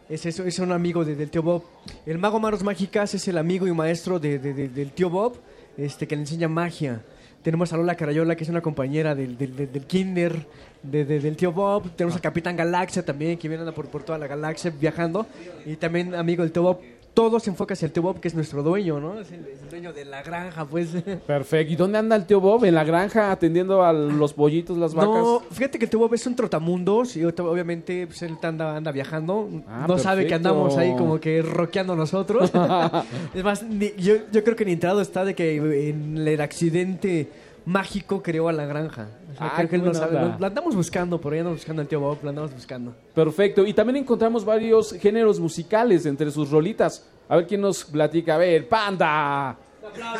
Es, 0.09 0.26
eso, 0.26 0.43
es 0.43 0.57
un 0.59 0.72
amigo 0.72 1.05
de- 1.05 1.15
del 1.15 1.30
tío 1.30 1.43
Bob. 1.43 1.63
El 2.07 2.18
mago 2.18 2.39
Manos 2.39 2.63
Mágicas 2.63 3.13
es 3.13 3.27
el 3.27 3.38
amigo 3.38 3.68
y 3.68 3.72
maestro 3.72 4.19
de- 4.19 4.39
del 4.39 4.91
tío 4.93 5.09
Bob, 5.11 5.39
este, 5.77 6.07
que 6.07 6.15
le 6.15 6.22
enseña 6.23 6.47
magia. 6.47 7.03
Tenemos 7.43 7.73
a 7.73 7.77
Lola 7.77 7.95
Carayola, 7.95 8.35
que 8.35 8.43
es 8.43 8.49
una 8.49 8.61
compañera 8.61 9.15
del, 9.15 9.38
del, 9.38 9.55
del- 9.55 9.72
del 9.72 9.85
kinder 9.85 10.45
de- 10.84 11.05
de- 11.05 11.19
del 11.19 11.35
tío 11.35 11.51
Bob. 11.51 11.89
Tenemos 11.95 12.15
al 12.15 12.22
Capitán 12.22 12.55
Galaxia 12.55 13.03
también, 13.03 13.38
que 13.38 13.47
viene 13.49 13.69
por, 13.72 13.88
por 13.88 14.03
toda 14.03 14.18
la 14.18 14.27
galaxia 14.27 14.72
viajando. 14.80 15.26
Y 15.65 15.76
también 15.76 16.13
amigo 16.15 16.43
del 16.43 16.51
tío 16.51 16.63
Bob. 16.63 16.80
Todo 17.13 17.41
se 17.41 17.49
enfoca 17.49 17.73
hacia 17.73 17.88
el 17.88 17.91
tío 17.91 18.03
Bob, 18.03 18.21
que 18.21 18.29
es 18.29 18.35
nuestro 18.35 18.63
dueño, 18.63 19.01
¿no? 19.01 19.19
Es 19.19 19.31
el, 19.33 19.41
es 19.45 19.61
el 19.61 19.69
dueño 19.69 19.91
de 19.91 20.05
la 20.05 20.23
granja, 20.23 20.63
pues. 20.65 20.89
Perfecto. 21.27 21.73
¿Y 21.73 21.75
dónde 21.75 21.97
anda 21.97 22.15
el 22.15 22.25
tío 22.25 22.39
Bob? 22.39 22.63
¿En 22.63 22.73
la 22.73 22.85
granja 22.85 23.31
atendiendo 23.31 23.83
a 23.83 23.91
los 23.91 24.33
pollitos, 24.33 24.77
las 24.77 24.93
vacas? 24.93 25.11
No, 25.21 25.41
fíjate 25.51 25.77
que 25.77 25.85
el 25.85 25.91
tío 25.91 25.99
Bob 25.99 26.13
es 26.13 26.25
un 26.25 26.35
trotamundos 26.38 27.17
y 27.17 27.25
obviamente 27.25 28.07
pues, 28.07 28.21
él 28.21 28.38
anda, 28.41 28.77
anda 28.77 28.91
viajando. 28.93 29.49
Ah, 29.67 29.85
no 29.88 29.97
sabe 29.97 30.25
que 30.25 30.33
andamos 30.35 30.77
ahí 30.77 30.95
como 30.95 31.19
que 31.19 31.41
rockeando 31.41 31.95
nosotros. 31.97 32.49
es 33.35 33.43
más, 33.43 33.63
ni- 33.63 33.93
yo, 33.97 34.15
yo 34.31 34.43
creo 34.43 34.55
que 34.55 34.63
ni 34.63 34.71
enterado 34.71 35.01
está 35.01 35.25
de 35.25 35.35
que 35.35 35.89
en 35.89 36.17
el 36.17 36.39
accidente 36.39 37.29
mágico 37.65 38.21
creó 38.23 38.49
a 38.49 38.53
la 38.53 38.65
granja. 38.65 39.07
O 39.33 39.38
sea, 39.38 39.47
Ah, 39.47 39.53
creo 39.55 39.69
que 39.69 39.75
él 39.75 39.81
qué 39.81 39.88
no 39.88 39.91
buena 39.93 39.99
sabe. 39.99 40.17
onda. 40.17 40.33
Lo, 40.33 40.39
lo 40.39 40.45
andamos 40.47 40.75
buscando, 40.75 41.19
por 41.21 41.33
ahí 41.33 41.39
andamos 41.39 41.59
buscando 41.59 41.81
al 41.81 41.88
tío 41.88 41.99
Bob, 41.99 42.17
lo 42.23 42.29
andamos 42.29 42.53
buscando. 42.53 42.93
Perfecto. 43.13 43.65
Y 43.65 43.73
también 43.73 43.97
encontramos 43.97 44.43
varios 44.45 44.93
géneros 44.93 45.39
musicales 45.39 46.05
entre 46.05 46.31
sus 46.31 46.49
rolitas. 46.49 47.05
A 47.29 47.38
ver 47.38 47.47
quién 47.47 47.61
nos 47.61 47.83
platica. 47.85 48.35
A 48.35 48.38
ver, 48.38 48.67
Panda. 48.67 49.55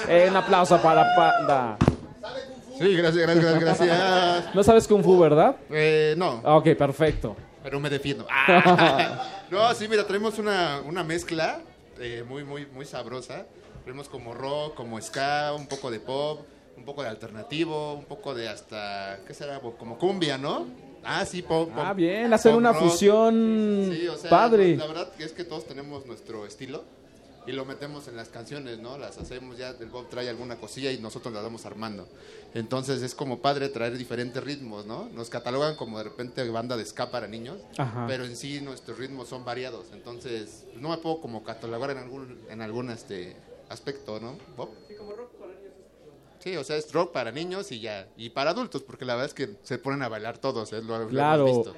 Eh, 0.08 0.28
un 0.30 0.36
aplauso 0.38 0.82
para 0.82 1.04
Panda. 1.16 1.78
Sí, 2.78 2.96
gracias, 2.96 3.28
gracias, 3.28 3.60
gracias. 3.60 4.56
No 4.56 4.64
sabes 4.64 4.88
Kung 4.88 5.04
Fu, 5.04 5.20
¿verdad? 5.20 5.56
Eh, 5.70 6.16
no, 6.18 6.42
Ah, 6.44 6.56
Ok, 6.58 6.70
perfecto. 6.78 7.36
pero 7.64 7.80
me 7.80 7.90
defiendo. 7.90 8.26
Ah. 8.30 9.28
No, 9.52 9.74
sí, 9.74 9.86
mira, 9.90 10.08
traemos 10.08 10.40
una, 10.40 10.80
una 10.88 11.04
mezcla 11.04 11.60
eh, 12.00 12.24
muy, 12.26 12.46
muy, 12.46 12.66
muy 12.68 12.86
sabrosa. 12.86 13.46
Tenemos 13.84 14.08
como 14.08 14.34
rock, 14.34 14.76
como 14.76 15.00
ska, 15.02 15.52
un 15.54 15.68
poco 15.68 15.92
de 15.92 16.00
pop, 16.00 16.40
un 16.82 16.86
poco 16.86 17.04
de 17.04 17.10
alternativo, 17.10 17.94
un 17.94 18.06
poco 18.06 18.34
de 18.34 18.50
hasta, 18.50 19.20
¿qué 19.28 19.36
será? 19.36 19.60
Como 19.60 20.00
cumbia, 20.00 20.36
¿no? 20.40 20.66
Ah, 21.04 21.24
sí, 21.26 21.44
pop. 21.44 21.70
Ah, 21.76 21.94
bien, 21.94 22.34
hacer 22.34 22.54
pop 22.54 22.58
una 22.60 22.74
rock. 22.74 22.82
fusión 22.84 23.92
Sí, 23.94 24.08
o 24.08 24.18
sea, 24.18 24.30
padre. 24.32 24.76
La 24.76 24.88
verdad 24.88 25.12
es 25.20 25.32
que 25.32 25.44
todos 25.44 25.68
tenemos 25.68 26.08
nuestro 26.08 26.48
estilo 26.48 26.84
y 27.46 27.52
lo 27.52 27.66
metemos 27.66 28.08
en 28.08 28.16
las 28.16 28.30
canciones, 28.30 28.80
¿no? 28.80 28.98
Las 28.98 29.20
hacemos 29.20 29.60
ya, 29.60 29.76
el 29.80 29.90
Bob 29.90 30.10
trae 30.10 30.28
alguna 30.28 30.56
cosilla 30.56 30.92
y 30.92 30.98
nosotros 30.98 31.32
la 31.36 31.42
vamos 31.42 31.68
armando. 31.68 32.08
Entonces 32.56 33.04
es 33.04 33.14
como 33.14 33.40
padre 33.40 33.70
traer 33.70 33.96
diferentes 33.96 34.44
ritmos, 34.44 34.88
¿no? 34.88 35.08
Nos 35.14 35.30
catalogan 35.30 35.76
como 35.76 36.00
de 36.00 36.06
repente 36.06 36.48
banda 36.50 36.78
de 36.78 36.86
ska 36.86 37.12
para 37.12 37.28
niños, 37.28 37.58
Ajá. 37.78 38.06
pero 38.08 38.26
en 38.26 38.36
sí 38.36 38.60
nuestros 38.60 38.98
ritmos 38.98 39.28
son 39.28 39.46
variados. 39.46 39.86
Entonces 39.94 40.66
no 40.78 40.90
me 40.90 40.98
puedo 40.98 41.22
como 41.22 41.44
catalogar 41.44 41.92
en 41.92 42.00
algún, 42.00 42.40
en 42.50 42.62
algún 42.62 42.90
este, 42.90 43.36
aspecto, 43.70 44.20
¿no? 44.20 44.38
Bob? 44.58 44.70
Sí, 46.44 46.56
o 46.58 46.64
sea, 46.64 46.76
es 46.78 46.92
rock 46.92 47.12
para 47.12 47.32
niños 47.32 47.72
y 47.72 47.80
ya. 47.80 48.08
Y 48.18 48.30
para 48.32 48.50
adultos, 48.52 48.82
porque 48.84 49.06
la 49.06 49.14
verdad 49.14 49.28
es 49.28 49.34
que 49.34 49.56
se 49.64 49.78
ponen 49.78 50.02
a 50.02 50.10
bailar 50.10 50.40
todos, 50.40 50.74
¿eh? 50.74 50.82
Lo, 50.82 50.98
lo 51.00 51.08
Claro. 51.08 51.48
hemos 51.48 51.58
visto. 51.58 51.76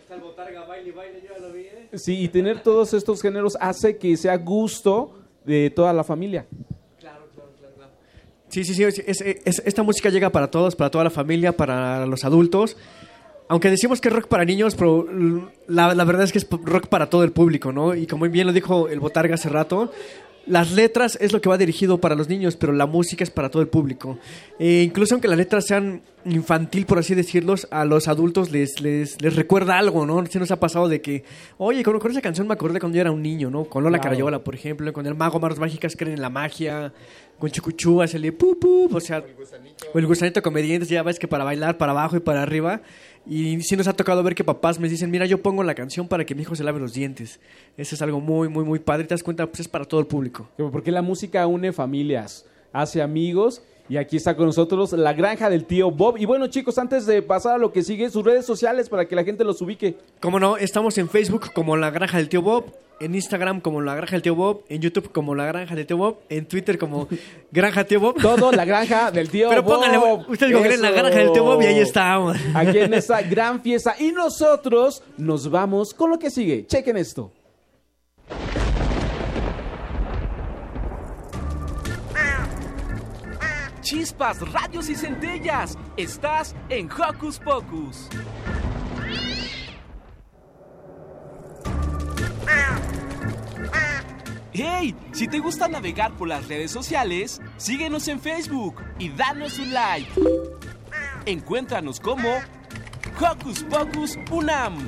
Sí, 1.94 2.22
y 2.24 2.28
tener 2.30 2.64
todos 2.64 2.94
estos 2.94 3.22
géneros 3.22 3.58
hace 3.60 3.98
que 3.98 4.16
sea 4.18 4.38
gusto 4.38 5.14
de 5.46 5.70
toda 5.70 5.92
la 5.94 6.04
familia. 6.04 6.46
Sí, 8.50 8.64
sí, 8.64 8.74
sí. 8.76 8.84
es- 8.84 9.00
es- 9.00 9.22
es- 9.22 9.64
esta 9.66 9.84
música 9.84 10.10
llega 10.10 10.30
para 10.30 10.50
todos, 10.50 10.76
para 10.76 10.90
toda 10.92 11.04
la 11.04 11.10
familia, 11.10 11.58
para 11.58 12.06
los 12.06 12.24
adultos. 12.24 12.78
Aunque 13.50 13.70
decimos 13.70 14.00
que 14.00 14.08
es 14.10 14.14
rock 14.16 14.28
para 14.28 14.46
niños, 14.46 14.76
pero 14.76 15.06
la, 15.68 15.94
la 15.94 16.04
verdad 16.06 16.24
es 16.24 16.32
que 16.32 16.38
es 16.38 16.48
rock 16.50 16.88
para 16.88 17.10
todo 17.10 17.24
el 17.24 17.32
público, 17.32 17.72
¿no? 17.72 17.94
Y 17.96 18.08
como 18.08 18.28
bien 18.30 18.48
lo 18.48 18.54
dijo 18.54 18.88
el 18.90 19.00
Botarga 19.00 19.36
hace 19.36 19.50
rato, 19.50 19.92
las 20.46 20.72
letras 20.72 21.18
es 21.22 21.32
lo 21.32 21.42
que 21.42 21.50
va 21.50 21.58
dirigido 21.58 22.00
para 22.00 22.16
los 22.16 22.28
niños, 22.28 22.56
pero 22.56 22.74
la 22.74 22.86
música 22.86 23.24
es 23.24 23.32
para 23.32 23.50
todo 23.50 23.62
el 23.62 23.70
público. 23.70 24.18
Eh, 24.60 24.84
incluso 24.86 25.16
aunque 25.16 25.28
las 25.28 25.38
letras 25.38 25.66
sean 25.66 26.02
infantil, 26.26 26.86
por 26.86 27.00
así 27.00 27.16
decirlos, 27.16 27.68
a 27.72 27.86
los 27.86 28.08
adultos 28.08 28.52
les, 28.52 28.80
les, 28.82 29.22
les 29.22 29.36
recuerda 29.36 29.78
algo, 29.78 30.06
¿no? 30.06 30.26
Se 30.26 30.40
nos 30.40 30.52
ha 30.52 30.60
pasado 30.60 30.88
de 30.88 31.02
que, 31.02 31.24
oye, 31.58 31.84
con, 31.84 32.00
con 32.00 32.12
esa 32.12 32.22
canción 32.22 32.48
me 32.48 32.54
acordé 32.54 32.80
cuando 32.80 32.96
yo 32.96 33.02
era 33.02 33.12
un 33.12 33.22
niño, 33.22 33.50
¿no? 33.50 33.66
Con 33.66 33.84
Lola 33.84 33.98
Claro. 33.98 34.12
Carayola, 34.12 34.44
por 34.44 34.56
ejemplo, 34.56 34.92
con 34.94 35.06
el 35.06 35.16
mago 35.16 35.40
Manos 35.40 35.60
Mágicas 35.60 35.96
creen 35.98 36.16
en 36.16 36.22
la 36.22 36.30
magia, 36.30 36.94
con 37.40 37.50
Chucuchú, 37.50 38.02
hacerle 38.02 38.32
pu, 38.32 38.58
pu, 38.60 38.90
o 38.94 39.00
sea, 39.00 39.24
o 39.94 40.00
el 40.00 40.08
gusanito 40.08 40.42
comediantes, 40.42 40.90
ya 40.90 41.04
ves 41.04 41.20
que 41.20 41.28
para 41.28 41.44
bailar 41.44 41.78
para 41.78 41.92
abajo 41.92 42.18
y 42.18 42.20
para 42.20 42.42
arriba. 42.42 42.82
Y 43.26 43.62
sí 43.62 43.78
nos 43.78 43.88
ha 43.88 43.94
tocado 43.94 44.22
ver 44.22 44.36
que 44.36 44.44
papás 44.44 44.80
me 44.80 44.90
dicen, 44.90 45.10
mira, 45.10 45.26
yo 45.26 45.42
pongo 45.42 45.64
la 45.64 45.76
canción 45.76 46.08
para 46.08 46.26
que 46.26 46.36
mi 46.36 46.42
hijo 46.42 46.56
se 46.56 46.64
lave 46.64 46.80
los 46.80 46.94
dientes. 46.94 47.40
Eso 47.78 47.96
es 47.96 48.02
algo 48.02 48.20
muy, 48.20 48.50
muy, 48.50 48.66
muy 48.66 48.80
padre. 48.80 49.06
Te 49.06 49.14
das 49.14 49.24
cuenta, 49.24 49.46
pues 49.48 49.62
es 49.62 49.68
para 49.68 49.86
todo 49.86 50.00
el 50.00 50.08
público. 50.08 50.50
Porque 50.72 50.92
la 50.92 51.02
música 51.02 51.48
une 51.48 51.72
familias, 51.72 52.46
hace 52.74 53.02
amigos 53.02 53.62
Y 53.90 53.98
aquí 53.98 54.16
está 54.16 54.36
con 54.36 54.46
nosotros 54.46 54.94
la 54.94 55.12
granja 55.14 55.50
del 55.50 55.66
tío 55.66 55.92
Bob. 55.92 56.18
Y 56.18 56.26
bueno, 56.26 56.48
chicos, 56.48 56.78
antes 56.78 57.06
de 57.06 57.22
pasar 57.22 57.56
a 57.56 57.58
lo 57.58 57.74
que 57.74 57.84
sigue, 57.84 58.10
sus 58.10 58.24
redes 58.24 58.46
sociales 58.46 58.88
para 58.88 59.06
que 59.08 59.16
la 59.16 59.24
gente 59.26 59.44
los 59.44 59.62
ubique. 59.62 59.98
Como 60.22 60.40
no, 60.40 60.56
estamos 60.58 60.98
en 60.98 61.10
Facebook 61.10 61.52
como 61.54 61.76
La 61.76 61.92
Granja 61.92 62.18
del 62.18 62.30
Tío 62.30 62.42
Bob, 62.42 62.66
en 63.02 63.14
Instagram 63.14 63.60
como 63.60 63.82
La 63.82 63.94
Granja 63.96 64.14
del 64.14 64.22
Tío 64.22 64.36
Bob, 64.36 64.64
en 64.70 64.82
YouTube 64.82 65.12
como 65.12 65.36
La 65.36 65.46
Granja 65.48 65.76
del 65.76 65.86
Tío 65.86 65.98
Bob, 65.98 66.20
en 66.30 66.46
Twitter 66.46 66.78
como 66.78 67.10
Granja 67.52 67.84
Tío 67.84 68.00
Bob. 68.00 68.22
Todo 68.22 68.54
La 68.54 68.64
Granja 68.64 69.12
del 69.12 69.30
Tío 69.30 69.50
Pero 69.50 69.64
Bob. 69.64 69.74
pónganle, 69.76 69.98
ustedes 70.30 70.54
googleen 70.54 70.82
La 70.82 70.92
Granja 70.92 71.18
del 71.18 71.34
Tío 71.34 71.44
Bob 71.44 71.62
y 71.62 71.66
ahí 71.66 71.80
estamos. 71.80 72.38
Aquí 72.56 72.78
en 72.78 72.94
esta 72.94 73.22
gran 73.22 73.62
fiesta. 73.62 73.96
Y 74.00 74.14
nosotros 74.14 75.04
nos 75.18 75.52
vamos 75.52 75.94
con 75.94 76.10
lo 76.10 76.18
que 76.18 76.30
sigue. 76.32 76.66
Chequen 76.66 76.96
esto. 76.96 77.32
Chispas, 83.84 84.40
radios 84.52 84.90
y 84.90 84.96
centellas. 84.96 85.78
Estás 85.98 86.56
en 86.70 86.90
Hocus 86.90 87.38
Pocus. 87.38 88.08
¡Hey! 94.54 94.96
Si 95.12 95.28
te 95.28 95.40
gusta 95.40 95.68
navegar 95.68 96.14
por 96.14 96.28
las 96.30 96.48
redes 96.48 96.72
sociales, 96.72 97.42
síguenos 97.58 98.08
en 98.08 98.22
Facebook 98.22 98.82
y 99.00 99.10
danos 99.10 99.60
un 99.60 99.74
like. 99.74 100.10
Encuéntranos 101.26 102.00
como 102.00 102.30
Hocus 103.20 103.64
Pocus 103.64 104.18
Unam. 104.32 104.88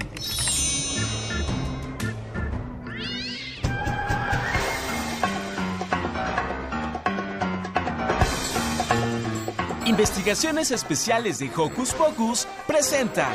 Investigaciones 9.86 10.72
Especiales 10.72 11.38
de 11.38 11.52
Hocus 11.56 11.94
Pocus 11.94 12.48
presenta. 12.66 13.32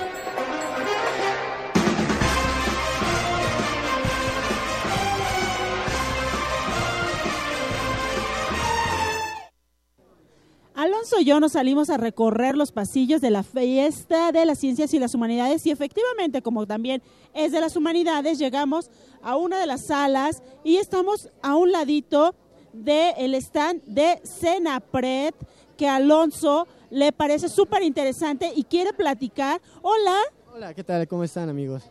Alonso 10.75 11.21
y 11.21 11.25
yo 11.25 11.39
nos 11.39 11.53
salimos 11.53 11.89
a 11.89 11.99
recorrer 11.99 12.57
los 12.57 12.73
pasillos 12.73 13.21
de 13.21 13.31
la 13.31 13.45
fiesta 13.45 14.33
de 14.33 14.45
las 14.45 14.59
ciencias 14.59 14.93
y 14.93 14.99
las 14.99 15.15
humanidades 15.15 15.65
y 15.67 15.71
efectivamente, 15.71 16.43
como 16.43 16.67
también 16.67 17.01
es 17.33 17.53
de 17.53 17.61
las 17.61 17.77
humanidades, 17.77 18.41
llegamos 18.41 18.91
a 19.23 19.37
una 19.37 19.61
de 19.61 19.67
las 19.67 19.87
salas 19.87 20.43
y 20.65 20.79
estamos 20.79 21.29
a 21.43 21.55
un 21.55 21.71
ladito 21.71 22.35
del 22.73 23.35
stand 23.35 23.83
de 23.85 24.21
Cenapred 24.25 25.35
que 25.81 25.89
a 25.89 25.97
Alonso 25.97 26.69
le 26.91 27.11
parece 27.11 27.49
súper 27.49 27.83
interesante 27.83 28.53
y 28.55 28.65
quiere 28.65 28.93
platicar. 28.93 29.63
Hola. 29.81 30.15
Hola, 30.55 30.75
¿qué 30.75 30.85
tal? 30.85 31.09
¿Cómo 31.09 31.25
están 31.25 31.49
amigos? 31.49 31.85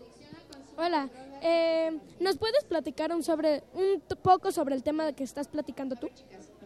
Hola, 0.78 1.10
eh, 1.41 1.98
¿nos 2.20 2.38
puedes 2.38 2.64
platicar 2.66 3.11
un, 3.11 3.24
sobre, 3.24 3.64
un 3.74 3.99
poco 4.22 4.52
sobre 4.52 4.76
el 4.76 4.84
tema 4.84 5.11
que 5.14 5.24
estás 5.24 5.48
platicando 5.48 5.95
tú? 5.95 6.07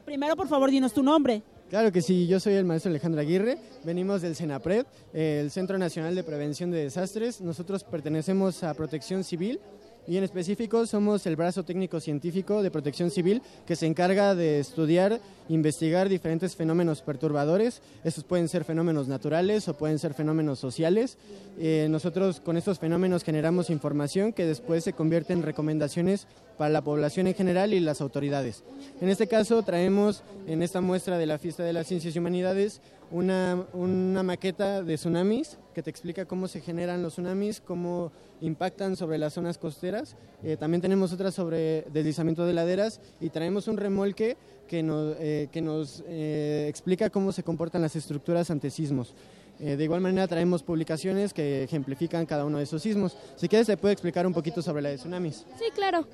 Primero, 0.03 0.35
por 0.35 0.49
favor, 0.49 0.69
dinos 0.69 0.93
tu 0.93 1.01
nombre. 1.01 1.41
Claro 1.69 1.93
que 1.93 2.01
sí, 2.01 2.27
yo 2.27 2.41
soy 2.41 2.55
el 2.55 2.65
maestro 2.65 2.89
Alejandro 2.89 3.21
Aguirre, 3.21 3.57
venimos 3.85 4.21
del 4.21 4.35
CENAPRED, 4.35 4.85
eh, 5.13 5.39
el 5.43 5.49
Centro 5.49 5.77
Nacional 5.77 6.15
de 6.15 6.25
Prevención 6.25 6.71
de 6.71 6.83
Desastres. 6.83 7.39
Nosotros 7.39 7.85
pertenecemos 7.85 8.65
a 8.65 8.73
Protección 8.73 9.23
Civil 9.23 9.61
y 10.07 10.17
en 10.17 10.23
específico 10.23 10.85
somos 10.85 11.25
el 11.25 11.35
brazo 11.35 11.63
técnico 11.63 11.99
científico 11.99 12.61
de 12.61 12.71
Protección 12.71 13.09
Civil 13.09 13.41
que 13.65 13.75
se 13.75 13.85
encarga 13.85 14.35
de 14.35 14.59
estudiar, 14.59 15.21
investigar 15.49 16.09
diferentes 16.09 16.55
fenómenos 16.55 17.01
perturbadores. 17.01 17.81
Estos 18.03 18.23
pueden 18.23 18.49
ser 18.49 18.65
fenómenos 18.65 19.07
naturales 19.07 19.67
o 19.67 19.77
pueden 19.77 19.99
ser 19.99 20.13
fenómenos 20.13 20.59
sociales. 20.59 21.17
Eh, 21.57 21.87
nosotros 21.89 22.39
con 22.39 22.57
estos 22.57 22.79
fenómenos 22.79 23.23
generamos 23.23 23.69
información 23.69 24.33
que 24.33 24.45
después 24.45 24.83
se 24.83 24.93
convierte 24.93 25.33
en 25.33 25.43
recomendaciones 25.43 26.27
para 26.57 26.69
la 26.69 26.81
población 26.81 27.27
en 27.27 27.33
general 27.33 27.73
y 27.73 27.79
las 27.79 28.01
autoridades. 28.01 28.63
En 29.01 29.09
este 29.09 29.27
caso 29.27 29.63
traemos 29.63 30.23
en 30.47 30.61
esta 30.61 30.81
muestra 30.81 31.17
de 31.17 31.25
la 31.25 31.37
Fiesta 31.37 31.63
de 31.63 31.73
las 31.73 31.87
Ciencias 31.87 32.15
y 32.15 32.19
Humanidades 32.19 32.81
una, 33.11 33.65
una 33.73 34.23
maqueta 34.23 34.81
de 34.83 34.95
tsunamis 34.95 35.57
que 35.73 35.83
te 35.83 35.89
explica 35.89 36.25
cómo 36.25 36.47
se 36.47 36.61
generan 36.61 37.01
los 37.01 37.13
tsunamis, 37.13 37.61
cómo 37.61 38.11
impactan 38.41 38.95
sobre 38.95 39.17
las 39.17 39.33
zonas 39.33 39.57
costeras. 39.57 40.15
Eh, 40.43 40.57
también 40.57 40.81
tenemos 40.81 41.11
otra 41.11 41.31
sobre 41.31 41.83
deslizamiento 41.91 42.45
de 42.45 42.53
laderas 42.53 43.01
y 43.19 43.29
traemos 43.29 43.67
un 43.67 43.77
remolque 43.77 44.37
que 44.67 44.83
nos, 44.83 45.15
eh, 45.19 45.49
que 45.51 45.61
nos 45.61 46.03
eh, 46.07 46.67
explica 46.69 47.09
cómo 47.09 47.31
se 47.31 47.43
comportan 47.43 47.81
las 47.81 47.95
estructuras 47.95 48.49
ante 48.49 48.69
sismos. 48.69 49.13
Eh, 49.59 49.75
de 49.77 49.83
igual 49.83 50.01
manera 50.01 50.27
traemos 50.27 50.63
publicaciones 50.63 51.33
que 51.33 51.63
ejemplifican 51.63 52.25
cada 52.25 52.45
uno 52.45 52.57
de 52.57 52.63
esos 52.63 52.81
sismos. 52.81 53.15
Si 53.35 53.47
quieres 53.47 53.67
te 53.67 53.77
puedo 53.77 53.91
explicar 53.91 54.25
un 54.25 54.33
poquito 54.33 54.61
sobre 54.61 54.81
la 54.81 54.89
de 54.89 54.97
tsunamis. 54.97 55.45
Sí, 55.57 55.65
claro. 55.73 56.07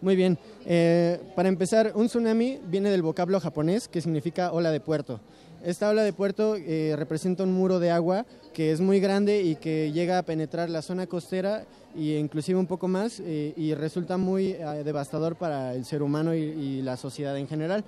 Muy 0.00 0.14
bien. 0.14 0.38
Eh, 0.64 1.20
para 1.34 1.48
empezar, 1.48 1.92
un 1.96 2.06
tsunami 2.06 2.60
viene 2.64 2.90
del 2.90 3.02
vocablo 3.02 3.40
japonés 3.40 3.88
que 3.88 4.00
significa 4.00 4.52
ola 4.52 4.70
de 4.70 4.80
puerto. 4.80 5.20
Esta 5.64 5.88
ola 5.88 6.02
de 6.04 6.12
puerto 6.12 6.54
eh, 6.56 6.94
representa 6.96 7.42
un 7.42 7.52
muro 7.52 7.80
de 7.80 7.90
agua 7.90 8.24
que 8.54 8.70
es 8.70 8.80
muy 8.80 9.00
grande 9.00 9.42
y 9.42 9.56
que 9.56 9.90
llega 9.92 10.18
a 10.18 10.22
penetrar 10.22 10.70
la 10.70 10.82
zona 10.82 11.08
costera 11.08 11.64
e 11.96 12.18
inclusive 12.18 12.58
un 12.58 12.66
poco 12.66 12.86
más 12.86 13.20
eh, 13.20 13.54
y 13.56 13.74
resulta 13.74 14.16
muy 14.16 14.52
eh, 14.52 14.82
devastador 14.84 15.34
para 15.34 15.74
el 15.74 15.84
ser 15.84 16.02
humano 16.02 16.32
y, 16.32 16.38
y 16.38 16.82
la 16.82 16.96
sociedad 16.96 17.36
en 17.36 17.48
general. 17.48 17.84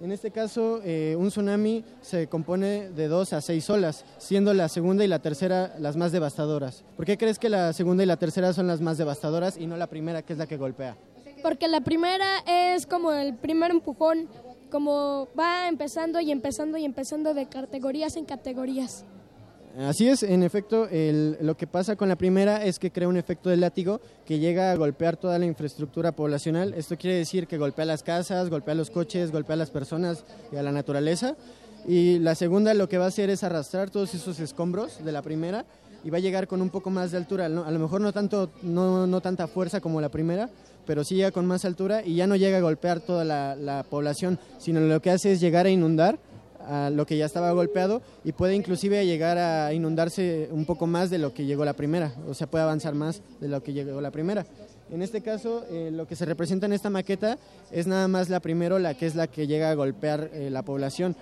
En 0.00 0.12
este 0.12 0.30
caso, 0.30 0.80
un 1.16 1.28
tsunami 1.28 1.84
se 2.02 2.28
compone 2.28 2.88
de 2.90 3.08
dos 3.08 3.32
a 3.32 3.40
seis 3.40 3.68
olas, 3.68 4.04
siendo 4.18 4.54
la 4.54 4.68
segunda 4.68 5.04
y 5.04 5.08
la 5.08 5.18
tercera 5.18 5.74
las 5.80 5.96
más 5.96 6.12
devastadoras. 6.12 6.84
¿Por 6.96 7.04
qué 7.04 7.18
crees 7.18 7.40
que 7.40 7.48
la 7.48 7.72
segunda 7.72 8.04
y 8.04 8.06
la 8.06 8.16
tercera 8.16 8.52
son 8.52 8.68
las 8.68 8.80
más 8.80 8.96
devastadoras 8.96 9.58
y 9.58 9.66
no 9.66 9.76
la 9.76 9.88
primera, 9.88 10.22
que 10.22 10.34
es 10.34 10.38
la 10.38 10.46
que 10.46 10.56
golpea? 10.56 10.96
Porque 11.42 11.66
la 11.66 11.80
primera 11.80 12.44
es 12.46 12.86
como 12.86 13.12
el 13.12 13.34
primer 13.34 13.72
empujón, 13.72 14.28
como 14.68 15.28
va 15.38 15.68
empezando 15.68 16.20
y 16.20 16.30
empezando 16.30 16.78
y 16.78 16.84
empezando 16.84 17.34
de 17.34 17.46
categorías 17.46 18.16
en 18.16 18.24
categorías. 18.24 19.04
Así 19.78 20.08
es, 20.08 20.24
en 20.24 20.42
efecto, 20.42 20.88
lo 20.90 21.56
que 21.56 21.68
pasa 21.68 21.94
con 21.94 22.08
la 22.08 22.16
primera 22.16 22.64
es 22.64 22.80
que 22.80 22.90
crea 22.90 23.06
un 23.06 23.16
efecto 23.16 23.48
de 23.48 23.56
látigo 23.56 24.00
que 24.26 24.40
llega 24.40 24.72
a 24.72 24.74
golpear 24.74 25.16
toda 25.16 25.38
la 25.38 25.46
infraestructura 25.46 26.10
poblacional. 26.10 26.74
Esto 26.74 26.96
quiere 26.96 27.16
decir 27.16 27.46
que 27.46 27.58
golpea 27.58 27.84
las 27.84 28.02
casas, 28.02 28.50
golpea 28.50 28.74
los 28.74 28.90
coches, 28.90 29.30
golpea 29.30 29.54
a 29.54 29.58
las 29.58 29.70
personas 29.70 30.24
y 30.50 30.56
a 30.56 30.64
la 30.64 30.72
naturaleza. 30.72 31.36
Y 31.86 32.18
la 32.18 32.34
segunda 32.34 32.74
lo 32.74 32.88
que 32.88 32.98
va 32.98 33.04
a 33.04 33.08
hacer 33.08 33.30
es 33.30 33.44
arrastrar 33.44 33.88
todos 33.88 34.14
esos 34.14 34.40
escombros 34.40 35.04
de 35.04 35.12
la 35.12 35.22
primera 35.22 35.64
y 36.02 36.10
va 36.10 36.16
a 36.16 36.20
llegar 36.20 36.48
con 36.48 36.60
un 36.60 36.70
poco 36.70 36.90
más 36.90 37.12
de 37.12 37.18
altura. 37.18 37.48
¿no? 37.48 37.64
A 37.64 37.70
lo 37.70 37.78
mejor 37.78 38.00
no, 38.00 38.12
tanto, 38.12 38.50
no 38.62 39.20
tanta 39.20 39.46
fuerza 39.46 39.80
como 39.80 40.00
la 40.00 40.08
primera, 40.08 40.50
pero 40.88 41.04
sí 41.04 41.16
llega 41.16 41.32
con 41.32 41.44
más 41.44 41.66
altura 41.66 42.02
y 42.02 42.14
ya 42.14 42.26
no 42.26 42.34
llega 42.34 42.56
a 42.56 42.62
golpear 42.62 43.00
toda 43.00 43.22
la, 43.22 43.54
la 43.54 43.82
población, 43.82 44.38
sino 44.56 44.80
lo 44.80 45.02
que 45.02 45.10
hace 45.10 45.32
es 45.32 45.40
llegar 45.40 45.66
a 45.66 45.70
inundar 45.70 46.18
a 46.66 46.88
lo 46.88 47.04
que 47.04 47.18
ya 47.18 47.26
estaba 47.26 47.52
golpeado 47.52 48.00
y 48.24 48.32
puede 48.32 48.54
inclusive 48.54 49.04
llegar 49.04 49.36
a 49.36 49.74
inundarse 49.74 50.48
un 50.50 50.64
poco 50.64 50.86
más 50.86 51.10
de 51.10 51.18
lo 51.18 51.34
que 51.34 51.44
llegó 51.44 51.66
la 51.66 51.74
primera, 51.74 52.14
o 52.26 52.32
sea, 52.32 52.46
puede 52.46 52.64
avanzar 52.64 52.94
más 52.94 53.20
de 53.38 53.48
lo 53.48 53.62
que 53.62 53.74
llegó 53.74 54.00
la 54.00 54.10
primera. 54.10 54.46
En 54.90 55.02
este 55.02 55.20
caso, 55.20 55.66
eh, 55.70 55.90
lo 55.92 56.06
que 56.06 56.16
se 56.16 56.24
representa 56.24 56.64
en 56.64 56.72
esta 56.72 56.88
maqueta 56.88 57.36
es 57.70 57.86
nada 57.86 58.08
más 58.08 58.30
la 58.30 58.40
primera 58.40 58.76
ola, 58.76 58.94
que 58.94 59.04
es 59.04 59.14
la 59.14 59.26
que 59.26 59.46
llega 59.46 59.70
a 59.70 59.74
golpear 59.74 60.30
eh, 60.32 60.48
la 60.48 60.62
población. 60.62 61.14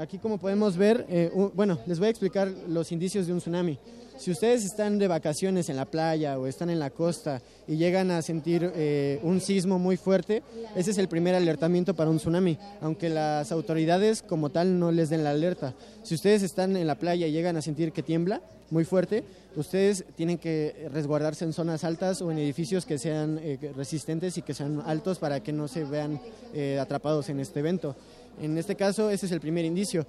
Aquí 0.00 0.16
como 0.18 0.38
podemos 0.38 0.78
ver, 0.78 1.04
eh, 1.10 1.30
bueno, 1.52 1.78
les 1.86 1.98
voy 1.98 2.06
a 2.08 2.10
explicar 2.10 2.48
los 2.68 2.90
indicios 2.90 3.26
de 3.26 3.34
un 3.34 3.40
tsunami. 3.40 3.78
Si 4.18 4.30
ustedes 4.30 4.64
están 4.64 4.98
de 4.98 5.08
vacaciones 5.08 5.68
en 5.68 5.76
la 5.76 5.84
playa 5.84 6.38
o 6.38 6.46
están 6.46 6.70
en 6.70 6.78
la 6.78 6.88
costa 6.88 7.42
y 7.68 7.76
llegan 7.76 8.10
a 8.10 8.22
sentir 8.22 8.72
eh, 8.74 9.20
un 9.22 9.42
sismo 9.42 9.78
muy 9.78 9.98
fuerte, 9.98 10.42
ese 10.74 10.90
es 10.90 10.98
el 10.98 11.06
primer 11.06 11.34
alertamiento 11.34 11.94
para 11.94 12.08
un 12.08 12.16
tsunami, 12.16 12.58
aunque 12.80 13.10
las 13.10 13.52
autoridades 13.52 14.22
como 14.22 14.48
tal 14.48 14.78
no 14.78 14.90
les 14.90 15.10
den 15.10 15.22
la 15.22 15.30
alerta. 15.30 15.74
Si 16.02 16.14
ustedes 16.14 16.42
están 16.42 16.76
en 16.76 16.86
la 16.86 16.94
playa 16.94 17.26
y 17.26 17.32
llegan 17.32 17.58
a 17.58 17.62
sentir 17.62 17.92
que 17.92 18.02
tiembla 18.02 18.40
muy 18.70 18.84
fuerte, 18.84 19.22
ustedes 19.54 20.04
tienen 20.16 20.38
que 20.38 20.88
resguardarse 20.92 21.44
en 21.44 21.52
zonas 21.52 21.84
altas 21.84 22.22
o 22.22 22.32
en 22.32 22.38
edificios 22.38 22.86
que 22.86 22.98
sean 22.98 23.38
eh, 23.42 23.58
resistentes 23.76 24.38
y 24.38 24.42
que 24.42 24.54
sean 24.54 24.82
altos 24.86 25.18
para 25.18 25.40
que 25.40 25.52
no 25.52 25.68
se 25.68 25.84
vean 25.84 26.20
eh, 26.54 26.78
atrapados 26.80 27.28
en 27.28 27.38
este 27.38 27.60
evento. 27.60 27.94
En 28.40 28.56
este 28.56 28.76
caso, 28.76 29.10
ese 29.10 29.26
es 29.26 29.32
el 29.32 29.40
primer 29.40 29.64
indicio. 29.64 30.06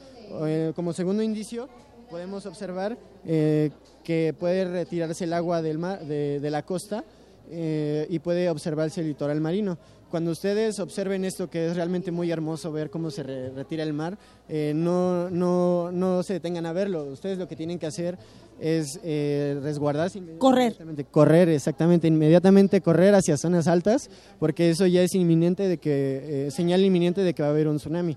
Como 0.75 0.91
segundo 0.91 1.23
indicio, 1.23 1.69
podemos 2.09 2.45
observar 2.45 2.97
que 4.07 4.33
puede 4.39 4.63
retirarse 4.63 5.25
el 5.25 5.33
agua 5.33 5.61
del 5.61 5.77
mar, 5.79 5.99
de, 6.05 6.39
de 6.39 6.49
la 6.49 6.63
costa 6.63 7.03
eh, 7.51 8.07
y 8.09 8.19
puede 8.19 8.49
observarse 8.49 9.01
el 9.01 9.07
litoral 9.07 9.41
marino. 9.41 9.77
Cuando 10.09 10.31
ustedes 10.31 10.79
observen 10.79 11.25
esto, 11.25 11.49
que 11.49 11.67
es 11.67 11.75
realmente 11.75 12.09
muy 12.09 12.31
hermoso 12.31 12.71
ver 12.71 12.89
cómo 12.89 13.11
se 13.11 13.23
re- 13.23 13.49
retira 13.49 13.83
el 13.83 13.91
mar, 13.91 14.17
eh, 14.47 14.71
no, 14.73 15.29
no, 15.29 15.91
no 15.91 16.23
se 16.23 16.31
detengan 16.35 16.65
a 16.65 16.71
verlo. 16.71 17.03
Ustedes 17.03 17.37
lo 17.37 17.49
que 17.49 17.57
tienen 17.57 17.79
que 17.79 17.85
hacer 17.87 18.17
es 18.61 18.97
eh, 19.03 19.59
resguardarse. 19.61 20.21
Correr. 20.37 20.77
Correr, 21.11 21.49
exactamente, 21.49 22.07
inmediatamente 22.07 22.79
correr 22.79 23.13
hacia 23.13 23.35
zonas 23.35 23.67
altas, 23.67 24.09
porque 24.39 24.69
eso 24.69 24.87
ya 24.87 25.01
es 25.01 25.13
inminente 25.15 25.67
de 25.67 25.79
que, 25.79 26.47
eh, 26.47 26.51
señal 26.51 26.79
inminente 26.85 27.19
de 27.23 27.33
que 27.33 27.41
va 27.43 27.49
a 27.49 27.51
haber 27.51 27.67
un 27.67 27.75
tsunami. 27.75 28.15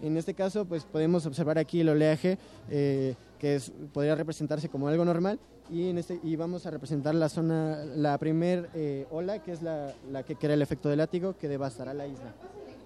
En 0.00 0.16
este 0.16 0.34
caso, 0.34 0.64
pues 0.64 0.84
podemos 0.84 1.26
observar 1.26 1.58
aquí 1.58 1.80
el 1.80 1.88
oleaje 1.88 2.36
eh, 2.70 3.14
que 3.42 3.60
podría 3.92 4.14
representarse 4.14 4.68
como 4.68 4.86
algo 4.86 5.04
normal 5.04 5.40
este, 5.68 6.20
y 6.22 6.36
vamos 6.36 6.64
a 6.64 6.70
representar 6.70 7.12
la 7.16 7.28
zona, 7.28 7.84
la 7.96 8.16
primer 8.18 8.70
eh, 8.72 9.04
ola, 9.10 9.42
que 9.42 9.50
es 9.50 9.62
la, 9.62 9.92
que 10.24 10.36
crea 10.36 10.54
el 10.54 10.62
efecto 10.62 10.88
de 10.88 10.94
látigo 10.94 11.36
que 11.36 11.48
devastará 11.48 11.92
la 11.92 12.06
isla. 12.06 12.32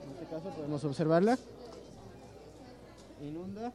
En 0.03 0.13
este 0.15 0.35
caso 0.35 0.49
podemos 0.57 0.83
observarla. 0.83 1.39
Inunda. 3.23 3.71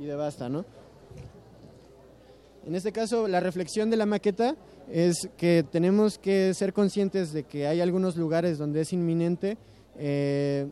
Y 0.00 0.06
devasta, 0.06 0.48
¿no? 0.48 0.64
En 2.66 2.74
este 2.74 2.92
caso, 2.92 3.28
la 3.28 3.40
reflexión 3.40 3.90
de 3.90 3.98
la 3.98 4.06
maqueta 4.06 4.56
es 4.90 5.28
que 5.36 5.62
tenemos 5.70 6.16
que 6.16 6.54
ser 6.54 6.72
conscientes 6.72 7.34
de 7.34 7.44
que 7.44 7.66
hay 7.66 7.82
algunos 7.82 8.16
lugares 8.16 8.56
donde 8.56 8.80
es 8.80 8.94
inminente, 8.94 9.58
eh, 9.98 10.68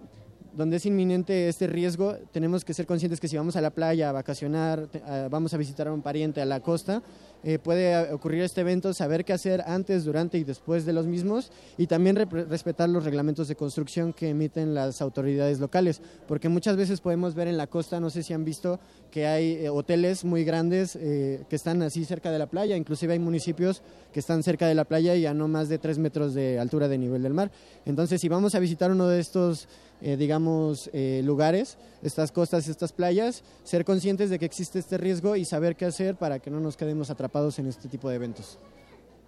donde 0.56 0.76
es 0.76 0.86
inminente 0.86 1.48
este 1.48 1.66
riesgo. 1.66 2.16
Tenemos 2.32 2.64
que 2.64 2.74
ser 2.74 2.86
conscientes 2.86 3.20
que 3.20 3.28
si 3.28 3.36
vamos 3.36 3.56
a 3.56 3.60
la 3.60 3.70
playa 3.70 4.08
a 4.08 4.12
vacacionar, 4.12 4.88
vamos 5.30 5.54
a 5.54 5.56
visitar 5.56 5.88
a 5.88 5.92
un 5.92 6.02
pariente 6.02 6.40
a 6.40 6.44
la 6.44 6.60
costa, 6.60 7.02
eh, 7.44 7.60
puede 7.60 7.92
eh, 7.92 8.12
ocurrir 8.12 8.42
este 8.42 8.62
evento, 8.62 8.92
saber 8.92 9.24
qué 9.24 9.32
hacer 9.32 9.62
antes, 9.66 10.04
durante 10.04 10.36
y 10.36 10.42
después 10.42 10.84
de 10.84 10.92
los 10.92 11.06
mismos 11.06 11.52
y 11.78 11.86
también 11.86 12.16
respetar 12.16 12.88
los 12.88 13.04
reglamentos 13.04 13.46
de 13.46 13.54
construcción 13.54 14.12
que 14.12 14.30
emiten 14.30 14.74
las 14.74 15.00
autoridades 15.00 15.60
locales, 15.60 16.00
porque 16.26 16.48
muchas 16.48 16.76
veces 16.76 17.00
podemos 17.00 17.36
ver 17.36 17.46
en 17.46 17.56
la 17.56 17.68
costa, 17.68 18.00
no 18.00 18.10
sé 18.10 18.24
si 18.24 18.32
han 18.32 18.44
visto, 18.44 18.80
que 19.12 19.28
hay 19.28 19.52
eh, 19.52 19.68
hoteles 19.68 20.24
muy 20.24 20.42
grandes 20.42 20.96
que 20.96 21.46
están 21.50 21.82
así 21.82 22.04
cerca 22.04 22.30
de 22.30 22.38
la 22.38 22.46
playa, 22.46 22.76
inclusive 22.76 23.12
hay 23.12 23.18
municipios 23.18 23.82
que 24.12 24.20
están 24.20 24.42
cerca 24.42 24.66
de 24.66 24.74
la 24.74 24.84
playa 24.84 25.14
y 25.14 25.26
a 25.26 25.34
no 25.34 25.46
más 25.46 25.68
de 25.68 25.78
tres 25.78 25.98
metros 25.98 26.34
de 26.34 26.58
altura 26.58 26.88
de 26.88 26.98
nivel 26.98 27.22
del 27.22 27.34
mar. 27.34 27.50
Entonces, 27.84 28.20
si 28.20 28.28
vamos 28.28 28.54
a 28.54 28.58
visitar 28.58 28.90
uno 28.90 29.06
de 29.08 29.20
estos, 29.20 29.68
eh, 30.00 30.16
digamos, 30.16 30.90
eh, 30.92 31.22
lugares, 31.24 31.78
estas 32.02 32.32
costas, 32.32 32.68
estas 32.68 32.92
playas, 32.92 33.42
ser 33.64 33.84
conscientes 33.84 34.30
de 34.30 34.38
que 34.38 34.44
existe 34.44 34.78
este 34.78 34.98
riesgo 34.98 35.36
y 35.36 35.44
saber 35.44 35.76
qué 35.76 35.86
hacer 35.86 36.16
para 36.16 36.38
que 36.38 36.50
no 36.50 36.60
nos 36.60 36.76
quedemos 36.76 37.10
atrapados 37.10 37.58
en 37.58 37.66
este 37.66 37.88
tipo 37.88 38.08
de 38.08 38.16
eventos. 38.16 38.58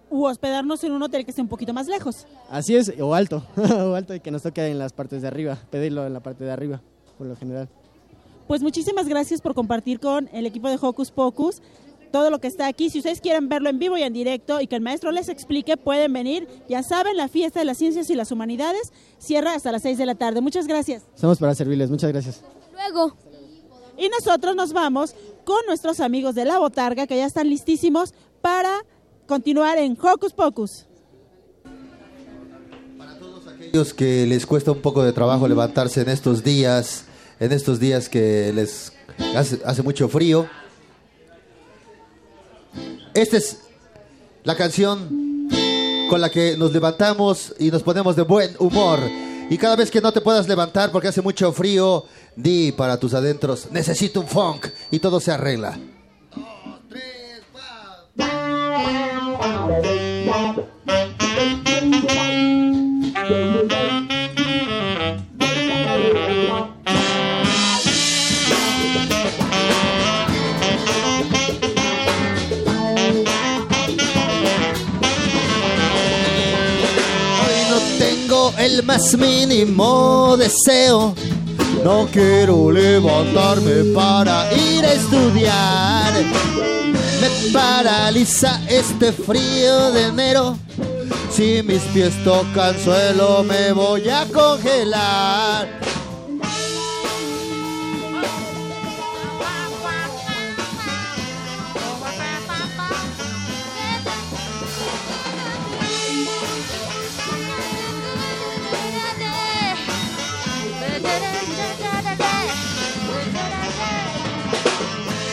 U 0.09 0.25
hospedarnos 0.25 0.83
en 0.83 0.91
un 0.91 1.03
hotel 1.03 1.23
que 1.23 1.31
esté 1.31 1.41
un 1.41 1.47
poquito 1.47 1.73
más 1.73 1.87
lejos. 1.87 2.25
Así 2.49 2.75
es, 2.75 2.91
o 2.99 3.13
alto, 3.13 3.43
o 3.57 3.93
alto 3.93 4.15
y 4.15 4.19
que 4.19 4.31
nos 4.31 4.41
toque 4.41 4.65
en 4.67 4.79
las 4.79 4.93
partes 4.93 5.21
de 5.21 5.27
arriba, 5.27 5.57
pedirlo 5.69 6.05
en 6.05 6.13
la 6.13 6.19
parte 6.19 6.43
de 6.43 6.51
arriba, 6.51 6.81
por 7.17 7.27
lo 7.27 7.35
general. 7.35 7.69
Pues 8.47 8.63
muchísimas 8.63 9.07
gracias 9.07 9.41
por 9.41 9.53
compartir 9.53 9.99
con 9.99 10.27
el 10.33 10.47
equipo 10.47 10.69
de 10.69 10.77
Hocus 10.81 11.11
Pocus 11.11 11.61
todo 12.11 12.29
lo 12.29 12.39
que 12.39 12.47
está 12.47 12.67
aquí. 12.67 12.89
Si 12.89 12.99
ustedes 12.99 13.21
quieren 13.21 13.49
verlo 13.49 13.69
en 13.69 13.79
vivo 13.79 13.97
y 13.97 14.03
en 14.03 14.13
directo 14.13 14.61
y 14.61 14.67
que 14.67 14.75
el 14.75 14.81
maestro 14.81 15.11
les 15.11 15.29
explique, 15.29 15.77
pueden 15.77 16.13
venir. 16.13 16.47
Ya 16.67 16.83
saben, 16.83 17.17
la 17.17 17.27
fiesta 17.27 17.59
de 17.59 17.65
las 17.65 17.77
ciencias 17.77 18.09
y 18.09 18.15
las 18.15 18.31
humanidades 18.31 18.91
cierra 19.17 19.53
hasta 19.53 19.71
las 19.71 19.81
6 19.83 19.97
de 19.97 20.05
la 20.05 20.15
tarde. 20.15 20.41
Muchas 20.41 20.67
gracias. 20.67 21.03
Estamos 21.13 21.39
para 21.39 21.55
servirles, 21.55 21.89
muchas 21.89 22.11
gracias. 22.11 22.41
Luego. 22.73 23.15
Y 23.97 24.07
nosotros 24.09 24.55
nos 24.55 24.71
vamos 24.71 25.13
con 25.43 25.59
nuestros 25.67 25.99
amigos 25.99 26.35
de 26.35 26.45
la 26.45 26.57
Botarga 26.59 27.05
que 27.05 27.17
ya 27.17 27.25
están 27.25 27.49
listísimos 27.49 28.13
para 28.41 28.85
continuar 29.27 29.77
en 29.77 29.97
Hocus 30.01 30.33
Pocus. 30.33 30.85
aquellos 33.59 33.93
que 33.93 34.25
les 34.25 34.45
cuesta 34.45 34.71
un 34.71 34.81
poco 34.81 35.03
de 35.03 35.11
trabajo 35.11 35.47
levantarse 35.47 36.01
en 36.01 36.09
estos 36.09 36.43
días, 36.43 37.05
en 37.39 37.51
estos 37.51 37.79
días 37.79 38.07
que 38.07 38.53
les 38.53 38.93
hace, 39.35 39.59
hace 39.65 39.83
mucho 39.83 40.07
frío. 40.07 40.47
Esta 43.13 43.37
es 43.37 43.59
la 44.43 44.55
canción 44.55 45.47
con 46.09 46.21
la 46.21 46.29
que 46.29 46.57
nos 46.57 46.71
levantamos 46.71 47.53
y 47.59 47.71
nos 47.71 47.83
ponemos 47.83 48.15
de 48.15 48.23
buen 48.23 48.55
humor. 48.59 48.99
Y 49.49 49.57
cada 49.57 49.75
vez 49.75 49.89
que 49.89 50.01
no 50.01 50.11
te 50.11 50.21
puedas 50.21 50.47
levantar 50.47 50.91
porque 50.91 51.07
hace 51.07 51.21
mucho 51.21 51.51
frío, 51.51 52.05
di 52.35 52.71
para 52.71 52.99
tus 52.99 53.13
adentros, 53.13 53.67
necesito 53.71 54.21
un 54.21 54.27
funk 54.27 54.67
y 54.91 54.99
todo 54.99 55.19
se 55.19 55.31
arregla. 55.31 55.77
Hoy 59.71 59.98
el 78.59 78.83
más 78.83 79.17
mínimo 79.17 80.35
deseo. 80.37 81.15
No 81.83 82.07
quiero 82.11 82.71
levantarme 82.71 83.93
para 83.95 84.53
ir 84.53 84.85
a 84.85 84.93
estudiar. 84.93 86.13
Me 87.21 87.51
paraliza 87.53 88.61
este 88.67 89.13
frío 89.13 89.91
de 89.91 90.07
enero. 90.07 90.57
Si 91.31 91.63
mis 91.63 91.81
pies 91.93 92.13
tocan 92.23 92.77
suelo 92.83 93.43
me 93.43 93.71
voy 93.71 94.09
a 94.09 94.25
congelar. 94.25 95.79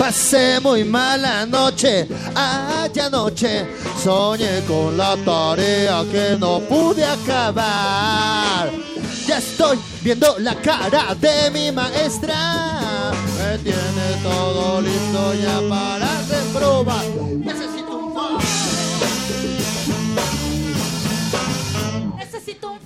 Pasé 0.06 0.60
muy 0.60 0.84
mala 0.84 1.44
noche, 1.46 2.06
allá 2.32 3.06
anoche 3.06 3.66
soñé 4.00 4.62
con 4.68 4.96
la 4.96 5.16
tarea 5.24 6.04
que 6.12 6.36
no 6.38 6.60
pude 6.60 7.04
acabar. 7.04 8.70
Ya 9.26 9.38
estoy 9.38 9.76
viendo 10.04 10.36
la 10.38 10.54
cara 10.54 11.12
de 11.16 11.50
mi 11.50 11.72
maestra, 11.72 13.10
me 13.36 13.58
tiene 13.58 14.22
todo 14.22 14.80
listo 14.80 15.34
ya 15.42 15.60
para 15.68 16.22
reprobar. 16.30 17.04
Necesito 17.40 17.98
un 17.98 18.14
funk. 18.14 18.40
Necesito 22.16 22.70
un 22.70 22.78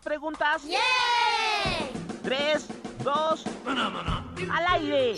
¿Listas 0.05 0.63
las 0.63 0.63
preguntas? 0.63 0.63
Tres, 2.23 2.69
dos, 3.03 3.45
al 3.67 4.67
aire. 4.75 5.17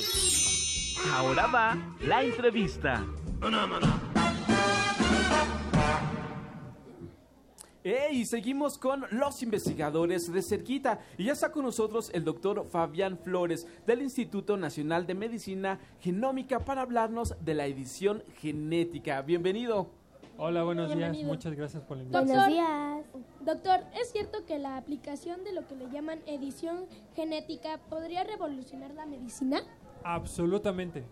Ahora 1.12 1.46
va 1.46 1.76
la 2.00 2.22
entrevista. 2.22 3.04
¡Ey! 7.84 8.24
Seguimos 8.24 8.78
con 8.78 9.04
los 9.10 9.42
investigadores 9.42 10.32
de 10.32 10.42
cerquita. 10.42 11.00
Y 11.16 11.24
ya 11.24 11.32
está 11.32 11.52
con 11.52 11.64
nosotros 11.64 12.10
el 12.12 12.24
doctor 12.24 12.66
Fabián 12.68 13.18
Flores 13.18 13.66
del 13.86 14.02
Instituto 14.02 14.56
Nacional 14.56 15.06
de 15.06 15.14
Medicina 15.14 15.78
Genómica 16.00 16.64
para 16.64 16.82
hablarnos 16.82 17.34
de 17.40 17.54
la 17.54 17.66
edición 17.66 18.24
genética. 18.40 19.22
Bienvenido. 19.22 20.05
Hola, 20.38 20.64
buenos 20.64 20.94
días. 20.94 21.16
Muchas 21.22 21.54
gracias 21.54 21.82
por 21.82 21.96
la 21.96 22.04
Doctor, 22.04 22.50
invitación. 22.50 23.04
doctor, 23.40 23.80
¿es 23.98 24.12
cierto 24.12 24.44
que 24.44 24.58
la 24.58 24.76
aplicación 24.76 25.44
de 25.44 25.52
lo 25.52 25.66
que 25.66 25.76
le 25.76 25.88
llaman 25.90 26.20
edición 26.26 26.86
genética 27.14 27.78
podría 27.88 28.22
revolucionar 28.24 28.92
la 28.92 29.06
medicina? 29.06 29.60
Absolutamente. 30.04 31.04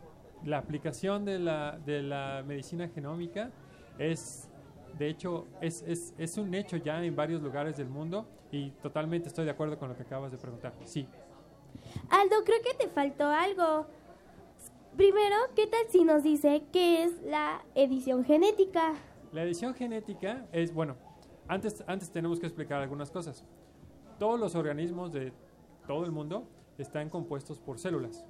La 0.45 0.59
aplicación 0.59 1.25
de 1.25 1.39
la, 1.39 1.79
de 1.87 2.03
la 2.03 2.43
medicina 2.47 2.89
genómica 2.89 3.51
es, 3.99 4.51
de 4.99 5.09
hecho, 5.09 5.47
es, 5.63 5.83
es, 5.87 6.13
es 6.19 6.37
un 6.37 6.55
hecho 6.55 6.77
ya 6.77 7.03
en 7.03 7.17
varios 7.17 7.41
lugares 7.41 7.79
del 7.79 7.89
mundo 7.89 8.27
y 8.53 8.73
totalmente 8.83 9.29
estoy 9.29 9.47
de 9.47 9.53
acuerdo 9.53 9.79
con 9.79 9.89
lo 9.89 9.97
que 9.97 10.03
acabas 10.03 10.33
de 10.33 10.39
preguntar. 10.39 10.75
Sí. 10.85 11.09
Aldo, 12.11 12.37
creo 12.45 12.59
que 12.63 12.75
te 12.75 12.91
faltó 12.91 13.27
algo. 13.29 13.87
Primero, 14.97 15.37
¿qué 15.57 15.67
tal 15.67 15.87
si 15.89 16.05
nos 16.05 16.23
dice 16.23 16.63
qué 16.73 17.05
es 17.05 17.23
la 17.23 17.65
edición 17.75 18.23
genética? 18.25 18.93
La 19.35 19.43
edición 19.43 19.74
genética 19.74 20.47
es, 20.52 20.73
bueno, 20.73 20.94
antes, 21.48 21.82
antes 21.89 22.09
tenemos 22.09 22.39
que 22.39 22.47
explicar 22.47 22.81
algunas 22.81 23.11
cosas. 23.11 23.44
Todos 24.16 24.39
los 24.39 24.55
organismos 24.55 25.12
de 25.12 25.32
todo 25.89 26.05
el 26.05 26.12
mundo 26.12 26.47
están 26.78 27.11
compuestos 27.11 27.59
por 27.59 27.81
células, 27.81 28.24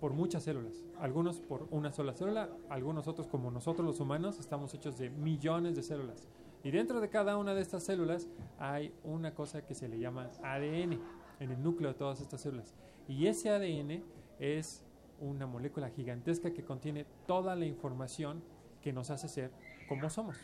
por 0.00 0.12
muchas 0.12 0.42
células. 0.42 0.84
Algunos 0.98 1.38
por 1.38 1.68
una 1.70 1.92
sola 1.92 2.12
célula, 2.12 2.48
algunos 2.68 3.06
otros 3.06 3.28
como 3.28 3.52
nosotros 3.52 3.86
los 3.86 4.00
humanos 4.00 4.40
estamos 4.40 4.74
hechos 4.74 4.98
de 4.98 5.10
millones 5.10 5.76
de 5.76 5.84
células. 5.84 6.26
Y 6.64 6.72
dentro 6.72 7.00
de 7.00 7.08
cada 7.08 7.36
una 7.36 7.54
de 7.54 7.60
estas 7.62 7.84
células 7.84 8.26
hay 8.58 8.92
una 9.04 9.32
cosa 9.32 9.64
que 9.64 9.76
se 9.76 9.86
le 9.86 10.00
llama 10.00 10.28
ADN, 10.42 10.98
en 11.38 11.52
el 11.52 11.62
núcleo 11.62 11.92
de 11.92 11.94
todas 11.96 12.20
estas 12.20 12.40
células. 12.40 12.74
Y 13.06 13.28
ese 13.28 13.50
ADN 13.50 14.02
es 14.40 14.82
una 15.20 15.46
molécula 15.46 15.88
gigantesca 15.88 16.52
que 16.52 16.64
contiene 16.64 17.06
toda 17.28 17.54
la 17.54 17.66
información 17.66 18.42
que 18.82 18.92
nos 18.92 19.10
hace 19.10 19.28
ser 19.28 19.52
como 19.90 20.08
somos, 20.08 20.36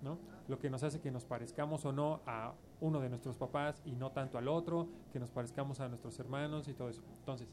¿no? 0.00 0.18
Lo 0.48 0.58
que 0.58 0.70
nos 0.70 0.82
hace 0.82 0.98
que 0.98 1.10
nos 1.10 1.26
parezcamos 1.26 1.84
o 1.84 1.92
no 1.92 2.22
a 2.24 2.54
uno 2.80 3.00
de 3.00 3.10
nuestros 3.10 3.36
papás 3.36 3.82
y 3.84 3.92
no 3.92 4.12
tanto 4.12 4.38
al 4.38 4.48
otro, 4.48 4.88
que 5.12 5.20
nos 5.20 5.30
parezcamos 5.30 5.78
a 5.80 5.88
nuestros 5.88 6.18
hermanos 6.18 6.68
y 6.68 6.72
todo 6.72 6.88
eso. 6.88 7.02
Entonces, 7.18 7.46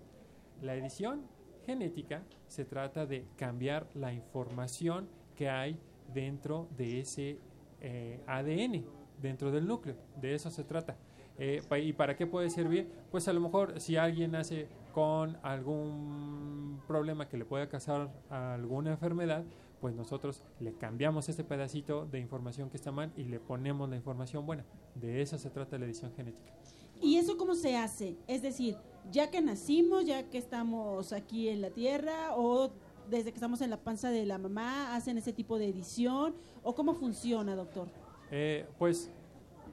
la 0.62 0.76
edición 0.76 1.26
genética 1.66 2.24
se 2.48 2.64
trata 2.64 3.06
de 3.06 3.28
cambiar 3.36 3.86
la 3.96 4.14
información 4.14 5.10
que 5.36 5.50
hay 5.50 5.78
dentro 6.14 6.70
de 6.78 7.02
ese 7.02 7.38
eh, 7.82 8.24
ADN, 8.28 8.86
dentro 9.22 9.52
del 9.52 9.68
núcleo. 9.68 9.98
De 10.16 10.34
eso 10.34 10.50
se 10.50 10.64
trata. 10.64 10.96
Eh, 11.38 11.62
¿Y 11.84 11.92
para 11.92 12.16
qué 12.16 12.28
puede 12.28 12.50
servir? 12.50 12.90
Pues 13.12 13.28
a 13.28 13.34
lo 13.34 13.42
mejor 13.42 13.78
si 13.82 13.98
alguien 13.98 14.32
nace 14.32 14.70
con 14.94 15.38
algún 15.44 16.82
problema 16.88 17.28
que 17.28 17.36
le 17.36 17.44
pueda 17.44 17.68
causar 17.68 18.10
alguna 18.30 18.92
enfermedad, 18.92 19.44
pues 19.82 19.96
nosotros 19.96 20.44
le 20.60 20.74
cambiamos 20.74 21.28
ese 21.28 21.44
pedacito 21.44 22.06
de 22.06 22.20
información 22.20 22.70
que 22.70 22.78
está 22.78 22.92
mal 22.92 23.12
y 23.18 23.24
le 23.24 23.40
ponemos 23.40 23.90
la 23.90 23.96
información 23.96 24.46
buena. 24.46 24.64
De 24.96 25.22
eso 25.22 25.38
se 25.40 25.50
trata 25.50 25.78
la 25.80 25.86
edición 25.86 26.14
genética. 26.16 26.54
¿Y 27.02 27.18
eso 27.18 27.36
cómo 27.36 27.56
se 27.56 27.76
hace? 27.76 28.16
Es 28.28 28.44
decir, 28.44 28.78
ya 29.12 29.32
que 29.32 29.42
nacimos, 29.42 30.06
ya 30.06 30.30
que 30.30 30.38
estamos 30.38 31.12
aquí 31.14 31.50
en 31.50 31.62
la 31.62 31.72
Tierra 31.72 32.36
o 32.36 32.72
desde 33.10 33.32
que 33.32 33.38
estamos 33.38 33.62
en 33.62 33.72
la 33.72 33.78
panza 33.78 34.12
de 34.12 34.26
la 34.26 34.38
mamá, 34.38 34.96
hacen 34.96 35.18
ese 35.18 35.34
tipo 35.34 35.58
de 35.58 35.68
edición 35.68 36.36
o 36.62 36.76
cómo 36.76 36.94
funciona, 36.94 37.56
doctor? 37.56 37.88
Eh, 38.30 38.68
pues 38.78 39.12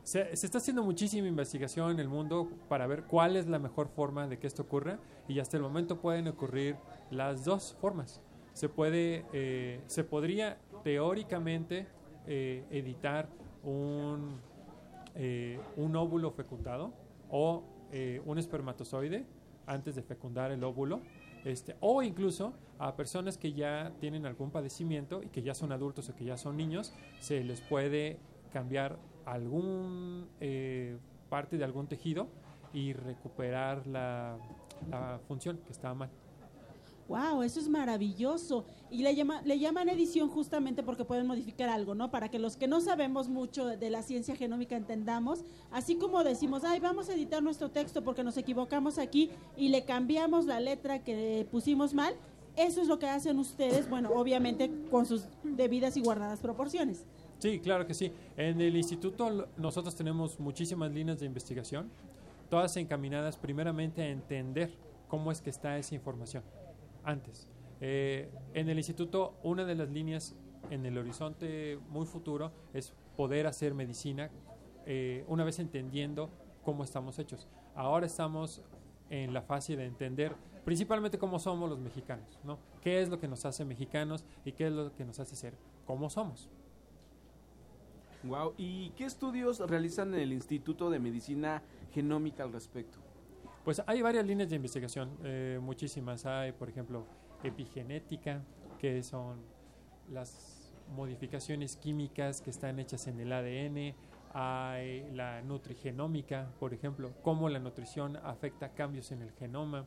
se, 0.02 0.34
se 0.34 0.46
está 0.46 0.56
haciendo 0.56 0.82
muchísima 0.82 1.28
investigación 1.28 1.90
en 1.90 2.00
el 2.00 2.08
mundo 2.08 2.48
para 2.70 2.86
ver 2.86 3.04
cuál 3.04 3.36
es 3.36 3.46
la 3.46 3.58
mejor 3.58 3.88
forma 3.88 4.26
de 4.26 4.38
que 4.38 4.46
esto 4.46 4.62
ocurra 4.62 4.98
y 5.28 5.38
hasta 5.38 5.58
el 5.58 5.62
momento 5.62 6.00
pueden 6.00 6.28
ocurrir 6.28 6.76
las 7.10 7.44
dos 7.44 7.76
formas. 7.78 8.22
Se 8.58 8.68
puede, 8.68 9.24
eh, 9.32 9.80
se 9.86 10.02
podría 10.02 10.58
teóricamente 10.82 11.86
eh, 12.26 12.64
editar 12.72 13.28
un, 13.62 14.40
eh, 15.14 15.60
un 15.76 15.94
óvulo 15.94 16.32
fecundado 16.32 16.92
o 17.30 17.62
eh, 17.92 18.20
un 18.26 18.36
espermatozoide 18.36 19.24
antes 19.64 19.94
de 19.94 20.02
fecundar 20.02 20.50
el 20.50 20.64
óvulo. 20.64 21.02
Este, 21.44 21.76
o 21.78 22.02
incluso 22.02 22.52
a 22.80 22.96
personas 22.96 23.38
que 23.38 23.52
ya 23.52 23.92
tienen 24.00 24.26
algún 24.26 24.50
padecimiento 24.50 25.22
y 25.22 25.28
que 25.28 25.42
ya 25.42 25.54
son 25.54 25.70
adultos 25.70 26.08
o 26.08 26.16
que 26.16 26.24
ya 26.24 26.36
son 26.36 26.56
niños, 26.56 26.92
se 27.20 27.44
les 27.44 27.60
puede 27.60 28.18
cambiar 28.52 28.98
algún 29.24 30.26
eh, 30.40 30.96
parte 31.28 31.58
de 31.58 31.64
algún 31.64 31.86
tejido 31.86 32.26
y 32.72 32.92
recuperar 32.92 33.86
la, 33.86 34.36
la 34.90 35.20
función 35.28 35.58
que 35.58 35.70
estaba 35.70 35.94
mal. 35.94 36.10
Wow, 37.08 37.42
eso 37.42 37.58
es 37.58 37.70
maravilloso. 37.70 38.66
Y 38.90 39.02
le, 39.02 39.14
llama, 39.14 39.40
le 39.42 39.58
llaman 39.58 39.88
edición 39.88 40.28
justamente 40.28 40.82
porque 40.82 41.06
pueden 41.06 41.26
modificar 41.26 41.70
algo, 41.70 41.94
¿no? 41.94 42.10
Para 42.10 42.30
que 42.30 42.38
los 42.38 42.56
que 42.56 42.68
no 42.68 42.82
sabemos 42.82 43.28
mucho 43.28 43.66
de 43.66 43.90
la 43.90 44.02
ciencia 44.02 44.36
genómica 44.36 44.76
entendamos, 44.76 45.42
así 45.70 45.96
como 45.96 46.22
decimos, 46.22 46.64
ay, 46.64 46.80
vamos 46.80 47.08
a 47.08 47.14
editar 47.14 47.42
nuestro 47.42 47.70
texto 47.70 48.04
porque 48.04 48.22
nos 48.22 48.36
equivocamos 48.36 48.98
aquí 48.98 49.30
y 49.56 49.70
le 49.70 49.84
cambiamos 49.86 50.44
la 50.44 50.60
letra 50.60 51.02
que 51.02 51.46
pusimos 51.50 51.94
mal, 51.94 52.14
eso 52.56 52.82
es 52.82 52.88
lo 52.88 52.98
que 52.98 53.06
hacen 53.06 53.38
ustedes, 53.38 53.88
bueno, 53.88 54.10
obviamente 54.14 54.70
con 54.90 55.06
sus 55.06 55.24
debidas 55.42 55.96
y 55.96 56.02
guardadas 56.02 56.40
proporciones. 56.40 57.06
Sí, 57.38 57.60
claro 57.60 57.86
que 57.86 57.94
sí. 57.94 58.12
En 58.36 58.60
el 58.60 58.76
instituto 58.76 59.48
nosotros 59.56 59.94
tenemos 59.94 60.38
muchísimas 60.38 60.92
líneas 60.92 61.20
de 61.20 61.26
investigación, 61.26 61.88
todas 62.50 62.76
encaminadas 62.76 63.38
primeramente 63.38 64.02
a 64.02 64.08
entender 64.08 64.74
cómo 65.06 65.32
es 65.32 65.40
que 65.40 65.48
está 65.48 65.78
esa 65.78 65.94
información 65.94 66.42
antes. 67.08 67.48
Eh, 67.80 68.30
en 68.54 68.68
el 68.68 68.76
instituto 68.76 69.38
una 69.42 69.64
de 69.64 69.74
las 69.74 69.88
líneas 69.88 70.34
en 70.70 70.84
el 70.84 70.98
horizonte 70.98 71.78
muy 71.88 72.06
futuro 72.06 72.52
es 72.74 72.92
poder 73.16 73.46
hacer 73.46 73.72
medicina 73.72 74.30
eh, 74.84 75.24
una 75.28 75.44
vez 75.44 75.58
entendiendo 75.58 76.30
cómo 76.64 76.84
estamos 76.84 77.18
hechos. 77.18 77.48
Ahora 77.74 78.06
estamos 78.06 78.62
en 79.10 79.32
la 79.32 79.42
fase 79.42 79.76
de 79.76 79.86
entender 79.86 80.34
principalmente 80.64 81.18
cómo 81.18 81.38
somos 81.38 81.70
los 81.70 81.78
mexicanos, 81.78 82.38
¿no? 82.44 82.58
¿Qué 82.82 83.00
es 83.00 83.08
lo 83.08 83.18
que 83.18 83.28
nos 83.28 83.44
hace 83.46 83.64
mexicanos 83.64 84.24
y 84.44 84.52
qué 84.52 84.66
es 84.66 84.72
lo 84.72 84.94
que 84.94 85.04
nos 85.04 85.18
hace 85.18 85.34
ser 85.34 85.54
como 85.86 86.10
somos? 86.10 86.50
Wow. 88.24 88.52
¿Y 88.58 88.90
qué 88.90 89.04
estudios 89.04 89.60
realizan 89.60 90.12
en 90.12 90.20
el 90.20 90.32
Instituto 90.32 90.90
de 90.90 90.98
Medicina 90.98 91.62
Genómica 91.92 92.42
al 92.42 92.52
respecto? 92.52 92.98
Pues 93.64 93.82
hay 93.86 94.00
varias 94.02 94.26
líneas 94.26 94.48
de 94.48 94.56
investigación, 94.56 95.10
eh, 95.24 95.58
muchísimas. 95.60 96.24
Hay, 96.26 96.52
por 96.52 96.68
ejemplo, 96.68 97.06
epigenética, 97.42 98.42
que 98.78 99.02
son 99.02 99.40
las 100.10 100.72
modificaciones 100.94 101.76
químicas 101.76 102.40
que 102.40 102.50
están 102.50 102.78
hechas 102.78 103.06
en 103.06 103.20
el 103.20 103.32
ADN. 103.32 103.94
Hay 104.32 105.10
la 105.12 105.42
nutrigenómica, 105.42 106.50
por 106.58 106.72
ejemplo, 106.74 107.12
cómo 107.22 107.48
la 107.48 107.58
nutrición 107.58 108.16
afecta 108.16 108.70
cambios 108.70 109.10
en 109.12 109.22
el 109.22 109.32
genoma. 109.32 109.86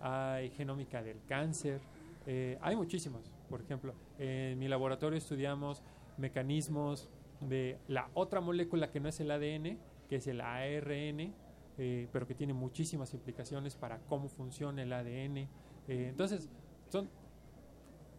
Hay 0.00 0.50
genómica 0.50 1.02
del 1.02 1.18
cáncer. 1.26 1.80
Eh, 2.26 2.58
hay 2.60 2.76
muchísimos. 2.76 3.30
Por 3.48 3.60
ejemplo, 3.60 3.94
en 4.18 4.58
mi 4.58 4.68
laboratorio 4.68 5.16
estudiamos 5.16 5.82
mecanismos 6.16 7.08
de 7.40 7.78
la 7.88 8.08
otra 8.14 8.40
molécula 8.40 8.90
que 8.90 9.00
no 9.00 9.08
es 9.08 9.20
el 9.20 9.30
ADN, 9.30 9.78
que 10.08 10.16
es 10.16 10.26
el 10.26 10.40
ARN, 10.40 11.34
eh, 11.78 12.08
pero 12.12 12.26
que 12.26 12.34
tiene 12.34 12.52
muchísimas 12.52 13.12
implicaciones 13.14 13.76
para 13.76 13.98
cómo 14.08 14.28
funciona 14.28 14.82
el 14.82 14.92
ADN. 14.92 15.36
Eh, 15.38 15.48
entonces, 15.88 16.48
son 16.88 17.08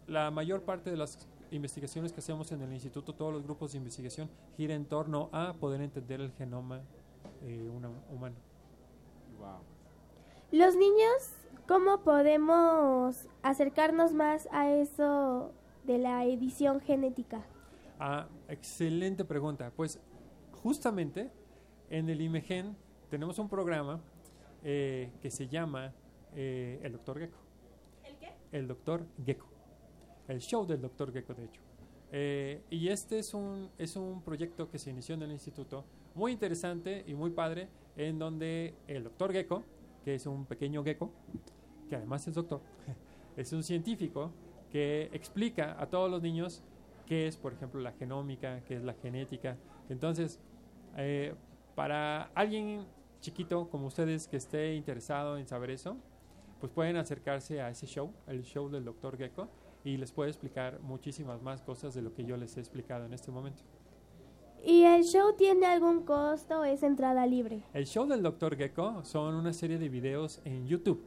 la 0.06 0.30
mayor 0.30 0.62
parte 0.62 0.90
de 0.90 0.96
las 0.96 1.26
investigaciones 1.50 2.12
que 2.12 2.20
hacemos 2.20 2.52
en 2.52 2.60
el 2.62 2.72
instituto, 2.72 3.14
todos 3.14 3.32
los 3.32 3.42
grupos 3.42 3.72
de 3.72 3.78
investigación, 3.78 4.28
gira 4.56 4.74
en 4.74 4.84
torno 4.84 5.28
a 5.32 5.54
poder 5.54 5.80
entender 5.80 6.20
el 6.20 6.32
genoma 6.32 6.82
eh, 7.42 7.70
una- 7.74 7.90
humano. 8.12 8.36
Los 10.50 10.76
niños, 10.76 11.32
¿cómo 11.66 12.00
podemos 12.02 13.28
acercarnos 13.42 14.12
más 14.12 14.48
a 14.50 14.70
eso 14.72 15.52
de 15.84 15.98
la 15.98 16.24
edición 16.24 16.80
genética? 16.80 17.42
Ah, 17.98 18.26
excelente 18.48 19.24
pregunta. 19.24 19.70
Pues 19.76 20.00
justamente 20.62 21.30
en 21.90 22.08
el 22.08 22.20
IMEGEN 22.20 22.76
tenemos 23.08 23.38
un 23.38 23.48
programa 23.48 24.00
eh, 24.62 25.10
que 25.20 25.30
se 25.30 25.48
llama 25.48 25.92
eh, 26.34 26.80
El 26.82 26.92
Doctor 26.92 27.18
Gecko. 27.18 27.38
¿El 28.04 28.16
qué? 28.16 28.32
El 28.52 28.68
Doctor 28.68 29.06
Gecko. 29.24 29.46
El 30.28 30.40
show 30.40 30.66
del 30.66 30.80
Doctor 30.80 31.12
Gecko, 31.12 31.34
de 31.34 31.44
hecho. 31.44 31.60
Eh, 32.10 32.62
y 32.70 32.88
este 32.88 33.18
es 33.18 33.34
un, 33.34 33.70
es 33.78 33.96
un 33.96 34.22
proyecto 34.22 34.70
que 34.70 34.78
se 34.78 34.90
inició 34.90 35.14
en 35.14 35.22
el 35.22 35.32
instituto, 35.32 35.84
muy 36.14 36.32
interesante 36.32 37.04
y 37.06 37.14
muy 37.14 37.30
padre, 37.30 37.68
en 37.96 38.18
donde 38.18 38.74
el 38.86 39.04
doctor 39.04 39.32
Gecko, 39.32 39.62
que 40.04 40.14
es 40.14 40.26
un 40.26 40.46
pequeño 40.46 40.82
gecko, 40.84 41.10
que 41.88 41.96
además 41.96 42.26
es 42.26 42.34
doctor, 42.34 42.60
es 43.36 43.52
un 43.52 43.62
científico 43.62 44.30
que 44.70 45.10
explica 45.12 45.80
a 45.80 45.86
todos 45.86 46.10
los 46.10 46.22
niños 46.22 46.62
qué 47.06 47.26
es, 47.26 47.36
por 47.36 47.52
ejemplo, 47.52 47.80
la 47.80 47.92
genómica, 47.92 48.60
qué 48.66 48.76
es 48.76 48.84
la 48.84 48.94
genética. 48.94 49.56
Entonces, 49.88 50.40
eh, 50.96 51.34
para 51.74 52.24
alguien 52.34 52.86
chiquito 53.20 53.68
como 53.68 53.86
ustedes 53.86 54.28
que 54.28 54.36
esté 54.36 54.74
interesado 54.74 55.36
en 55.38 55.46
saber 55.46 55.70
eso, 55.70 55.96
pues 56.60 56.72
pueden 56.72 56.96
acercarse 56.96 57.60
a 57.60 57.70
ese 57.70 57.86
show, 57.86 58.12
el 58.26 58.42
show 58.42 58.68
del 58.68 58.84
doctor 58.84 59.16
Gecko, 59.16 59.48
y 59.84 59.96
les 59.96 60.12
puede 60.12 60.30
explicar 60.30 60.80
muchísimas 60.80 61.40
más 61.42 61.62
cosas 61.62 61.94
de 61.94 62.02
lo 62.02 62.12
que 62.12 62.24
yo 62.24 62.36
les 62.36 62.56
he 62.56 62.60
explicado 62.60 63.06
en 63.06 63.14
este 63.14 63.30
momento. 63.30 63.62
¿Y 64.64 64.82
el 64.82 65.04
show 65.04 65.34
tiene 65.36 65.66
algún 65.66 66.02
costo 66.04 66.60
o 66.60 66.64
es 66.64 66.82
entrada 66.82 67.24
libre? 67.26 67.62
El 67.72 67.86
show 67.86 68.06
del 68.08 68.22
Dr. 68.22 68.56
Gecko 68.56 69.04
son 69.04 69.34
una 69.34 69.52
serie 69.52 69.78
de 69.78 69.88
videos 69.88 70.40
en 70.44 70.66
YouTube. 70.66 71.00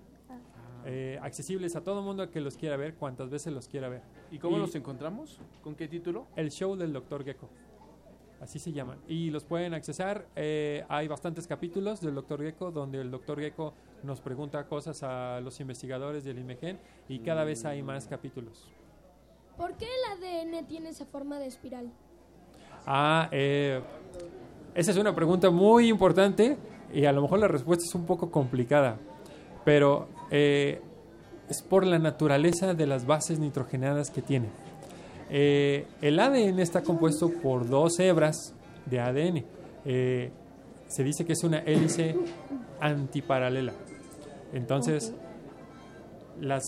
eh, 0.86 1.20
accesibles 1.22 1.76
a 1.76 1.84
todo 1.84 2.02
mundo 2.02 2.28
que 2.32 2.42
los 2.42 2.58
quiera 2.58 2.76
ver, 2.76 2.96
cuantas 2.96 3.30
veces 3.30 3.54
los 3.54 3.68
quiera 3.68 3.88
ver. 3.90 4.02
¿Y 4.32 4.40
cómo 4.40 4.58
los 4.58 4.74
encontramos? 4.74 5.40
¿Con 5.62 5.76
qué 5.76 5.88
título? 5.88 6.28
El 6.36 6.50
show 6.50 6.76
del 6.76 6.94
Dr. 6.94 7.24
Gecko. 7.24 7.50
Así 8.42 8.58
se 8.58 8.72
llaman. 8.72 9.00
Y 9.08 9.30
los 9.30 9.46
pueden 9.46 9.74
accesar. 9.76 10.26
eh, 10.36 10.84
hay 10.90 11.08
bastantes 11.08 11.48
capítulos 11.48 12.02
del 12.02 12.16
Dr. 12.16 12.42
Gecko 12.42 12.72
donde 12.72 13.00
el 13.00 13.12
Dr. 13.12 13.40
Gecko 13.40 13.74
nos 14.04 14.20
pregunta 14.20 14.66
cosas 14.66 15.04
a 15.04 15.40
los 15.42 15.60
investigadores 15.60 16.24
del 16.24 16.40
IMEGEN 16.40 16.80
y 17.08 17.20
cada 17.20 17.44
vez 17.44 17.66
hay 17.66 17.84
más 17.84 18.08
capítulos. 18.08 18.68
¿Por 19.58 19.76
qué 19.78 19.86
el 19.86 20.50
ADN 20.50 20.66
tiene 20.66 20.90
esa 20.90 21.06
forma 21.06 21.38
de 21.38 21.46
espiral? 21.46 21.92
Ah, 22.88 23.30
eh, 23.32 23.80
esa 24.74 24.90
es 24.90 24.98
una 24.98 25.14
pregunta 25.14 25.52
muy 25.52 25.88
importante 25.88 26.58
y 26.92 27.06
a 27.06 27.12
lo 27.12 27.22
mejor 27.22 27.40
la 27.40 27.48
respuesta 27.48 27.86
es 27.86 27.94
un 27.94 28.08
poco 28.08 28.32
complicada, 28.32 28.98
pero 29.64 30.08
eh, 30.32 30.82
es 31.48 31.62
por 31.62 31.86
la 31.86 32.00
naturaleza 32.00 32.74
de 32.74 32.88
las 32.88 33.06
bases 33.06 33.38
nitrogenadas 33.38 34.10
que 34.10 34.24
tiene. 34.24 34.48
Eh, 35.34 35.88
el 36.02 36.20
ADN 36.20 36.60
está 36.60 36.84
compuesto 36.84 37.32
por 37.42 37.68
dos 37.70 37.98
hebras 38.00 38.54
de 38.86 39.00
ADN. 39.00 39.46
Eh, 39.86 40.30
se 40.88 41.04
dice 41.06 41.26
que 41.26 41.32
es 41.34 41.44
una 41.46 41.60
hélice 41.60 42.18
antiparalela. 42.82 43.72
Entonces, 44.52 45.14
las 46.42 46.66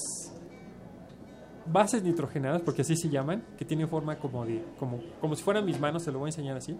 bases 1.66 2.04
nitrogenadas, 2.04 2.62
porque 2.62 2.84
así 2.84 2.96
se 2.96 3.10
llaman, 3.10 3.44
que 3.58 3.66
tienen 3.66 3.90
forma 3.90 4.18
como 4.18 4.46
de, 4.46 4.64
como, 4.80 5.02
como 5.20 5.36
si 5.36 5.44
fueran 5.44 5.66
mis 5.66 5.80
manos, 5.80 6.04
se 6.04 6.12
lo 6.14 6.20
voy 6.20 6.28
a 6.28 6.30
enseñar 6.30 6.56
así, 6.56 6.78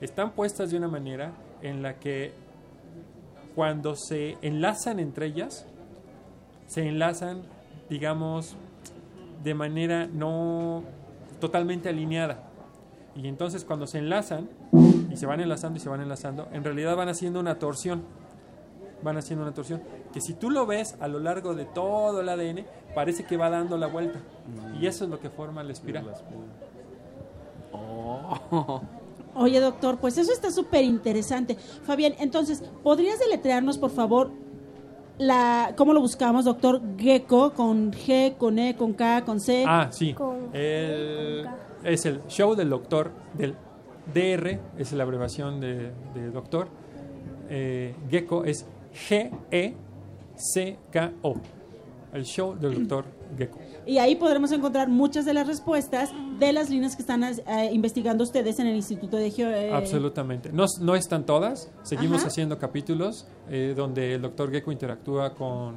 están 0.00 0.30
puestas 0.32 0.70
de 0.70 0.76
una 0.76 0.86
manera 0.86 1.32
en 1.60 1.82
la 1.82 1.98
que 1.98 2.32
cuando 3.56 3.96
se 3.96 4.36
enlazan 4.42 5.00
entre 5.00 5.26
ellas, 5.26 5.66
se 6.66 6.86
enlazan, 6.86 7.42
digamos, 7.88 8.56
de 9.42 9.54
manera 9.54 10.06
no 10.06 10.84
totalmente 11.40 11.88
alineada. 11.88 12.50
Y 13.16 13.26
entonces 13.26 13.64
cuando 13.64 13.86
se 13.86 13.98
enlazan, 13.98 14.48
y 15.10 15.16
se 15.16 15.26
van 15.26 15.40
enlazando 15.40 15.78
y 15.78 15.80
se 15.80 15.88
van 15.88 16.00
enlazando, 16.00 16.48
en 16.52 16.62
realidad 16.62 16.96
van 16.96 17.08
haciendo 17.08 17.40
una 17.40 17.58
torsión. 17.58 18.02
Van 19.02 19.16
haciendo 19.16 19.44
una 19.44 19.54
torsión. 19.54 19.82
Que 20.12 20.20
si 20.20 20.34
tú 20.34 20.50
lo 20.50 20.66
ves 20.66 20.96
a 21.00 21.08
lo 21.08 21.18
largo 21.18 21.54
de 21.54 21.64
todo 21.64 22.20
el 22.20 22.28
ADN, 22.28 22.66
parece 22.94 23.24
que 23.24 23.36
va 23.36 23.48
dando 23.48 23.78
la 23.78 23.86
vuelta. 23.86 24.20
Y 24.78 24.86
eso 24.86 25.04
es 25.04 25.10
lo 25.10 25.18
que 25.18 25.30
forma 25.30 25.62
la 25.62 25.72
espiral. 25.72 26.12
Oye, 29.34 29.60
doctor, 29.60 29.98
pues 29.98 30.18
eso 30.18 30.32
está 30.32 30.50
súper 30.50 30.84
interesante. 30.84 31.54
Fabián, 31.54 32.14
entonces, 32.18 32.62
¿podrías 32.82 33.18
deletrearnos, 33.18 33.78
por 33.78 33.90
favor, 33.90 34.30
la, 35.20 35.74
cómo 35.76 35.92
lo 35.92 36.00
buscamos, 36.00 36.44
doctor? 36.46 36.80
Gecko, 36.98 37.52
con 37.52 37.92
G, 37.92 38.36
con 38.36 38.58
E, 38.58 38.74
con 38.76 38.94
K, 38.94 39.22
con 39.24 39.38
C. 39.40 39.64
Ah, 39.66 39.88
sí. 39.90 40.14
El- 40.52 41.46
es 41.84 42.04
el 42.06 42.20
show 42.28 42.54
del 42.54 42.68
doctor, 42.70 43.10
del 43.34 43.54
DR, 44.12 44.58
es 44.78 44.92
la 44.92 45.04
abreviación 45.04 45.60
de, 45.60 45.92
de 46.14 46.30
doctor. 46.30 46.68
Eh, 47.48 47.94
Gecko 48.10 48.44
es 48.44 48.66
G-E-C-K-O. 50.36 51.34
El 52.12 52.24
show 52.24 52.56
del 52.58 52.74
doctor 52.74 53.04
Gecko. 53.38 53.58
Y 53.86 53.98
ahí 53.98 54.16
podremos 54.16 54.50
encontrar 54.52 54.88
muchas 54.88 55.24
de 55.24 55.32
las 55.34 55.46
respuestas 55.46 56.10
de 56.38 56.52
las 56.52 56.68
líneas 56.68 56.96
que 56.96 57.02
están 57.02 57.22
eh, 57.22 57.70
investigando 57.72 58.24
ustedes 58.24 58.58
en 58.58 58.66
el 58.66 58.76
Instituto 58.76 59.16
de 59.16 59.30
Geo. 59.30 59.48
eh, 59.50 59.72
Absolutamente. 59.72 60.50
No, 60.52 60.64
no 60.80 60.96
están 60.96 61.24
todas. 61.24 61.70
Seguimos 61.82 62.18
Ajá. 62.18 62.28
haciendo 62.28 62.58
capítulos 62.58 63.26
eh, 63.48 63.74
donde 63.76 64.14
el 64.14 64.22
doctor 64.22 64.50
Gecko 64.50 64.72
interactúa 64.72 65.34
con 65.34 65.74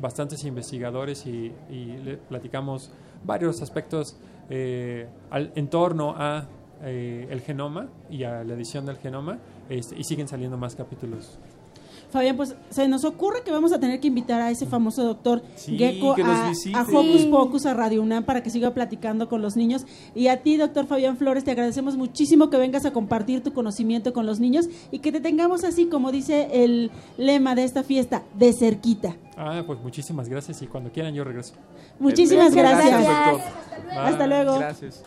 bastantes 0.00 0.42
investigadores 0.44 1.26
y, 1.26 1.52
y 1.70 1.84
le 2.04 2.16
platicamos 2.16 2.90
varios 3.24 3.60
aspectos 3.62 4.16
eh, 4.50 5.06
al- 5.30 5.52
en 5.54 5.68
torno 5.68 6.14
a 6.16 6.46
eh, 6.82 7.26
el 7.30 7.40
genoma 7.40 7.88
y 8.10 8.24
a 8.24 8.42
la 8.44 8.54
edición 8.54 8.84
del 8.86 8.96
genoma 8.96 9.38
este, 9.68 9.98
y 9.98 10.04
siguen 10.04 10.28
saliendo 10.28 10.56
más 10.58 10.74
capítulos. 10.74 11.38
Fabián, 12.14 12.36
pues 12.36 12.54
se 12.70 12.86
nos 12.86 13.04
ocurre 13.04 13.42
que 13.44 13.50
vamos 13.50 13.72
a 13.72 13.80
tener 13.80 13.98
que 13.98 14.06
invitar 14.06 14.40
a 14.40 14.48
ese 14.48 14.66
famoso 14.66 15.02
doctor 15.02 15.42
Sí, 15.56 15.76
Gecko 15.76 16.14
a, 16.22 16.46
a 16.78 16.82
Hocus 16.82 17.22
Sí. 17.22 17.28
Pocus, 17.28 17.66
a 17.66 17.74
Radio 17.74 18.02
UNAM, 18.02 18.22
para 18.22 18.40
que 18.40 18.50
siga 18.50 18.72
platicando 18.72 19.28
con 19.28 19.42
los 19.42 19.56
niños. 19.56 19.84
Y 20.14 20.28
a 20.28 20.40
ti, 20.40 20.56
doctor 20.56 20.86
Fabián 20.86 21.16
Flores, 21.16 21.42
te 21.42 21.50
agradecemos 21.50 21.96
muchísimo 21.96 22.50
que 22.50 22.56
vengas 22.56 22.84
a 22.86 22.92
compartir 22.92 23.42
tu 23.42 23.52
conocimiento 23.52 24.12
con 24.12 24.26
los 24.26 24.38
niños 24.38 24.68
y 24.92 25.00
que 25.00 25.10
te 25.10 25.20
tengamos 25.20 25.64
así, 25.64 25.86
como 25.86 26.12
dice 26.12 26.50
el 26.52 26.92
lema 27.18 27.56
de 27.56 27.64
esta 27.64 27.82
fiesta, 27.82 28.22
de 28.38 28.52
cerquita. 28.52 29.16
Ah, 29.36 29.64
pues 29.66 29.80
muchísimas 29.80 30.28
gracias 30.28 30.62
y 30.62 30.68
cuando 30.68 30.92
quieran 30.92 31.14
yo 31.14 31.24
regreso. 31.24 31.54
Muchísimas 31.98 32.54
gracias. 32.54 32.92
doctor. 33.08 33.40
Hasta 33.90 34.18
Bye. 34.18 34.28
luego. 34.28 34.58
Gracias. 34.60 35.02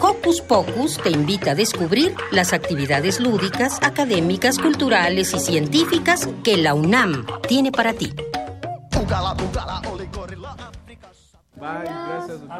Hocus 0.00 0.40
Pocus 0.40 0.96
te 1.02 1.10
invita 1.10 1.50
a 1.50 1.54
descubrir 1.56 2.14
las 2.30 2.52
actividades 2.52 3.18
lúdicas, 3.18 3.78
académicas, 3.82 4.58
culturales 4.58 5.34
y 5.34 5.40
científicas 5.40 6.28
que 6.44 6.56
la 6.56 6.74
UNAM 6.74 7.26
tiene 7.48 7.72
para 7.72 7.92
ti. 7.92 8.12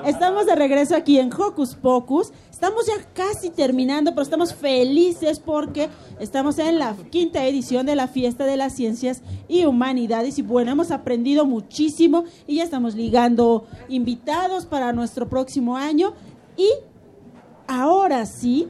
Estamos 0.04 0.46
de 0.46 0.56
regreso 0.56 0.96
aquí 0.96 1.20
en 1.20 1.32
Hocus 1.32 1.76
Pocus. 1.76 2.32
Estamos 2.50 2.86
ya 2.86 2.94
casi 3.14 3.50
terminando, 3.50 4.10
pero 4.10 4.22
estamos 4.22 4.52
felices 4.52 5.38
porque 5.38 5.88
estamos 6.18 6.58
en 6.58 6.80
la 6.80 6.96
quinta 7.10 7.46
edición 7.46 7.86
de 7.86 7.94
la 7.94 8.08
Fiesta 8.08 8.46
de 8.46 8.56
las 8.56 8.72
Ciencias 8.74 9.22
y 9.46 9.64
Humanidades. 9.64 10.40
Y 10.40 10.42
bueno, 10.42 10.72
hemos 10.72 10.90
aprendido 10.90 11.44
muchísimo 11.46 12.24
y 12.48 12.56
ya 12.56 12.64
estamos 12.64 12.96
ligando 12.96 13.66
invitados 13.88 14.66
para 14.66 14.92
nuestro 14.92 15.28
próximo 15.28 15.76
año. 15.76 16.14
Y 16.56 16.68
ahora 17.68 18.26
sí, 18.26 18.68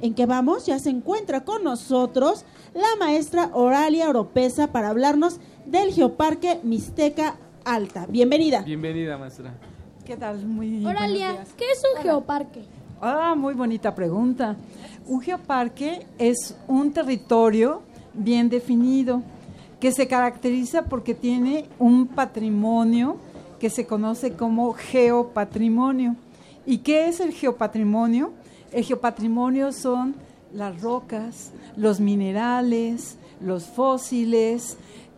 ¿en 0.00 0.14
qué 0.14 0.26
vamos? 0.26 0.66
Ya 0.66 0.78
se 0.78 0.90
encuentra 0.90 1.40
con 1.44 1.64
nosotros 1.64 2.44
la 2.74 2.94
maestra 3.00 3.50
Oralia 3.52 4.08
Oropesa 4.08 4.70
para 4.70 4.90
hablarnos 4.90 5.40
del 5.66 5.92
Geoparque 5.92 6.60
Mixteca 6.62 7.36
Alta. 7.64 8.06
Bienvenida. 8.06 8.62
Bienvenida, 8.62 9.18
maestra. 9.18 9.52
¿Qué 10.04 10.16
tal? 10.16 10.46
Muy 10.46 10.84
Oralia, 10.86 11.32
días. 11.32 11.48
¿qué 11.56 11.64
es 11.70 11.82
un 11.96 12.02
geoparque? 12.02 12.62
Ah, 13.00 13.34
muy 13.36 13.54
bonita 13.54 13.94
pregunta. 13.94 14.56
Un 15.06 15.20
geoparque 15.20 16.06
es 16.18 16.56
un 16.68 16.92
territorio 16.92 17.82
bien 18.12 18.48
definido 18.48 19.22
que 19.80 19.92
se 19.92 20.06
caracteriza 20.06 20.84
porque 20.84 21.14
tiene 21.14 21.66
un 21.78 22.06
patrimonio 22.06 23.16
que 23.58 23.70
se 23.70 23.86
conoce 23.86 24.34
como 24.34 24.72
geopatrimonio. 24.74 26.16
¿Y 26.70 26.78
qué 26.78 27.08
es 27.08 27.18
el 27.18 27.32
geopatrimonio? 27.32 28.30
El 28.70 28.84
geopatrimonio 28.84 29.72
son 29.72 30.14
las 30.52 30.80
rocas, 30.80 31.50
los 31.76 31.98
minerales, 31.98 33.16
los 33.40 33.64
fósiles, 33.64 34.76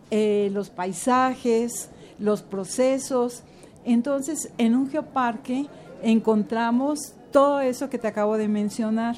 eh, 0.09 0.49
los 0.51 0.71
paisajes, 0.71 1.89
los 2.17 2.41
procesos. 2.41 3.43
Entonces, 3.85 4.49
en 4.57 4.73
un 4.73 4.89
geoparque 4.89 5.67
encontramos 6.01 7.13
todo 7.31 7.59
eso 7.59 7.87
que 7.87 7.99
te 7.99 8.07
acabo 8.07 8.35
de 8.35 8.47
mencionar. 8.47 9.17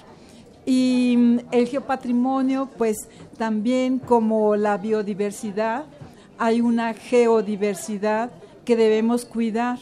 Y 0.66 1.16
mm, 1.18 1.40
el 1.52 1.68
geopatrimonio, 1.70 2.68
pues 2.78 2.98
también 3.38 3.98
como 3.98 4.58
la 4.58 4.78
biodiversidad, 4.78 5.86
hay 6.38 6.60
una 6.60 6.96
geodiversidad 6.96 8.30
que 8.66 8.76
debemos 8.76 9.24
cuidar, 9.24 9.80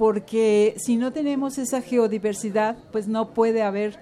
porque 0.00 0.76
si 0.78 0.96
no 0.96 1.12
tenemos 1.12 1.58
esa 1.58 1.82
geodiversidad, 1.82 2.74
pues 2.90 3.06
no 3.06 3.34
puede 3.34 3.62
haber 3.62 3.98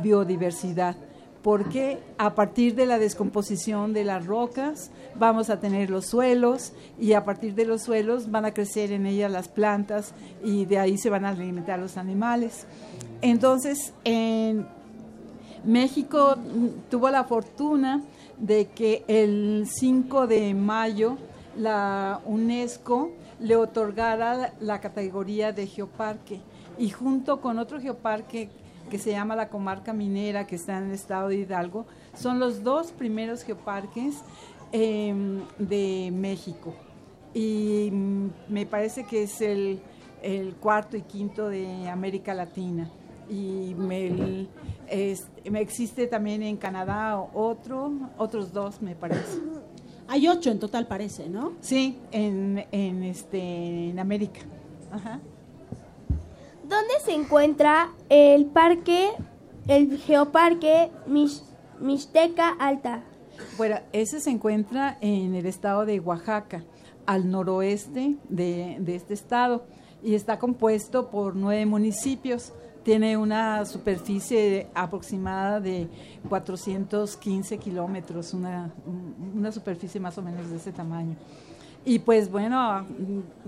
biodiversidad. 0.00 0.94
porque 1.42 1.98
a 2.18 2.34
partir 2.34 2.76
de 2.76 2.86
la 2.86 2.98
descomposición 2.98 3.92
de 3.92 4.04
las 4.04 4.26
rocas 4.26 4.90
vamos 5.16 5.50
a 5.50 5.58
tener 5.58 5.90
los 5.90 6.06
suelos 6.06 6.72
y 7.00 7.14
a 7.14 7.24
partir 7.24 7.54
de 7.54 7.64
los 7.64 7.82
suelos 7.82 8.30
van 8.30 8.44
a 8.44 8.52
crecer 8.52 8.92
en 8.92 9.06
ellas 9.06 9.32
las 9.32 9.48
plantas 9.48 10.12
y 10.44 10.66
de 10.66 10.78
ahí 10.78 10.98
se 10.98 11.10
van 11.10 11.24
a 11.24 11.30
alimentar 11.30 11.80
los 11.80 11.96
animales. 11.96 12.66
Entonces, 13.20 13.94
en 14.04 14.68
México 15.64 16.36
mm, 16.36 16.90
tuvo 16.90 17.08
la 17.08 17.24
fortuna 17.24 18.04
de 18.38 18.66
que 18.66 19.02
el 19.08 19.66
5 19.66 20.26
de 20.28 20.54
mayo 20.54 21.16
la 21.56 22.20
UNESCO 22.24 23.12
le 23.40 23.56
otorgara 23.56 24.52
la 24.60 24.80
categoría 24.80 25.52
de 25.52 25.66
geoparque 25.66 26.40
y 26.78 26.90
junto 26.90 27.40
con 27.40 27.58
otro 27.58 27.80
geoparque 27.80 28.50
que 28.90 28.98
se 28.98 29.12
llama 29.12 29.36
la 29.36 29.48
comarca 29.48 29.92
minera 29.92 30.46
que 30.46 30.56
está 30.56 30.78
en 30.78 30.88
el 30.88 30.92
estado 30.92 31.28
de 31.28 31.36
Hidalgo, 31.36 31.86
son 32.14 32.40
los 32.40 32.62
dos 32.62 32.92
primeros 32.92 33.42
geoparques 33.42 34.16
em, 34.72 35.40
de 35.58 36.10
México. 36.12 36.74
Y 37.32 37.90
me 38.48 38.66
parece 38.66 39.04
que 39.04 39.22
es 39.22 39.40
el, 39.40 39.80
cuarto 40.60 40.96
y 40.96 41.02
quinto 41.02 41.48
de 41.48 41.88
América 41.88 42.34
Latina. 42.34 42.90
Y 43.30 43.74
me, 43.78 44.48
me 45.48 45.60
existe 45.60 46.08
también 46.08 46.42
en 46.42 46.56
Canadá 46.56 47.18
otro, 47.32 47.92
otros 48.18 48.52
dos 48.52 48.82
me 48.82 48.96
parece. 48.96 49.38
Hay 50.12 50.26
ocho 50.26 50.50
en 50.50 50.58
total, 50.58 50.88
parece, 50.88 51.28
¿no? 51.28 51.52
Sí, 51.60 51.96
en, 52.10 52.66
en, 52.72 53.04
este, 53.04 53.90
en 53.90 53.98
América. 54.00 54.40
Ajá. 54.90 55.20
¿Dónde 56.64 56.94
se 57.04 57.12
encuentra 57.14 57.92
el 58.08 58.46
parque, 58.46 59.10
el 59.68 59.98
geoparque 59.98 60.90
Mix- 61.06 61.44
Mixteca 61.78 62.48
Alta? 62.58 63.04
Bueno, 63.56 63.76
ese 63.92 64.18
se 64.18 64.30
encuentra 64.30 64.98
en 65.00 65.36
el 65.36 65.46
estado 65.46 65.86
de 65.86 66.00
Oaxaca, 66.00 66.64
al 67.06 67.30
noroeste 67.30 68.16
de, 68.28 68.78
de 68.80 68.94
este 68.96 69.14
estado, 69.14 69.64
y 70.02 70.16
está 70.16 70.40
compuesto 70.40 71.08
por 71.08 71.36
nueve 71.36 71.66
municipios. 71.66 72.52
Tiene 72.82 73.16
una 73.16 73.64
superficie 73.66 74.68
aproximada 74.74 75.60
de 75.60 75.86
415 76.28 77.58
kilómetros, 77.58 78.32
una, 78.34 78.70
una 79.34 79.52
superficie 79.52 80.00
más 80.00 80.16
o 80.18 80.22
menos 80.22 80.48
de 80.50 80.56
ese 80.56 80.72
tamaño. 80.72 81.14
Y 81.82 81.98
pues 82.00 82.30
bueno, 82.30 82.84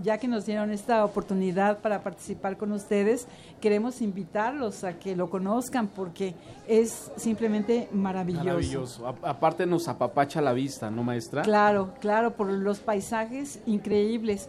ya 0.02 0.16
que 0.16 0.26
nos 0.26 0.46
dieron 0.46 0.70
esta 0.70 1.04
oportunidad 1.04 1.80
para 1.80 2.02
participar 2.02 2.56
con 2.56 2.72
ustedes, 2.72 3.26
queremos 3.60 4.00
invitarlos 4.00 4.84
a 4.84 4.98
que 4.98 5.14
lo 5.14 5.28
conozcan 5.28 5.86
porque 5.88 6.34
es 6.66 7.10
simplemente 7.16 7.88
maravilloso. 7.92 8.44
Maravilloso. 8.44 9.06
A- 9.06 9.30
aparte 9.30 9.66
nos 9.66 9.86
apapacha 9.86 10.40
la 10.40 10.54
vista, 10.54 10.90
¿no, 10.90 11.02
maestra? 11.04 11.42
Claro, 11.42 11.92
claro, 12.00 12.32
por 12.34 12.50
los 12.50 12.80
paisajes 12.80 13.60
increíbles. 13.66 14.48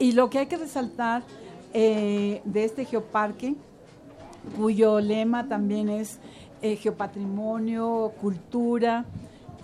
Y 0.00 0.12
lo 0.12 0.28
que 0.28 0.40
hay 0.40 0.46
que 0.46 0.56
resaltar 0.56 1.22
eh, 1.74 2.40
de 2.44 2.64
este 2.64 2.84
geoparque, 2.84 3.54
cuyo 4.56 5.00
lema 5.00 5.48
también 5.48 5.88
es 5.88 6.18
eh, 6.60 6.76
geopatrimonio, 6.76 8.12
cultura, 8.20 9.04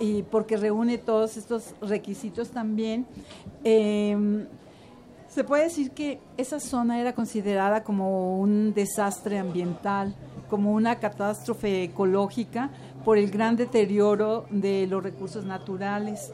y 0.00 0.22
porque 0.22 0.56
reúne 0.56 0.98
todos 0.98 1.36
estos 1.36 1.74
requisitos 1.80 2.50
también. 2.50 3.06
eh, 3.64 4.46
se 5.28 5.44
puede 5.44 5.64
decir 5.64 5.90
que 5.90 6.20
esa 6.38 6.58
zona 6.58 7.00
era 7.00 7.14
considerada 7.14 7.84
como 7.84 8.38
un 8.40 8.72
desastre 8.72 9.38
ambiental, 9.38 10.14
como 10.48 10.72
una 10.72 10.98
catástrofe 10.98 11.84
ecológica 11.84 12.70
por 13.04 13.18
el 13.18 13.30
gran 13.30 13.54
deterioro 13.54 14.46
de 14.50 14.86
los 14.86 15.02
recursos 15.02 15.44
naturales, 15.44 16.32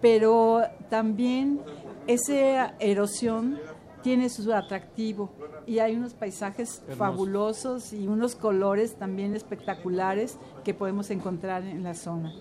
pero 0.00 0.62
también 0.90 1.60
esa 2.08 2.74
erosión 2.80 3.60
tiene 4.02 4.28
su 4.28 4.52
atractivo 4.52 5.30
y 5.66 5.78
hay 5.78 5.96
unos 5.96 6.14
paisajes 6.14 6.80
Hermoso. 6.82 6.98
fabulosos 6.98 7.92
y 7.92 8.06
unos 8.06 8.34
colores 8.34 8.96
también 8.96 9.34
espectaculares 9.34 10.38
que 10.64 10.74
podemos 10.74 11.10
encontrar 11.10 11.64
en 11.64 11.82
la 11.82 11.94
zona. 11.94 12.32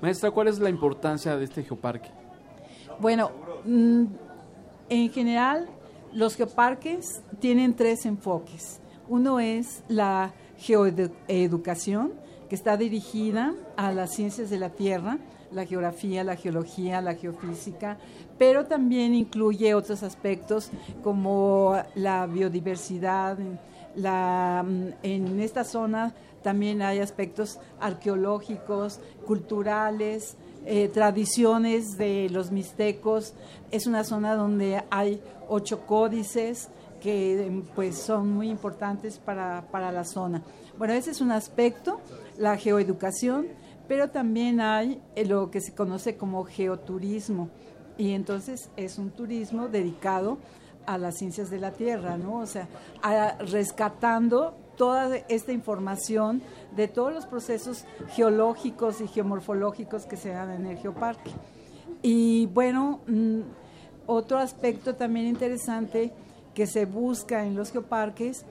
Maestra, 0.00 0.30
¿cuál 0.30 0.48
es 0.48 0.58
la 0.58 0.70
importancia 0.70 1.36
de 1.36 1.44
este 1.44 1.62
geoparque? 1.62 2.10
Bueno, 3.00 3.30
mm, 3.64 4.04
en 4.88 5.10
general 5.10 5.68
los 6.12 6.36
geoparques 6.36 7.22
tienen 7.40 7.74
tres 7.74 8.06
enfoques. 8.06 8.80
Uno 9.08 9.40
es 9.40 9.82
la 9.88 10.32
geoeducación, 10.56 12.12
que 12.48 12.54
está 12.54 12.76
dirigida 12.76 13.54
a 13.76 13.92
las 13.92 14.14
ciencias 14.14 14.50
de 14.50 14.58
la 14.58 14.70
Tierra, 14.70 15.18
la 15.52 15.64
geografía, 15.66 16.24
la 16.24 16.36
geología, 16.36 17.00
la 17.00 17.14
geofísica, 17.14 17.98
pero 18.38 18.66
también 18.66 19.14
incluye 19.14 19.74
otros 19.74 20.02
aspectos 20.02 20.70
como 21.02 21.76
la 21.94 22.26
biodiversidad. 22.26 23.38
La, 23.94 24.64
mm, 24.66 24.88
en 25.02 25.40
esta 25.40 25.64
zona 25.64 26.14
también 26.42 26.82
hay 26.82 27.00
aspectos 27.00 27.58
arqueológicos, 27.80 29.00
culturales, 29.26 30.36
eh, 30.66 30.88
tradiciones 30.88 31.96
de 31.96 32.28
los 32.30 32.50
mixtecos. 32.52 33.34
Es 33.70 33.86
una 33.86 34.04
zona 34.04 34.34
donde 34.34 34.82
hay 34.90 35.20
ocho 35.48 35.86
códices 35.86 36.68
que 37.00 37.62
pues 37.74 37.96
son 37.96 38.30
muy 38.30 38.50
importantes 38.50 39.18
para, 39.18 39.64
para 39.70 39.92
la 39.92 40.04
zona. 40.04 40.42
Bueno, 40.76 40.94
ese 40.94 41.10
es 41.10 41.20
un 41.20 41.32
aspecto, 41.32 42.00
la 42.38 42.56
geoeducación, 42.56 43.46
pero 43.88 44.10
también 44.10 44.60
hay 44.60 45.00
eh, 45.16 45.24
lo 45.24 45.50
que 45.50 45.60
se 45.60 45.74
conoce 45.74 46.16
como 46.16 46.44
geoturismo. 46.44 47.48
Y 47.96 48.12
entonces 48.12 48.70
es 48.76 48.98
un 48.98 49.10
turismo 49.10 49.66
dedicado 49.66 50.38
a 50.86 50.98
las 50.98 51.16
ciencias 51.16 51.50
de 51.50 51.58
la 51.58 51.72
Tierra, 51.72 52.16
¿no? 52.16 52.38
O 52.38 52.46
sea, 52.46 52.68
rescatando 53.40 54.56
toda 54.76 55.16
esta 55.28 55.52
información 55.52 56.40
de 56.76 56.86
todos 56.86 57.12
los 57.12 57.26
procesos 57.26 57.84
geológicos 58.14 59.00
y 59.00 59.08
geomorfológicos 59.08 60.06
que 60.06 60.16
se 60.16 60.30
dan 60.30 60.50
en 60.50 60.66
el 60.66 60.78
geoparque. 60.78 61.32
Y 62.00 62.46
bueno, 62.46 63.00
mm, 63.08 63.40
otro 64.06 64.38
aspecto 64.38 64.94
también 64.94 65.26
interesante 65.26 66.12
que 66.54 66.66
se 66.66 66.86
busca 66.86 67.44
en 67.44 67.56
los 67.56 67.72
geoparques 67.72 68.46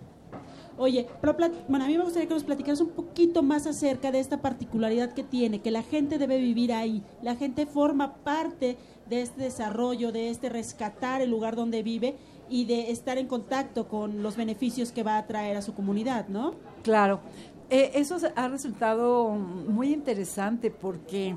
Oye, 0.79 1.07
pero 1.23 1.35
bueno, 1.69 1.87
a 1.87 1.89
mí 1.89 1.97
me 1.97 2.05
gustaría 2.05 2.29
que 2.29 2.35
nos 2.35 2.45
platicaras 2.45 2.83
un 2.83 2.91
poquito 2.91 3.43
más 3.43 3.67
acerca 3.67 4.13
de 4.13 4.21
esta 4.21 4.43
particularidad 4.43 5.13
que 5.15 5.25
tiene, 5.25 5.61
que 5.63 5.71
la 5.71 5.83
gente 5.83 6.19
debe 6.19 6.37
vivir 6.39 6.71
ahí. 6.71 7.03
La 7.23 7.35
gente 7.35 7.65
forma 7.65 8.17
parte 8.17 8.77
de 9.09 9.23
este 9.23 9.43
desarrollo, 9.43 10.13
de 10.13 10.31
este 10.31 10.49
rescatar 10.49 11.21
el 11.21 11.31
lugar 11.31 11.57
donde 11.57 11.83
vive 11.83 12.17
y 12.49 12.65
de 12.65 12.91
estar 12.91 13.19
en 13.19 13.27
contacto 13.27 13.89
con 13.89 14.23
los 14.23 14.37
beneficios 14.37 14.93
que 14.93 15.03
va 15.03 15.19
a 15.19 15.27
traer 15.27 15.57
a 15.57 15.63
su 15.63 15.75
comunidad, 15.75 16.29
¿no? 16.29 16.55
Claro, 16.83 17.21
Eh, 17.69 17.91
eso 17.95 18.17
ha 18.37 18.47
resultado 18.47 19.31
muy 19.31 19.93
interesante 19.93 20.71
porque 20.71 21.35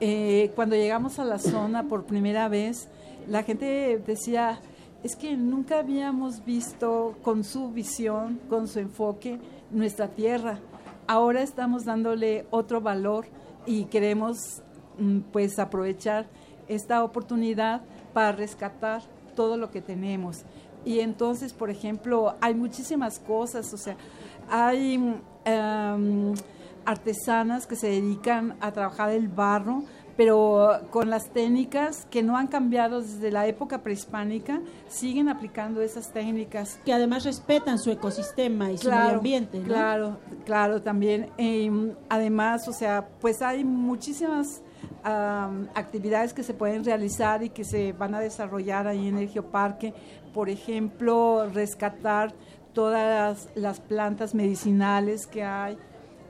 eh, 0.00 0.50
cuando 0.56 0.74
llegamos 0.74 1.20
a 1.20 1.24
la 1.24 1.38
zona 1.38 1.84
por 1.84 2.06
primera 2.06 2.48
vez, 2.48 2.88
la 3.28 3.44
gente 3.44 4.02
decía, 4.04 4.60
es 5.04 5.14
que 5.14 5.36
nunca 5.36 5.78
habíamos 5.78 6.44
visto 6.44 7.14
con 7.22 7.44
su 7.44 7.70
visión, 7.70 8.40
con 8.48 8.66
su 8.66 8.80
enfoque, 8.80 9.38
nuestra 9.70 10.08
tierra. 10.08 10.58
Ahora 11.06 11.42
estamos 11.42 11.84
dándole 11.84 12.46
otro 12.50 12.80
valor 12.80 13.26
y 13.64 13.84
queremos 13.84 14.62
mm, 14.98 15.20
pues 15.32 15.58
aprovechar 15.60 16.26
esta 16.70 17.04
oportunidad 17.04 17.82
para 18.14 18.32
rescatar 18.32 19.02
todo 19.34 19.56
lo 19.56 19.70
que 19.70 19.82
tenemos. 19.82 20.44
Y 20.84 21.00
entonces, 21.00 21.52
por 21.52 21.70
ejemplo, 21.70 22.36
hay 22.40 22.54
muchísimas 22.54 23.18
cosas, 23.18 23.72
o 23.74 23.76
sea, 23.76 23.96
hay 24.48 24.94
em, 25.44 26.34
artesanas 26.84 27.66
que 27.66 27.76
se 27.76 27.88
dedican 27.88 28.56
a 28.60 28.72
trabajar 28.72 29.10
el 29.10 29.28
barro, 29.28 29.82
pero 30.16 30.80
con 30.90 31.08
las 31.08 31.30
técnicas 31.30 32.06
que 32.10 32.22
no 32.22 32.36
han 32.36 32.46
cambiado 32.46 33.00
desde 33.00 33.30
la 33.30 33.46
época 33.46 33.82
prehispánica, 33.82 34.60
siguen 34.88 35.28
aplicando 35.28 35.80
esas 35.80 36.12
técnicas. 36.12 36.78
Que 36.84 36.92
además 36.92 37.24
respetan 37.24 37.78
su 37.78 37.90
ecosistema 37.90 38.70
y 38.70 38.78
su 38.78 38.90
medio 38.90 39.16
ambiente, 39.16 39.58
¿no? 39.60 39.66
Claro, 39.66 40.18
claro, 40.44 40.82
también. 40.82 41.30
Em, 41.36 41.94
además, 42.08 42.68
o 42.68 42.72
sea, 42.72 43.08
pues 43.20 43.40
hay 43.40 43.64
muchísimas 43.64 44.62
actividades 45.02 46.32
que 46.32 46.42
se 46.42 46.54
pueden 46.54 46.84
realizar 46.84 47.42
y 47.42 47.50
que 47.50 47.64
se 47.64 47.92
van 47.92 48.14
a 48.14 48.20
desarrollar 48.20 48.86
ahí 48.86 49.08
en 49.08 49.18
el 49.18 49.28
geoparque. 49.28 49.94
Por 50.34 50.48
ejemplo, 50.48 51.48
rescatar 51.52 52.34
todas 52.72 53.48
las, 53.54 53.80
plantas 53.80 54.34
medicinales 54.34 55.26
que 55.26 55.42
hay 55.42 55.76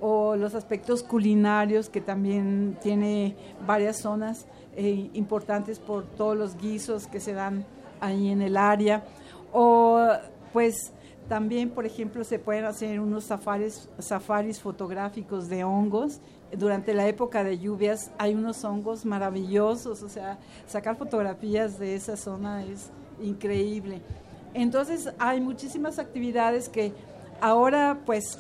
o 0.01 0.36
los 0.36 0.55
aspectos 0.55 1.02
culinarios 1.02 1.90
que 1.90 2.01
también 2.01 2.78
tiene 2.81 3.36
varias 3.66 3.98
zonas 3.98 4.47
eh, 4.74 5.10
importantes 5.12 5.78
por 5.78 6.05
todos 6.05 6.36
los 6.36 6.56
guisos 6.56 7.06
que 7.06 7.20
se 7.20 7.35
dan 7.35 7.66
ahí 8.01 8.31
en 8.31 8.40
el 8.40 8.56
área 8.56 9.05
o 9.52 10.01
pues 10.55 10.93
también 11.28 11.68
por 11.68 11.85
ejemplo 11.85 12.24
se 12.24 12.39
pueden 12.39 12.64
hacer 12.64 12.98
unos 12.98 13.24
safaris 13.24 14.60
fotográficos 14.60 15.48
de 15.48 15.64
hongos 15.64 16.20
durante 16.56 16.94
la 16.94 17.06
época 17.06 17.44
de 17.44 17.59
lluvias 17.59 18.10
hay 18.18 18.35
unos 18.35 18.64
hongos 18.64 19.05
maravillosos 19.05 20.02
o 20.02 20.09
sea 20.09 20.39
sacar 20.66 20.97
fotografías 20.97 21.78
de 21.78 21.94
esa 21.94 22.16
zona 22.16 22.64
es 22.64 22.90
increíble 23.22 24.01
entonces 24.55 25.12
hay 25.18 25.40
muchísimas 25.40 25.98
actividades 25.98 26.68
que 26.68 26.93
ahora 27.40 27.98
pues 28.05 28.39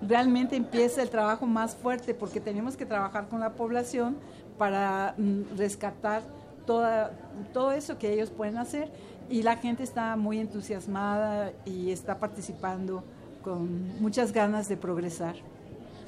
realmente 0.00 0.56
empieza 0.56 1.02
el 1.02 1.10
trabajo 1.10 1.46
más 1.46 1.74
fuerte 1.74 2.14
porque 2.14 2.40
tenemos 2.40 2.76
que 2.76 2.86
trabajar 2.86 3.28
con 3.28 3.40
la 3.40 3.52
población 3.52 4.16
para 4.58 5.14
mm, 5.16 5.56
rescatar 5.56 6.22
todo 6.64 7.72
eso 7.72 7.98
que 7.98 8.12
ellos 8.12 8.30
pueden 8.30 8.56
hacer 8.56 8.90
y 9.28 9.42
la 9.42 9.56
gente 9.56 9.82
está 9.82 10.16
muy 10.16 10.38
entusiasmada 10.38 11.52
y 11.64 11.90
está 11.90 12.18
participando 12.18 13.04
con 13.42 14.00
muchas 14.00 14.32
ganas 14.32 14.68
de 14.68 14.76
progresar. 14.76 15.36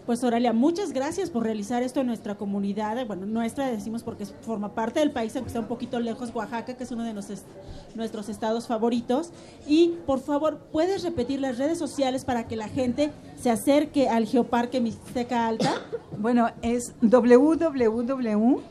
Pues 0.07 0.23
Oralia, 0.23 0.53
muchas 0.53 0.93
gracias 0.93 1.31
por 1.31 1.43
realizar 1.43 1.83
esto 1.83 2.01
en 2.01 2.07
nuestra 2.07 2.37
comunidad. 2.37 3.05
Bueno, 3.09 3.27
nuestra 3.27 3.66
decimos 3.66 4.05
porque 4.05 4.24
forma 4.24 4.73
parte 4.73 5.01
del 5.01 5.11
país, 5.11 5.35
aunque 5.35 5.49
está 5.49 5.59
un 5.59 5.66
poquito 5.66 5.99
lejos, 5.99 6.33
Oaxaca, 6.33 6.77
que 6.77 6.85
es 6.85 6.93
uno 6.93 7.03
de 7.03 7.12
nuestros, 7.12 8.28
estados 8.28 8.69
favoritos. 8.69 9.33
Y 9.66 9.97
por 10.07 10.20
favor, 10.20 10.59
¿puedes 10.70 11.03
repetir 11.03 11.41
las 11.41 11.59
redes 11.59 11.77
sociales 11.77 12.24
para 12.24 12.47
que 12.47 12.55
la 12.55 12.69
gente 12.69 13.11
se 13.37 13.51
acerque 13.51 14.09
al 14.09 14.27
Geoparque 14.27 14.81
Mixteca 14.81 15.49
Alta? 15.49 15.74
Bueno, 16.19 16.49
es 16.62 16.95
www. 17.03 18.62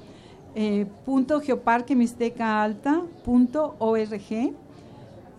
punto 1.05 1.43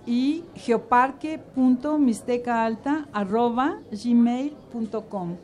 y 0.06 0.44
geoparque.mixtecaalta 0.54 3.08
arroba 3.12 3.80
gmail.com. 3.90 5.36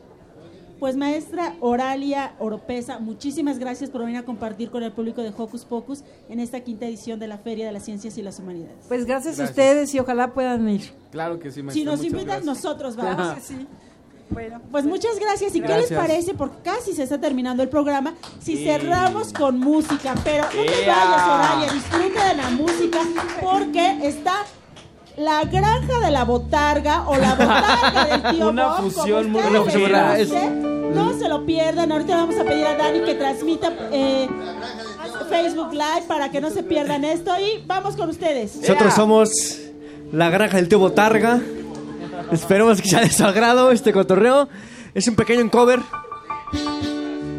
Pues 0.83 0.97
maestra 0.97 1.55
Oralia 1.61 2.33
Oropesa, 2.39 2.99
muchísimas 2.99 3.57
gracias 3.57 3.89
por 3.89 4.01
venir 4.01 4.17
a 4.17 4.23
compartir 4.23 4.69
con 4.69 4.83
el 4.83 4.91
público 4.91 5.21
de 5.23 5.29
Hocus 5.29 5.63
Pocus 5.63 6.03
en 6.27 6.41
esta 6.41 6.59
quinta 6.59 6.85
edición 6.85 7.21
de 7.21 7.27
la 7.29 7.37
Feria 7.37 7.65
de 7.65 7.71
las 7.71 7.85
Ciencias 7.85 8.17
y 8.17 8.21
las 8.21 8.37
Humanidades. 8.37 8.83
Pues 8.89 9.05
gracias, 9.05 9.39
a 9.39 9.45
ustedes 9.45 9.95
y 9.95 9.99
ojalá 9.99 10.33
puedan 10.33 10.67
ir. 10.67 10.91
Claro 11.09 11.39
que 11.39 11.51
sí, 11.51 11.63
maestra. 11.63 11.79
Si 11.79 11.85
nos 11.85 12.03
invitan, 12.03 12.25
gracias. 12.25 12.45
nosotros 12.45 12.95
vamos. 12.97 13.37
sí. 13.41 13.65
Bueno, 14.29 14.59
Pues 14.73 14.83
muchas 14.85 15.17
gracias. 15.21 15.55
¿Y 15.55 15.61
qué 15.61 15.69
les 15.69 15.89
parece? 15.89 16.33
Porque 16.33 16.57
casi 16.63 16.91
se 16.91 17.03
está 17.03 17.17
terminando 17.17 17.63
el 17.63 17.69
programa. 17.69 18.15
Si 18.41 18.57
Sí. 18.57 18.65
cerramos 18.65 19.31
con 19.31 19.59
música, 19.61 20.13
pero 20.25 20.43
no 20.43 20.49
te 20.51 20.85
vayas, 20.85 21.27
Oralia, 21.29 21.71
disfruta 21.71 22.27
de 22.27 22.35
la 22.35 22.49
música 22.49 22.99
porque 23.41 23.99
está 24.05 24.33
la 25.17 25.43
granja 25.45 25.99
de 25.99 26.11
la 26.11 26.23
botarga 26.25 27.03
o 27.07 27.15
la 27.17 27.35
botarga 27.35 28.05
del 28.05 28.31
tío 28.35 28.49
Una 28.49 28.67
Bob, 28.67 28.91
fusión 28.91 29.31
muy 29.31 29.41
rara. 29.87 30.17
No 30.93 31.17
se 31.17 31.27
lo 31.27 31.45
pierdan. 31.45 31.91
Ahorita 31.91 32.15
vamos 32.15 32.35
a 32.37 32.43
pedir 32.43 32.65
a 32.65 32.75
Dani 32.75 33.01
que 33.01 33.15
transmita 33.15 33.73
eh, 33.91 34.27
Facebook 35.29 35.71
Live 35.71 36.03
para 36.07 36.29
que 36.31 36.39
no 36.41 36.49
se 36.49 36.63
pierdan 36.63 37.03
esto. 37.03 37.31
Y 37.39 37.63
vamos 37.65 37.95
con 37.95 38.09
ustedes. 38.09 38.57
Nosotros 38.57 38.93
somos 38.93 39.31
la 40.11 40.29
granja 40.29 40.57
del 40.57 40.67
tío 40.67 40.79
Botarga. 40.79 41.41
Esperemos 42.31 42.81
que 42.81 42.87
sea 42.87 43.01
de 43.01 43.09
su 43.09 43.23
agrado 43.25 43.71
este 43.71 43.91
cotorreo. 43.91 44.47
Es 44.93 45.07
un 45.07 45.15
pequeño 45.15 45.49
cover. 45.49 45.79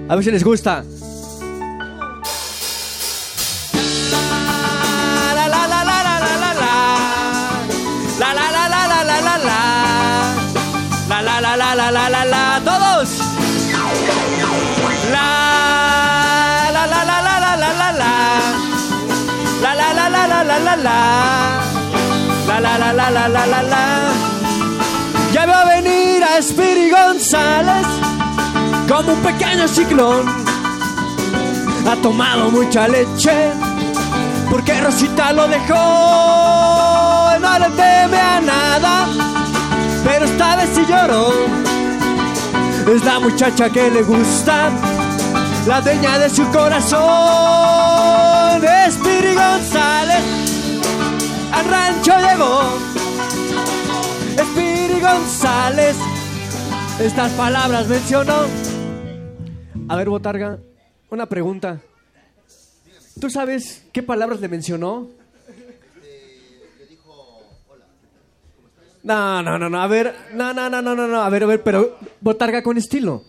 A 0.09 0.15
ver 0.15 0.25
si 0.25 0.31
les 0.31 0.45
gusta. 0.45 0.85
La 20.77 21.61
la 22.47 22.61
la 22.61 22.79
la 22.79 22.93
la. 22.93 23.11
La 23.11 23.29
la 23.29 23.47
la 23.47 23.63
la. 23.63 24.13
Ya 25.33 25.47
veo 25.47 25.67
venir 25.67 26.23
a 26.23 26.41
Spiri 26.41 26.91
González 26.91 27.87
como 28.89 29.15
un 29.15 29.21
pequeño 29.21 29.67
ciclón. 29.69 30.27
Ha 31.89 31.97
tomado 31.97 32.51
mucha 32.51 32.89
leche 32.89 33.53
porque 34.51 34.81
Rosita 34.81 35.33
lo 35.33 35.49
dejó. 35.49 37.39
No 37.41 37.59
le 37.59 37.71
teme 37.71 38.19
a 38.19 38.41
nada, 38.41 39.07
pero 40.05 40.25
esta 40.25 40.57
vez 40.57 40.71
sí 40.75 40.85
lloró. 40.89 41.33
Es 42.95 43.05
la 43.05 43.19
muchacha 43.19 43.71
que 43.71 43.91
le 43.91 44.03
gusta, 44.03 44.71
la 45.67 45.81
dueña 45.81 46.19
de 46.19 46.31
su 46.31 46.47
corazón. 46.51 48.63
Spiri 48.91 49.35
González 49.35 50.44
al 51.65 51.71
rancho 51.71 52.13
llegó. 52.19 52.79
Spiri 54.39 55.01
González 55.01 55.97
estas 57.01 57.33
palabras 57.33 57.89
mencionó. 57.89 58.47
A 59.89 59.97
ver, 59.97 60.09
Botarga, 60.09 60.59
una 61.11 61.27
pregunta. 61.27 61.81
¿Tú 63.21 63.31
sabes 63.31 63.85
qué 63.93 64.03
palabras 64.03 64.41
le 64.41 64.49
mencionó? 64.49 65.09
No, 69.03 69.43
no, 69.43 69.59
no, 69.59 69.69
no, 69.69 69.83
a 69.83 69.87
ver, 69.87 70.15
no, 70.33 70.55
no, 70.55 70.71
no, 70.71 70.81
no, 70.81 70.95
no, 70.95 71.07
no, 71.07 71.21
a 71.21 71.29
ver, 71.29 71.43
a 71.43 71.47
ver, 71.47 71.63
pero 71.63 71.99
Botarga 72.21 72.63
con 72.63 72.79
estilo. 72.79 73.23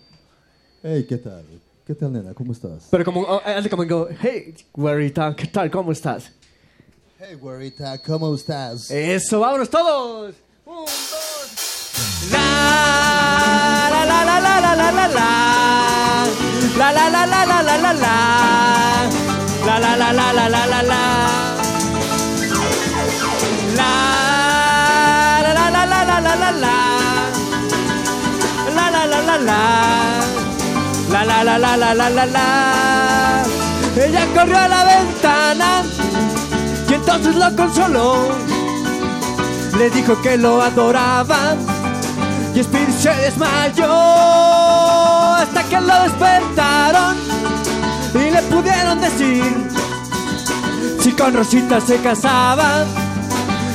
Hey, 0.81 1.05
¿qué 1.07 1.17
tal? 1.17 1.43
¿Qué 1.85 1.93
tal, 1.93 2.13
nena? 2.13 2.33
¿Cómo 2.33 2.53
estás? 2.53 2.87
Pero 2.89 3.03
como, 3.03 3.21
oh, 3.21 3.41
hazle 3.43 3.69
como 3.69 3.83
hey, 4.21 4.55
güerita, 4.73 5.35
¿qué 5.35 5.47
tal? 5.47 5.69
¿Cómo 5.69 5.91
estás? 5.91 6.31
Hey, 7.27 7.37
güerita, 7.41 7.97
¿cómo 8.03 8.35
estás? 8.35 8.91
Eso, 8.91 9.39
vámonos 9.39 9.67
todos. 9.69 10.35
Un, 10.65 10.85
dos. 10.85 10.91
La 12.29 12.37
la 13.89 14.05
la. 14.05 14.25
La 16.77 16.91
la 16.91 17.09
la 17.09 17.25
la 17.25 17.45
la 17.45 17.63
la 17.63 17.77
la 17.77 17.93
la. 17.93 19.09
La 19.65 19.79
la 19.79 19.97
la 19.97 20.13
la 20.13 20.33
la 20.33 20.49
la 20.49 20.67
la 20.67 20.83
la. 20.83 21.01
La 23.75 23.89
la 25.41 25.53
la 25.53 25.71
la 25.71 25.85
la 25.85 26.05
la 26.05 26.19
la 26.21 26.35
la 26.35 26.51
la. 26.51 26.75
La 28.75 28.91
la 28.91 29.05
la 29.07 29.21
la 29.21 29.37
la. 29.37 29.59
La 31.09 31.25
la 31.25 31.43
la 31.43 31.57
la 31.57 31.77
la 31.77 31.93
la 31.95 32.09
la 32.09 32.25
la. 32.25 33.43
Ella 33.97 34.27
corrió 34.35 34.57
a 34.57 34.67
la 34.67 34.83
ventana 34.83 35.83
entonces 37.07 37.35
lo 37.35 37.55
consoló. 37.55 38.15
Le 39.77 39.89
dijo 39.91 40.19
que 40.21 40.37
lo 40.37 40.61
adoraba 40.61 41.55
y 42.55 42.63
Speedy 42.63 42.91
se 42.93 43.13
desmayó 43.13 43.91
hasta 45.35 45.63
que 45.69 45.81
lo 45.81 46.01
despertaron 46.03 47.15
y 48.13 48.31
le 48.31 48.41
pudieron 48.43 49.01
decir 49.01 49.43
si 50.99 51.11
con 51.11 51.35
Rosita 51.35 51.79
se 51.79 51.97
casaba. 51.97 52.85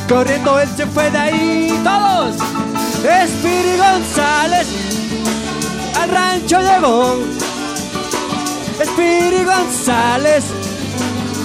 Corriendo 0.08 0.58
él 0.58 0.68
se 0.76 0.86
fue 0.86 1.08
de 1.10 1.18
ahí, 1.18 1.80
todos. 1.84 2.34
Speedy 3.28 3.76
González 3.76 4.66
al 6.00 6.10
rancho 6.10 6.58
llegó. 6.60 7.16
Speedy 8.84 9.44
González 9.44 10.44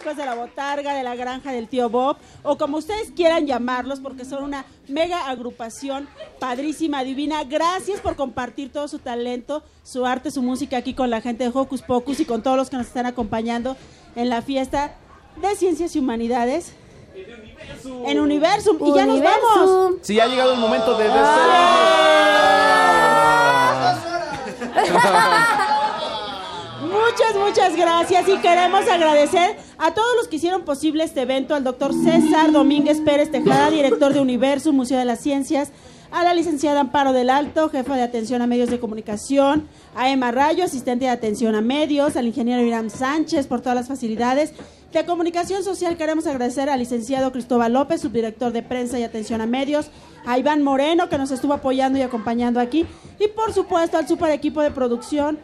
chicos 0.00 0.16
de 0.16 0.24
la 0.24 0.34
botarga, 0.34 0.94
de 0.94 1.02
la 1.02 1.14
granja 1.14 1.52
del 1.52 1.68
tío 1.68 1.90
Bob, 1.90 2.16
o 2.42 2.56
como 2.56 2.78
ustedes 2.78 3.12
quieran 3.14 3.46
llamarlos, 3.46 4.00
porque 4.00 4.24
son 4.24 4.44
una 4.44 4.64
mega 4.88 5.28
agrupación 5.28 6.08
padrísima, 6.38 7.04
divina. 7.04 7.44
Gracias 7.44 8.00
por 8.00 8.16
compartir 8.16 8.72
todo 8.72 8.88
su 8.88 8.98
talento, 8.98 9.62
su 9.84 10.06
arte, 10.06 10.30
su 10.30 10.40
música 10.40 10.78
aquí 10.78 10.94
con 10.94 11.10
la 11.10 11.20
gente 11.20 11.44
de 11.44 11.50
Hocus 11.52 11.82
Pocus 11.82 12.18
y 12.20 12.24
con 12.24 12.42
todos 12.42 12.56
los 12.56 12.70
que 12.70 12.78
nos 12.78 12.86
están 12.86 13.04
acompañando 13.04 13.76
en 14.16 14.30
la 14.30 14.40
fiesta 14.40 14.94
de 15.40 15.54
Ciencias 15.54 15.94
y 15.94 15.98
Humanidades. 15.98 16.72
En 18.06 18.20
Universum. 18.20 18.78
Y 18.80 18.94
ya 18.94 19.04
nos 19.04 19.20
vamos. 19.20 19.96
Sí, 20.00 20.18
ha 20.18 20.26
llegado 20.26 20.54
el 20.54 20.60
momento 20.60 20.96
de 20.96 21.10
Muchas, 27.06 27.34
muchas 27.36 27.76
gracias 27.76 28.28
y 28.28 28.36
queremos 28.38 28.86
agradecer 28.88 29.56
a 29.78 29.94
todos 29.94 30.16
los 30.16 30.28
que 30.28 30.36
hicieron 30.36 30.64
posible 30.64 31.04
este 31.04 31.22
evento, 31.22 31.54
al 31.54 31.64
doctor 31.64 31.92
César 31.94 32.52
Domínguez 32.52 33.00
Pérez 33.00 33.30
Tejada, 33.30 33.70
director 33.70 34.12
de 34.12 34.20
Universo, 34.20 34.72
Museo 34.72 34.98
de 34.98 35.06
las 35.06 35.20
Ciencias, 35.20 35.72
a 36.10 36.24
la 36.24 36.34
licenciada 36.34 36.80
Amparo 36.80 37.12
del 37.12 37.30
Alto, 37.30 37.70
jefa 37.70 37.96
de 37.96 38.02
atención 38.02 38.42
a 38.42 38.46
medios 38.46 38.68
de 38.68 38.80
comunicación, 38.80 39.66
a 39.94 40.10
Emma 40.10 40.30
Rayo, 40.30 40.64
asistente 40.64 41.06
de 41.06 41.10
atención 41.10 41.54
a 41.54 41.60
medios, 41.60 42.16
al 42.16 42.26
ingeniero 42.26 42.62
Irán 42.62 42.90
Sánchez 42.90 43.46
por 43.46 43.60
todas 43.60 43.76
las 43.76 43.88
facilidades. 43.88 44.52
De 44.92 45.06
comunicación 45.06 45.62
social 45.62 45.96
queremos 45.96 46.26
agradecer 46.26 46.68
al 46.68 46.80
licenciado 46.80 47.30
Cristóbal 47.30 47.72
López, 47.72 48.00
subdirector 48.00 48.52
de 48.52 48.62
prensa 48.62 48.98
y 48.98 49.04
atención 49.04 49.40
a 49.40 49.46
medios, 49.46 49.86
a 50.26 50.36
Iván 50.36 50.62
Moreno 50.62 51.08
que 51.08 51.16
nos 51.16 51.30
estuvo 51.30 51.54
apoyando 51.54 51.98
y 51.98 52.02
acompañando 52.02 52.58
aquí 52.58 52.86
y 53.20 53.28
por 53.28 53.52
supuesto 53.52 53.98
al 53.98 54.08
super 54.08 54.30
equipo 54.32 54.60
de 54.60 54.72
producción, 54.72 55.38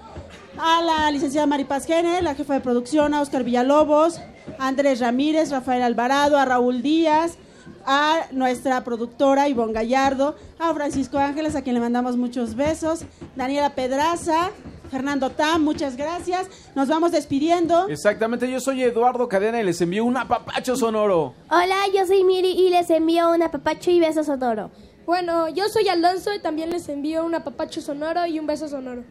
a 0.58 0.82
la 0.82 1.10
licenciada 1.10 1.46
Maripaz 1.46 1.86
Jenner, 1.86 2.22
la 2.22 2.34
jefa 2.34 2.54
de 2.54 2.60
producción, 2.60 3.14
a 3.14 3.20
Oscar 3.20 3.44
Villalobos, 3.44 4.20
a 4.58 4.68
Andrés 4.68 5.00
Ramírez, 5.00 5.50
Rafael 5.50 5.82
Alvarado, 5.82 6.38
a 6.38 6.44
Raúl 6.44 6.82
Díaz, 6.82 7.36
a 7.84 8.26
nuestra 8.32 8.82
productora 8.84 9.48
Ivonne 9.48 9.72
Gallardo, 9.72 10.36
a 10.58 10.72
Francisco 10.74 11.18
Ángeles, 11.18 11.56
a 11.56 11.62
quien 11.62 11.74
le 11.74 11.80
mandamos 11.80 12.16
muchos 12.16 12.54
besos, 12.54 13.04
Daniela 13.34 13.74
Pedraza, 13.74 14.50
Fernando 14.90 15.30
Tam, 15.30 15.62
muchas 15.62 15.96
gracias. 15.96 16.48
Nos 16.74 16.88
vamos 16.88 17.12
despidiendo. 17.12 17.88
Exactamente, 17.88 18.50
yo 18.50 18.60
soy 18.60 18.82
Eduardo 18.82 19.28
Cadena 19.28 19.60
y 19.60 19.64
les 19.64 19.80
envío 19.80 20.04
un 20.04 20.16
apapacho 20.16 20.76
sonoro. 20.76 21.34
Hola, 21.50 21.76
yo 21.94 22.06
soy 22.06 22.24
Miri 22.24 22.52
y 22.52 22.70
les 22.70 22.88
envío 22.90 23.30
un 23.30 23.42
apapacho 23.42 23.90
y 23.90 24.00
beso 24.00 24.22
sonoro. 24.22 24.70
Bueno, 25.04 25.48
yo 25.48 25.68
soy 25.68 25.88
Alonso 25.88 26.34
y 26.34 26.40
también 26.40 26.70
les 26.70 26.88
envío 26.88 27.24
un 27.24 27.34
apapacho 27.34 27.80
sonoro 27.80 28.26
y 28.26 28.38
un 28.40 28.46
beso 28.46 28.68
sonoro. 28.68 29.04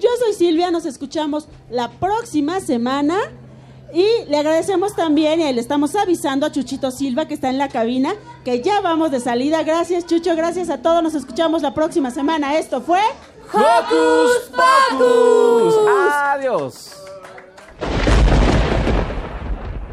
Yo 0.00 0.08
soy 0.18 0.32
Silvia, 0.32 0.70
nos 0.70 0.86
escuchamos 0.86 1.46
la 1.68 1.90
próxima 1.90 2.60
semana. 2.60 3.16
Y 3.92 4.06
le 4.28 4.36
agradecemos 4.38 4.94
también 4.94 5.40
y 5.40 5.52
le 5.52 5.60
estamos 5.60 5.96
avisando 5.96 6.46
a 6.46 6.52
Chuchito 6.52 6.92
Silva 6.92 7.26
que 7.26 7.34
está 7.34 7.50
en 7.50 7.58
la 7.58 7.68
cabina 7.68 8.14
que 8.44 8.62
ya 8.62 8.80
vamos 8.80 9.10
de 9.10 9.18
salida. 9.18 9.64
Gracias 9.64 10.06
Chucho, 10.06 10.36
gracias 10.36 10.70
a 10.70 10.80
todos. 10.80 11.02
Nos 11.02 11.14
escuchamos 11.14 11.62
la 11.62 11.74
próxima 11.74 12.10
semana. 12.10 12.56
Esto 12.56 12.80
fue 12.80 13.00
Hocus 13.52 14.52
Pocus. 14.98 15.74
Adiós. 15.88 16.96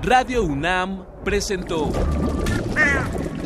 Radio 0.03 0.43
UNAM 0.43 1.05
presentó 1.23 1.91